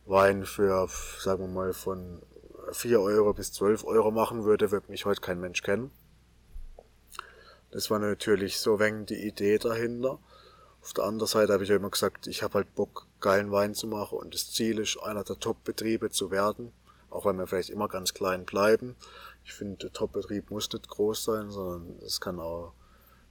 Wein 0.07 0.45
für, 0.45 0.89
sagen 1.19 1.43
wir 1.45 1.49
mal, 1.49 1.73
von 1.73 2.23
4 2.73 3.01
Euro 3.01 3.33
bis 3.33 3.53
12 3.53 3.85
Euro 3.85 4.11
machen 4.11 4.45
würde, 4.45 4.71
wird 4.71 4.89
mich 4.89 5.05
heute 5.05 5.21
kein 5.21 5.41
Mensch 5.41 5.63
kennen. 5.63 5.91
Das 7.71 7.91
war 7.91 7.99
natürlich 7.99 8.59
so 8.59 8.81
wenig 8.81 9.07
die 9.07 9.27
Idee 9.27 9.59
dahinter. 9.59 10.19
Auf 10.89 10.95
der 10.95 11.05
anderen 11.05 11.29
Seite 11.29 11.53
habe 11.53 11.65
ich 11.65 11.69
ja 11.69 11.77
immer 11.77 11.91
gesagt, 11.91 12.29
ich 12.29 12.43
habe 12.43 12.55
halt 12.55 12.75
Bock, 12.75 13.09
geilen 13.21 13.53
Wein 13.53 13.75
zu 13.75 13.87
machen 13.87 14.17
und 14.17 14.33
das 14.33 14.51
Ziel 14.53 14.79
ist, 14.79 14.97
einer 14.97 15.23
der 15.23 15.39
Top-Betriebe 15.39 16.09
zu 16.09 16.31
werden, 16.31 16.73
auch 17.11 17.27
wenn 17.27 17.37
wir 17.37 17.47
vielleicht 17.47 17.69
immer 17.69 17.89
ganz 17.89 18.15
klein 18.15 18.47
bleiben. 18.47 18.97
Ich 19.45 19.53
finde, 19.53 19.77
der 19.77 19.93
Top-Betrieb 19.93 20.51
muss 20.51 20.73
nicht 20.73 20.89
groß 20.89 21.25
sein, 21.25 21.51
sondern 21.51 21.99
es 21.99 22.23
kann 22.23 22.41
auch 22.41 22.73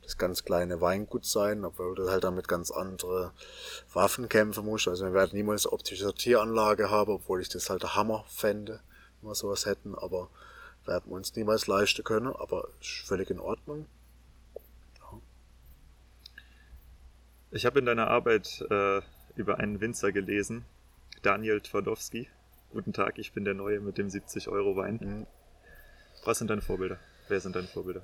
das 0.04 0.20
ganz 0.20 0.46
kleine 0.46 0.82
Weingut 0.82 1.26
sein, 1.26 1.66
obwohl 1.66 1.96
du 1.96 2.08
halt 2.12 2.24
damit 2.24 2.48
ganz 2.48 2.70
andere 2.70 3.32
Waffen 3.92 4.30
kämpfen 4.30 4.64
musst. 4.64 4.88
Also 4.88 5.06
wir 5.06 5.14
werden 5.16 5.32
niemals 5.34 5.66
eine 5.66 5.74
optische 5.74 6.04
Sortieranlage 6.04 6.92
haben, 6.92 7.12
obwohl 7.12 7.42
ich 7.42 7.50
das 7.50 7.72
halt 7.72 7.82
der 7.82 7.96
Hammer 7.96 8.24
fände, 8.28 8.82
wenn 9.22 9.32
wir 9.32 9.36
sowas 9.36 9.66
hätten, 9.66 9.96
aber 9.96 10.30
werden 10.86 11.10
wir 11.10 11.16
uns 11.16 11.36
niemals 11.36 11.66
leisten 11.66 12.04
können, 12.04 12.28
aber 12.28 12.68
ist 12.80 13.08
völlig 13.08 13.32
in 13.32 13.40
Ordnung. 13.40 13.88
Ich 17.58 17.66
habe 17.66 17.80
in 17.80 17.88
deiner 17.88 18.08
Arbeit 18.08 18.64
äh, 18.70 19.02
über 19.36 19.58
einen 19.58 19.82
Winzer 19.82 20.12
gelesen, 20.12 20.64
Daniel 21.24 21.60
Twardowski. 21.60 22.30
Guten 22.70 22.94
Tag, 22.94 23.18
ich 23.18 23.34
bin 23.34 23.46
der 23.46 23.56
Neue 23.56 23.80
mit 23.80 23.98
dem 23.98 24.10
70-Euro-Wein. 24.10 25.00
Mhm. 25.02 25.28
Was 26.24 26.38
sind 26.38 26.52
deine 26.52 26.62
Vorbilder? 26.62 27.00
Wer 27.30 27.40
sind 27.40 27.56
deine 27.56 27.68
Vorbilder? 27.68 28.04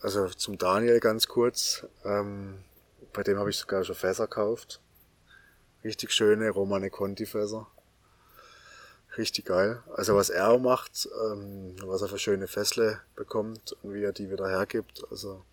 Also 0.00 0.26
zum 0.30 0.58
Daniel 0.58 0.98
ganz 0.98 1.28
kurz. 1.28 1.86
Ähm, 2.04 2.64
bei 3.12 3.22
dem 3.22 3.38
habe 3.38 3.50
ich 3.50 3.58
sogar 3.58 3.84
schon 3.84 3.94
Fässer 3.94 4.26
gekauft. 4.26 4.80
Richtig 5.84 6.10
schöne 6.10 6.50
Romane 6.50 6.90
Conti-Fässer. 6.90 7.68
Richtig 9.16 9.44
geil. 9.44 9.84
Also 9.94 10.16
was 10.16 10.30
er 10.30 10.58
macht, 10.58 11.08
ähm, 11.30 11.76
was 11.84 12.02
er 12.02 12.08
für 12.08 12.18
schöne 12.18 12.48
Fässle 12.48 13.00
bekommt 13.14 13.76
und 13.84 13.94
wie 13.94 14.02
er 14.02 14.12
die 14.12 14.32
wieder 14.32 14.48
hergibt. 14.48 15.04
Also 15.12 15.44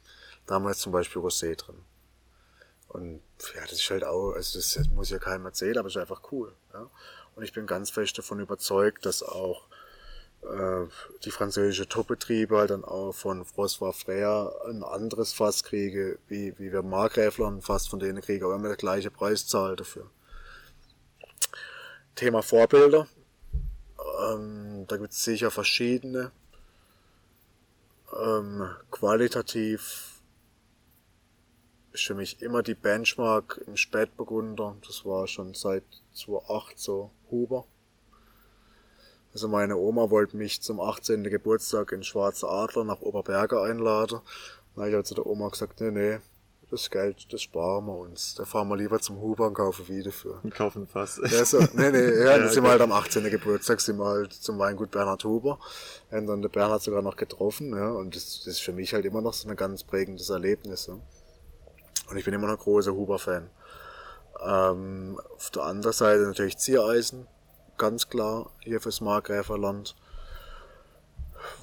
damals 0.45 0.79
zum 0.79 0.91
Beispiel 0.91 1.21
Rosé 1.21 1.55
drin. 1.55 1.77
Und 2.87 3.21
ja, 3.55 3.61
das 3.61 3.73
ist 3.73 3.89
halt 3.89 4.03
auch, 4.03 4.33
also 4.33 4.57
das 4.57 4.79
muss 4.91 5.09
ja 5.09 5.19
keinem 5.19 5.45
erzählen, 5.45 5.77
aber 5.77 5.87
es 5.87 5.95
ist 5.95 6.01
einfach 6.01 6.21
cool. 6.31 6.53
Ja? 6.73 6.89
Und 7.35 7.43
ich 7.43 7.51
bin 7.51 7.67
ganz 7.67 7.89
fest 7.89 8.17
davon 8.17 8.39
überzeugt, 8.39 9.05
dass 9.05 9.21
auch 9.21 9.67
äh, 10.43 10.85
die 11.23 11.31
französische 11.31 11.89
Topbetriebe 11.89 12.57
halt 12.57 12.69
dann 12.69 12.85
auch 12.85 13.11
von 13.11 13.43
François 13.43 13.91
Frère 13.91 14.53
ein 14.69 14.83
anderes 14.83 15.33
Fass 15.33 15.63
kriege, 15.63 16.19
wie, 16.27 16.57
wie 16.57 16.71
wir 16.71 16.83
Markgräfler 16.83 17.47
ein 17.47 17.61
Fass 17.61 17.87
von 17.87 17.99
denen 17.99 18.21
kriegen, 18.21 18.45
aber 18.45 18.55
immer 18.55 18.69
der 18.69 18.77
gleiche 18.77 19.11
Preis 19.11 19.47
zahlt 19.47 19.81
dafür. 19.81 20.09
Thema 22.15 22.41
Vorbilder. 22.41 23.07
Ähm, 24.29 24.85
da 24.87 24.97
gibt 24.97 25.11
es 25.11 25.23
sicher 25.23 25.51
verschiedene. 25.51 26.31
Ähm, 28.17 28.69
qualitativ 28.91 30.14
ist 31.95 32.05
für 32.05 32.13
mich 32.13 32.41
immer 32.41 32.61
die 32.61 32.75
Benchmark 32.75 33.61
im 33.65 33.77
Spätburgunder. 33.77 34.75
Das 34.85 35.05
war 35.05 35.27
schon 35.27 35.53
seit 35.53 35.83
2008 36.13 36.77
so 36.77 37.11
Huber. 37.31 37.65
Also 39.33 39.47
meine 39.47 39.77
Oma 39.77 40.09
wollte 40.09 40.37
mich 40.37 40.61
zum 40.61 40.79
18. 40.79 41.23
Geburtstag 41.23 41.91
in 41.91 42.03
Schwarze 42.03 42.47
Adler 42.47 42.83
nach 42.83 43.01
Oberberge 43.01 43.61
einladen. 43.61 44.19
Dann 44.75 44.85
habe 44.85 44.97
ich 44.97 45.05
zu 45.05 45.15
der 45.15 45.25
Oma 45.25 45.49
gesagt, 45.49 45.81
nee, 45.81 45.91
nee, 45.91 46.19
das 46.69 46.89
Geld, 46.89 47.31
das 47.31 47.41
sparen 47.41 47.85
wir 47.85 47.97
uns. 47.97 48.35
Da 48.35 48.43
fahren 48.43 48.67
wir 48.67 48.77
lieber 48.77 48.99
zum 48.99 49.21
Huber 49.21 49.47
und 49.47 49.53
kaufen 49.53 49.87
wieder 49.87 50.11
für. 50.11 50.39
Und 50.43 50.53
kaufen 50.53 50.87
Fass. 50.87 51.21
Ja, 51.23 51.45
so, 51.45 51.59
nee, 51.73 51.91
nee, 51.91 52.19
ja, 52.23 52.37
ja 52.37 52.47
sind 52.49 52.63
wir 52.63 52.71
halt 52.71 52.81
am 52.81 52.91
18. 52.91 53.23
Geburtstag, 53.29 53.79
sind 53.79 53.97
wir 53.97 54.05
halt 54.05 54.33
zum 54.33 54.59
Weingut 54.59 54.91
Bernhard 54.91 55.23
Huber. 55.23 55.59
Haben 56.11 56.27
dann 56.27 56.41
der 56.41 56.49
Bernhard 56.49 56.81
sogar 56.81 57.01
noch 57.01 57.15
getroffen, 57.15 57.75
ja, 57.75 57.89
und 57.89 58.15
das, 58.15 58.39
das 58.39 58.47
ist 58.47 58.61
für 58.61 58.73
mich 58.73 58.93
halt 58.93 59.05
immer 59.05 59.21
noch 59.21 59.33
so 59.33 59.47
ein 59.47 59.55
ganz 59.55 59.83
prägendes 59.83 60.29
Erlebnis, 60.29 60.87
ja. 60.87 60.97
Und 62.09 62.17
ich 62.17 62.25
bin 62.25 62.33
immer 62.33 62.47
noch 62.47 62.59
großer 62.59 62.93
Huber-Fan. 62.93 63.49
Ähm, 64.45 65.19
auf 65.35 65.49
der 65.51 65.63
anderen 65.63 65.93
Seite 65.93 66.23
natürlich 66.23 66.57
Ziereisen, 66.57 67.27
ganz 67.77 68.09
klar, 68.09 68.51
hier 68.61 68.81
fürs 68.81 69.01
Markgräferland 69.01 69.95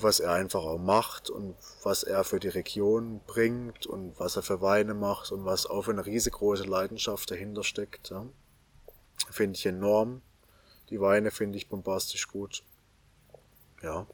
was 0.01 0.21
er 0.21 0.33
einfach 0.33 0.63
auch 0.63 0.79
macht 0.79 1.31
und 1.31 1.57
was 1.83 2.03
er 2.03 2.25
für 2.25 2.41
die 2.41 2.49
Region 2.49 3.21
bringt 3.27 3.87
und 3.87 4.19
was 4.19 4.37
er 4.37 4.43
für 4.43 4.61
Weine 4.61 4.95
macht 4.95 5.33
und 5.33 5.45
was 5.45 5.67
auch 5.67 5.83
für 5.83 5.91
eine 5.91 6.05
riesengroße 6.05 6.65
Leidenschaft 6.65 7.31
dahinter 7.31 7.65
steckt. 7.65 8.11
Ja. 8.11 8.27
Finde 9.31 9.57
ich 9.57 9.67
enorm. 9.67 10.23
Die 10.91 11.01
Weine 11.01 11.31
finde 11.31 11.59
ich 11.59 11.69
bombastisch 11.69 12.29
gut. 12.29 12.65
Ja. 13.83 14.07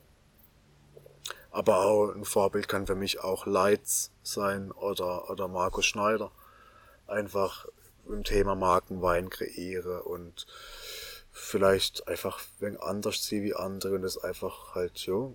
Aber 1.59 1.85
auch 1.85 2.15
ein 2.15 2.25
Vorbild 2.25 2.69
kann 2.69 2.87
für 2.87 2.95
mich 2.95 3.19
auch 3.19 3.45
Leitz 3.45 4.13
sein 4.23 4.71
oder, 4.71 5.29
oder 5.29 5.49
Markus 5.49 5.87
Schneider. 5.87 6.31
Einfach 7.09 7.67
im 8.07 8.23
Thema 8.23 8.55
Markenwein 8.55 9.29
kreiere 9.29 10.05
und 10.05 10.47
vielleicht 11.33 12.07
einfach 12.07 12.41
wenn 12.61 12.77
anders 12.77 13.25
sie 13.25 13.43
wie 13.43 13.57
andere 13.57 13.97
und 13.97 14.03
das 14.03 14.19
einfach 14.19 14.77
halt, 14.77 15.05
ja, 15.05 15.33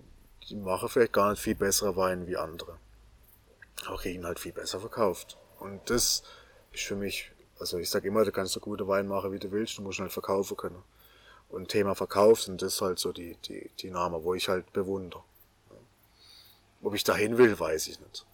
die 0.48 0.56
machen 0.56 0.88
vielleicht 0.88 1.12
gar 1.12 1.28
nicht 1.28 1.42
viel 1.42 1.56
bessere 1.56 1.94
Weine 1.94 2.26
wie 2.26 2.38
andere. 2.38 2.78
Aber 3.84 3.98
kriegen 3.98 4.24
halt 4.24 4.40
viel 4.40 4.52
besser 4.52 4.80
verkauft. 4.80 5.36
Und 5.60 5.90
das 5.90 6.22
ist 6.72 6.84
für 6.84 6.96
mich, 6.96 7.32
also 7.60 7.76
ich 7.76 7.90
sag 7.90 8.02
immer, 8.04 8.24
du 8.24 8.32
kannst 8.32 8.54
so 8.54 8.60
gute 8.60 8.88
Wein 8.88 9.08
machen, 9.08 9.30
wie 9.32 9.38
du 9.38 9.52
willst, 9.52 9.76
du 9.76 9.82
musst 9.82 10.00
halt 10.00 10.10
verkaufen 10.10 10.56
können. 10.56 10.82
Und 11.50 11.68
Thema 11.68 11.94
Verkauf 11.94 12.40
sind 12.40 12.62
das 12.62 12.80
halt 12.80 12.98
so 12.98 13.12
die, 13.12 13.36
die, 13.46 13.70
die 13.78 13.90
Namen, 13.90 14.24
wo 14.24 14.32
ich 14.32 14.48
halt 14.48 14.72
bewundere. 14.72 15.22
Ob 16.84 16.94
ich 16.94 17.04
dahin 17.04 17.38
will, 17.38 17.58
weiß 17.58 17.88
ich 17.88 18.00
nicht. 18.00 18.26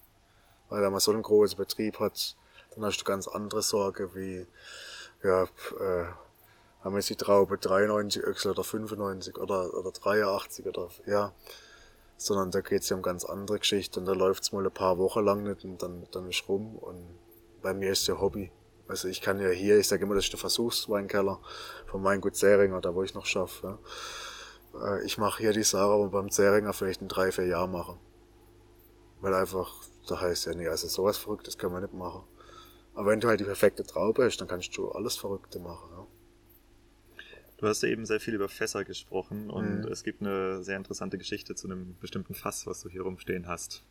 Weil 0.69 0.83
wenn 0.83 0.93
man 0.93 1.01
so 1.01 1.13
einen 1.13 1.23
großen 1.23 1.57
Betrieb 1.57 1.99
hat, 2.01 2.37
dann 2.75 2.85
hast 2.85 2.99
du 2.99 3.05
ganz 3.05 3.27
andere 3.27 3.63
Sorge 3.63 4.15
wie, 4.15 4.47
ja, 5.23 5.45
äh, 5.45 6.07
haben 6.83 6.95
wir 6.95 7.03
die 7.03 7.17
Traube 7.17 7.59
93 7.59 8.23
Öchsel 8.23 8.53
oder 8.53 8.65
95 8.65 9.39
oder, 9.39 9.75
oder 9.75 9.91
83 9.93 10.67
oder, 10.67 10.89
ja 11.07 11.33
sondern 12.21 12.51
da 12.51 12.61
geht's 12.61 12.91
ja 12.91 12.97
um 12.97 13.03
ganz 13.03 13.25
andere 13.25 13.59
Geschichten. 13.59 14.01
Und 14.01 14.07
da 14.07 14.13
läuft's 14.13 14.53
mal 14.53 14.65
ein 14.65 14.73
paar 14.73 14.99
Wochen 14.99 15.25
lang 15.25 15.43
nicht 15.43 15.65
und 15.65 15.83
dann, 15.83 16.07
dann 16.11 16.29
ist 16.29 16.47
rum. 16.49 16.77
Und 16.77 17.03
bei 17.63 17.73
mir 17.73 17.91
ist 17.93 18.07
ja 18.09 18.21
Hobby. 18.21 18.53
Also 18.89 19.09
ich 19.09 19.23
kann 19.23 19.41
ja 19.41 19.49
hier, 19.49 19.79
ich 19.79 19.89
sage 19.89 20.05
immer, 20.05 20.15
das 20.15 20.25
ist 20.25 20.33
der 20.33 20.39
Versuchsweinkeller 20.39 21.41
von 21.87 22.05
Weingut 22.05 22.37
Zähringer, 22.37 22.81
da 22.81 22.95
wo 22.95 23.03
ich 23.03 23.15
noch 23.15 23.25
schaffe. 23.25 23.79
Ja. 24.75 24.97
Äh, 24.97 25.05
ich 25.05 25.17
mache 25.17 25.43
hier 25.43 25.53
die 25.53 25.63
Sache, 25.63 25.91
aber 25.91 26.09
beim 26.09 26.31
Zähringer 26.31 26.75
vielleicht 26.75 27.01
in 27.01 27.09
drei, 27.09 27.33
vier 27.33 27.47
Jahren 27.47 27.73
machen. 27.73 27.99
Weil 29.21 29.35
einfach, 29.35 29.75
da 30.09 30.21
heißt 30.21 30.47
ja, 30.47 30.55
nee, 30.55 30.69
also 30.69 30.89
sowas 30.89 31.19
Verrücktes 31.19 31.59
kann 31.59 31.73
man 31.73 31.83
nicht 31.83 31.95
machen. 31.95 32.25
Aber 32.95 33.11
wenn 33.11 33.21
du 33.21 33.29
halt 33.29 33.41
die 33.41 33.45
perfekte 33.45 33.85
Traube 33.85 34.25
hast, 34.25 34.39
dann 34.39 34.49
kannst 34.49 34.77
du 34.77 34.91
alles 34.91 35.17
Verrückte 35.17 35.59
machen. 35.59 35.89
Ja. 35.93 36.07
Du 37.59 37.69
hast 37.69 37.83
ja 37.83 37.91
eben 37.91 38.07
sehr 38.07 38.21
viel 38.21 38.35
über 38.35 38.49
Fässer 38.49 38.85
gesprochen 38.85 39.51
und 39.51 39.83
mhm. 39.83 39.93
es 39.93 40.03
gibt 40.03 40.23
eine 40.23 40.63
sehr 40.63 40.79
interessante 40.79 41.19
Geschichte 41.19 41.55
zu 41.55 41.67
einem 41.67 41.97
bestimmten 42.01 42.35
Fass, 42.35 42.67
was 42.67 42.81
du 42.81 42.89
hier 42.89 43.03
rumstehen 43.03 43.47
hast. 43.47 43.83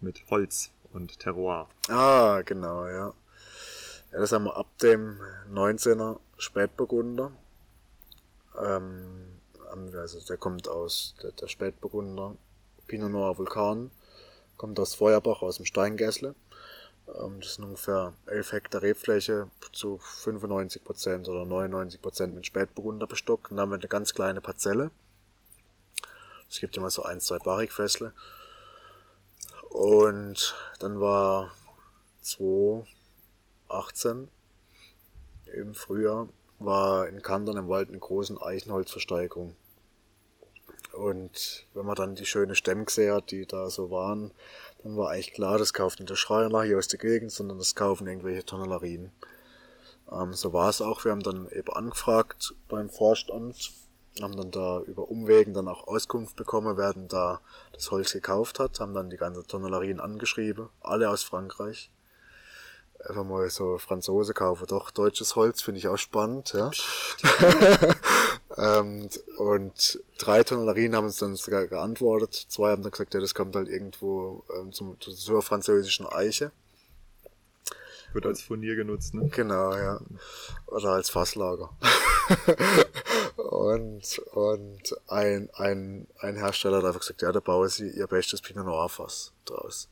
Mit 0.00 0.22
Holz 0.30 0.70
und 0.92 1.18
Terroir. 1.18 1.68
Ah, 1.88 2.42
genau, 2.44 2.86
ja. 2.86 3.14
Ja, 4.12 4.20
das 4.20 4.32
haben 4.32 4.44
wir 4.44 4.56
ab 4.56 4.78
dem 4.78 5.20
19er 5.52 6.20
Spätburgunder. 6.38 7.32
Ähm, 8.58 9.40
also 9.96 10.20
der 10.20 10.36
kommt 10.36 10.68
aus 10.68 11.14
der, 11.22 11.32
der 11.32 11.48
Spätburgunder 11.48 12.36
Pinot 12.86 13.10
Noir 13.10 13.36
Vulkan, 13.36 13.90
kommt 14.58 14.78
aus 14.78 14.94
Feuerbach, 14.94 15.40
aus 15.40 15.56
dem 15.56 15.64
Steingässle. 15.64 16.34
Ähm, 17.06 17.40
das 17.40 17.54
sind 17.54 17.64
ungefähr 17.64 18.12
11 18.26 18.52
Hektar 18.52 18.82
Rebfläche 18.82 19.48
zu 19.72 19.96
95 19.98 20.84
Prozent 20.84 21.28
oder 21.28 21.46
99 21.46 22.02
Prozent 22.02 22.34
mit 22.34 22.44
Spätburgunder 22.44 23.06
bestockt. 23.06 23.50
Dann 23.50 23.60
haben 23.60 23.70
wir 23.70 23.76
eine 23.76 23.88
ganz 23.88 24.12
kleine 24.12 24.42
Parzelle. 24.42 24.90
Es 26.50 26.60
gibt 26.60 26.76
immer 26.76 26.90
so 26.90 27.04
ein, 27.04 27.20
zwei 27.20 27.38
Barrikfässle. 27.38 28.12
Und 29.70 30.54
dann 30.80 31.00
war 31.00 31.52
2018 32.22 34.28
im 35.54 35.74
Frühjahr 35.74 36.28
war 36.58 37.08
in 37.08 37.22
Kandern 37.22 37.56
im 37.56 37.68
Wald 37.68 37.88
eine 37.88 37.98
große 37.98 38.42
Eichenholzversteigerung. 38.42 39.56
Und 40.92 41.66
wenn 41.74 41.86
man 41.86 41.94
dann 41.94 42.14
die 42.14 42.26
schöne 42.26 42.54
Stämme 42.54 42.84
gesehen 42.84 43.14
hat, 43.14 43.30
die 43.30 43.46
da 43.46 43.70
so 43.70 43.90
waren, 43.90 44.32
dann 44.82 44.96
war 44.96 45.10
eigentlich 45.10 45.32
klar, 45.32 45.58
das 45.58 45.72
kauft 45.72 46.00
nicht 46.00 46.10
der 46.10 46.16
Schreiner 46.16 46.62
hier 46.62 46.78
aus 46.78 46.88
der 46.88 46.98
Gegend, 46.98 47.32
sondern 47.32 47.58
das 47.58 47.74
kaufen 47.74 48.06
irgendwelche 48.06 48.44
Tonnelarien. 48.44 49.12
Ähm, 50.10 50.32
so 50.32 50.52
war 50.52 50.70
es 50.70 50.80
auch. 50.80 51.04
Wir 51.04 51.12
haben 51.12 51.22
dann 51.22 51.48
eben 51.50 51.72
angefragt 51.72 52.54
beim 52.68 52.88
Vorstand, 52.88 53.72
haben 54.20 54.36
dann 54.36 54.50
da 54.50 54.80
über 54.80 55.08
Umwegen 55.08 55.54
dann 55.54 55.68
auch 55.68 55.86
Auskunft 55.86 56.36
bekommen, 56.36 56.76
wer 56.76 56.92
denn 56.92 57.08
da 57.08 57.40
das 57.72 57.90
Holz 57.90 58.12
gekauft 58.12 58.58
hat, 58.58 58.80
haben 58.80 58.94
dann 58.94 59.10
die 59.10 59.16
ganzen 59.16 59.46
Tonnelarien 59.46 60.00
angeschrieben, 60.00 60.68
alle 60.80 61.10
aus 61.10 61.22
Frankreich. 61.22 61.90
Einfach 63.06 63.24
mal 63.24 63.48
so 63.48 63.78
Franzose 63.78 64.34
kaufen, 64.34 64.66
doch 64.66 64.90
deutsches 64.90 65.36
Holz 65.36 65.62
finde 65.62 65.78
ich 65.78 65.86
auch 65.86 65.98
spannend, 65.98 66.52
ja. 66.52 66.70
Ähm, 68.58 69.08
und 69.36 70.00
drei 70.18 70.42
Tonnerien 70.42 70.96
haben 70.96 71.04
uns 71.04 71.18
dann 71.18 71.36
sogar 71.36 71.66
geantwortet. 71.68 72.34
Zwei 72.48 72.72
haben 72.72 72.82
dann 72.82 72.90
gesagt, 72.90 73.14
ja, 73.14 73.20
das 73.20 73.34
kommt 73.34 73.54
halt 73.54 73.68
irgendwo 73.68 74.44
ähm, 74.56 74.72
zum, 74.72 75.00
zur 75.00 75.42
französischen 75.42 76.06
Eiche. 76.06 76.50
Wird 78.12 78.26
als 78.26 78.42
Furnier 78.42 78.74
genutzt, 78.74 79.14
ne? 79.14 79.28
Genau, 79.28 79.76
ja. 79.76 80.00
Oder 80.66 80.90
als 80.90 81.10
Fasslager. 81.10 81.70
und 83.36 84.18
und 84.32 84.96
ein, 85.06 85.50
ein, 85.54 86.06
ein 86.18 86.36
Hersteller 86.36 86.78
hat 86.78 86.84
einfach 86.84 87.00
gesagt, 87.00 87.22
ja, 87.22 87.30
da 87.30 87.40
bauen 87.40 87.68
sie 87.68 87.90
ihr 87.90 88.06
bestes 88.06 88.40
Pinot 88.40 88.64
Noir 88.64 88.88
Fass 88.88 89.32
draus. 89.44 89.88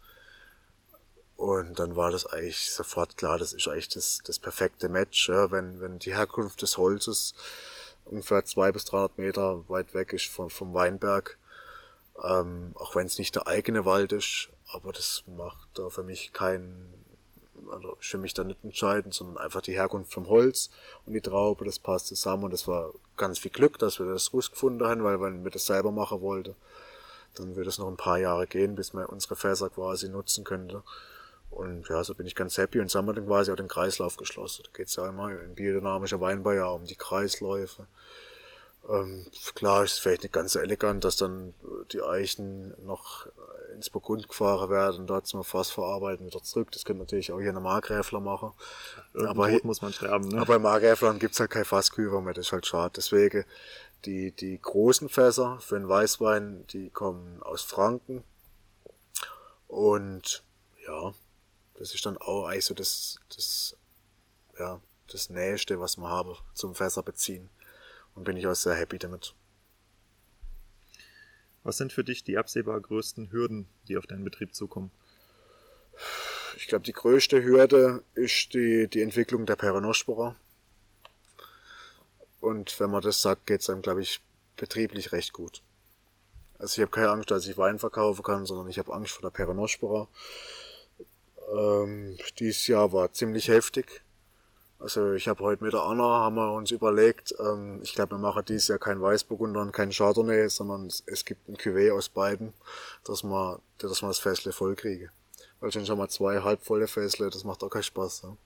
Und 1.36 1.78
dann 1.78 1.94
war 1.94 2.10
das 2.10 2.26
eigentlich 2.26 2.70
sofort 2.70 3.18
klar, 3.18 3.38
das 3.38 3.52
ist 3.52 3.68
eigentlich 3.68 3.90
das, 3.90 4.20
das 4.24 4.38
perfekte 4.38 4.88
Match, 4.88 5.28
ja, 5.28 5.50
wenn, 5.50 5.80
wenn 5.80 5.98
die 5.98 6.14
Herkunft 6.14 6.62
des 6.62 6.78
Holzes 6.78 7.34
ungefähr 8.06 8.44
zwei 8.44 8.72
bis 8.72 8.84
300 8.86 9.18
Meter 9.18 9.68
weit 9.68 9.94
weg 9.94 10.12
ist 10.12 10.26
vom, 10.26 10.50
vom 10.50 10.74
Weinberg. 10.74 11.38
Ähm, 12.22 12.72
auch 12.74 12.94
wenn 12.94 13.06
es 13.06 13.18
nicht 13.18 13.34
der 13.34 13.46
eigene 13.46 13.84
Wald 13.84 14.12
ist, 14.12 14.48
aber 14.72 14.92
das 14.92 15.24
macht 15.26 15.68
da 15.74 15.90
für 15.90 16.02
mich 16.02 16.32
keinen, 16.32 16.92
also 17.70 17.96
für 18.00 18.18
mich 18.18 18.32
da 18.32 18.42
nicht 18.42 18.64
entscheidend, 18.64 19.12
sondern 19.12 19.36
einfach 19.36 19.60
die 19.60 19.74
Herkunft 19.74 20.12
vom 20.12 20.28
Holz 20.28 20.70
und 21.04 21.12
die 21.12 21.20
Traube, 21.20 21.64
das 21.64 21.78
passt 21.78 22.06
zusammen 22.06 22.44
und 22.44 22.52
das 22.52 22.66
war 22.66 22.92
ganz 23.16 23.38
viel 23.38 23.50
Glück, 23.50 23.78
dass 23.78 23.98
wir 23.98 24.06
das 24.06 24.32
rausgefunden 24.32 24.86
haben, 24.86 25.04
weil 25.04 25.20
wenn 25.20 25.44
wir 25.44 25.50
das 25.50 25.66
selber 25.66 25.90
machen 25.92 26.22
wollten, 26.22 26.56
dann 27.34 27.54
würde 27.54 27.68
es 27.68 27.78
noch 27.78 27.88
ein 27.88 27.98
paar 27.98 28.18
Jahre 28.18 28.46
gehen, 28.46 28.76
bis 28.76 28.94
man 28.94 29.04
unsere 29.06 29.36
Fässer 29.36 29.68
quasi 29.68 30.08
nutzen 30.08 30.44
könnte. 30.44 30.82
Und 31.56 31.88
ja, 31.88 32.04
so 32.04 32.14
bin 32.14 32.26
ich 32.26 32.34
ganz 32.34 32.58
happy 32.58 32.80
und 32.80 32.92
wir 32.92 33.12
dann 33.14 33.26
quasi 33.26 33.50
auch 33.50 33.56
den 33.56 33.66
Kreislauf 33.66 34.18
geschlossen. 34.18 34.64
Da 34.64 34.70
geht's 34.74 34.96
ja 34.96 35.08
immer 35.08 35.30
im 35.30 35.54
biodynamischen 35.54 36.20
Weinbau 36.20 36.52
ja 36.52 36.66
um 36.66 36.84
die 36.84 36.96
Kreisläufe. 36.96 37.86
Ähm, 38.86 39.26
klar 39.54 39.82
ist 39.82 39.94
es 39.94 39.98
vielleicht 39.98 40.22
nicht 40.22 40.34
ganz 40.34 40.52
so 40.52 40.58
elegant, 40.58 41.02
dass 41.04 41.16
dann 41.16 41.54
die 41.92 42.02
Eichen 42.02 42.74
noch 42.84 43.26
ins 43.74 43.88
Burgund 43.88 44.28
gefahren 44.28 44.68
werden 44.68 45.00
und 45.00 45.06
dort 45.06 45.26
zum 45.26 45.42
Fass 45.44 45.70
verarbeiten 45.70 46.26
wieder 46.26 46.42
zurück. 46.42 46.70
Das 46.72 46.84
könnte 46.84 47.00
natürlich 47.00 47.32
auch 47.32 47.40
hier 47.40 47.50
eine 47.50 47.60
Markgräfler 47.60 48.20
machen. 48.20 48.52
Irgendwo 49.14 49.30
aber 49.30 49.48
hier 49.48 49.60
muss 49.64 49.80
man 49.80 49.94
sterben, 49.94 50.28
ne? 50.28 50.42
Aber 50.42 50.56
im 50.56 50.62
Markgräflern 50.62 51.18
gibt's 51.18 51.40
halt 51.40 51.50
kein 51.50 51.64
Fassküfer 51.64 52.20
mehr, 52.20 52.34
das 52.34 52.46
ist 52.46 52.52
halt 52.52 52.66
schade. 52.66 52.92
Deswegen 52.96 53.44
die, 54.04 54.30
die 54.32 54.60
großen 54.60 55.08
Fässer 55.08 55.58
für 55.60 55.78
den 55.78 55.88
Weißwein, 55.88 56.66
die 56.68 56.90
kommen 56.90 57.42
aus 57.42 57.62
Franken. 57.62 58.24
Und 59.68 60.44
ja, 60.86 61.12
das 61.78 61.94
ist 61.94 62.04
dann 62.06 62.16
auch 62.18 62.46
eigentlich 62.46 62.64
so 62.64 62.74
das, 62.74 63.18
das, 63.34 63.76
ja, 64.58 64.80
das 65.08 65.30
Nächste, 65.30 65.80
was 65.80 65.96
man 65.96 66.10
habe 66.10 66.36
zum 66.54 66.74
Fässer 66.74 67.02
beziehen. 67.02 67.50
Und 68.14 68.24
bin 68.24 68.36
ich 68.36 68.46
auch 68.46 68.54
sehr 68.54 68.74
happy 68.74 68.98
damit. 68.98 69.34
Was 71.62 71.76
sind 71.76 71.92
für 71.92 72.04
dich 72.04 72.24
die 72.24 72.38
absehbar 72.38 72.80
größten 72.80 73.30
Hürden, 73.30 73.68
die 73.88 73.98
auf 73.98 74.06
deinen 74.06 74.24
Betrieb 74.24 74.54
zukommen? 74.54 74.90
Ich 76.56 76.68
glaube, 76.68 76.84
die 76.84 76.92
größte 76.92 77.42
Hürde 77.42 78.02
ist 78.14 78.54
die, 78.54 78.88
die 78.88 79.02
Entwicklung 79.02 79.44
der 79.44 79.56
Peronospora. 79.56 80.36
Und 82.40 82.78
wenn 82.80 82.90
man 82.90 83.02
das 83.02 83.20
sagt, 83.20 83.46
geht 83.46 83.60
es 83.60 83.68
einem, 83.68 83.82
glaube 83.82 84.02
ich, 84.02 84.20
betrieblich 84.56 85.12
recht 85.12 85.32
gut. 85.32 85.62
Also 86.58 86.74
ich 86.74 86.80
habe 86.80 86.90
keine 86.90 87.10
Angst, 87.10 87.30
dass 87.30 87.46
ich 87.46 87.58
Wein 87.58 87.78
verkaufen 87.78 88.22
kann, 88.22 88.46
sondern 88.46 88.68
ich 88.68 88.78
habe 88.78 88.94
Angst 88.94 89.12
vor 89.12 89.22
der 89.22 89.36
Peronospora. 89.36 90.08
Ähm, 91.52 92.16
dieses 92.38 92.66
Jahr 92.66 92.92
war 92.92 93.12
ziemlich 93.12 93.48
heftig. 93.48 94.02
Also 94.78 95.12
ich 95.12 95.26
habe 95.26 95.42
heute 95.42 95.64
mit 95.64 95.72
der 95.72 95.82
Anna 95.82 96.04
haben 96.04 96.36
wir 96.36 96.52
uns 96.52 96.70
überlegt, 96.70 97.34
ähm, 97.40 97.80
ich 97.82 97.94
glaube, 97.94 98.12
wir 98.16 98.18
machen 98.18 98.44
dieses 98.46 98.68
Jahr 98.68 98.78
kein 98.78 99.00
Weißburgunder 99.00 99.60
und 99.62 99.72
kein 99.72 99.90
Chardonnay, 99.90 100.48
sondern 100.48 100.86
es, 100.86 101.02
es 101.06 101.24
gibt 101.24 101.48
ein 101.48 101.56
Cuvée 101.56 101.92
aus 101.92 102.10
beiden, 102.10 102.52
dass 103.04 103.24
wir, 103.24 103.60
dass 103.78 104.02
wir 104.02 104.08
das 104.08 104.18
Fässle 104.18 104.52
voll 104.52 104.74
kriegen. 104.74 105.10
Weil 105.60 105.72
schon 105.72 105.86
schon 105.86 105.96
mal 105.96 106.08
zwei 106.08 106.40
halbvolle 106.40 106.88
Fässle, 106.88 107.30
das 107.30 107.44
macht 107.44 107.62
auch 107.62 107.70
keinen 107.70 107.84
Spaß. 107.84 108.22
Ja. 108.24 108.36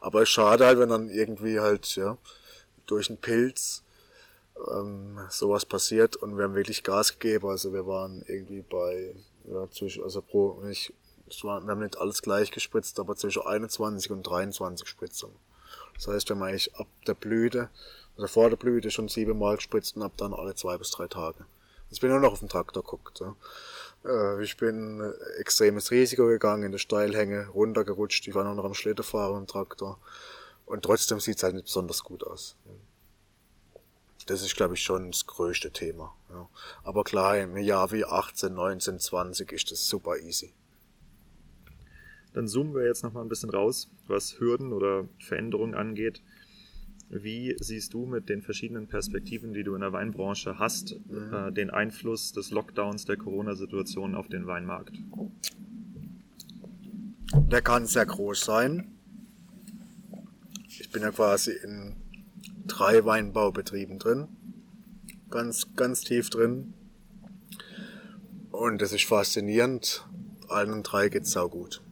Aber 0.00 0.22
es 0.22 0.28
schade 0.28 0.66
halt, 0.66 0.78
wenn 0.78 0.90
dann 0.90 1.08
irgendwie 1.08 1.58
halt, 1.58 1.96
ja, 1.96 2.18
durch 2.86 3.08
einen 3.08 3.18
Pilz 3.18 3.82
ähm, 4.70 5.18
sowas 5.30 5.64
passiert 5.64 6.16
und 6.16 6.36
wir 6.36 6.44
haben 6.44 6.54
wirklich 6.54 6.82
Gas 6.82 7.18
gegeben. 7.18 7.48
Also 7.48 7.72
wir 7.72 7.86
waren 7.86 8.22
irgendwie 8.26 8.62
bei, 8.62 9.14
ja, 9.44 9.70
zwischen, 9.70 10.02
also 10.02 10.20
pro, 10.20 10.62
nicht, 11.28 11.44
war, 11.44 11.62
wir 11.62 11.70
haben 11.70 11.80
nicht 11.80 11.98
alles 11.98 12.22
gleich 12.22 12.50
gespritzt, 12.50 12.98
aber 12.98 13.16
zwischen 13.16 13.42
21 13.42 14.10
und 14.10 14.22
23 14.22 14.88
Spritzungen. 14.88 15.36
Das 15.94 16.08
heißt, 16.08 16.28
wir 16.28 16.36
haben 16.36 16.42
eigentlich 16.42 16.74
ab 16.76 16.86
der 17.06 17.14
Blüte, 17.14 17.70
also 18.16 18.28
vor 18.28 18.50
der 18.50 18.56
Blüte 18.56 18.90
schon 18.90 19.08
siebenmal 19.08 19.56
gespritzt 19.56 19.96
und 19.96 20.02
ab 20.02 20.12
dann 20.16 20.32
alle 20.32 20.54
zwei 20.54 20.78
bis 20.78 20.90
drei 20.90 21.06
Tage. 21.06 21.44
Jetzt 21.90 22.00
bin 22.00 22.10
ich 22.10 22.12
nur 22.12 22.20
noch 22.20 22.32
auf 22.32 22.40
den 22.40 22.48
Traktor 22.48 22.82
geguckt. 22.82 23.20
Ja. 23.20 23.34
Äh, 24.04 24.42
ich 24.42 24.56
bin 24.56 25.00
extremes 25.38 25.90
Risiko 25.90 26.26
gegangen, 26.26 26.64
in 26.64 26.72
der 26.72 26.78
Steilhänge 26.78 27.48
runtergerutscht. 27.48 28.28
Ich 28.28 28.34
war 28.34 28.44
noch 28.44 28.64
am 28.64 28.74
Schlitterfahren 28.74 29.38
im 29.38 29.46
Traktor. 29.46 29.98
Und 30.66 30.82
trotzdem 30.82 31.18
sieht 31.20 31.38
es 31.38 31.42
halt 31.42 31.54
nicht 31.54 31.64
besonders 31.64 32.04
gut 32.04 32.24
aus. 32.24 32.56
Das 34.26 34.42
ist, 34.42 34.56
glaube 34.56 34.74
ich, 34.74 34.82
schon 34.82 35.10
das 35.10 35.26
größte 35.26 35.70
Thema. 35.70 36.14
Ja. 36.28 36.48
Aber 36.84 37.04
klar, 37.04 37.38
im 37.38 37.56
Jahr 37.56 37.90
wie 37.92 38.04
18, 38.04 38.52
19, 38.52 39.00
20 39.00 39.52
ist 39.52 39.72
das 39.72 39.86
super 39.86 40.18
easy. 40.18 40.52
Dann 42.38 42.46
zoomen 42.46 42.72
wir 42.72 42.86
jetzt 42.86 43.02
nochmal 43.02 43.24
ein 43.24 43.28
bisschen 43.28 43.50
raus, 43.50 43.90
was 44.06 44.38
Hürden 44.38 44.72
oder 44.72 45.08
Veränderungen 45.18 45.74
angeht. 45.74 46.22
Wie 47.10 47.56
siehst 47.58 47.94
du 47.94 48.06
mit 48.06 48.28
den 48.28 48.42
verschiedenen 48.42 48.86
Perspektiven, 48.86 49.52
die 49.54 49.64
du 49.64 49.74
in 49.74 49.80
der 49.80 49.92
Weinbranche 49.92 50.56
hast, 50.56 51.00
mhm. 51.08 51.34
äh, 51.34 51.50
den 51.50 51.70
Einfluss 51.70 52.30
des 52.32 52.52
Lockdowns 52.52 53.06
der 53.06 53.16
Corona-Situation 53.16 54.14
auf 54.14 54.28
den 54.28 54.46
Weinmarkt? 54.46 54.96
Der 57.32 57.60
kann 57.60 57.86
sehr 57.86 58.06
groß 58.06 58.40
sein. 58.44 58.86
Ich 60.68 60.92
bin 60.92 61.02
ja 61.02 61.10
quasi 61.10 61.50
in 61.50 61.96
drei 62.68 63.04
Weinbaubetrieben 63.04 63.98
drin. 63.98 64.28
Ganz, 65.28 65.74
ganz 65.74 66.02
tief 66.02 66.30
drin. 66.30 66.72
Und 68.52 68.80
es 68.80 68.92
ist 68.92 69.06
faszinierend. 69.06 70.06
Allen 70.48 70.84
drei 70.84 71.08
geht's 71.08 71.32
saugut. 71.32 71.82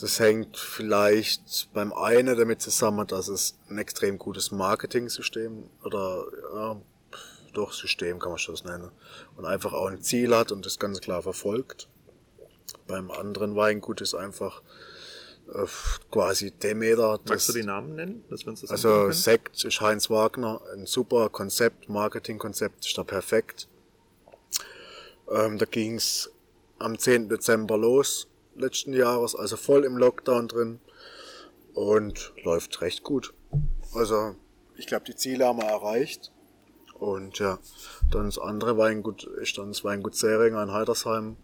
Das 0.00 0.18
hängt 0.20 0.56
vielleicht 0.56 1.68
beim 1.74 1.92
einen 1.92 2.36
damit 2.36 2.62
zusammen, 2.62 3.06
dass 3.06 3.28
es 3.28 3.58
ein 3.68 3.78
extrem 3.78 4.18
gutes 4.18 4.50
Marketing-System 4.50 5.68
oder 5.84 6.24
ja, 6.54 6.80
doch 7.52 7.72
System 7.72 8.18
kann 8.18 8.30
man 8.30 8.38
schon 8.38 8.54
das 8.54 8.64
nennen 8.64 8.90
und 9.36 9.44
einfach 9.44 9.72
auch 9.72 9.86
ein 9.86 10.00
Ziel 10.00 10.34
hat 10.34 10.52
und 10.52 10.64
das 10.64 10.78
ganz 10.78 11.00
klar 11.00 11.22
verfolgt. 11.22 11.88
Beim 12.86 13.10
anderen 13.10 13.54
Weingut 13.54 14.00
ist 14.00 14.14
einfach 14.14 14.62
äh, 15.52 15.66
quasi 16.10 16.50
Demeter. 16.50 17.20
Magst 17.28 17.48
du 17.50 17.52
die 17.52 17.62
Namen 17.62 17.94
nennen? 17.94 18.24
Dass 18.30 18.44
wir 18.44 18.50
uns 18.50 18.62
das 18.62 18.70
also 18.70 19.10
Sekt 19.10 19.62
ist 19.64 19.80
Heinz 19.80 20.08
Wagner, 20.08 20.60
ein 20.72 20.86
super 20.86 21.28
Konzept, 21.28 21.88
Marketingkonzept 21.88 22.86
ist 22.86 22.96
da 22.96 23.04
perfekt. 23.04 23.68
Ähm, 25.30 25.58
da 25.58 25.66
ging's 25.66 26.30
am 26.78 26.98
10. 26.98 27.28
Dezember 27.28 27.76
los, 27.76 28.28
letzten 28.54 28.92
Jahres, 28.92 29.34
also 29.34 29.56
voll 29.56 29.84
im 29.84 29.96
Lockdown 29.96 30.48
drin 30.48 30.80
und 31.74 32.32
läuft 32.44 32.80
recht 32.80 33.02
gut. 33.02 33.32
Also 33.94 34.36
ich 34.76 34.86
glaube, 34.86 35.04
die 35.04 35.16
Ziele 35.16 35.46
haben 35.46 35.58
wir 35.58 35.68
erreicht. 35.68 36.32
Und 36.94 37.38
ja, 37.38 37.58
dann 38.10 38.26
das 38.26 38.38
andere 38.38 38.78
Weingut 38.78 39.24
ist 39.24 39.58
dann 39.58 39.68
das 39.68 39.82
Weingut 39.84 40.14
Seringer 40.14 40.62
in 40.62 40.72
Heidersheim. 40.72 41.36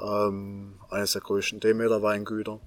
Ähm, 0.00 0.80
eines 0.90 1.12
der 1.12 1.22
größten 1.22 1.60
Demeter-Weingüter. 1.60 2.60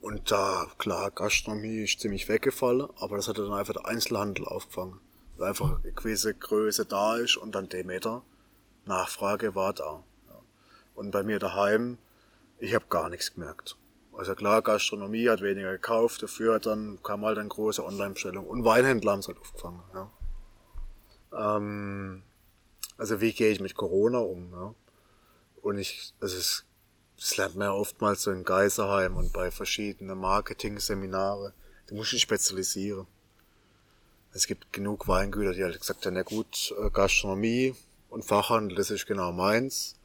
Und 0.00 0.30
da, 0.30 0.66
klar, 0.78 1.10
Gastronomie 1.10 1.82
ist 1.82 2.00
ziemlich 2.00 2.28
weggefallen, 2.28 2.88
aber 2.98 3.16
das 3.16 3.28
hat 3.28 3.38
dann 3.38 3.52
einfach 3.52 3.74
der 3.74 3.86
Einzelhandel 3.86 4.44
aufgefangen. 4.44 5.00
Weil 5.36 5.48
einfach 5.48 5.82
eine 5.82 5.92
gewisse 5.92 6.34
Größe 6.34 6.86
da 6.86 7.16
ist 7.16 7.36
und 7.36 7.54
dann 7.54 7.68
Demeter. 7.68 8.22
Nachfrage 8.84 9.54
war 9.54 9.72
da. 9.72 10.02
Und 10.94 11.10
bei 11.10 11.22
mir 11.22 11.38
daheim, 11.38 11.98
ich 12.58 12.74
habe 12.74 12.86
gar 12.88 13.08
nichts 13.08 13.34
gemerkt. 13.34 13.76
Also 14.12 14.34
klar, 14.34 14.62
Gastronomie 14.62 15.28
hat 15.28 15.42
weniger 15.42 15.72
gekauft, 15.72 16.22
dafür 16.22 16.58
dann 16.58 16.98
kam 17.02 17.24
halt 17.24 17.38
eine 17.38 17.48
große 17.48 17.84
Online-Bestellung. 17.84 18.46
Und 18.46 18.64
Weinhändler 18.64 19.12
haben 19.12 19.20
es 19.20 19.28
halt 19.28 19.38
aufgefangen. 19.38 19.82
Ja. 19.92 20.10
Ähm, 21.56 22.22
also 22.96 23.20
wie 23.20 23.32
gehe 23.32 23.50
ich 23.50 23.60
mit 23.60 23.74
Corona 23.74 24.18
um? 24.18 24.52
Ja? 24.52 24.74
Und 25.60 25.78
ich, 25.78 26.14
also 26.20 26.36
es 26.36 26.66
das 27.18 27.36
lernt 27.38 27.56
man 27.56 27.68
ja 27.68 27.72
oftmals 27.72 28.22
so 28.22 28.30
in 28.30 28.44
Geiserheim 28.44 29.16
und 29.16 29.32
bei 29.32 29.50
verschiedenen 29.50 30.18
Marketing-Seminare. 30.18 31.54
Du 31.86 31.94
musst 31.94 32.12
dich 32.12 32.20
spezialisieren. 32.20 33.06
Es 34.32 34.46
gibt 34.46 34.72
genug 34.72 35.08
Weingüter, 35.08 35.54
die 35.54 35.64
halt 35.64 35.80
gesagt 35.80 36.04
haben, 36.04 36.16
ja 36.16 36.22
gut, 36.22 36.74
äh, 36.78 36.90
Gastronomie 36.90 37.74
und 38.10 38.24
Fachhandel, 38.24 38.76
das 38.76 38.90
ist 38.90 39.06
genau 39.06 39.32
meins. 39.32 39.96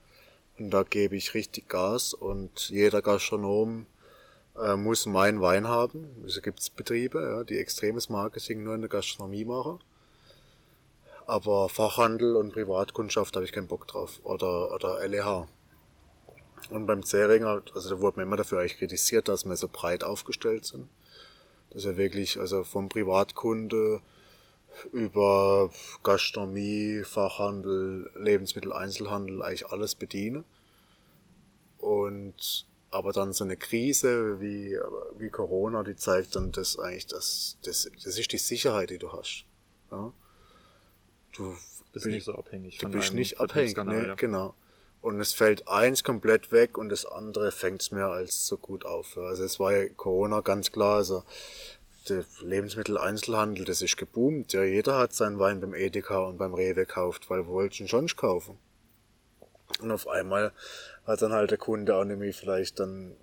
Und 0.57 0.72
da 0.72 0.84
gebe 0.84 1.15
ich 1.15 1.34
richtig 1.34 1.69
Gas 1.69 2.14
und 2.14 2.69
jeder 2.69 3.02
Gastronom 3.02 3.86
äh, 4.61 4.76
muss 4.76 5.06
meinen 5.06 5.41
Wein 5.41 5.68
haben. 5.68 6.10
Also 6.23 6.41
gibt's 6.41 6.69
Betriebe, 6.69 7.22
ja, 7.22 7.44
die 7.44 7.57
extremes 7.57 8.10
Marketing 8.10 8.64
nur 8.64 8.76
in 8.76 8.82
der 8.82 8.90
Gastronomie 8.90 9.45
machen. 9.45 9.80
Aber 11.26 11.69
Fachhandel 11.69 12.36
und 12.36 12.52
Privatkundschaft 12.52 13.36
habe 13.36 13.45
ich 13.45 13.52
keinen 13.52 13.68
Bock 13.68 13.88
drauf. 13.88 14.19
Oder, 14.23 14.73
oder 14.73 15.07
LEH. 15.07 15.48
Und 16.69 16.86
beim 16.86 17.03
Zähringer, 17.03 17.61
also 17.73 17.90
da 17.90 18.02
wurde 18.02 18.19
mir 18.19 18.23
immer 18.23 18.38
dafür 18.38 18.60
eigentlich 18.60 18.78
kritisiert, 18.78 19.28
dass 19.28 19.45
wir 19.45 19.56
so 19.56 19.68
breit 19.72 20.03
aufgestellt 20.03 20.65
sind. 20.65 20.90
Dass 21.72 21.86
wir 21.86 21.98
wirklich, 21.98 22.40
also 22.40 22.64
vom 22.64 22.90
Privatkunde 22.90 24.02
über 24.91 25.69
Gastronomie, 26.03 27.03
Fachhandel, 27.03 28.10
Lebensmitteleinzelhandel 28.15 29.41
eigentlich 29.41 29.68
alles 29.68 29.95
bedienen. 29.95 30.43
Und 31.77 32.68
aber 32.89 33.14
dann 33.14 33.31
so 33.31 33.45
eine 33.45 33.56
Krise 33.56 34.41
wie, 34.41 34.77
wie 35.18 35.30
Corona, 35.30 35.84
die 35.84 35.95
zeigt 35.95 36.35
dann 36.35 36.52
das 36.52 36.77
eigentlich, 36.77 37.07
dass 37.07 37.57
das, 37.64 37.89
das 38.03 38.18
ist 38.18 38.31
die 38.34 38.38
Sicherheit, 38.38 38.89
die 38.89 38.98
du 38.98 39.14
hast. 39.14 39.45
Ja? 39.91 40.11
Du 41.31 41.56
bist 41.93 42.06
nicht 42.06 42.26
so 42.26 42.34
abhängig. 42.35 42.77
Du 42.80 42.89
bist 42.89 43.14
nicht 43.14 43.39
abhängig, 43.39 43.77
nee, 43.77 44.07
ja. 44.07 44.15
genau 44.15 44.56
und 45.02 45.19
es 45.19 45.34
fällt 45.34 45.68
eins 45.68 46.03
komplett 46.03 46.52
weg 46.52 46.77
und 46.77 46.89
das 46.89 47.06
andere 47.06 47.52
fängt 47.52 47.81
es 47.81 47.91
mehr 47.91 48.07
als 48.07 48.45
so 48.45 48.57
gut 48.57 48.85
auf. 48.85 49.18
Also 49.18 49.43
es 49.43 49.60
war 49.60 49.76
ja 49.76 49.89
Corona 49.89 50.41
ganz 50.41 50.72
klar, 50.72 50.98
also 50.98 51.23
der 52.10 52.26
Lebensmitteleinzelhandel, 52.41 53.65
das 53.65 53.82
ist 53.82 53.98
geboomt. 53.98 54.53
Ja, 54.53 54.64
jeder 54.64 54.98
hat 54.98 55.14
seinen 55.14 55.40
Wein 55.40 55.61
beim 55.61 55.73
Edeka 55.73 56.19
und 56.19 56.38
beim 56.38 56.53
Rewe 56.53 56.86
gekauft, 56.86 57.30
weil 57.30 57.45
wir 57.45 57.53
wollten 57.53 57.88
schon 57.88 58.07
kaufen. 58.07 58.57
Und 59.82 59.91
auf 59.91 60.07
einmal 60.07 60.52
hat 61.06 61.22
dann 61.22 61.32
halt 61.32 61.52
der 61.52 61.57
Kunde 61.57 61.95
auch 61.95 62.03
nämlich 62.03 62.36
vielleicht 62.36 62.80
dann 62.80 63.15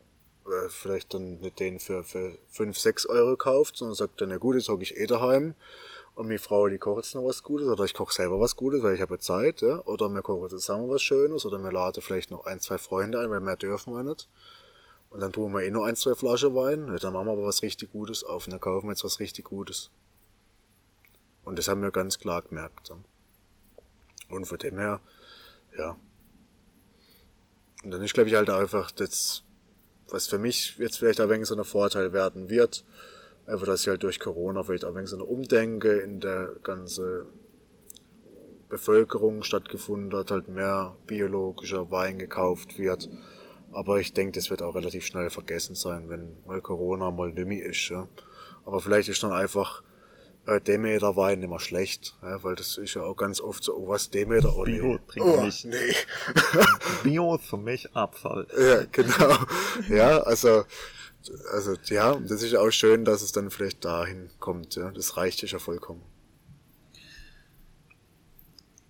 äh, 0.46 0.68
vielleicht 0.68 1.14
dann 1.14 1.38
nicht 1.40 1.60
den 1.60 1.78
für, 1.78 2.04
für 2.04 2.38
5, 2.48 2.78
6 2.78 3.06
Euro 3.06 3.36
kauft, 3.36 3.76
sondern 3.76 3.94
sagt 3.94 4.20
dann, 4.20 4.30
ja 4.30 4.38
gut, 4.38 4.56
jetzt 4.56 4.68
hocke 4.68 4.82
ich 4.82 4.96
eh 4.96 5.06
daheim 5.06 5.54
und 6.18 6.26
meine 6.26 6.40
Frau, 6.40 6.66
die 6.68 6.78
kocht 6.78 7.04
jetzt 7.04 7.14
noch 7.14 7.24
was 7.24 7.44
Gutes 7.44 7.68
oder 7.68 7.84
ich 7.84 7.94
koche 7.94 8.12
selber 8.12 8.40
was 8.40 8.56
Gutes, 8.56 8.82
weil 8.82 8.96
ich 8.96 9.00
habe 9.00 9.20
Zeit, 9.20 9.60
ja. 9.60 9.80
Oder 9.84 10.08
wir 10.08 10.22
kochen 10.22 10.48
zusammen 10.48 10.90
was 10.90 11.00
Schönes 11.00 11.46
oder 11.46 11.58
wir 11.58 11.70
laden 11.70 12.02
vielleicht 12.02 12.32
noch 12.32 12.44
ein, 12.44 12.58
zwei 12.58 12.76
Freunde 12.76 13.20
ein, 13.20 13.30
weil 13.30 13.38
mehr 13.38 13.54
dürfen 13.54 13.94
wir 13.94 14.02
nicht. 14.02 14.28
Und 15.10 15.20
dann 15.20 15.32
tun 15.32 15.52
wir 15.52 15.62
eh 15.62 15.70
nur 15.70 15.86
ein, 15.86 15.96
zwei 15.96 16.14
Flaschen 16.14 16.54
Wein. 16.54 16.86
Dann 17.00 17.12
machen 17.12 17.26
wir 17.26 17.32
aber 17.32 17.44
was 17.44 17.62
richtig 17.62 17.92
Gutes 17.92 18.24
auf 18.24 18.46
und 18.46 18.52
dann 18.52 18.60
kaufen 18.60 18.86
wir 18.86 18.92
jetzt 18.92 19.04
was 19.04 19.20
richtig 19.20 19.46
Gutes. 19.46 19.90
Und 21.44 21.58
das 21.58 21.68
haben 21.68 21.82
wir 21.82 21.90
ganz 21.90 22.18
klar 22.18 22.42
gemerkt. 22.42 22.92
Und 24.28 24.44
von 24.46 24.58
dem 24.58 24.78
her, 24.78 25.00
ja. 25.78 25.96
Und 27.84 27.90
dann 27.90 28.02
ist, 28.02 28.12
glaube 28.12 28.28
ich, 28.28 28.34
halt 28.34 28.50
einfach 28.50 28.90
das, 28.90 29.44
was 30.08 30.26
für 30.26 30.38
mich 30.38 30.76
jetzt 30.78 30.98
vielleicht 30.98 31.20
ein 31.20 31.30
wenig 31.30 31.46
so 31.46 31.56
ein 31.56 31.64
Vorteil 31.64 32.12
werden 32.12 32.50
wird, 32.50 32.84
Einfach, 33.48 33.64
dass 33.64 33.80
ich 33.80 33.88
halt 33.88 34.02
durch 34.02 34.20
Corona 34.20 34.62
vielleicht 34.62 34.84
auch 34.84 34.90
ein 34.90 34.96
wenig 34.96 35.08
so 35.08 35.16
eine 35.16 35.24
Umdenke 35.24 36.00
in 36.00 36.20
der 36.20 36.50
ganzen 36.62 37.24
Bevölkerung 38.68 39.42
stattgefunden 39.42 40.18
hat, 40.18 40.30
halt 40.30 40.48
mehr 40.48 40.94
biologischer 41.06 41.90
Wein 41.90 42.18
gekauft 42.18 42.78
wird. 42.78 43.08
Aber 43.72 44.00
ich 44.00 44.12
denke, 44.12 44.32
das 44.32 44.50
wird 44.50 44.62
auch 44.62 44.74
relativ 44.74 45.04
schnell 45.04 45.30
vergessen 45.30 45.74
sein, 45.74 46.08
wenn 46.08 46.36
mal 46.46 46.60
Corona 46.60 47.10
mal 47.10 47.32
nimmi 47.32 47.56
ist. 47.56 47.88
Ja. 47.88 48.08
Aber 48.64 48.80
vielleicht 48.80 49.08
ist 49.08 49.22
dann 49.22 49.32
einfach 49.32 49.82
äh, 50.46 50.60
Demeter 50.60 51.16
Wein 51.16 51.42
immer 51.42 51.60
schlecht, 51.60 52.16
ja, 52.22 52.42
weil 52.42 52.54
das 52.54 52.78
ist 52.78 52.94
ja 52.94 53.02
auch 53.02 53.16
ganz 53.16 53.40
oft 53.40 53.62
so, 53.62 53.76
oh, 53.76 53.88
was 53.88 54.10
Demeter, 54.10 54.56
oh, 54.56 54.64
Bio 54.64 54.84
nee. 54.84 54.98
trinke 55.06 55.38
oh, 55.38 55.42
nicht. 55.42 55.64
nee. 55.66 55.94
Bio 57.02 57.34
ist 57.34 57.44
für 57.44 57.58
mich 57.58 57.94
Abfall. 57.94 58.46
Ja, 58.58 58.84
genau. 58.90 59.36
Ja, 59.90 60.18
also, 60.22 60.64
also, 61.52 61.74
ja, 61.84 62.14
das 62.16 62.42
ist 62.42 62.54
auch 62.56 62.70
schön, 62.70 63.04
dass 63.04 63.22
es 63.22 63.32
dann 63.32 63.50
vielleicht 63.50 63.84
dahin 63.84 64.30
kommt, 64.40 64.76
ja. 64.76 64.90
Das 64.90 65.16
reicht 65.18 65.42
ja 65.42 65.58
vollkommen. 65.58 66.02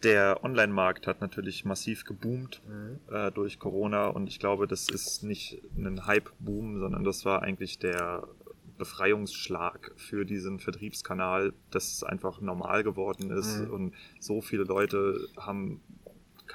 Der 0.04 0.44
Online-Markt 0.44 1.06
hat 1.08 1.20
natürlich 1.20 1.64
massiv 1.64 2.04
geboomt 2.04 2.62
Mhm. 2.68 2.98
äh, 3.12 3.30
durch 3.32 3.58
Corona 3.58 4.06
und 4.08 4.28
ich 4.28 4.38
glaube, 4.38 4.66
das 4.68 4.88
ist 4.88 5.22
nicht 5.24 5.60
ein 5.76 6.06
Hype-Boom, 6.06 6.78
sondern 6.78 7.02
das 7.04 7.24
war 7.24 7.42
eigentlich 7.42 7.78
der 7.78 8.26
Befreiungsschlag 8.76 9.92
für 9.96 10.24
diesen 10.24 10.60
Vertriebskanal, 10.60 11.52
dass 11.70 11.92
es 11.92 12.04
einfach 12.04 12.40
normal 12.40 12.84
geworden 12.84 13.30
ist 13.30 13.58
Mhm. 13.66 13.70
und 13.72 13.94
so 14.20 14.40
viele 14.40 14.62
Leute 14.64 15.28
haben, 15.36 15.80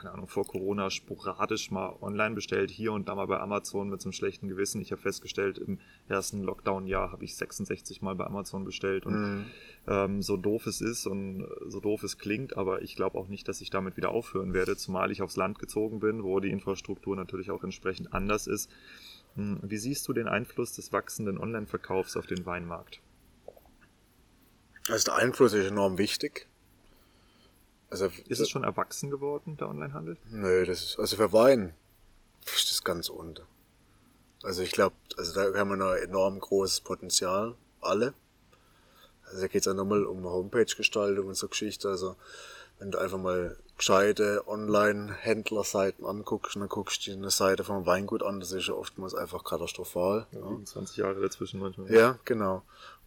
keine 0.04 0.16
Ahnung, 0.16 0.28
vor 0.28 0.46
Corona 0.46 0.90
sporadisch 0.90 1.72
mal 1.72 1.96
online 2.02 2.36
bestellt, 2.36 2.70
hier 2.70 2.92
und 2.92 3.08
da 3.08 3.16
mal 3.16 3.26
bei 3.26 3.40
Amazon 3.40 3.90
mit 3.90 4.02
so 4.02 4.08
einem 4.08 4.14
schlechten 4.14 4.50
Gewissen. 4.50 4.82
Ich 4.82 4.92
habe 4.92 5.02
festgestellt, 5.02 5.58
im 5.58 5.80
ersten 6.10 6.44
Lockdown-Jahr 6.44 7.14
habe 7.14 7.24
ich 7.24 7.38
66 7.38 8.02
Mal 8.02 8.14
bei 8.16 8.26
Amazon 8.26 8.66
bestellt 8.66 9.06
und 9.06 9.14
Mhm. 9.14 9.46
ähm, 9.88 10.22
so 10.22 10.36
doof 10.36 10.68
es 10.68 10.82
ist 10.82 11.08
und 11.08 11.48
so 11.68 11.80
doof 11.80 12.04
es 12.04 12.18
klingt, 12.18 12.58
aber 12.58 12.82
ich 12.82 12.98
glaube 12.98 13.18
auch 13.18 13.30
nicht, 13.30 13.48
dass 13.48 13.62
ich 13.62 13.70
damit 13.70 13.96
wieder 13.96 14.10
aufhören 14.10 14.54
werde, 14.54 14.76
zumal 14.76 15.10
ich 15.10 15.22
aufs 15.22 15.38
Land 15.38 15.58
gezogen 15.58 16.02
bin, 16.02 16.24
wo 16.24 16.42
die 16.42 16.52
Infrastruktur 16.52 17.16
natürlich 17.16 17.50
auch 17.50 17.64
entsprechend 17.64 18.14
anders 18.14 18.46
ist. 18.48 18.70
Hm, 19.36 19.60
Wie 19.64 19.78
siehst 19.78 20.06
du 20.10 20.14
den 20.14 20.28
Einfluss 20.28 20.74
des 20.74 20.92
wachsenden 20.92 21.38
Online-Verkaufs 21.38 22.18
auf 22.18 22.28
den 22.28 22.46
Weinmarkt? 22.46 23.00
Also 24.90 25.06
der 25.06 25.16
Einfluss 25.16 25.54
ist 25.54 25.66
enorm 25.66 25.98
wichtig. 25.98 26.48
Also, 27.94 28.10
Ist 28.28 28.40
es 28.40 28.50
schon 28.50 28.64
erwachsen 28.64 29.12
geworden, 29.12 29.56
der 29.56 29.70
Onlinehandel? 29.70 30.18
Nö, 30.32 30.66
das 30.66 30.82
ist, 30.82 31.00
also 31.00 31.16
für 31.16 31.32
Wein 31.32 31.76
ist 32.44 32.72
das 32.72 32.84
ganz 32.84 33.08
unter. 33.08 33.44
Also 34.42 34.64
ich 34.64 34.72
glaube, 34.72 34.96
also 35.16 35.32
da 35.34 35.58
haben 35.58 35.70
wir 35.70 35.78
noch 35.78 35.94
enorm 35.94 36.40
großes 36.40 36.82
Potenzial, 36.82 37.54
alle. 37.82 38.16
Also 39.26 39.42
da 39.42 39.48
geht's 39.48 39.68
ja 39.68 39.76
nochmal 39.76 40.06
um 40.06 40.24
Homepage-Gestaltung 40.24 41.28
und 41.28 41.36
so 41.36 41.48
Geschichte. 41.48 41.88
Also 41.88 42.16
wenn 42.80 42.90
du 42.90 42.98
einfach 42.98 43.20
mal 43.20 43.56
gescheite 43.78 44.44
Online-Händlerseiten 44.48 46.04
anguckst 46.04 46.56
und 46.56 46.62
dann 46.62 46.70
guckst 46.70 47.06
du 47.06 47.12
dir 47.12 47.18
eine 47.18 47.30
Seite 47.30 47.64
vom 47.64 47.86
Weingut 47.86 48.24
an, 48.24 48.40
das 48.40 48.52
ist 48.52 48.68
ja 48.68 48.74
oftmals 48.74 49.14
einfach 49.14 49.44
katastrophal. 49.44 50.26
Ja. 50.32 50.50
Liegen 50.50 50.66
20 50.66 50.98
Jahre 50.98 51.22
dazwischen 51.22 51.60
manchmal. 51.60 51.94
Ja, 51.94 52.18
genau. 52.26 52.64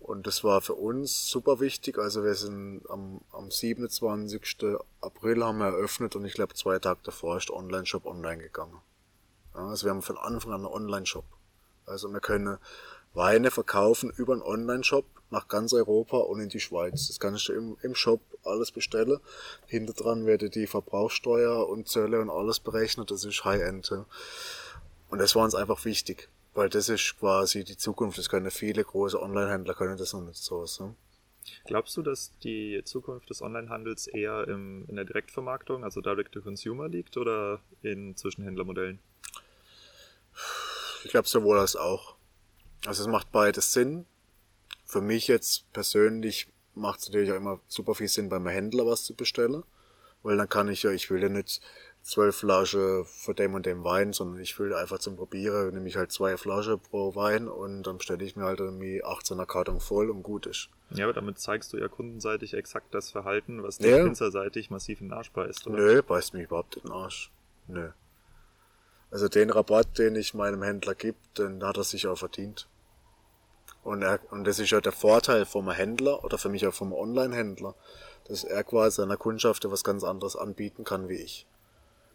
Und 0.07 0.29
das 0.29 0.45
war 0.45 0.61
für 0.61 0.75
uns 0.75 1.29
super 1.29 1.59
wichtig. 1.59 1.99
Also 1.99 2.23
wir 2.23 2.37
sind 2.37 2.83
am, 2.89 3.23
am 3.33 3.51
27. 3.51 4.79
April 5.01 5.45
haben 5.45 5.59
wir 5.59 5.67
eröffnet 5.67 6.15
und 6.15 6.25
ich 6.25 6.35
glaube 6.35 6.55
zwei 6.55 6.79
Tage 6.79 7.01
davor 7.03 7.39
ist 7.39 7.49
der 7.49 7.57
Online-Shop 7.57 8.07
online 8.07 8.41
gegangen. 8.41 8.81
Ja, 9.53 9.67
also 9.67 9.85
wir 9.85 9.91
haben 9.91 10.03
von 10.03 10.17
Anfang 10.17 10.53
an 10.53 10.65
einen 10.65 10.73
Online-Shop. 10.73 11.25
Also 11.87 12.13
wir 12.13 12.21
können 12.21 12.57
Weine 13.15 13.51
verkaufen 13.51 14.13
über 14.17 14.35
einen 14.35 14.43
Online-Shop 14.43 15.07
nach 15.31 15.49
ganz 15.49 15.73
Europa 15.73 16.19
und 16.19 16.39
in 16.39 16.51
die 16.51 16.61
Schweiz. 16.61 17.09
Das 17.09 17.19
kannst 17.19 17.49
du 17.49 17.55
im, 17.55 17.77
im 17.83 17.97
Shop 17.97 18.21
alles 18.45 18.71
bestellen. 18.71 19.19
Hinter 19.67 19.93
dran 19.93 20.25
wird 20.25 20.55
die 20.55 20.69
Verbrauchsteuer 20.69 21.69
und 21.69 21.89
Zölle 21.89 22.21
und 22.21 22.31
alles 22.31 22.61
berechnet. 22.61 23.11
Das 23.11 23.25
ist 23.25 23.45
High-End. 23.45 23.91
Und 25.09 25.19
das 25.19 25.35
war 25.35 25.43
uns 25.43 25.57
einfach 25.57 25.85
wichtig. 25.85 26.29
Weil 26.57 26.71
das 26.71 26.89
ist 26.89 27.19
quasi 27.19 27.65
die 27.65 27.77
Zukunft. 27.77 28.17
Das 28.17 28.31
können 28.31 28.51
viele 28.51 28.83
große 28.83 29.21
Online-Händler 29.21 29.75
können 29.75 29.99
das 29.99 30.15
noch 30.15 30.23
nicht 30.23 30.43
so. 30.43 30.65
so. 30.65 30.95
Glaubst 31.67 31.99
du, 31.99 32.03
dass 32.03 32.33
die 32.39 32.81
Zukunft 32.83 33.29
des 33.29 33.43
Onlinehandels 33.43 34.07
eher 34.07 34.49
im, 34.49 34.87
in 34.89 34.97
der 34.97 35.05
Direktvermarktung, 35.05 35.85
also 35.85 36.01
Direct-to-Consumer 36.01 36.89
liegt 36.89 37.19
oder 37.19 37.61
in 37.83 38.17
Zwischenhändlermodellen? 38.17 39.01
Ich 41.05 41.11
glaube 41.11 41.29
sowohl 41.29 41.59
als 41.59 41.77
auch. 41.77 42.17
Also 42.87 43.03
es 43.03 43.09
macht 43.09 43.31
beides 43.33 43.75
Sinn. 43.75 44.07
Für 44.87 45.03
mich 45.03 45.29
jetzt 45.29 45.71
persönlich 45.75 46.49
macht 46.75 47.01
es 47.01 47.09
natürlich 47.09 47.33
auch 47.33 47.37
immer 47.37 47.61
super 47.69 47.95
viel 47.95 48.09
Sinn, 48.09 48.31
beim 48.31 48.47
Händler 48.47 48.87
was 48.87 49.05
zu 49.05 49.15
bestellen. 49.15 49.63
Weil 50.23 50.39
dann 50.39 50.49
kann 50.49 50.71
ich 50.71 50.85
ja, 50.85 50.91
ich 50.91 51.11
will 51.11 51.23
ja 51.23 51.29
nicht 51.29 51.61
zwölf 52.07 52.37
Flaschen 52.37 53.05
von 53.05 53.35
dem 53.35 53.55
und 53.55 53.67
dem 53.67 53.83
Wein, 53.83 54.13
sondern 54.13 54.41
ich 54.41 54.57
will 54.61 54.73
einfach 54.73 55.01
zum 55.01 55.17
Probieren, 55.17 55.75
nehme 55.75 55.89
ich 55.89 55.97
halt 55.97 56.13
zwei 56.13 56.37
Flaschen 56.37 56.79
pro 56.79 57.17
Wein 57.17 57.49
und 57.49 57.83
dann 57.83 58.01
stelle 58.01 58.25
ich 58.25 58.37
mir 58.37 58.45
halt 58.45 58.61
irgendwie 58.61 59.05
18er 59.05 59.45
Karton 59.45 59.81
voll 59.81 60.09
und 60.11 60.23
gut 60.23 60.47
ist. 60.47 60.69
Ja, 60.91 61.05
aber 61.07 61.15
damit 61.15 61.41
zeigst 61.41 61.73
du 61.73 61.79
ja 61.79 61.89
kundenseitig 61.89 62.55
exakt 62.55 62.95
das 62.95 63.11
Verhalten, 63.11 63.63
was 63.65 63.79
dir 63.79 64.05
Ja. 64.07 64.69
massiv 64.71 65.01
in 65.01 65.09
den 65.09 65.15
Arsch 65.15 65.33
beißt, 65.33 65.67
oder? 65.67 65.77
Nö, 65.77 66.03
beißt 66.03 66.33
mich 66.35 66.45
überhaupt 66.45 66.77
in 66.77 66.83
den 66.83 66.93
Arsch. 66.93 67.33
Nö. 67.67 67.91
Also 69.11 69.29
den 69.29 69.51
Rabatt, 69.51 69.99
den 69.99 70.15
ich 70.15 70.33
meinem 70.33 70.63
Händler 70.63 70.95
gebe, 70.95 71.19
den 71.37 71.65
hat 71.65 71.77
er 71.77 71.85
sich 71.85 72.07
auch 72.07 72.19
verdient. 72.19 72.69
Und, 73.83 74.03
er, 74.03 74.21
und 74.31 74.45
das 74.45 74.61
ist 74.61 74.71
ja 74.71 74.81
der 74.81 74.93
Vorteil 74.93 75.45
vom 75.45 75.69
Händler 75.71 76.23
oder 76.25 76.39
für 76.39 76.49
mich 76.49 76.67
auch 76.69 76.75
vom 76.75 76.93
Online-Händler, 76.93 77.75
dass 78.29 78.45
er 78.45 78.63
quasi 78.63 78.97
seiner 78.97 79.17
Kundschaft 79.17 79.69
was 79.69 79.83
ganz 79.83 80.05
anderes 80.05 80.37
anbieten 80.37 80.85
kann 80.85 81.09
wie 81.09 81.17
ich. 81.17 81.47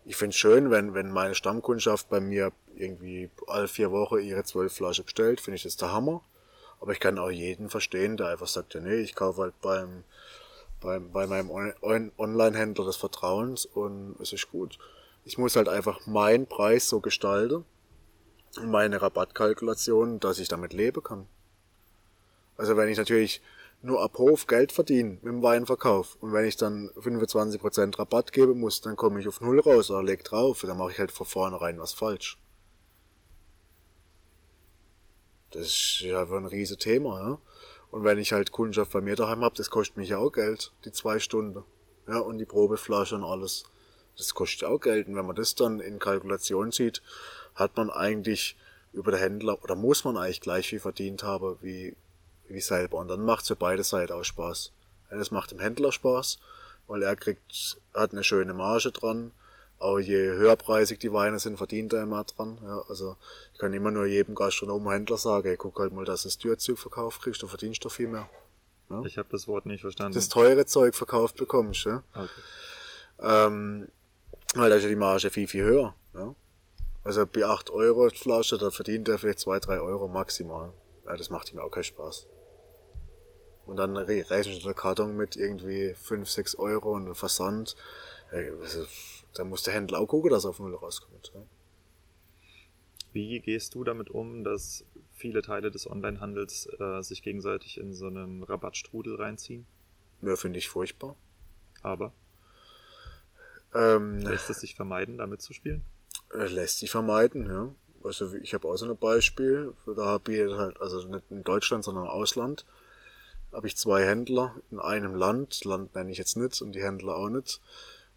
Ich 0.04 0.16
find's 0.16 0.36
schön, 0.38 0.72
wenn, 0.72 0.94
wenn 0.94 1.12
meine 1.12 1.36
Stammkundschaft 1.36 2.10
bei 2.10 2.20
mir 2.20 2.52
irgendwie 2.76 3.30
alle 3.48 3.68
vier 3.68 3.92
Wochen 3.92 4.20
ihre 4.20 4.44
zwölf 4.44 4.74
Flaschen 4.74 5.06
bestellt, 5.06 5.40
finde 5.40 5.58
ich 5.58 5.64
das 5.64 5.78
der 5.78 5.92
Hammer. 5.92 6.24
Aber 6.80 6.92
ich 6.92 7.00
kann 7.00 7.20
auch 7.20 7.30
jeden 7.30 7.70
verstehen, 7.70 8.18
der 8.18 8.30
einfach 8.30 8.48
sagt, 8.48 8.74
ja 8.74 8.82
nee, 8.82 9.02
ich 9.02 9.14
kaufe 9.14 9.42
halt 9.42 9.62
beim, 9.62 10.04
beim, 10.80 11.12
bei 11.12 11.28
meinem 11.28 11.52
On- 11.52 11.74
On- 11.82 12.12
Online-Händler 12.18 12.86
des 12.86 12.96
Vertrauens 12.96 13.66
und 13.66 14.16
es 14.20 14.34
ist 14.34 14.50
gut. 14.50 14.80
Ich 15.24 15.38
muss 15.38 15.56
halt 15.56 15.70
einfach 15.70 16.08
meinen 16.08 16.48
Preis 16.48 16.90
so 16.90 17.00
gestalten 17.00 17.64
und 18.58 18.72
meine 18.72 19.00
Rabattkalkulation, 19.00 20.20
dass 20.20 20.40
ich 20.40 20.48
damit 20.48 20.74
leben 20.74 21.04
kann. 21.04 21.28
Also 22.58 22.76
wenn 22.76 22.90
ich 22.90 22.98
natürlich 22.98 23.42
nur 23.82 24.02
ab 24.02 24.18
Hof 24.18 24.48
Geld 24.48 24.72
verdiene 24.72 25.18
mit 25.22 25.26
dem 25.26 25.42
Weinverkauf 25.42 26.16
und 26.20 26.34
wenn 26.34 26.46
ich 26.46 26.58
dann 26.58 26.90
25% 26.92 27.98
Rabatt 27.98 28.32
geben 28.32 28.60
muss, 28.60 28.82
dann 28.82 28.96
komme 28.96 29.20
ich 29.20 29.28
auf 29.28 29.42
Null 29.42 29.60
raus 29.60 29.90
oder 29.90 30.04
leg 30.04 30.24
drauf, 30.24 30.62
dann 30.62 30.78
mache 30.78 30.92
ich 30.92 31.00
halt 31.00 31.12
von 31.12 31.26
vornherein 31.26 31.80
was 31.80 31.94
falsch. 31.94 32.38
Das 35.52 35.68
ist 35.68 36.02
ja 36.02 36.24
ein 36.24 36.46
riesen 36.46 36.78
Thema, 36.78 37.20
ja. 37.20 37.38
Und 37.92 38.06
wenn 38.06 38.18
ich 38.18 38.32
halt 38.32 38.54
Kundschaft 38.54 38.94
bei 38.94 39.02
mir 39.02 39.18
daheim 39.18 39.44
habe, 39.44 39.56
das 39.56 39.70
kostet 39.70 39.98
mich 39.98 40.10
ja 40.10 40.18
auch 40.18 40.32
Geld, 40.32 40.72
die 40.86 40.94
zwei 40.94 41.20
Stunden. 41.20 41.64
Ja, 42.08 42.20
und 42.20 42.38
die 42.38 42.46
Probeflasche 42.46 43.16
und 43.16 43.26
alles. 43.26 43.66
Das 44.18 44.34
kostet 44.34 44.64
auch 44.64 44.80
Geld. 44.80 45.08
Und 45.08 45.16
wenn 45.18 45.26
man 45.26 45.36
das 45.36 45.56
dann 45.56 45.82
in 45.82 46.00
Kalkulation 46.00 46.72
sieht, 46.72 47.02
hat 47.54 47.76
man 47.76 47.90
eigentlich 47.90 48.56
über 48.94 49.12
den 49.12 49.20
Händler, 49.20 49.62
oder 49.62 49.76
muss 49.76 50.06
man 50.06 50.16
eigentlich 50.16 50.40
gleich 50.42 50.70
viel 50.70 50.80
verdient 50.80 51.24
haben 51.24 51.58
wie, 51.62 51.96
wie 52.54 52.62
selber. 52.62 52.98
Und 52.98 53.08
dann 53.08 53.24
macht's 53.24 53.48
für 53.48 53.56
beide 53.56 53.84
Seiten 53.84 54.14
auch 54.14 54.24
Spaß. 54.24 54.72
Ja, 55.12 55.18
das 55.18 55.32
macht 55.32 55.52
dem 55.52 55.60
Händler 55.60 55.92
Spaß, 55.92 56.40
weil 56.88 57.04
er 57.04 57.16
kriegt, 57.16 57.78
hat 57.94 58.12
eine 58.12 58.24
schöne 58.24 58.54
Marge 58.54 58.92
dran. 58.92 59.32
Auch 59.80 59.98
je 59.98 60.18
höherpreisig 60.18 61.00
die 61.00 61.12
Weine 61.12 61.40
sind, 61.40 61.58
verdient 61.58 61.92
er 61.94 62.04
immer 62.04 62.24
dran. 62.24 62.60
Ja, 62.64 62.84
also 62.88 63.18
ich 63.54 63.60
kann 63.60 63.74
immer 63.74 63.90
nur 63.90 64.06
jedem 64.06 64.36
Gastronomen 64.36 64.92
Händler 64.92 65.18
sagen, 65.18 65.48
ey, 65.48 65.58
guck 65.58 65.80
halt 65.80 65.92
mal, 65.92 66.06
dass 66.06 66.22
du 66.22 66.28
das 66.28 66.38
Türzug 66.38 66.78
verkauft 66.78 67.24
kriegst, 67.24 67.42
du 67.42 67.48
verdienst 67.48 67.84
doch 67.84 67.92
viel 67.92 68.08
mehr. 68.08 68.30
Ich 69.06 69.18
habe 69.18 69.30
das 69.32 69.48
Wort 69.48 69.66
nicht 69.66 69.82
verstanden. 69.82 70.14
Das 70.14 70.30
teure 70.30 70.66
Zeug 70.66 70.96
verkauft 70.96 71.38
bekommst, 71.38 71.86
ja. 71.86 72.04
okay. 72.14 72.28
Ähm, 73.22 73.88
weil 74.56 74.70
da 74.70 74.76
ist 74.76 74.84
ja 74.84 74.90
die 74.90 74.96
Marge 74.96 75.30
viel, 75.30 75.48
viel 75.48 75.64
höher. 75.64 75.96
Ja? 76.14 76.36
Also 77.04 77.26
bei 77.26 77.46
8 77.46 77.70
Euro 77.70 78.10
Flasche, 78.10 78.58
da 78.58 78.70
verdient 78.70 79.08
er 79.08 79.18
vielleicht 79.18 79.40
2, 79.40 79.60
3 79.60 79.80
Euro 79.80 80.08
maximal. 80.08 80.74
Ja, 81.06 81.16
das 81.16 81.30
macht 81.30 81.52
ihm 81.52 81.60
auch 81.60 81.70
keinen 81.70 81.84
Spaß. 81.84 82.28
Und 83.72 83.78
dann 83.78 83.96
re- 83.96 84.30
rechnest 84.30 84.60
du 84.62 84.66
der 84.66 84.74
Karton 84.74 85.16
mit 85.16 85.38
irgendwie 85.38 85.94
5, 85.94 86.30
6 86.30 86.56
Euro 86.56 86.92
und 86.92 87.16
Versand. 87.16 87.78
Da 89.34 89.44
muss 89.46 89.64
der 89.64 89.74
Händler 89.74 90.00
auch 90.00 90.08
gucken, 90.08 90.30
dass 90.30 90.44
er 90.44 90.50
auf 90.50 90.60
Null 90.60 90.76
rauskommt. 90.76 91.32
Ja? 91.34 91.42
Wie 93.14 93.40
gehst 93.40 93.76
du 93.76 93.86
damit 93.86 94.10
um, 94.10 94.44
dass 94.44 94.84
viele 95.14 95.42
Teile 95.42 95.72
des 95.72 95.90
Onlinehandels 95.90 96.68
äh, 96.80 97.02
sich 97.02 97.24
gegenseitig 97.24 97.78
in 97.78 97.94
so 97.94 98.08
einen 98.08 98.44
Rabattstrudel 98.44 99.16
reinziehen? 99.16 99.66
ja, 100.22 100.36
finde 100.36 100.60
ich 100.60 100.68
furchtbar. 100.68 101.16
Aber 101.82 102.12
Ähm, 103.74 104.20
lässt 104.20 104.50
es 104.50 104.60
sich 104.60 104.76
vermeiden, 104.76 105.18
damit 105.18 105.42
zu 105.42 105.54
spielen? 105.54 105.86
Äh, 106.34 106.48
lässt 106.48 106.80
sich 106.80 106.92
vermeiden, 106.92 107.48
ja. 107.48 107.74
Also 108.04 108.34
ich 108.34 108.54
habe 108.54 108.68
auch 108.68 108.76
so 108.76 108.86
ein 108.86 108.98
Beispiel, 108.98 109.74
da 109.86 110.06
habe 110.06 110.34
ich 110.34 110.52
halt, 110.58 110.82
also 110.82 111.08
nicht 111.08 111.24
in 111.30 111.44
Deutschland, 111.44 111.84
sondern 111.86 112.06
im 112.06 112.10
Ausland, 112.10 112.66
habe 113.52 113.68
ich 113.68 113.78
zwei 113.78 114.06
Händler 114.06 114.56
in 114.72 114.80
einem 114.80 115.16
Land, 115.16 115.66
Land 115.66 115.96
nenne 115.96 116.12
ich 116.12 116.18
jetzt 116.18 116.38
nicht 116.38 116.62
und 116.62 116.74
die 116.74 116.84
Händler 116.84 117.16
auch 117.16 117.30
nicht. 117.30 117.62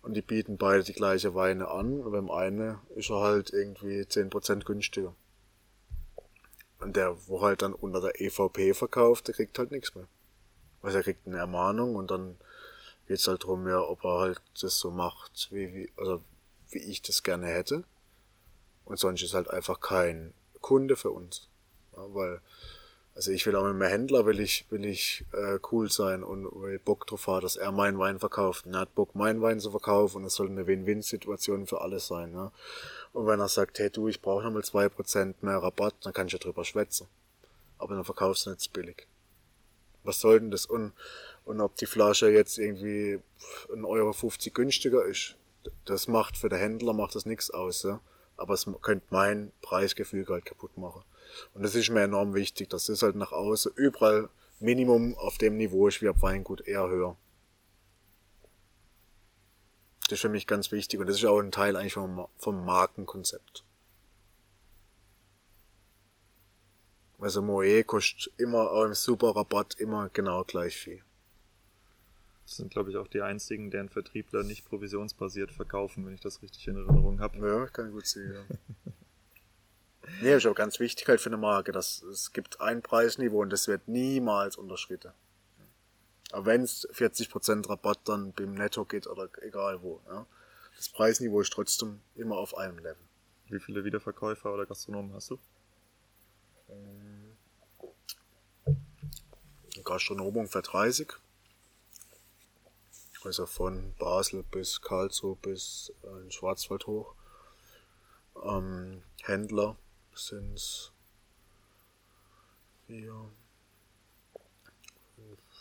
Und 0.02 0.14
die 0.14 0.22
bieten 0.22 0.58
beide 0.58 0.84
die 0.84 0.92
gleiche 0.92 1.34
Weine 1.34 1.68
an, 1.68 2.00
und 2.00 2.12
beim 2.12 2.30
einen 2.30 2.78
ist 2.94 3.10
er 3.10 3.20
halt 3.20 3.50
irgendwie 3.50 4.02
10% 4.02 4.64
günstiger. 4.64 5.14
Und 6.78 6.96
der, 6.96 7.16
wo 7.26 7.40
halt 7.40 7.62
dann 7.62 7.72
unter 7.72 8.02
der 8.02 8.20
EVP 8.20 8.74
verkauft, 8.74 9.28
der 9.28 9.34
kriegt 9.34 9.58
halt 9.58 9.70
nichts 9.70 9.94
mehr. 9.94 10.06
Also 10.82 10.98
er 10.98 11.04
kriegt 11.04 11.26
eine 11.26 11.38
Ermahnung 11.38 11.96
und 11.96 12.10
dann 12.10 12.36
geht's 13.08 13.26
halt 13.26 13.44
drum, 13.44 13.66
ja, 13.66 13.80
ob 13.80 14.04
er 14.04 14.18
halt 14.18 14.42
das 14.60 14.78
so 14.78 14.90
macht, 14.90 15.48
wie, 15.50 15.72
wie, 15.72 15.92
also 15.96 16.22
wie 16.68 16.78
ich 16.78 17.00
das 17.00 17.22
gerne 17.22 17.46
hätte. 17.46 17.84
Und 18.84 18.98
sonst 18.98 19.22
ist 19.22 19.32
halt 19.32 19.48
einfach 19.48 19.80
kein 19.80 20.34
Kunde 20.60 20.96
für 20.96 21.10
uns. 21.10 21.48
Ja, 21.96 22.02
weil, 22.14 22.42
also 23.14 23.30
ich 23.30 23.46
will 23.46 23.54
auch 23.54 23.64
mit 23.64 23.76
meinem 23.76 23.90
Händler, 23.90 24.26
will 24.26 24.40
ich, 24.40 24.66
will 24.70 24.84
ich 24.84 25.24
äh, 25.32 25.60
cool 25.70 25.88
sein 25.88 26.24
und 26.24 26.46
will 26.60 26.80
Bock 26.80 27.06
drauf 27.06 27.28
haben, 27.28 27.42
dass 27.42 27.54
er 27.54 27.70
meinen 27.70 27.98
Wein 27.98 28.18
verkauft. 28.18 28.66
Und 28.66 28.74
er 28.74 28.80
hat 28.80 28.94
Bock, 28.96 29.14
meinen 29.14 29.40
Wein 29.40 29.60
zu 29.60 29.70
verkaufen 29.70 30.18
und 30.18 30.24
es 30.24 30.34
soll 30.34 30.48
eine 30.48 30.66
Win-Win-Situation 30.66 31.66
für 31.66 31.80
alle 31.80 32.00
sein. 32.00 32.32
Ja. 32.32 32.50
Und 33.12 33.28
wenn 33.28 33.38
er 33.38 33.48
sagt, 33.48 33.78
hey 33.78 33.88
du, 33.88 34.08
ich 34.08 34.20
brauche 34.20 34.42
nochmal 34.42 34.64
zwei 34.64 34.88
Prozent 34.88 35.42
mehr 35.44 35.58
Rabatt, 35.58 35.94
dann 36.02 36.12
kann 36.12 36.26
ich 36.26 36.32
ja 36.32 36.40
drüber 36.40 36.64
schwätzen. 36.64 37.06
Aber 37.78 37.94
dann 37.94 38.04
verkaufst 38.04 38.46
du 38.46 38.50
nicht 38.50 38.72
billig. 38.72 39.06
Was 40.02 40.18
soll 40.18 40.40
denn 40.40 40.50
das? 40.50 40.66
Und, 40.66 40.92
und 41.44 41.60
ob 41.60 41.76
die 41.76 41.86
Flasche 41.86 42.30
jetzt 42.30 42.58
irgendwie 42.58 43.20
1,50 43.68 43.84
Euro 43.84 44.14
günstiger 44.52 45.04
ist, 45.04 45.36
das 45.84 46.08
macht 46.08 46.36
für 46.36 46.48
den 46.48 46.58
Händler 46.58 46.92
macht 46.92 47.14
das 47.14 47.26
nichts 47.26 47.50
aus. 47.50 47.84
Ja? 47.84 48.00
Aber 48.36 48.54
es 48.54 48.66
könnte 48.82 49.06
mein 49.10 49.52
Preisgefühl 49.62 50.26
halt 50.28 50.46
kaputt 50.46 50.76
machen. 50.76 51.04
Und 51.54 51.62
das 51.62 51.74
ist 51.74 51.90
mir 51.90 52.02
enorm 52.02 52.34
wichtig, 52.34 52.70
dass 52.70 52.86
das 52.86 53.02
halt 53.02 53.16
nach 53.16 53.32
außen 53.32 53.72
überall 53.76 54.28
Minimum 54.60 55.14
auf 55.16 55.38
dem 55.38 55.56
Niveau 55.56 55.88
ist 55.88 56.00
wie 56.00 56.08
ab 56.08 56.22
Weingut 56.22 56.66
eher 56.66 56.88
höher. 56.88 57.16
Das 60.04 60.12
ist 60.12 60.20
für 60.20 60.28
mich 60.28 60.46
ganz 60.46 60.70
wichtig 60.70 61.00
und 61.00 61.06
das 61.06 61.16
ist 61.16 61.24
auch 61.24 61.40
ein 61.40 61.50
Teil 61.50 61.76
eigentlich 61.76 61.94
vom, 61.94 62.26
vom 62.36 62.64
Markenkonzept. 62.64 63.64
Also 67.18 67.40
Moe 67.40 67.84
kostet 67.84 68.32
immer 68.36 68.70
auch 68.70 68.84
im 68.84 68.92
super 68.92 69.34
Rabatt 69.34 69.74
immer 69.78 70.10
genau 70.10 70.44
gleich 70.44 70.76
viel. 70.76 71.02
Das 72.44 72.56
sind, 72.56 72.70
glaube 72.70 72.90
ich, 72.90 72.96
auch 72.98 73.08
die 73.08 73.22
einzigen, 73.22 73.70
deren 73.70 73.88
Vertriebler 73.88 74.42
nicht 74.42 74.66
provisionsbasiert 74.66 75.50
verkaufen, 75.50 76.04
wenn 76.04 76.12
ich 76.14 76.20
das 76.20 76.42
richtig 76.42 76.68
in 76.68 76.76
Erinnerung 76.76 77.20
habe. 77.20 77.38
Ja, 77.38 77.66
kann 77.68 77.86
ich 77.86 77.92
gut 77.92 78.06
sehen, 78.06 78.34
ja. 78.34 78.56
nee, 80.20 80.34
ist 80.34 80.46
auch 80.46 80.54
ganz 80.54 80.80
wichtig 80.80 81.08
halt 81.08 81.20
für 81.20 81.28
eine 81.30 81.36
Marke, 81.36 81.72
dass 81.72 82.02
es 82.02 82.32
gibt 82.32 82.60
ein 82.60 82.82
Preisniveau 82.82 83.42
und 83.42 83.50
das 83.50 83.68
wird 83.68 83.88
niemals 83.88 84.56
unterschritten. 84.56 85.12
Aber 86.32 86.46
wenn 86.46 86.62
es 86.62 86.88
40% 86.90 87.68
Rabatt 87.68 88.00
dann 88.04 88.32
beim 88.32 88.54
Netto 88.54 88.84
geht 88.84 89.06
oder 89.06 89.28
egal 89.42 89.82
wo, 89.82 90.00
ja. 90.06 90.26
Das 90.76 90.88
Preisniveau 90.88 91.40
ist 91.40 91.52
trotzdem 91.52 92.00
immer 92.16 92.36
auf 92.36 92.56
einem 92.56 92.78
Level. 92.78 92.96
Wie 93.48 93.60
viele 93.60 93.84
Wiederverkäufer 93.84 94.52
oder 94.52 94.66
Gastronomen 94.66 95.14
hast 95.14 95.30
du? 95.30 95.38
Gastronomen 99.84 100.38
ungefähr 100.38 100.62
30. 100.62 101.12
Also 103.22 103.46
von 103.46 103.94
Basel 103.98 104.42
bis 104.42 104.82
Karlsruhe 104.82 105.36
bis 105.36 105.92
äh, 106.02 106.22
in 106.22 106.30
Schwarzwald 106.30 106.86
hoch. 106.86 107.14
Ähm, 108.42 109.02
Händler 109.22 109.76
sind 110.16 110.54
es 110.54 110.92
vier, 112.86 113.30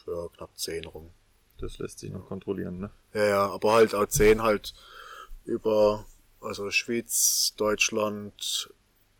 ja, 0.07 0.27
knapp 0.35 0.57
zehn 0.57 0.85
rum. 0.85 1.11
Das 1.57 1.77
lässt 1.77 1.99
sich 1.99 2.11
noch 2.11 2.27
kontrollieren, 2.27 2.79
ne? 2.79 2.91
Ja, 3.13 3.25
ja, 3.25 3.49
aber 3.49 3.73
halt 3.73 3.95
auch 3.95 4.07
zehn 4.07 4.41
halt 4.41 4.73
über, 5.45 6.05
also 6.41 6.69
Schweiz, 6.71 7.53
Deutschland, 7.57 8.73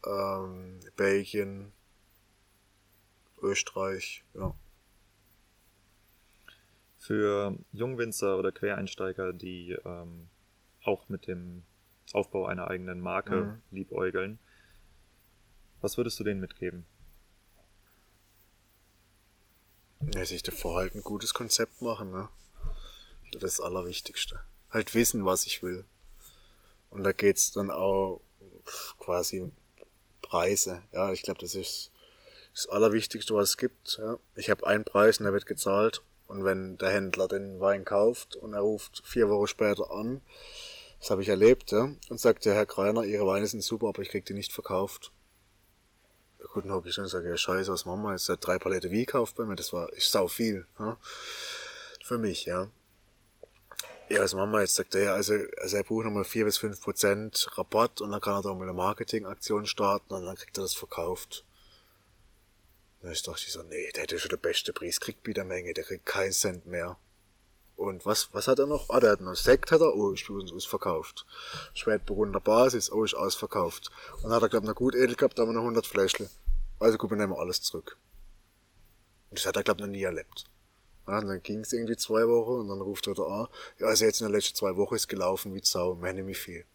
ähm, 0.05 0.79
Belgien, 0.95 1.71
Österreich, 3.41 4.23
ja 4.33 4.53
für 7.03 7.57
Jungwinzer 7.73 8.37
oder 8.37 8.51
Quereinsteiger, 8.51 9.33
die 9.33 9.77
ähm, 9.83 10.29
auch 10.83 11.09
mit 11.09 11.27
dem 11.27 11.63
Aufbau 12.13 12.45
einer 12.45 12.69
eigenen 12.69 13.01
Marke 13.01 13.35
mhm. 13.35 13.61
liebäugeln. 13.71 14.39
Was 15.83 15.97
würdest 15.97 16.17
du 16.17 16.23
denen 16.23 16.39
mitgeben? 16.39 16.85
Ja, 20.15 20.25
sich 20.25 20.41
davor 20.41 20.77
halt 20.77 20.95
ein 20.95 21.01
gutes 21.01 21.33
Konzept 21.33 21.81
machen, 21.81 22.09
ne? 22.09 22.29
Das 23.41 23.59
Allerwichtigste. 23.59 24.39
Halt 24.69 24.95
wissen, 24.95 25.25
was 25.25 25.45
ich 25.45 25.61
will. 25.61 25.83
Und 26.89 27.03
da 27.03 27.11
geht's 27.11 27.51
dann 27.51 27.69
auch 27.69 28.21
quasi 28.97 29.51
Preise. 30.21 30.83
Ja, 30.93 31.11
ich 31.11 31.21
glaube, 31.21 31.41
das 31.41 31.53
ist 31.53 31.91
das 32.53 32.69
Allerwichtigste, 32.69 33.35
was 33.35 33.49
es 33.49 33.57
gibt. 33.57 33.97
Ja. 33.97 34.17
Ich 34.35 34.49
habe 34.49 34.65
einen 34.65 34.85
Preis 34.85 35.17
und 35.17 35.25
der 35.25 35.33
wird 35.33 35.45
gezahlt. 35.45 36.01
Und 36.27 36.45
wenn 36.45 36.77
der 36.77 36.91
Händler 36.91 37.27
den 37.27 37.59
Wein 37.59 37.83
kauft 37.83 38.37
und 38.37 38.53
er 38.53 38.61
ruft 38.61 39.01
vier 39.05 39.27
Wochen 39.27 39.47
später 39.47 39.91
an, 39.91 40.21
das 41.01 41.11
habe 41.11 41.23
ich 41.23 41.27
erlebt, 41.27 41.73
ja, 41.73 41.93
und 42.07 42.21
sagt, 42.21 42.45
ja, 42.45 42.53
Herr 42.53 42.65
Kreiner, 42.65 43.03
Ihre 43.03 43.27
Weine 43.27 43.47
sind 43.47 43.61
super, 43.61 43.89
aber 43.89 44.01
ich 44.01 44.07
krieg 44.07 44.25
die 44.25 44.33
nicht 44.33 44.53
verkauft. 44.53 45.11
Gut, 46.51 46.65
dann 46.65 46.71
habe 46.71 46.87
ich 46.89 46.95
dann 46.95 47.05
gesagt, 47.05 47.25
ja, 47.25 47.37
scheiße, 47.37 47.71
was 47.71 47.85
machen 47.85 48.03
wir 48.03 48.11
jetzt? 48.11 48.29
Hat 48.29 48.45
drei 48.45 48.59
Palette 48.59 48.91
wie 48.91 49.05
gekauft 49.05 49.35
bei 49.35 49.45
mir, 49.45 49.55
das 49.55 49.73
war, 49.73 49.91
ich 49.93 50.07
sau 50.07 50.27
viel, 50.27 50.67
ja. 50.79 50.97
Für 52.03 52.17
mich, 52.17 52.45
ja. 52.45 52.69
Ja, 54.09 54.21
was 54.21 54.33
machen 54.33 54.51
wir 54.51 54.61
jetzt? 54.61 54.75
Sagt 54.75 54.93
er, 54.95 55.03
ja, 55.03 55.13
also, 55.13 55.33
also 55.57 55.77
er 55.77 55.83
braucht 55.83 56.05
nochmal 56.05 56.25
vier 56.25 56.45
bis 56.45 56.57
fünf 56.57 56.81
Prozent 56.81 57.47
Rabatt 57.57 58.01
und 58.01 58.11
dann 58.11 58.21
kann 58.21 58.35
er 58.35 58.41
da 58.41 58.53
mal 58.53 58.63
eine 58.63 58.73
Marketingaktion 58.73 59.65
starten 59.65 60.13
und 60.13 60.25
dann 60.25 60.35
kriegt 60.35 60.57
er 60.57 60.63
das 60.63 60.73
verkauft. 60.73 61.45
Und 63.01 63.11
ich 63.11 63.23
dachte 63.23 63.49
so, 63.49 63.63
nee, 63.63 63.91
der 63.91 64.03
hätte 64.03 64.19
schon 64.19 64.29
der 64.29 64.37
beste 64.37 64.73
Preis, 64.73 64.99
kriegt 64.99 65.25
wieder 65.25 65.43
Menge, 65.45 65.73
der 65.73 65.83
kriegt 65.83 66.05
keinen 66.05 66.31
Cent 66.31 66.65
mehr. 66.65 66.97
Und 67.75 68.05
was, 68.05 68.29
was 68.33 68.47
hat 68.47 68.59
er 68.59 68.67
noch? 68.67 68.89
Ah, 68.89 68.99
der 68.99 69.11
hat 69.11 69.21
noch 69.21 69.35
Sekt, 69.35 69.71
hat 69.71 69.81
er, 69.81 69.95
oh, 69.95 70.11
ist 70.11 70.29
uns 70.29 70.53
ausverkauft. 70.53 71.25
Spätburgunder 71.73 72.39
Basis, 72.39 72.91
oh, 72.91 73.03
ist 73.03 73.15
ausverkauft. 73.15 73.89
Und 74.17 74.23
dann 74.23 74.33
hat 74.33 74.43
er, 74.43 74.49
glaub, 74.49 74.63
noch 74.63 74.75
gut 74.75 74.95
edel 74.95 75.15
gehabt, 75.15 75.37
da 75.37 75.41
haben 75.41 75.49
wir 75.49 75.53
noch 75.53 75.61
100 75.61 75.85
Fläschle. 75.85 76.29
Also 76.79 76.97
gut, 76.97 77.09
wir 77.09 77.17
nehmen 77.17 77.33
alles 77.33 77.61
zurück. 77.61 77.97
Und 79.29 79.39
das 79.39 79.45
hat 79.45 79.55
er, 79.55 79.63
glaub, 79.63 79.79
noch 79.79 79.87
nie 79.87 80.03
erlebt. 80.03 80.45
Ja, 81.07 81.17
und 81.17 81.27
dann 81.27 81.41
ging's 81.41 81.73
irgendwie 81.73 81.97
zwei 81.97 82.27
Wochen 82.27 82.61
und 82.61 82.67
dann 82.69 82.79
ruft 82.79 83.07
er 83.07 83.15
da 83.15 83.23
an, 83.23 83.47
ja, 83.79 83.87
also 83.87 84.05
jetzt 84.05 84.21
in 84.21 84.27
den 84.27 84.33
letzten 84.33 84.55
zwei 84.55 84.77
Wochen 84.77 84.95
ist 84.95 85.09
gelaufen 85.09 85.53
wie 85.53 85.61
Sau, 85.63 85.95
mehr 85.95 86.13
nicht 86.13 86.39
viel. 86.39 86.65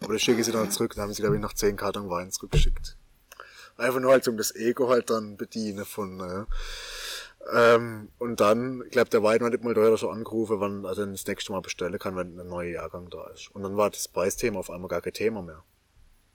Aber 0.00 0.12
das 0.12 0.22
schicke 0.22 0.40
ich 0.40 0.46
sie 0.46 0.52
dann 0.52 0.70
zurück, 0.70 0.94
dann 0.94 1.04
haben 1.04 1.14
sie, 1.14 1.22
glaube 1.22 1.36
ich, 1.36 1.42
noch 1.42 1.54
10 1.54 1.76
Karton 1.76 2.10
Wein 2.10 2.30
zurückgeschickt. 2.30 2.96
Einfach 3.76 4.00
nur 4.00 4.12
halt 4.12 4.28
um 4.28 4.36
das 4.36 4.54
Ego 4.54 4.88
halt 4.88 5.08
dann 5.08 5.36
bedienen 5.36 5.84
von, 5.86 6.20
äh, 6.20 6.44
ähm, 7.54 8.10
und 8.18 8.40
dann, 8.40 8.82
ich 8.84 8.90
glaube, 8.90 9.10
der 9.10 9.22
Weiden 9.22 9.46
hat 9.46 9.64
mal 9.64 9.74
teuer 9.74 9.96
schon 9.96 10.14
angerufen, 10.14 10.60
wann 10.60 10.84
er 10.84 10.94
dann 10.94 11.12
das 11.12 11.26
nächste 11.26 11.52
Mal 11.52 11.62
bestellen 11.62 11.98
kann, 11.98 12.16
wenn 12.16 12.38
ein 12.38 12.48
neuer 12.48 12.70
Jahrgang 12.70 13.08
da 13.08 13.26
ist. 13.28 13.50
Und 13.54 13.62
dann 13.62 13.76
war 13.76 13.90
das 13.90 14.08
Preisthema 14.08 14.60
auf 14.60 14.70
einmal 14.70 14.88
gar 14.88 15.00
kein 15.00 15.14
Thema 15.14 15.42
mehr. 15.42 15.62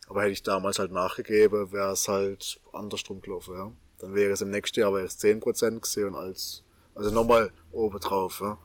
Aber 0.08 0.22
hätte 0.22 0.32
ich 0.32 0.44
damals 0.44 0.80
halt 0.80 0.92
nachgegeben, 0.92 1.72
wäre 1.72 1.92
es 1.92 2.08
halt 2.08 2.60
andersrum 2.74 3.22
gelaufen, 3.22 3.56
ja. 3.56 3.72
Dann 4.00 4.14
wäre 4.14 4.32
es 4.32 4.42
im 4.42 4.50
nächsten 4.50 4.80
Jahr 4.80 4.94
wäre 4.94 5.06
es 5.06 5.20
10% 5.20 5.80
gesehen 5.80 6.16
als, 6.16 6.64
also 6.96 7.12
nochmal 7.12 7.52
oben 7.72 8.00
drauf, 8.00 8.40
ja. 8.42 8.58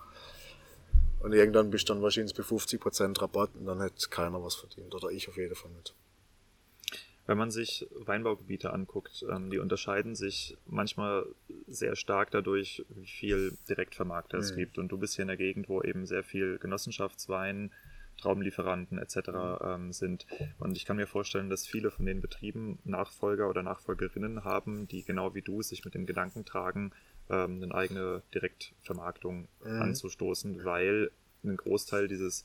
Und 1.21 1.35
irgendwann 1.35 1.71
bist 1.71 1.89
du 1.89 1.93
dann 1.93 2.03
wahrscheinlich 2.03 2.35
bei 2.35 2.43
50% 2.43 3.21
Rabatt 3.21 3.51
und 3.55 3.67
dann 3.67 3.81
hätte 3.81 4.09
keiner 4.09 4.43
was 4.43 4.55
verdient. 4.55 4.95
Oder 4.95 5.11
ich 5.11 5.29
auf 5.29 5.37
jeden 5.37 5.55
Fall 5.55 5.71
nicht. 5.73 5.95
Wenn 7.31 7.39
man 7.39 7.53
sich 7.53 7.87
Weinbaugebiete 7.95 8.73
anguckt, 8.73 9.25
ähm, 9.31 9.51
die 9.51 9.61
unterscheiden 9.61 10.17
sich 10.17 10.59
manchmal 10.67 11.25
sehr 11.69 11.95
stark 11.95 12.33
dadurch, 12.33 12.85
wie 12.89 13.07
viel 13.07 13.57
Direktvermarkter 13.69 14.39
mhm. 14.39 14.43
es 14.43 14.57
gibt. 14.57 14.79
Und 14.79 14.89
du 14.89 14.99
bist 14.99 15.15
hier 15.15 15.23
in 15.23 15.29
der 15.29 15.37
Gegend, 15.37 15.69
wo 15.69 15.81
eben 15.81 16.07
sehr 16.07 16.25
viel 16.25 16.59
Genossenschaftswein, 16.59 17.71
Traubenlieferanten 18.21 18.99
etc. 18.99 19.29
Mhm. 19.29 19.59
Ähm, 19.63 19.93
sind. 19.93 20.27
Und 20.59 20.77
ich 20.77 20.85
kann 20.85 20.97
mir 20.97 21.07
vorstellen, 21.07 21.51
dass 21.51 21.69
viele 21.69 21.93
von 21.93 22.05
den 22.05 22.21
Betrieben 22.21 22.81
Nachfolger 22.83 23.49
oder 23.49 23.63
Nachfolgerinnen 23.63 24.43
haben, 24.43 24.89
die 24.89 25.05
genau 25.05 25.33
wie 25.33 25.43
du 25.43 25.63
sich 25.63 25.85
mit 25.85 25.95
dem 25.95 26.07
Gedanken 26.07 26.45
tragen, 26.45 26.91
ähm, 27.29 27.63
eine 27.63 27.73
eigene 27.73 28.25
Direktvermarktung 28.35 29.47
mhm. 29.65 29.83
anzustoßen, 29.83 30.65
weil 30.65 31.13
ein 31.45 31.57
Großteil 31.57 32.09
dieses 32.09 32.45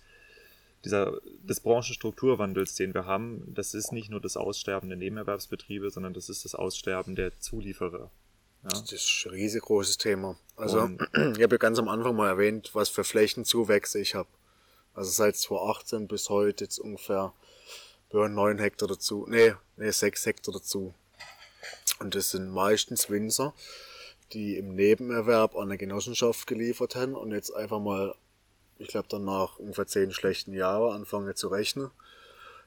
dieser, 0.86 1.20
des 1.44 1.60
Branchenstrukturwandels, 1.60 2.76
den 2.76 2.94
wir 2.94 3.06
haben, 3.06 3.54
das 3.54 3.74
ist 3.74 3.92
nicht 3.92 4.10
nur 4.10 4.22
das 4.22 4.38
Aussterben 4.38 4.88
der 4.90 4.98
Nebenerwerbsbetriebe, 4.98 5.90
sondern 5.90 6.14
das 6.14 6.30
ist 6.30 6.46
das 6.46 6.56
Aussterben 6.56 7.16
der 7.16 7.38
Zulieferer. 7.40 8.12
Ja. 8.64 8.70
Das 8.70 8.92
ist 8.92 9.24
ein 9.26 9.32
riesengroßes 9.32 9.98
Thema. 9.98 10.38
Also, 10.56 10.82
Und, 10.82 11.02
ich 11.14 11.44
habe 11.44 11.56
ja 11.56 11.58
ganz 11.58 11.80
am 11.80 11.90
Anfang 11.90 12.16
mal 12.16 12.30
erwähnt, 12.30 12.72
was 12.74 12.90
für 12.90 13.04
Flächenzuwächse 13.04 14.00
ich 14.00 14.16
habe. 14.16 14.30
Also 14.94 15.12
seit 15.12 15.36
2018 15.36 16.08
bis 16.08 16.30
heute 16.30 16.64
jetzt 16.64 16.80
ungefähr 16.80 17.34
über 18.12 18.30
9 18.30 18.60
Hektar 18.60 18.88
dazu. 18.88 19.26
Nee, 19.28 19.54
nee, 19.76 19.92
6 19.92 20.26
Hektar 20.26 20.54
dazu. 20.54 20.94
Und 22.00 22.16
das 22.16 22.32
sind 22.32 22.50
meistens 22.50 23.10
Winzer, 23.10 23.54
die 24.34 24.58
im 24.58 24.76
Nebenerwerb 24.76 25.56
an 25.56 25.64
eine 25.64 25.78
Genossenschaft 25.78 26.48
geliefert 26.48 26.96
haben 26.96 27.16
und 27.16 27.32
jetzt 27.32 27.52
einfach 27.52 27.80
mal 27.80 28.16
ich 28.78 28.90
glaube, 28.90 29.08
dann 29.10 29.26
nach 29.26 29.58
ungefähr 29.58 29.88
zehn 29.88 30.12
schlechten 30.12 30.54
Jahren 30.54 30.96
anfange 30.96 31.36
zu 31.36 31.48
rechnen. 31.48 31.92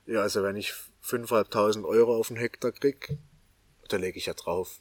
Ja, 0.06 0.22
also 0.22 0.42
wenn 0.42 0.56
ich 0.56 0.72
5.500 1.04 1.84
Euro 1.84 2.16
auf 2.16 2.28
den 2.28 2.36
Hektar 2.36 2.72
krieg, 2.72 3.18
da 3.88 3.96
lege 3.96 4.18
ich 4.18 4.26
ja 4.26 4.34
drauf. 4.34 4.80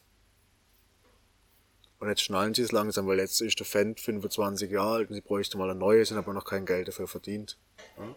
Und 1.99 2.09
jetzt 2.09 2.21
schnallen 2.21 2.53
sie 2.53 2.61
es 2.61 2.71
langsam, 2.71 3.07
weil 3.07 3.19
jetzt 3.19 3.41
ist 3.41 3.59
der 3.59 3.65
Fendt 3.65 3.99
25 3.99 4.69
Jahre 4.69 4.97
alt 4.97 5.09
und 5.09 5.15
sie 5.15 5.21
bräuchte 5.21 5.57
mal 5.57 5.69
ein 5.69 5.79
neues 5.79 6.11
und 6.11 6.17
aber 6.17 6.33
noch 6.33 6.45
kein 6.45 6.65
Geld 6.65 6.87
dafür 6.87 7.07
verdient. 7.07 7.57
Ja? 7.97 8.15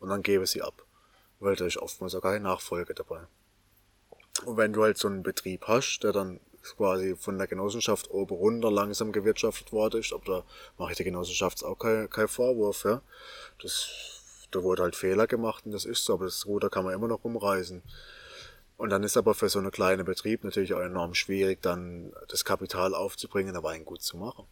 Und 0.00 0.08
dann 0.08 0.22
gebe 0.22 0.46
sie 0.46 0.62
ab. 0.62 0.84
Weil 1.38 1.56
da 1.56 1.66
ist 1.66 1.76
oftmals 1.76 2.14
auch 2.14 2.22
keine 2.22 2.40
Nachfolge 2.40 2.94
dabei. 2.94 3.26
Und 4.44 4.56
wenn 4.56 4.72
du 4.72 4.82
halt 4.82 4.96
so 4.96 5.08
einen 5.08 5.22
Betrieb 5.22 5.66
hast, 5.66 6.00
der 6.00 6.12
dann 6.12 6.40
quasi 6.62 7.16
von 7.16 7.38
der 7.38 7.46
Genossenschaft 7.46 8.10
oben 8.10 8.34
runter 8.34 8.70
langsam 8.70 9.12
gewirtschaftet 9.12 9.72
worden 9.72 10.00
ist, 10.00 10.12
aber 10.12 10.24
da 10.24 10.44
mache 10.78 10.92
ich 10.92 10.96
der 10.96 11.04
Genossenschaft 11.04 11.64
auch 11.64 11.78
keinen 11.78 12.10
kein 12.10 12.28
Vorwurf, 12.28 12.84
ja. 12.84 13.02
Das, 13.62 13.88
da 14.50 14.62
wurde 14.62 14.82
halt 14.82 14.96
Fehler 14.96 15.26
gemacht 15.26 15.66
und 15.66 15.72
das 15.72 15.84
ist 15.84 16.04
so, 16.04 16.14
aber 16.14 16.26
das 16.26 16.46
Ruder 16.46 16.70
kann 16.70 16.84
man 16.84 16.94
immer 16.94 17.08
noch 17.08 17.24
umreißen. 17.24 17.82
Und 18.76 18.90
dann 18.90 19.02
ist 19.02 19.18
aber 19.18 19.34
für 19.34 19.48
so 19.50 19.58
einen 19.58 19.70
kleinen 19.70 20.06
Betrieb 20.06 20.42
natürlich 20.42 20.72
auch 20.72 20.80
enorm 20.80 21.14
schwierig, 21.14 21.60
dann 21.60 22.14
das 22.28 22.46
Kapital 22.46 22.94
aufzubringen, 22.94 23.54
aber 23.54 23.68
Wein 23.68 23.84
gut 23.84 24.00
zu 24.00 24.16
machen. 24.16 24.46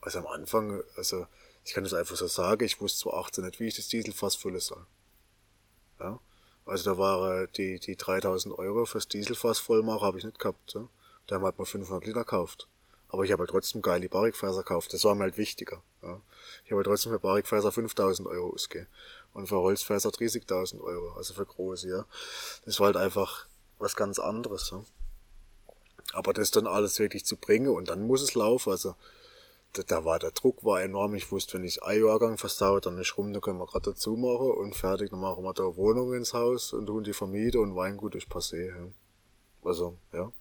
Also 0.00 0.18
am 0.18 0.26
Anfang, 0.26 0.82
also 0.96 1.26
ich 1.64 1.72
kann 1.72 1.84
das 1.84 1.94
einfach 1.94 2.16
so 2.16 2.26
sagen, 2.26 2.64
ich 2.64 2.80
wusste 2.80 3.00
zwar 3.00 3.14
18 3.24 3.44
nicht, 3.44 3.60
wie 3.60 3.68
ich 3.68 3.76
das 3.76 3.86
Dieselfass 3.86 4.34
füllen 4.34 4.58
soll. 4.58 4.84
Ja. 6.00 6.18
Also 6.64 6.92
da 6.92 6.98
waren 6.98 7.48
die, 7.56 7.78
die 7.78 7.96
3000 7.96 8.56
Euro 8.58 8.84
fürs 8.84 9.08
Dieselfass 9.08 9.58
vollmachen, 9.58 10.02
habe 10.02 10.18
ich 10.18 10.24
nicht 10.24 10.38
gehabt. 10.38 10.74
Ja. 10.74 10.88
Da 11.26 11.36
haben 11.36 11.42
wir 11.42 11.46
halt 11.46 11.58
mal 11.58 11.64
500 11.64 12.04
Liter 12.06 12.20
gekauft. 12.20 12.68
Aber 13.08 13.24
ich 13.24 13.32
habe 13.32 13.40
halt 13.40 13.50
trotzdem 13.50 13.82
geile 13.82 14.08
Barrikfässer 14.08 14.58
gekauft. 14.58 14.92
Das 14.92 15.04
war 15.04 15.14
mir 15.14 15.24
halt 15.24 15.36
wichtiger. 15.36 15.82
Ja. 16.02 16.20
Ich 16.64 16.70
habe 16.70 16.76
halt 16.76 16.86
trotzdem 16.86 17.12
für 17.12 17.18
Barrikfässer 17.18 17.72
5000 17.72 18.28
Euro 18.28 18.52
ausgegeben 18.54 18.88
und 19.34 19.48
für 19.48 19.56
Holzfässer 19.56 20.10
30.000 20.10 20.80
Euro, 20.80 21.12
also 21.16 21.34
für 21.34 21.46
große, 21.46 21.88
ja. 21.88 22.04
Das 22.64 22.78
war 22.80 22.86
halt 22.86 22.96
einfach 22.96 23.46
was 23.78 23.96
ganz 23.96 24.18
anderes, 24.18 24.70
ja. 24.70 24.84
Aber 26.12 26.32
das 26.32 26.50
dann 26.50 26.66
alles 26.66 26.98
wirklich 26.98 27.24
zu 27.24 27.36
bringen 27.36 27.68
und 27.68 27.88
dann 27.88 28.06
muss 28.06 28.22
es 28.22 28.34
laufen, 28.34 28.70
also 28.70 28.94
da, 29.72 29.82
da 29.82 30.04
war 30.04 30.18
der 30.18 30.32
Druck 30.32 30.64
war 30.64 30.82
enorm. 30.82 31.14
Ich 31.14 31.30
wusste, 31.32 31.54
wenn 31.54 31.64
ich 31.64 31.82
Eijahrgang 31.82 32.38
versaut, 32.38 32.86
dann 32.86 32.98
ist 32.98 33.16
rum, 33.16 33.32
dann 33.32 33.42
können 33.42 33.58
wir 33.58 33.66
gerade 33.66 33.90
dazu 33.90 34.16
machen 34.16 34.50
und 34.52 34.76
fertig, 34.76 35.10
dann 35.10 35.20
machen 35.20 35.44
wir 35.44 35.54
da 35.54 35.76
Wohnung 35.76 36.14
ins 36.14 36.34
Haus 36.34 36.72
und 36.72 36.86
tun 36.86 37.04
die 37.04 37.12
Vermiete 37.12 37.60
und 37.60 37.74
Weingut 37.74 38.14
ist 38.14 38.28
passé, 38.28 38.68
ja. 38.68 38.88
Also, 39.64 39.96
ja. 40.12 40.32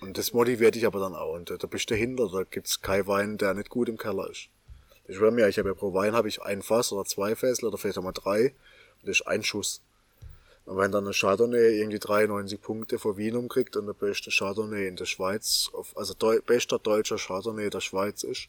Und 0.00 0.18
das 0.18 0.32
motiviert 0.32 0.74
dich 0.74 0.86
aber 0.86 1.00
dann 1.00 1.14
auch. 1.14 1.34
Und 1.34 1.50
da 1.50 1.66
bist 1.66 1.88
du 1.90 1.94
dahinter, 1.94 2.28
da 2.30 2.42
gibt's 2.44 2.82
kein 2.82 3.06
Wein, 3.06 3.38
der 3.38 3.54
nicht 3.54 3.70
gut 3.70 3.88
im 3.88 3.96
Keller 3.96 4.28
ist. 4.28 4.48
Ich 5.06 5.16
schwöre 5.16 5.32
mir, 5.32 5.48
ich 5.48 5.58
habe 5.58 5.68
ja 5.68 5.74
pro 5.74 5.94
Wein 5.94 6.14
habe 6.14 6.28
ich 6.28 6.42
ein 6.42 6.62
Fass 6.62 6.92
oder 6.92 7.04
zwei 7.04 7.36
Fässel 7.36 7.66
oder 7.66 7.78
vielleicht 7.78 7.98
auch 7.98 8.02
mal 8.02 8.12
drei. 8.12 8.54
Und 9.00 9.08
das 9.08 9.20
ist 9.20 9.26
ein 9.26 9.42
Schuss. 9.42 9.82
Und 10.64 10.78
wenn 10.78 10.92
dann 10.92 11.06
ein 11.06 11.12
Chardonnay 11.12 11.78
irgendwie 11.78 11.98
93 11.98 12.60
Punkte 12.60 12.98
vor 12.98 13.16
Wien 13.16 13.36
umkriegt 13.36 13.76
und 13.76 13.86
der 13.86 13.92
beste 13.92 14.30
Chardonnay 14.30 14.86
in 14.88 14.96
der 14.96 15.04
Schweiz, 15.04 15.70
also 15.94 16.14
Deu 16.14 16.40
bester 16.40 16.78
deutscher 16.78 17.18
Chardonnay 17.18 17.68
der 17.68 17.80
Schweiz 17.80 18.22
ist, 18.22 18.48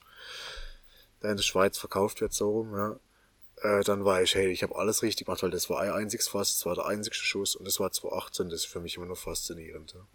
der 1.21 1.31
in 1.31 1.37
der 1.37 1.43
Schweiz 1.43 1.77
verkauft 1.77 2.21
wird 2.21 2.33
so 2.33 2.51
rum, 2.51 2.73
ja, 2.73 2.99
äh, 3.61 3.83
dann 3.83 4.05
war 4.05 4.21
ich, 4.21 4.35
hey, 4.35 4.49
ich 4.49 4.63
habe 4.63 4.75
alles 4.75 5.01
richtig 5.01 5.25
gemacht, 5.25 5.43
weil 5.43 5.51
das 5.51 5.69
war 5.69 5.81
ein 5.81 5.91
einziges 5.91 6.27
Fass, 6.27 6.55
das 6.55 6.65
war 6.65 6.75
der 6.75 6.85
einzigste 6.85 7.23
Schuss 7.23 7.55
und 7.55 7.65
das 7.65 7.79
war 7.79 7.91
2018, 7.91 8.49
das 8.49 8.61
ist 8.61 8.67
für 8.67 8.79
mich 8.79 8.95
immer 8.95 9.05
nur 9.05 9.15
faszinierend. 9.15 9.93
Ja. 9.93 10.07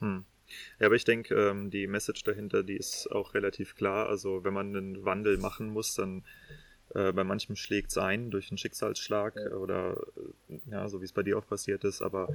Hm. 0.00 0.24
Ja, 0.78 0.86
aber 0.86 0.96
ich 0.96 1.04
denke, 1.04 1.34
ähm, 1.34 1.70
die 1.70 1.86
Message 1.86 2.24
dahinter, 2.24 2.62
die 2.62 2.76
ist 2.76 3.10
auch 3.10 3.34
relativ 3.34 3.74
klar. 3.74 4.08
Also 4.08 4.44
wenn 4.44 4.52
man 4.52 4.76
einen 4.76 5.04
Wandel 5.04 5.38
machen 5.38 5.70
muss, 5.70 5.94
dann 5.94 6.24
äh, 6.94 7.12
bei 7.12 7.24
manchem 7.24 7.56
schlägt 7.56 7.90
es 7.90 7.98
ein 7.98 8.30
durch 8.30 8.50
einen 8.50 8.58
Schicksalsschlag 8.58 9.36
ja. 9.36 9.56
oder 9.56 9.96
äh, 10.48 10.58
ja, 10.70 10.88
so 10.88 11.00
wie 11.00 11.04
es 11.04 11.12
bei 11.12 11.22
dir 11.22 11.38
auch 11.38 11.46
passiert 11.46 11.84
ist. 11.84 12.02
Aber 12.02 12.28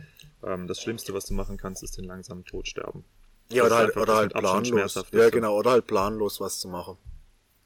ähm, 0.44 0.68
das 0.68 0.82
Schlimmste, 0.82 1.14
was 1.14 1.26
du 1.26 1.34
machen 1.34 1.58
kannst, 1.58 1.84
ist 1.84 1.98
den 1.98 2.06
langsamen 2.06 2.46
Tod 2.46 2.68
sterben. 2.68 3.04
Ja, 3.52 3.66
oder 3.66 3.78
halt, 3.78 3.98
oder 3.98 4.16
halt 4.16 4.34
planlos. 4.34 4.96
Ja, 5.12 5.30
genau, 5.30 5.58
oder 5.58 5.72
halt 5.72 5.88
planlos 5.88 6.42
was 6.42 6.60
zu 6.60 6.68
machen. 6.68 6.98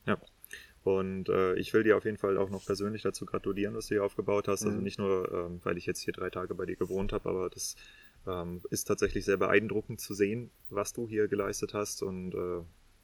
Ja. 0.05 0.17
Und 0.83 1.29
äh, 1.29 1.53
ich 1.55 1.73
will 1.73 1.83
dir 1.83 1.97
auf 1.97 2.05
jeden 2.05 2.17
Fall 2.17 2.37
auch 2.37 2.49
noch 2.49 2.65
persönlich 2.65 3.03
dazu 3.03 3.25
gratulieren, 3.25 3.75
was 3.75 3.87
du 3.87 3.95
hier 3.95 4.03
aufgebaut 4.03 4.47
hast. 4.47 4.63
Also 4.63 4.69
mhm. 4.69 4.73
Also 4.73 4.83
nicht 4.83 4.99
nur, 4.99 5.31
ähm, 5.31 5.59
weil 5.63 5.77
ich 5.77 5.85
jetzt 5.85 6.01
hier 6.01 6.13
drei 6.13 6.29
Tage 6.29 6.55
bei 6.55 6.65
dir 6.65 6.75
gewohnt 6.75 7.13
habe, 7.13 7.29
aber 7.29 7.49
das 7.49 7.75
ähm, 8.27 8.61
ist 8.69 8.85
tatsächlich 8.85 9.25
sehr 9.25 9.37
beeindruckend 9.37 10.01
zu 10.01 10.13
sehen, 10.13 10.49
was 10.69 10.93
du 10.93 11.07
hier 11.07 11.27
geleistet 11.27 11.73
hast. 11.73 12.01
Und 12.03 12.33
äh, 12.33 12.63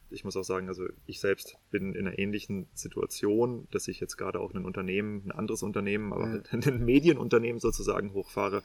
ich 0.09 0.23
muss 0.23 0.37
auch 0.37 0.43
sagen, 0.43 0.67
also 0.67 0.85
ich 1.05 1.19
selbst 1.19 1.57
bin 1.71 1.93
in 1.93 2.07
einer 2.07 2.17
ähnlichen 2.17 2.67
Situation, 2.73 3.67
dass 3.71 3.87
ich 3.87 3.99
jetzt 3.99 4.17
gerade 4.17 4.39
auch 4.39 4.53
ein 4.53 4.65
Unternehmen, 4.65 5.23
ein 5.25 5.31
anderes 5.31 5.63
Unternehmen, 5.63 6.13
aber 6.13 6.25
mhm. 6.25 6.43
ein 6.51 6.85
Medienunternehmen 6.85 7.59
sozusagen 7.59 8.13
hochfahre. 8.13 8.63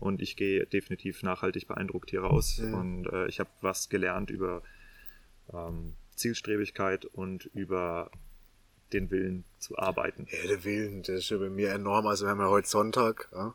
Und 0.00 0.22
ich 0.22 0.36
gehe 0.36 0.66
definitiv 0.66 1.22
nachhaltig 1.22 1.68
beeindruckt 1.68 2.10
hier 2.10 2.22
raus. 2.22 2.58
Mhm. 2.58 2.74
Und 2.74 3.06
äh, 3.12 3.26
ich 3.28 3.40
habe 3.40 3.50
was 3.60 3.88
gelernt 3.88 4.30
über 4.30 4.62
ähm, 5.52 5.94
Zielstrebigkeit 6.14 7.04
und 7.04 7.46
über 7.54 8.10
den 8.92 9.10
Willen 9.10 9.44
zu 9.58 9.78
arbeiten. 9.78 10.26
Ja, 10.30 10.48
der 10.48 10.64
Willen, 10.64 11.02
der 11.02 11.16
ist 11.16 11.30
ja 11.30 11.38
bei 11.38 11.50
mir 11.50 11.70
enorm. 11.70 12.06
Also 12.06 12.26
wir 12.26 12.30
haben 12.30 12.40
ja 12.40 12.48
heute 12.48 12.68
Sonntag. 12.68 13.28
Ja? 13.32 13.54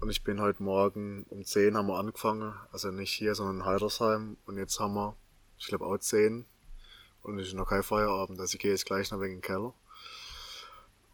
Und 0.00 0.10
ich 0.10 0.22
bin 0.22 0.40
heute 0.40 0.62
Morgen 0.62 1.24
um 1.30 1.44
10 1.44 1.76
haben 1.76 1.86
wir 1.86 1.98
angefangen. 1.98 2.54
Also 2.72 2.90
nicht 2.90 3.12
hier, 3.12 3.34
sondern 3.34 3.60
in 3.60 3.64
Heidersheim. 3.64 4.36
Und 4.46 4.58
jetzt 4.58 4.78
haben 4.78 4.94
wir, 4.94 5.16
ich 5.64 5.68
glaube 5.68 5.86
auch 5.86 5.96
10. 5.96 6.44
Und 7.22 7.38
es 7.38 7.48
ist 7.48 7.54
noch 7.54 7.68
kein 7.68 7.82
Feierabend. 7.82 8.38
Also 8.38 8.54
ich 8.54 8.60
gehe 8.60 8.70
jetzt 8.70 8.84
gleich 8.84 9.10
noch 9.10 9.20
wegen 9.22 9.36
den 9.36 9.40
Keller. 9.40 9.72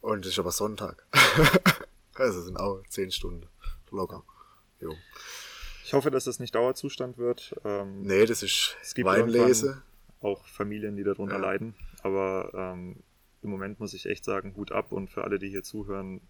Und 0.00 0.26
es 0.26 0.32
ist 0.32 0.38
aber 0.40 0.50
Sonntag. 0.50 1.06
also 2.14 2.42
sind 2.42 2.56
auch 2.56 2.82
10 2.88 3.12
Stunden. 3.12 3.46
Locker. 3.92 4.24
Jo. 4.80 4.96
Ich 5.84 5.92
hoffe, 5.92 6.10
dass 6.10 6.24
das 6.24 6.40
nicht 6.40 6.54
Dauerzustand 6.54 7.16
wird. 7.16 7.54
Ähm, 7.64 8.02
nee, 8.02 8.26
das 8.26 8.42
ist 8.42 8.76
es 8.82 8.94
gibt 8.94 9.06
Weinlese. 9.06 9.82
Auch 10.20 10.44
Familien, 10.46 10.96
die 10.96 11.04
darunter 11.04 11.36
ja. 11.36 11.40
leiden. 11.40 11.74
Aber 12.02 12.50
ähm, 12.52 12.96
im 13.42 13.50
Moment 13.50 13.78
muss 13.78 13.94
ich 13.94 14.06
echt 14.06 14.24
sagen, 14.24 14.56
Hut 14.56 14.72
ab 14.72 14.90
und 14.90 15.10
für 15.10 15.22
alle, 15.22 15.38
die 15.38 15.48
hier 15.48 15.62
zuhören, 15.62 16.20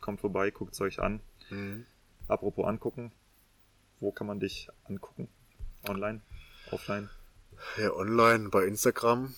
kommt 0.00 0.20
vorbei, 0.20 0.50
guckt 0.50 0.74
es 0.74 0.80
euch 0.80 0.98
an. 0.98 1.20
Mhm. 1.50 1.86
Apropos 2.26 2.66
angucken, 2.66 3.12
wo 4.00 4.10
kann 4.10 4.26
man 4.26 4.40
dich 4.40 4.68
angucken? 4.84 5.28
Online? 5.88 6.20
Offline? 6.72 7.10
Ja, 7.76 7.92
online 7.92 8.50
bei 8.50 8.64
Instagram. 8.66 9.34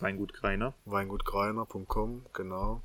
Weingut 0.00 0.34
Greiner. 0.34 0.74
Weingutgreiner.com, 0.84 2.26
genau. 2.32 2.82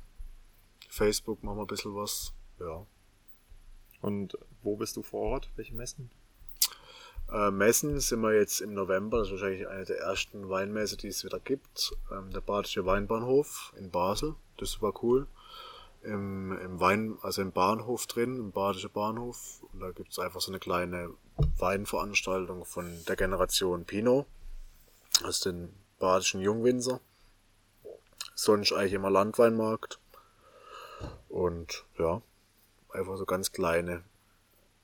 Facebook 0.88 1.42
machen 1.42 1.58
wir 1.58 1.64
ein 1.64 1.66
bisschen 1.66 1.96
was, 1.96 2.32
ja. 2.60 2.86
Und 4.00 4.38
wo 4.62 4.76
bist 4.76 4.96
du 4.96 5.02
vor 5.02 5.32
Ort? 5.32 5.50
Welche 5.56 5.74
Messen? 5.74 6.10
Äh, 7.32 7.50
Messen 7.50 7.98
sind 7.98 8.20
wir 8.20 8.34
jetzt 8.34 8.60
im 8.60 8.74
November, 8.74 9.18
das 9.18 9.28
ist 9.28 9.32
wahrscheinlich 9.32 9.66
eine 9.66 9.84
der 9.84 9.98
ersten 9.98 10.48
Weinmesse, 10.48 10.96
die 10.96 11.08
es 11.08 11.24
wieder 11.24 11.40
gibt. 11.40 11.92
Ähm, 12.12 12.30
der 12.30 12.40
Badische 12.40 12.86
Weinbahnhof 12.86 13.72
in 13.76 13.90
Basel, 13.90 14.36
das 14.58 14.80
war 14.80 15.02
cool 15.02 15.26
im, 16.02 16.56
im 16.58 16.78
Wein, 16.78 17.18
also 17.22 17.42
im 17.42 17.50
Bahnhof 17.52 18.06
drin, 18.06 18.36
im 18.36 18.52
Badische 18.52 18.88
Bahnhof. 18.88 19.62
Und 19.72 19.80
da 19.80 19.90
gibt's 19.90 20.18
einfach 20.18 20.40
so 20.40 20.52
eine 20.52 20.60
kleine 20.60 21.10
Weinveranstaltung 21.58 22.64
von 22.64 23.04
der 23.08 23.16
Generation 23.16 23.84
Pinot 23.84 24.26
aus 25.24 25.40
den 25.40 25.74
badischen 25.98 26.40
Jungwinzer. 26.40 27.00
Sonst 28.34 28.72
eigentlich 28.72 28.94
immer 28.94 29.10
Landweinmarkt. 29.10 29.98
Und 31.28 31.84
ja, 31.98 32.22
einfach 32.90 33.16
so 33.16 33.24
ganz 33.24 33.52
kleine 33.52 34.04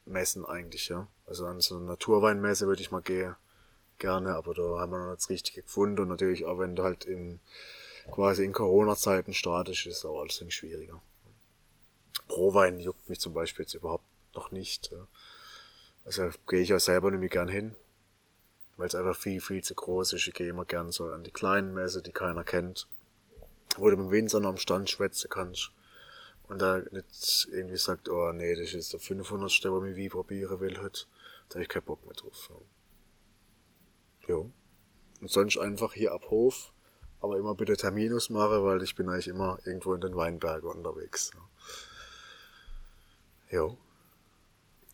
Messen 0.06 0.44
eigentlich, 0.44 0.89
ja. 0.89 1.06
Also 1.27 1.47
an 1.47 1.60
so 1.60 1.77
eine 1.77 1.85
Naturweinmesse 1.85 2.66
würde 2.66 2.81
ich 2.81 2.90
mal 2.90 3.02
gehen, 3.02 3.36
gerne, 3.98 4.35
aber 4.35 4.55
da 4.55 4.62
haben 4.78 4.93
wir 4.93 4.98
noch 4.98 5.15
das 5.15 5.28
Richtige 5.28 5.62
gefunden. 5.62 6.01
Und 6.01 6.09
natürlich 6.09 6.47
auch 6.47 6.59
wenn 6.59 6.77
du 6.77 6.82
halt 6.82 7.05
in 7.05 7.40
quasi 8.10 8.44
in 8.44 8.52
Corona-Zeiten 8.52 9.35
statisch 9.35 9.86
ist, 9.86 10.05
auch 10.05 10.20
alles 10.20 10.43
schwieriger. 10.52 11.01
Prowein 12.27 12.78
juckt 12.78 13.09
mich 13.09 13.20
zum 13.20 13.35
Beispiel 13.35 13.65
jetzt 13.65 13.74
überhaupt 13.74 14.05
noch 14.35 14.51
nicht. 14.51 14.94
Also 16.05 16.31
gehe 16.47 16.60
ich 16.60 16.73
auch 16.73 16.81
selber 16.81 17.10
mehr 17.10 17.28
gern 17.28 17.48
hin, 17.48 17.74
weil 18.78 18.86
es 18.86 18.94
einfach 18.94 19.16
viel, 19.16 19.40
viel 19.40 19.62
zu 19.62 19.74
groß 19.74 20.14
ist. 20.14 20.26
Ich 20.26 20.34
gehe 20.34 20.48
immer 20.48 20.64
gern 20.64 20.90
so 20.90 21.10
an 21.10 21.24
die 21.24 21.32
kleinen 21.32 21.74
Messe, 21.74 22.00
die 22.00 22.12
keiner 22.12 22.44
kennt, 22.44 22.88
wo 23.76 23.90
du 23.90 23.96
mit 23.96 24.10
Winzer 24.10 24.40
noch 24.40 24.50
am 24.50 24.56
Stand 24.56 24.88
schwätzen 24.88 25.28
kannst. 25.28 25.72
Und 26.48 26.62
da 26.62 26.78
nicht 26.78 27.48
irgendwie 27.50 27.76
sagt, 27.76 28.09
oh 28.09 28.32
nee, 28.32 28.55
das 28.55 28.72
ist 28.72 28.94
der 28.94 29.00
500. 29.00 29.50
wo 29.66 29.84
ich 29.84 29.96
wie 29.96 30.09
probieren 30.09 30.60
will 30.60 30.80
heute. 30.80 31.02
Da 31.48 31.56
habe 31.56 31.64
ich 31.64 31.68
keinen 31.68 31.84
Bock 31.84 32.05
mehr 32.06 32.14
drauf. 32.14 32.50
Jo. 34.26 34.50
Und 35.20 35.30
sonst 35.30 35.59
einfach 35.59 35.92
hier 35.92 36.12
ab 36.12 36.30
Hof, 36.30 36.72
aber 37.20 37.36
immer 37.36 37.55
bitte 37.55 37.76
Terminus 37.76 38.30
mache, 38.30 38.62
weil 38.64 38.82
ich 38.82 38.94
bin 38.94 39.09
eigentlich 39.09 39.28
immer 39.28 39.59
irgendwo 39.64 39.92
in 39.92 40.00
den 40.00 40.14
Weinbergen 40.14 40.70
unterwegs. 40.70 41.32
Jo. 43.50 43.76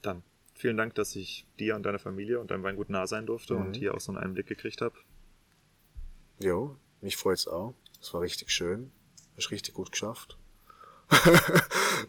Dann 0.00 0.22
vielen 0.64 0.78
Dank, 0.78 0.94
dass 0.94 1.14
ich 1.14 1.46
dir 1.58 1.76
und 1.76 1.82
deiner 1.82 1.98
Familie 1.98 2.40
und 2.40 2.50
deinem 2.50 2.62
Weingut 2.62 2.88
nah 2.88 3.06
sein 3.06 3.26
durfte 3.26 3.52
mhm. 3.52 3.66
und 3.66 3.76
hier 3.76 3.92
auch 3.94 4.00
so 4.00 4.12
einen 4.12 4.24
Einblick 4.24 4.46
gekriegt 4.46 4.80
habe. 4.80 4.94
Jo, 6.40 6.74
mich 7.02 7.18
freut's 7.18 7.46
auch. 7.46 7.74
Es 8.00 8.14
war 8.14 8.22
richtig 8.22 8.50
schön. 8.50 8.90
Hast 9.36 9.50
richtig 9.50 9.74
gut 9.74 9.92
geschafft. 9.92 10.38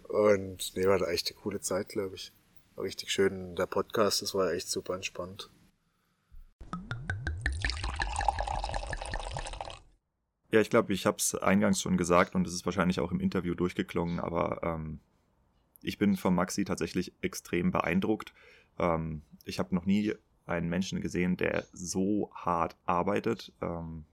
und 0.07 0.71
nee, 0.73 0.87
war 0.87 0.99
da 0.99 1.07
echt 1.07 1.29
eine 1.29 1.37
coole 1.41 1.59
Zeit, 1.59 1.89
glaube 1.89 2.15
ich. 2.15 2.31
richtig 2.77 3.11
schön 3.11 3.57
der 3.57 3.65
Podcast, 3.65 4.21
das 4.21 4.33
war 4.33 4.53
echt 4.53 4.69
super 4.69 4.95
entspannt. 4.95 5.49
Ja, 10.51 10.61
ich 10.61 10.69
glaube, 10.69 10.93
ich 10.93 11.05
habe 11.05 11.17
es 11.17 11.35
eingangs 11.35 11.81
schon 11.81 11.97
gesagt 11.97 12.35
und 12.35 12.47
es 12.47 12.53
ist 12.53 12.65
wahrscheinlich 12.65 13.01
auch 13.01 13.11
im 13.11 13.19
Interview 13.19 13.53
durchgeklungen, 13.53 14.21
aber 14.21 14.61
ähm, 14.63 15.01
ich 15.85 15.97
bin 15.97 16.15
von 16.17 16.35
Maxi 16.35 16.65
tatsächlich 16.65 17.13
extrem 17.21 17.71
beeindruckt. 17.71 18.33
Ähm, 18.79 19.21
ich 19.45 19.59
habe 19.59 19.75
noch 19.75 19.85
nie 19.85 20.13
einen 20.45 20.69
Menschen 20.69 21.01
gesehen, 21.01 21.37
der 21.37 21.65
so 21.73 22.31
hart 22.33 22.75
arbeitet. 22.85 23.53
Ähm, 23.61 24.05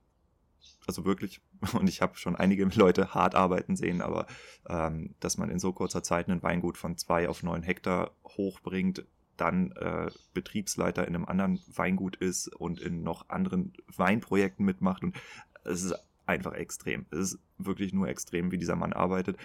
also 0.86 1.04
wirklich, 1.04 1.40
und 1.74 1.88
ich 1.88 2.02
habe 2.02 2.16
schon 2.16 2.36
einige 2.36 2.64
Leute 2.74 3.14
hart 3.14 3.34
arbeiten 3.34 3.76
sehen, 3.76 4.00
aber 4.00 4.26
ähm, 4.68 5.14
dass 5.20 5.38
man 5.38 5.50
in 5.50 5.58
so 5.58 5.72
kurzer 5.72 6.02
Zeit 6.02 6.28
ein 6.28 6.42
Weingut 6.42 6.76
von 6.76 6.96
zwei 6.96 7.28
auf 7.28 7.42
neun 7.42 7.62
Hektar 7.62 8.12
hochbringt, 8.24 9.04
dann 9.36 9.72
äh, 9.72 10.10
Betriebsleiter 10.34 11.08
in 11.08 11.14
einem 11.14 11.24
anderen 11.24 11.60
Weingut 11.74 12.16
ist 12.16 12.48
und 12.48 12.80
in 12.80 13.02
noch 13.02 13.28
anderen 13.28 13.72
Weinprojekten 13.96 14.64
mitmacht 14.64 15.02
und 15.02 15.16
es 15.64 15.82
ist 15.82 15.94
einfach 16.26 16.52
extrem. 16.52 17.06
Es 17.10 17.18
ist 17.18 17.38
wirklich 17.58 17.92
nur 17.92 18.08
extrem, 18.08 18.52
wie 18.52 18.58
dieser 18.58 18.76
Mann 18.76 18.92
arbeitet 18.92 19.38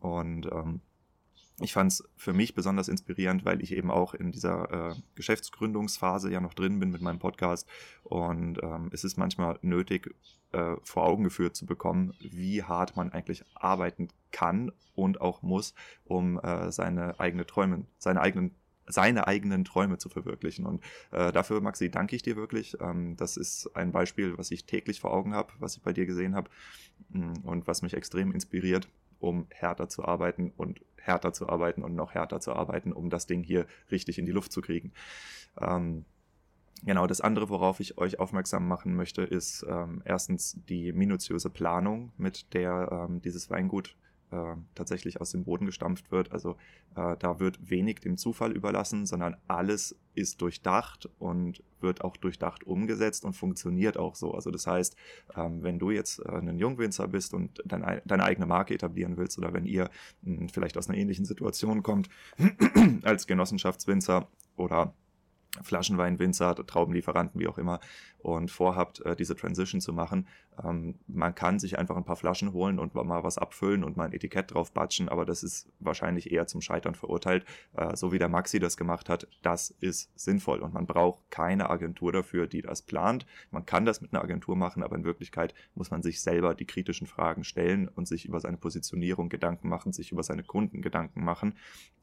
und 0.00 0.46
ähm, 0.46 0.80
ich 1.60 1.72
fand 1.72 1.92
es 1.92 2.04
für 2.16 2.32
mich 2.32 2.54
besonders 2.54 2.88
inspirierend, 2.88 3.44
weil 3.44 3.62
ich 3.62 3.72
eben 3.72 3.90
auch 3.90 4.14
in 4.14 4.32
dieser 4.32 4.90
äh, 4.90 4.94
Geschäftsgründungsphase 5.14 6.30
ja 6.30 6.40
noch 6.40 6.54
drin 6.54 6.80
bin 6.80 6.90
mit 6.90 7.02
meinem 7.02 7.18
Podcast. 7.18 7.68
Und 8.04 8.58
ähm, 8.62 8.90
es 8.92 9.04
ist 9.04 9.16
manchmal 9.16 9.58
nötig, 9.62 10.14
äh, 10.52 10.76
vor 10.82 11.04
Augen 11.04 11.24
geführt 11.24 11.56
zu 11.56 11.66
bekommen, 11.66 12.14
wie 12.20 12.62
hart 12.62 12.96
man 12.96 13.12
eigentlich 13.12 13.44
arbeiten 13.54 14.08
kann 14.30 14.72
und 14.94 15.20
auch 15.20 15.42
muss, 15.42 15.74
um 16.04 16.38
äh, 16.40 16.70
seine 16.70 17.18
eigenen 17.20 17.46
Träume, 17.46 17.86
seine 17.98 18.20
eigenen 18.20 18.54
seine 18.88 19.28
eigenen 19.28 19.64
Träume 19.64 19.98
zu 19.98 20.08
verwirklichen. 20.08 20.66
Und 20.66 20.82
äh, 21.12 21.32
dafür, 21.32 21.60
Maxi, 21.60 21.90
danke 21.90 22.16
ich 22.16 22.22
dir 22.22 22.36
wirklich. 22.36 22.76
Ähm, 22.80 23.16
das 23.16 23.36
ist 23.36 23.70
ein 23.74 23.92
Beispiel, 23.92 24.36
was 24.36 24.50
ich 24.50 24.66
täglich 24.66 25.00
vor 25.00 25.12
Augen 25.12 25.34
habe, 25.34 25.52
was 25.60 25.76
ich 25.76 25.82
bei 25.82 25.92
dir 25.92 26.04
gesehen 26.04 26.34
habe 26.34 26.50
mm, 27.10 27.44
und 27.44 27.66
was 27.66 27.82
mich 27.82 27.94
extrem 27.94 28.32
inspiriert, 28.32 28.88
um 29.22 29.46
härter 29.50 29.88
zu 29.88 30.04
arbeiten 30.04 30.52
und 30.56 30.84
härter 30.96 31.32
zu 31.32 31.48
arbeiten 31.48 31.82
und 31.82 31.94
noch 31.94 32.14
härter 32.14 32.40
zu 32.40 32.52
arbeiten, 32.52 32.92
um 32.92 33.10
das 33.10 33.26
Ding 33.26 33.42
hier 33.42 33.66
richtig 33.90 34.18
in 34.18 34.26
die 34.26 34.32
Luft 34.32 34.52
zu 34.52 34.60
kriegen. 34.60 34.92
Ähm, 35.60 36.04
Genau, 36.84 37.06
das 37.06 37.20
andere, 37.20 37.48
worauf 37.48 37.78
ich 37.78 37.96
euch 37.98 38.18
aufmerksam 38.18 38.66
machen 38.66 38.96
möchte, 38.96 39.22
ist 39.22 39.64
ähm, 39.68 40.02
erstens 40.04 40.58
die 40.68 40.92
minutiöse 40.92 41.48
Planung, 41.48 42.10
mit 42.16 42.52
der 42.54 43.06
ähm, 43.08 43.22
dieses 43.22 43.50
Weingut 43.50 43.96
äh, 44.32 44.56
tatsächlich 44.74 45.20
aus 45.20 45.30
dem 45.30 45.44
Boden 45.44 45.66
gestampft 45.66 46.10
wird. 46.10 46.32
Also 46.32 46.56
äh, 46.96 47.16
da 47.18 47.38
wird 47.38 47.70
wenig 47.70 48.00
dem 48.00 48.16
Zufall 48.16 48.52
überlassen, 48.52 49.06
sondern 49.06 49.36
alles 49.46 49.96
ist 50.14 50.40
durchdacht 50.40 51.08
und 51.18 51.62
wird 51.80 52.02
auch 52.02 52.16
durchdacht 52.16 52.64
umgesetzt 52.64 53.24
und 53.24 53.34
funktioniert 53.34 53.96
auch 53.96 54.14
so. 54.14 54.32
Also 54.34 54.50
das 54.50 54.66
heißt, 54.66 54.96
ähm, 55.36 55.62
wenn 55.62 55.78
du 55.78 55.90
jetzt 55.90 56.20
äh, 56.20 56.32
ein 56.32 56.58
Jungwinzer 56.58 57.08
bist 57.08 57.34
und 57.34 57.62
dein, 57.64 58.00
deine 58.04 58.24
eigene 58.24 58.46
Marke 58.46 58.74
etablieren 58.74 59.16
willst 59.16 59.38
oder 59.38 59.52
wenn 59.52 59.66
ihr 59.66 59.90
mh, 60.22 60.40
hm, 60.40 60.48
vielleicht 60.48 60.76
aus 60.78 60.88
einer 60.88 60.98
ähnlichen 60.98 61.24
Situation 61.24 61.82
kommt 61.82 62.08
als 63.02 63.26
Genossenschaftswinzer 63.26 64.28
oder 64.56 64.94
Flaschenweinwinzer, 65.60 66.54
Traubenlieferanten, 66.54 67.38
wie 67.38 67.48
auch 67.48 67.58
immer, 67.58 67.80
und 68.18 68.50
vorhabt, 68.50 69.04
äh, 69.04 69.14
diese 69.16 69.36
Transition 69.36 69.80
zu 69.80 69.92
machen. 69.92 70.26
Ähm, 70.62 70.94
man 71.06 71.34
kann 71.34 71.58
sich 71.58 71.78
einfach 71.78 71.96
ein 71.96 72.04
paar 72.04 72.16
Flaschen 72.16 72.52
holen 72.52 72.78
und 72.78 72.94
mal 72.94 73.22
was 73.24 73.36
abfüllen 73.36 73.84
und 73.84 73.96
mal 73.96 74.04
ein 74.04 74.12
Etikett 74.12 74.54
drauf 74.54 74.72
batschen, 74.72 75.08
aber 75.08 75.26
das 75.26 75.42
ist 75.42 75.68
wahrscheinlich 75.80 76.32
eher 76.32 76.46
zum 76.46 76.60
Scheitern 76.60 76.94
verurteilt. 76.94 77.44
Äh, 77.74 77.96
so 77.96 78.12
wie 78.12 78.18
der 78.18 78.28
Maxi 78.28 78.60
das 78.60 78.76
gemacht 78.76 79.08
hat, 79.08 79.26
das 79.42 79.70
ist 79.80 80.10
sinnvoll 80.18 80.60
und 80.60 80.72
man 80.72 80.86
braucht 80.86 81.30
keine 81.30 81.68
Agentur 81.68 82.12
dafür, 82.12 82.46
die 82.46 82.62
das 82.62 82.82
plant. 82.82 83.26
Man 83.50 83.66
kann 83.66 83.84
das 83.84 84.00
mit 84.00 84.14
einer 84.14 84.22
Agentur 84.22 84.56
machen, 84.56 84.82
aber 84.82 84.96
in 84.96 85.04
Wirklichkeit 85.04 85.54
muss 85.74 85.90
man 85.90 86.02
sich 86.02 86.22
selber 86.22 86.54
die 86.54 86.66
kritischen 86.66 87.06
Fragen 87.06 87.44
stellen 87.44 87.88
und 87.88 88.08
sich 88.08 88.24
über 88.24 88.40
seine 88.40 88.56
Positionierung 88.56 89.28
Gedanken 89.28 89.68
machen, 89.68 89.92
sich 89.92 90.12
über 90.12 90.22
seine 90.22 90.44
Kunden 90.44 90.80
Gedanken 90.80 91.24
machen 91.24 91.54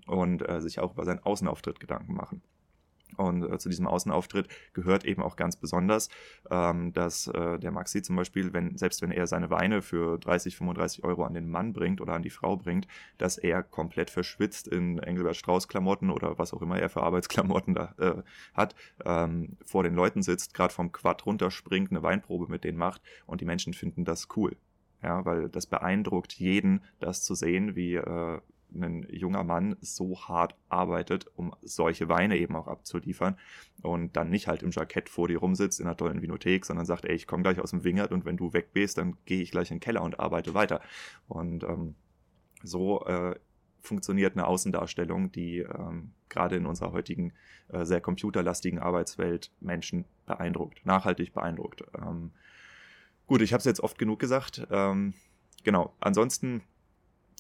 und 0.06 0.48
äh, 0.48 0.62
sich 0.62 0.80
auch 0.80 0.94
über 0.94 1.06
seinen 1.06 1.20
Außenauftritt 1.20 1.80
Gedanken 1.80 2.14
machen. 2.14 2.42
Und 3.18 3.44
äh, 3.44 3.58
zu 3.58 3.70
diesem 3.70 3.88
Außenauftritt 3.88 4.48
gehört 4.74 5.06
eben 5.06 5.22
auch 5.22 5.36
ganz 5.36 5.56
besonders, 5.56 6.10
ähm, 6.50 6.94
dass 6.94 7.28
äh, 7.28 7.60
der 7.60 7.72
Maxi 7.72 8.02
zum 8.02 8.16
Beispiel, 8.16 8.54
wenn, 8.54 8.78
selbst 8.78 9.02
wenn 9.02 9.12
er 9.12 9.28
seine 9.28 9.50
Weine 9.50 9.82
für 9.82 10.18
30, 10.18 10.56
35 10.58 11.04
Euro 11.04 11.24
an 11.24 11.34
den 11.34 11.50
Mann 11.50 11.74
bringt 11.74 12.02
oder 12.02 12.14
an 12.14 12.22
die 12.22 12.30
Frau 12.30 12.58
bringt, 12.58 12.88
dass 13.18 13.38
er 13.38 13.64
komplett 13.64 14.10
verschwitzt 14.10 14.68
in 14.68 15.00
Engelbert 15.00 15.36
Strauß 15.36 15.68
Klamotten 15.68 16.10
oder 16.10 16.38
was 16.38 16.54
auch 16.54 16.62
immer 16.62 16.80
er 16.80 16.90
für 16.90 17.04
Arbeitsklamotten 17.04 17.76
da 17.76 17.94
äh, 17.98 18.22
hat, 18.54 18.76
ähm, 19.06 19.58
vor 19.66 19.84
den 19.84 19.96
Leuten 19.96 20.22
sitzt, 20.22 20.54
gerade 20.54 20.74
vom 20.74 20.92
Quad 20.92 21.26
runterspringt, 21.26 21.92
eine 21.92 22.04
Weinprobe 22.04 22.48
mit 22.50 22.64
denen 22.64 22.78
macht 22.78 23.02
und 23.26 23.42
die 23.42 23.46
Menschen 23.46 23.74
finden 23.74 24.06
das 24.06 24.28
cool. 24.36 24.56
Ja, 25.02 25.24
weil 25.26 25.48
das 25.48 25.66
beeindruckt 25.66 26.34
jeden, 26.34 26.82
das 27.00 27.24
zu 27.24 27.34
sehen, 27.34 27.76
wie 27.76 27.96
äh, 27.96 28.42
ein 28.74 29.08
junger 29.10 29.44
Mann 29.44 29.76
so 29.82 30.20
hart 30.22 30.56
arbeitet, 30.70 31.28
um 31.36 31.54
solche 31.62 32.10
Weine 32.10 32.38
eben 32.38 32.56
auch 32.56 32.68
abzuliefern 32.68 33.38
und 33.82 34.16
dann 34.16 34.30
nicht 34.30 34.48
halt 34.48 34.64
im 34.64 34.72
Jackett 34.72 35.10
vor 35.10 35.28
dir 35.28 35.40
rumsitzt 35.40 35.80
in 35.80 35.88
einer 35.88 35.98
tollen 35.98 36.22
Vinothek, 36.22 36.66
sondern 36.66 36.86
sagt, 36.86 37.06
ey, 37.06 37.16
ich 37.16 37.28
komme 37.28 37.44
gleich 37.44 37.60
aus 37.60 37.72
dem 37.72 37.84
Wingert 37.84 38.12
und 38.12 38.26
wenn 38.26 38.38
du 38.38 38.54
weg 38.54 38.74
bist, 38.74 38.98
dann 38.98 39.18
gehe 39.26 39.42
ich 39.42 39.52
gleich 39.52 39.72
in 39.72 39.78
den 39.78 39.82
Keller 39.82 40.04
und 40.04 40.20
arbeite 40.20 40.54
weiter. 40.54 40.82
Und 41.28 41.64
ähm, 41.64 41.96
so 42.64 43.04
äh, 43.06 43.36
funktioniert 43.82 44.36
eine 44.36 44.48
Außendarstellung, 44.48 45.32
die 45.32 45.60
ähm, 45.60 46.12
gerade 46.28 46.58
in 46.58 46.66
unserer 46.66 46.92
heutigen 46.92 47.34
äh, 47.70 47.86
sehr 47.86 48.02
computerlastigen 48.02 48.80
Arbeitswelt 48.80 49.52
Menschen 49.60 50.06
beeindruckt, 50.26 50.86
nachhaltig 50.86 51.34
beeindruckt. 51.34 51.84
Ähm, 51.98 52.32
gut, 53.28 53.42
ich 53.42 53.54
habe 53.54 53.60
es 53.60 53.66
jetzt 53.66 53.82
oft 53.82 53.98
genug 53.98 54.20
gesagt. 54.20 54.68
Ähm, 54.70 55.14
genau, 55.64 55.94
ansonsten 56.00 56.62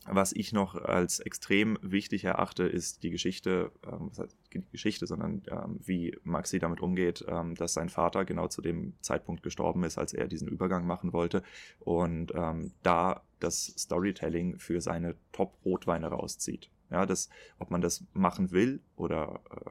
was 0.05 0.31
ich 0.31 0.53
noch 0.53 0.75
als 0.75 1.19
extrem 1.19 1.77
wichtig 1.81 2.23
erachte, 2.23 2.63
ist 2.63 3.03
die 3.03 3.09
Geschichte, 3.09 3.71
ähm, 3.83 4.09
was 4.09 4.19
heißt 4.19 4.37
die 4.53 4.63
Geschichte, 4.71 5.05
sondern 5.05 5.43
ähm, 5.47 5.79
wie 5.83 6.17
Maxi 6.23 6.59
damit 6.59 6.79
umgeht, 6.79 7.25
ähm, 7.27 7.55
dass 7.55 7.73
sein 7.73 7.89
Vater 7.89 8.25
genau 8.25 8.47
zu 8.47 8.61
dem 8.61 8.93
Zeitpunkt 9.01 9.43
gestorben 9.43 9.83
ist, 9.83 9.97
als 9.97 10.13
er 10.13 10.27
diesen 10.27 10.47
Übergang 10.47 10.85
machen 10.87 11.13
wollte 11.13 11.43
und 11.79 12.33
ähm, 12.33 12.71
da 12.81 13.23
das 13.39 13.65
Storytelling 13.77 14.57
für 14.57 14.81
seine 14.81 15.15
Top-Rotweine 15.31 16.07
rauszieht. 16.07 16.69
Ja, 16.89 17.05
das, 17.05 17.29
ob 17.59 17.69
man 17.69 17.81
das 17.81 18.03
machen 18.13 18.51
will 18.51 18.81
oder 18.95 19.41
äh, 19.51 19.69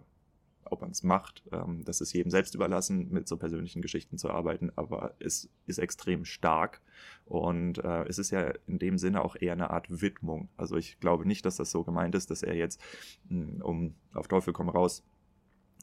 ob 0.70 0.80
man 0.80 0.90
es 0.90 1.02
macht, 1.02 1.42
ähm, 1.52 1.84
das 1.84 2.00
ist 2.00 2.12
jedem 2.12 2.30
selbst 2.30 2.54
überlassen, 2.54 3.10
mit 3.10 3.28
so 3.28 3.36
persönlichen 3.36 3.82
Geschichten 3.82 4.18
zu 4.18 4.30
arbeiten, 4.30 4.70
aber 4.76 5.14
es 5.18 5.48
ist 5.66 5.78
extrem 5.78 6.24
stark 6.24 6.80
und 7.24 7.78
äh, 7.78 8.04
es 8.04 8.18
ist 8.18 8.30
ja 8.30 8.52
in 8.66 8.78
dem 8.78 8.98
Sinne 8.98 9.24
auch 9.24 9.36
eher 9.38 9.52
eine 9.52 9.70
Art 9.70 10.00
Widmung. 10.00 10.48
Also 10.56 10.76
ich 10.76 11.00
glaube 11.00 11.26
nicht, 11.26 11.44
dass 11.44 11.56
das 11.56 11.70
so 11.70 11.84
gemeint 11.84 12.14
ist, 12.14 12.30
dass 12.30 12.42
er 12.42 12.54
jetzt, 12.54 12.80
mh, 13.28 13.46
hm, 13.46 13.62
um 13.62 13.94
auf 14.14 14.28
Teufel 14.28 14.52
komm 14.52 14.68
raus, 14.68 15.04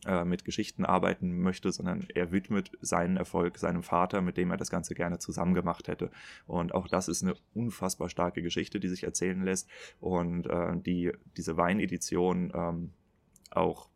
äh, 0.06 0.24
mit 0.24 0.46
Geschichten 0.46 0.86
arbeiten 0.86 1.42
möchte, 1.42 1.72
sondern 1.72 2.06
er 2.14 2.32
widmet 2.32 2.72
seinen 2.80 3.18
Erfolg 3.18 3.58
seinem 3.58 3.82
Vater, 3.82 4.22
mit 4.22 4.38
dem 4.38 4.52
er 4.52 4.58
das 4.58 4.70
Ganze 4.70 4.94
gerne 4.94 5.18
zusammen 5.18 5.56
gemacht 5.56 5.88
hätte. 5.88 6.12
Und 6.46 6.76
auch 6.76 6.88
das 6.88 7.08
ist 7.08 7.24
eine 7.24 7.36
unfassbar 7.56 8.10
starke 8.10 8.44
Geschichte, 8.44 8.80
die 8.80 8.88
sich 8.88 9.04
erzählen 9.04 9.44
lässt 9.44 9.68
und 10.00 10.46
äh, 10.46 10.78
die 10.78 11.12
diese 11.38 11.58
Weinedition 11.58 12.52
ähm, 12.54 12.92
auch 13.50 13.90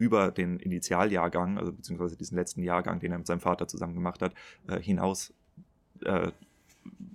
über 0.00 0.30
den 0.30 0.58
Initialjahrgang, 0.58 1.58
also 1.58 1.72
beziehungsweise 1.72 2.16
diesen 2.16 2.36
letzten 2.36 2.62
Jahrgang, 2.62 2.98
den 3.00 3.12
er 3.12 3.18
mit 3.18 3.26
seinem 3.26 3.40
Vater 3.40 3.68
zusammen 3.68 3.94
gemacht 3.94 4.22
hat, 4.22 4.34
äh, 4.66 4.80
hinaus 4.80 5.34
äh, 6.04 6.32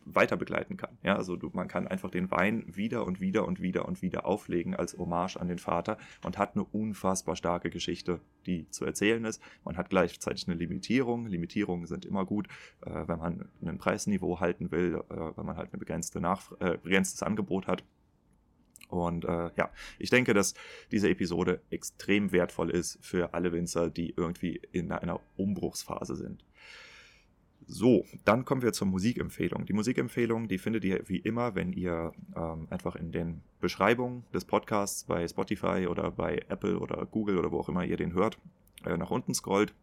weiter 0.05 0.37
begleiten 0.37 0.77
kann. 0.77 0.97
Ja, 1.03 1.15
also 1.15 1.35
du, 1.35 1.49
man 1.53 1.67
kann 1.67 1.87
einfach 1.87 2.11
den 2.11 2.29
Wein 2.29 2.63
wieder 2.67 3.05
und 3.05 3.19
wieder 3.19 3.47
und 3.47 3.59
wieder 3.59 3.87
und 3.87 4.03
wieder 4.03 4.25
auflegen 4.25 4.75
als 4.75 4.97
Hommage 4.97 5.37
an 5.37 5.47
den 5.47 5.57
Vater 5.57 5.97
und 6.23 6.37
hat 6.37 6.55
eine 6.55 6.63
unfassbar 6.63 7.35
starke 7.35 7.71
Geschichte, 7.71 8.21
die 8.45 8.69
zu 8.69 8.85
erzählen 8.85 9.25
ist. 9.25 9.41
Man 9.63 9.77
hat 9.77 9.89
gleichzeitig 9.89 10.47
eine 10.47 10.55
Limitierung. 10.55 11.25
Limitierungen 11.25 11.87
sind 11.87 12.05
immer 12.05 12.23
gut, 12.23 12.47
äh, 12.85 13.07
wenn 13.07 13.17
man 13.17 13.49
ein 13.63 13.77
Preisniveau 13.79 14.39
halten 14.39 14.71
will, 14.71 15.01
äh, 15.09 15.15
wenn 15.35 15.45
man 15.45 15.57
halt 15.57 15.73
ein 15.73 15.79
begrenzte 15.79 16.19
äh, 16.19 16.77
begrenztes 16.77 17.23
Angebot 17.23 17.67
hat. 17.67 17.83
Und 18.89 19.25
äh, 19.25 19.49
ja, 19.55 19.69
ich 19.99 20.09
denke, 20.09 20.33
dass 20.33 20.53
diese 20.91 21.09
Episode 21.09 21.61
extrem 21.69 22.31
wertvoll 22.31 22.69
ist 22.69 22.97
für 23.01 23.33
alle 23.33 23.51
Winzer, 23.51 23.89
die 23.89 24.13
irgendwie 24.15 24.61
in 24.71 24.91
einer 24.91 25.19
Umbruchsphase 25.37 26.15
sind. 26.15 26.43
So, 27.67 28.05
dann 28.25 28.45
kommen 28.45 28.61
wir 28.61 28.73
zur 28.73 28.87
Musikempfehlung. 28.87 29.65
Die 29.65 29.73
Musikempfehlung, 29.73 30.47
die 30.47 30.59
findet 30.59 30.85
ihr 30.85 31.01
wie 31.07 31.17
immer, 31.17 31.55
wenn 31.55 31.73
ihr 31.73 32.11
ähm, 32.35 32.67
einfach 32.69 32.95
in 32.95 33.11
den 33.11 33.41
Beschreibungen 33.59 34.23
des 34.33 34.45
Podcasts 34.45 35.05
bei 35.05 35.27
Spotify 35.27 35.87
oder 35.89 36.11
bei 36.11 36.43
Apple 36.47 36.77
oder 36.77 37.07
Google 37.07 37.39
oder 37.39 37.51
wo 37.51 37.59
auch 37.59 37.69
immer 37.69 37.83
ihr 37.83 37.97
den 37.97 38.13
hört, 38.13 38.37
äh, 38.85 38.95
nach 38.97 39.09
unten 39.09 39.33
scrollt 39.33 39.73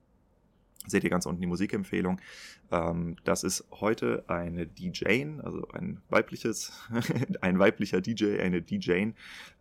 Seht 0.87 1.05
ihr 1.05 1.11
ganz 1.11 1.27
unten 1.27 1.41
die 1.41 1.47
Musikempfehlung. 1.47 2.21
Ähm, 2.71 3.17
das 3.25 3.45
ist 3.45 3.65
heute 3.71 4.25
eine 4.27 4.67
DJ, 4.67 5.39
also 5.43 5.69
ein 5.69 6.01
weibliches, 6.09 6.73
ein 7.41 7.59
weiblicher 7.59 8.01
DJ, 8.01 8.41
eine 8.41 8.63
DJ 8.63 9.13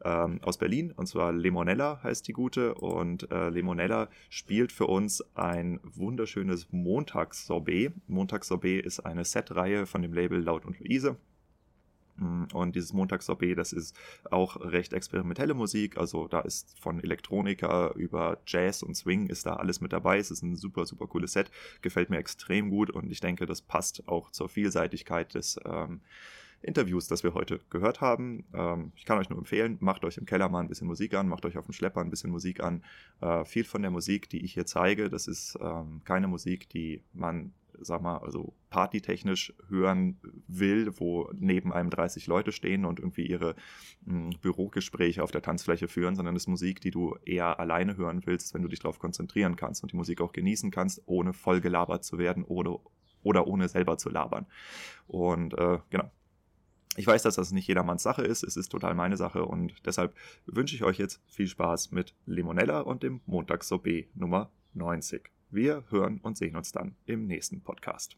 ähm, 0.04 0.40
aus 0.42 0.58
Berlin, 0.58 0.92
und 0.92 1.08
zwar 1.08 1.32
Lemonella 1.32 2.02
heißt 2.04 2.28
die 2.28 2.34
gute. 2.34 2.74
Und 2.76 3.32
äh, 3.32 3.50
Lemonella 3.50 4.10
spielt 4.30 4.72
für 4.72 4.88
uns 4.88 5.24
ein 5.36 5.80
wunderschönes 5.84 6.72
Montagssorbet. 6.72 7.94
Montagssorbet 8.08 8.86
ist 8.86 9.02
eine 9.02 9.26
Setreihe 9.26 9.86
von 9.86 10.02
dem 10.02 10.14
Label 10.14 10.42
Laut 10.42 10.66
und 10.66 10.80
Luise. 10.80 11.18
Mm, 12.22 12.46
und 12.54 12.76
dieses 12.76 12.94
Montagssorbet, 12.94 13.58
das 13.58 13.74
ist 13.74 13.98
auch 14.30 14.58
recht 14.62 14.94
experimentelle 14.94 15.54
Musik. 15.54 15.98
Also 15.98 16.28
da 16.28 16.42
ist 16.42 16.80
von 16.80 17.00
Elektronika 17.04 17.92
über 17.96 18.38
Jazz 18.46 18.84
und 18.84 18.96
Swing 18.96 19.28
ist 19.28 19.46
da 19.46 19.56
alles 19.56 19.82
mit 19.82 19.92
dabei. 19.92 20.20
Es 20.20 20.32
ist 20.32 20.44
ein 20.44 20.56
super, 20.56 20.86
super 20.86 21.08
cooles 21.08 21.34
Set. 21.34 21.52
Gefällt 21.82 22.10
mir 22.10 22.20
extrem 22.20 22.70
gut 22.70 22.92
und 22.92 23.12
ich 23.12 23.20
denke, 23.20 23.46
das 23.46 23.62
passt 23.62 24.08
auch 24.08 24.32
zur 24.32 24.50
Vielseitigkeit 24.50 25.34
des 25.34 25.60
ähm, 25.66 26.02
Interviews, 26.62 27.08
das 27.08 27.24
wir 27.24 27.34
heute 27.34 27.60
gehört 27.72 28.02
haben. 28.02 28.46
Ähm, 28.54 28.92
ich 28.96 29.06
kann 29.06 29.18
euch 29.18 29.30
nur 29.30 29.40
empfehlen, 29.40 29.78
macht 29.80 30.06
euch 30.06 30.18
im 30.18 30.26
Keller 30.26 30.48
mal 30.48 30.60
ein 30.60 30.68
bisschen 30.68 30.88
Musik 30.88 31.16
an, 31.16 31.28
macht 31.28 31.46
euch 31.46 31.58
auf 31.58 31.66
dem 31.66 31.74
Schlepper 31.74 32.02
ein 32.02 32.12
bisschen 32.12 32.30
Musik 32.30 32.62
an. 32.62 32.84
Äh, 33.20 33.46
viel 33.46 33.64
von 33.64 33.82
der 33.82 33.90
Musik, 33.90 34.30
die 34.30 34.46
ich 34.46 34.54
hier 34.54 34.68
zeige, 34.68 35.10
das 35.10 35.28
ist 35.28 35.58
ähm, 35.60 36.02
keine 36.06 36.28
Musik, 36.28 36.70
die 36.70 37.02
man 37.14 37.52
sag 37.82 38.02
mal, 38.02 38.18
also 38.18 38.54
partytechnisch 38.70 39.54
hören 39.68 40.20
will, 40.48 40.92
wo 41.00 41.30
neben 41.34 41.74
einem 41.74 41.90
30 41.90 42.28
Leute 42.28 42.52
stehen 42.52 42.86
und 42.86 43.00
irgendwie 43.00 43.26
ihre 43.26 43.56
mh, 44.06 44.32
hm, 44.32 44.40
Bürogespräche 44.42 45.24
auf 45.24 45.32
der 45.32 45.42
Tanzfläche 45.42 45.88
führen, 45.88 46.16
sondern 46.16 46.36
es 46.36 46.44
ist 46.44 46.48
Musik, 46.48 46.82
die 46.82 46.92
du 46.92 47.16
eher 47.26 47.60
alleine 47.60 47.98
hören 47.98 48.22
willst, 48.26 48.54
wenn 48.54 48.62
du 48.62 48.68
dich 48.68 48.80
darauf 48.80 49.00
konzentrieren 49.00 49.56
kannst 49.56 49.84
und 49.84 49.92
die 49.92 49.98
Musik 49.98 50.22
auch 50.22 50.32
genießen 50.32 50.72
kannst, 50.72 51.02
ohne 51.06 51.34
voll 51.34 51.62
gelabert 51.62 52.04
zu 52.04 52.18
werden 52.18 52.44
oder, 52.44 52.80
oder 53.24 53.48
ohne 53.48 53.68
selber 53.68 53.98
zu 53.98 54.10
labern. 54.10 54.46
Und 55.08 55.54
äh, 55.58 55.80
genau, 55.90 56.10
ich 56.98 57.08
weiß, 57.08 57.24
dass 57.24 57.36
das 57.36 57.52
nicht 57.52 57.68
jedermanns 57.68 58.04
Sache 58.04 58.24
ist, 58.24 58.44
es 58.44 58.58
ist 58.58 58.70
total 58.70 58.96
meine 58.96 59.18
Sache 59.18 59.46
und 59.46 59.74
deshalb 59.86 60.14
wünsche 60.46 60.76
ich 60.76 60.84
euch 60.84 60.98
jetzt 60.98 61.22
viel 61.28 61.48
Spaß 61.48 61.92
mit 61.92 62.16
Limonella 62.26 62.82
und 62.82 63.04
dem 63.04 63.22
Montagssorbet 63.26 64.16
Nummer 64.16 64.52
90. 64.74 65.32
Wir 65.54 65.84
hören 65.90 66.22
und 66.24 66.38
sehen 66.38 66.56
uns 66.56 66.72
dann 66.72 66.96
im 67.06 67.28
nächsten 67.28 67.60
Podcast. 67.60 68.16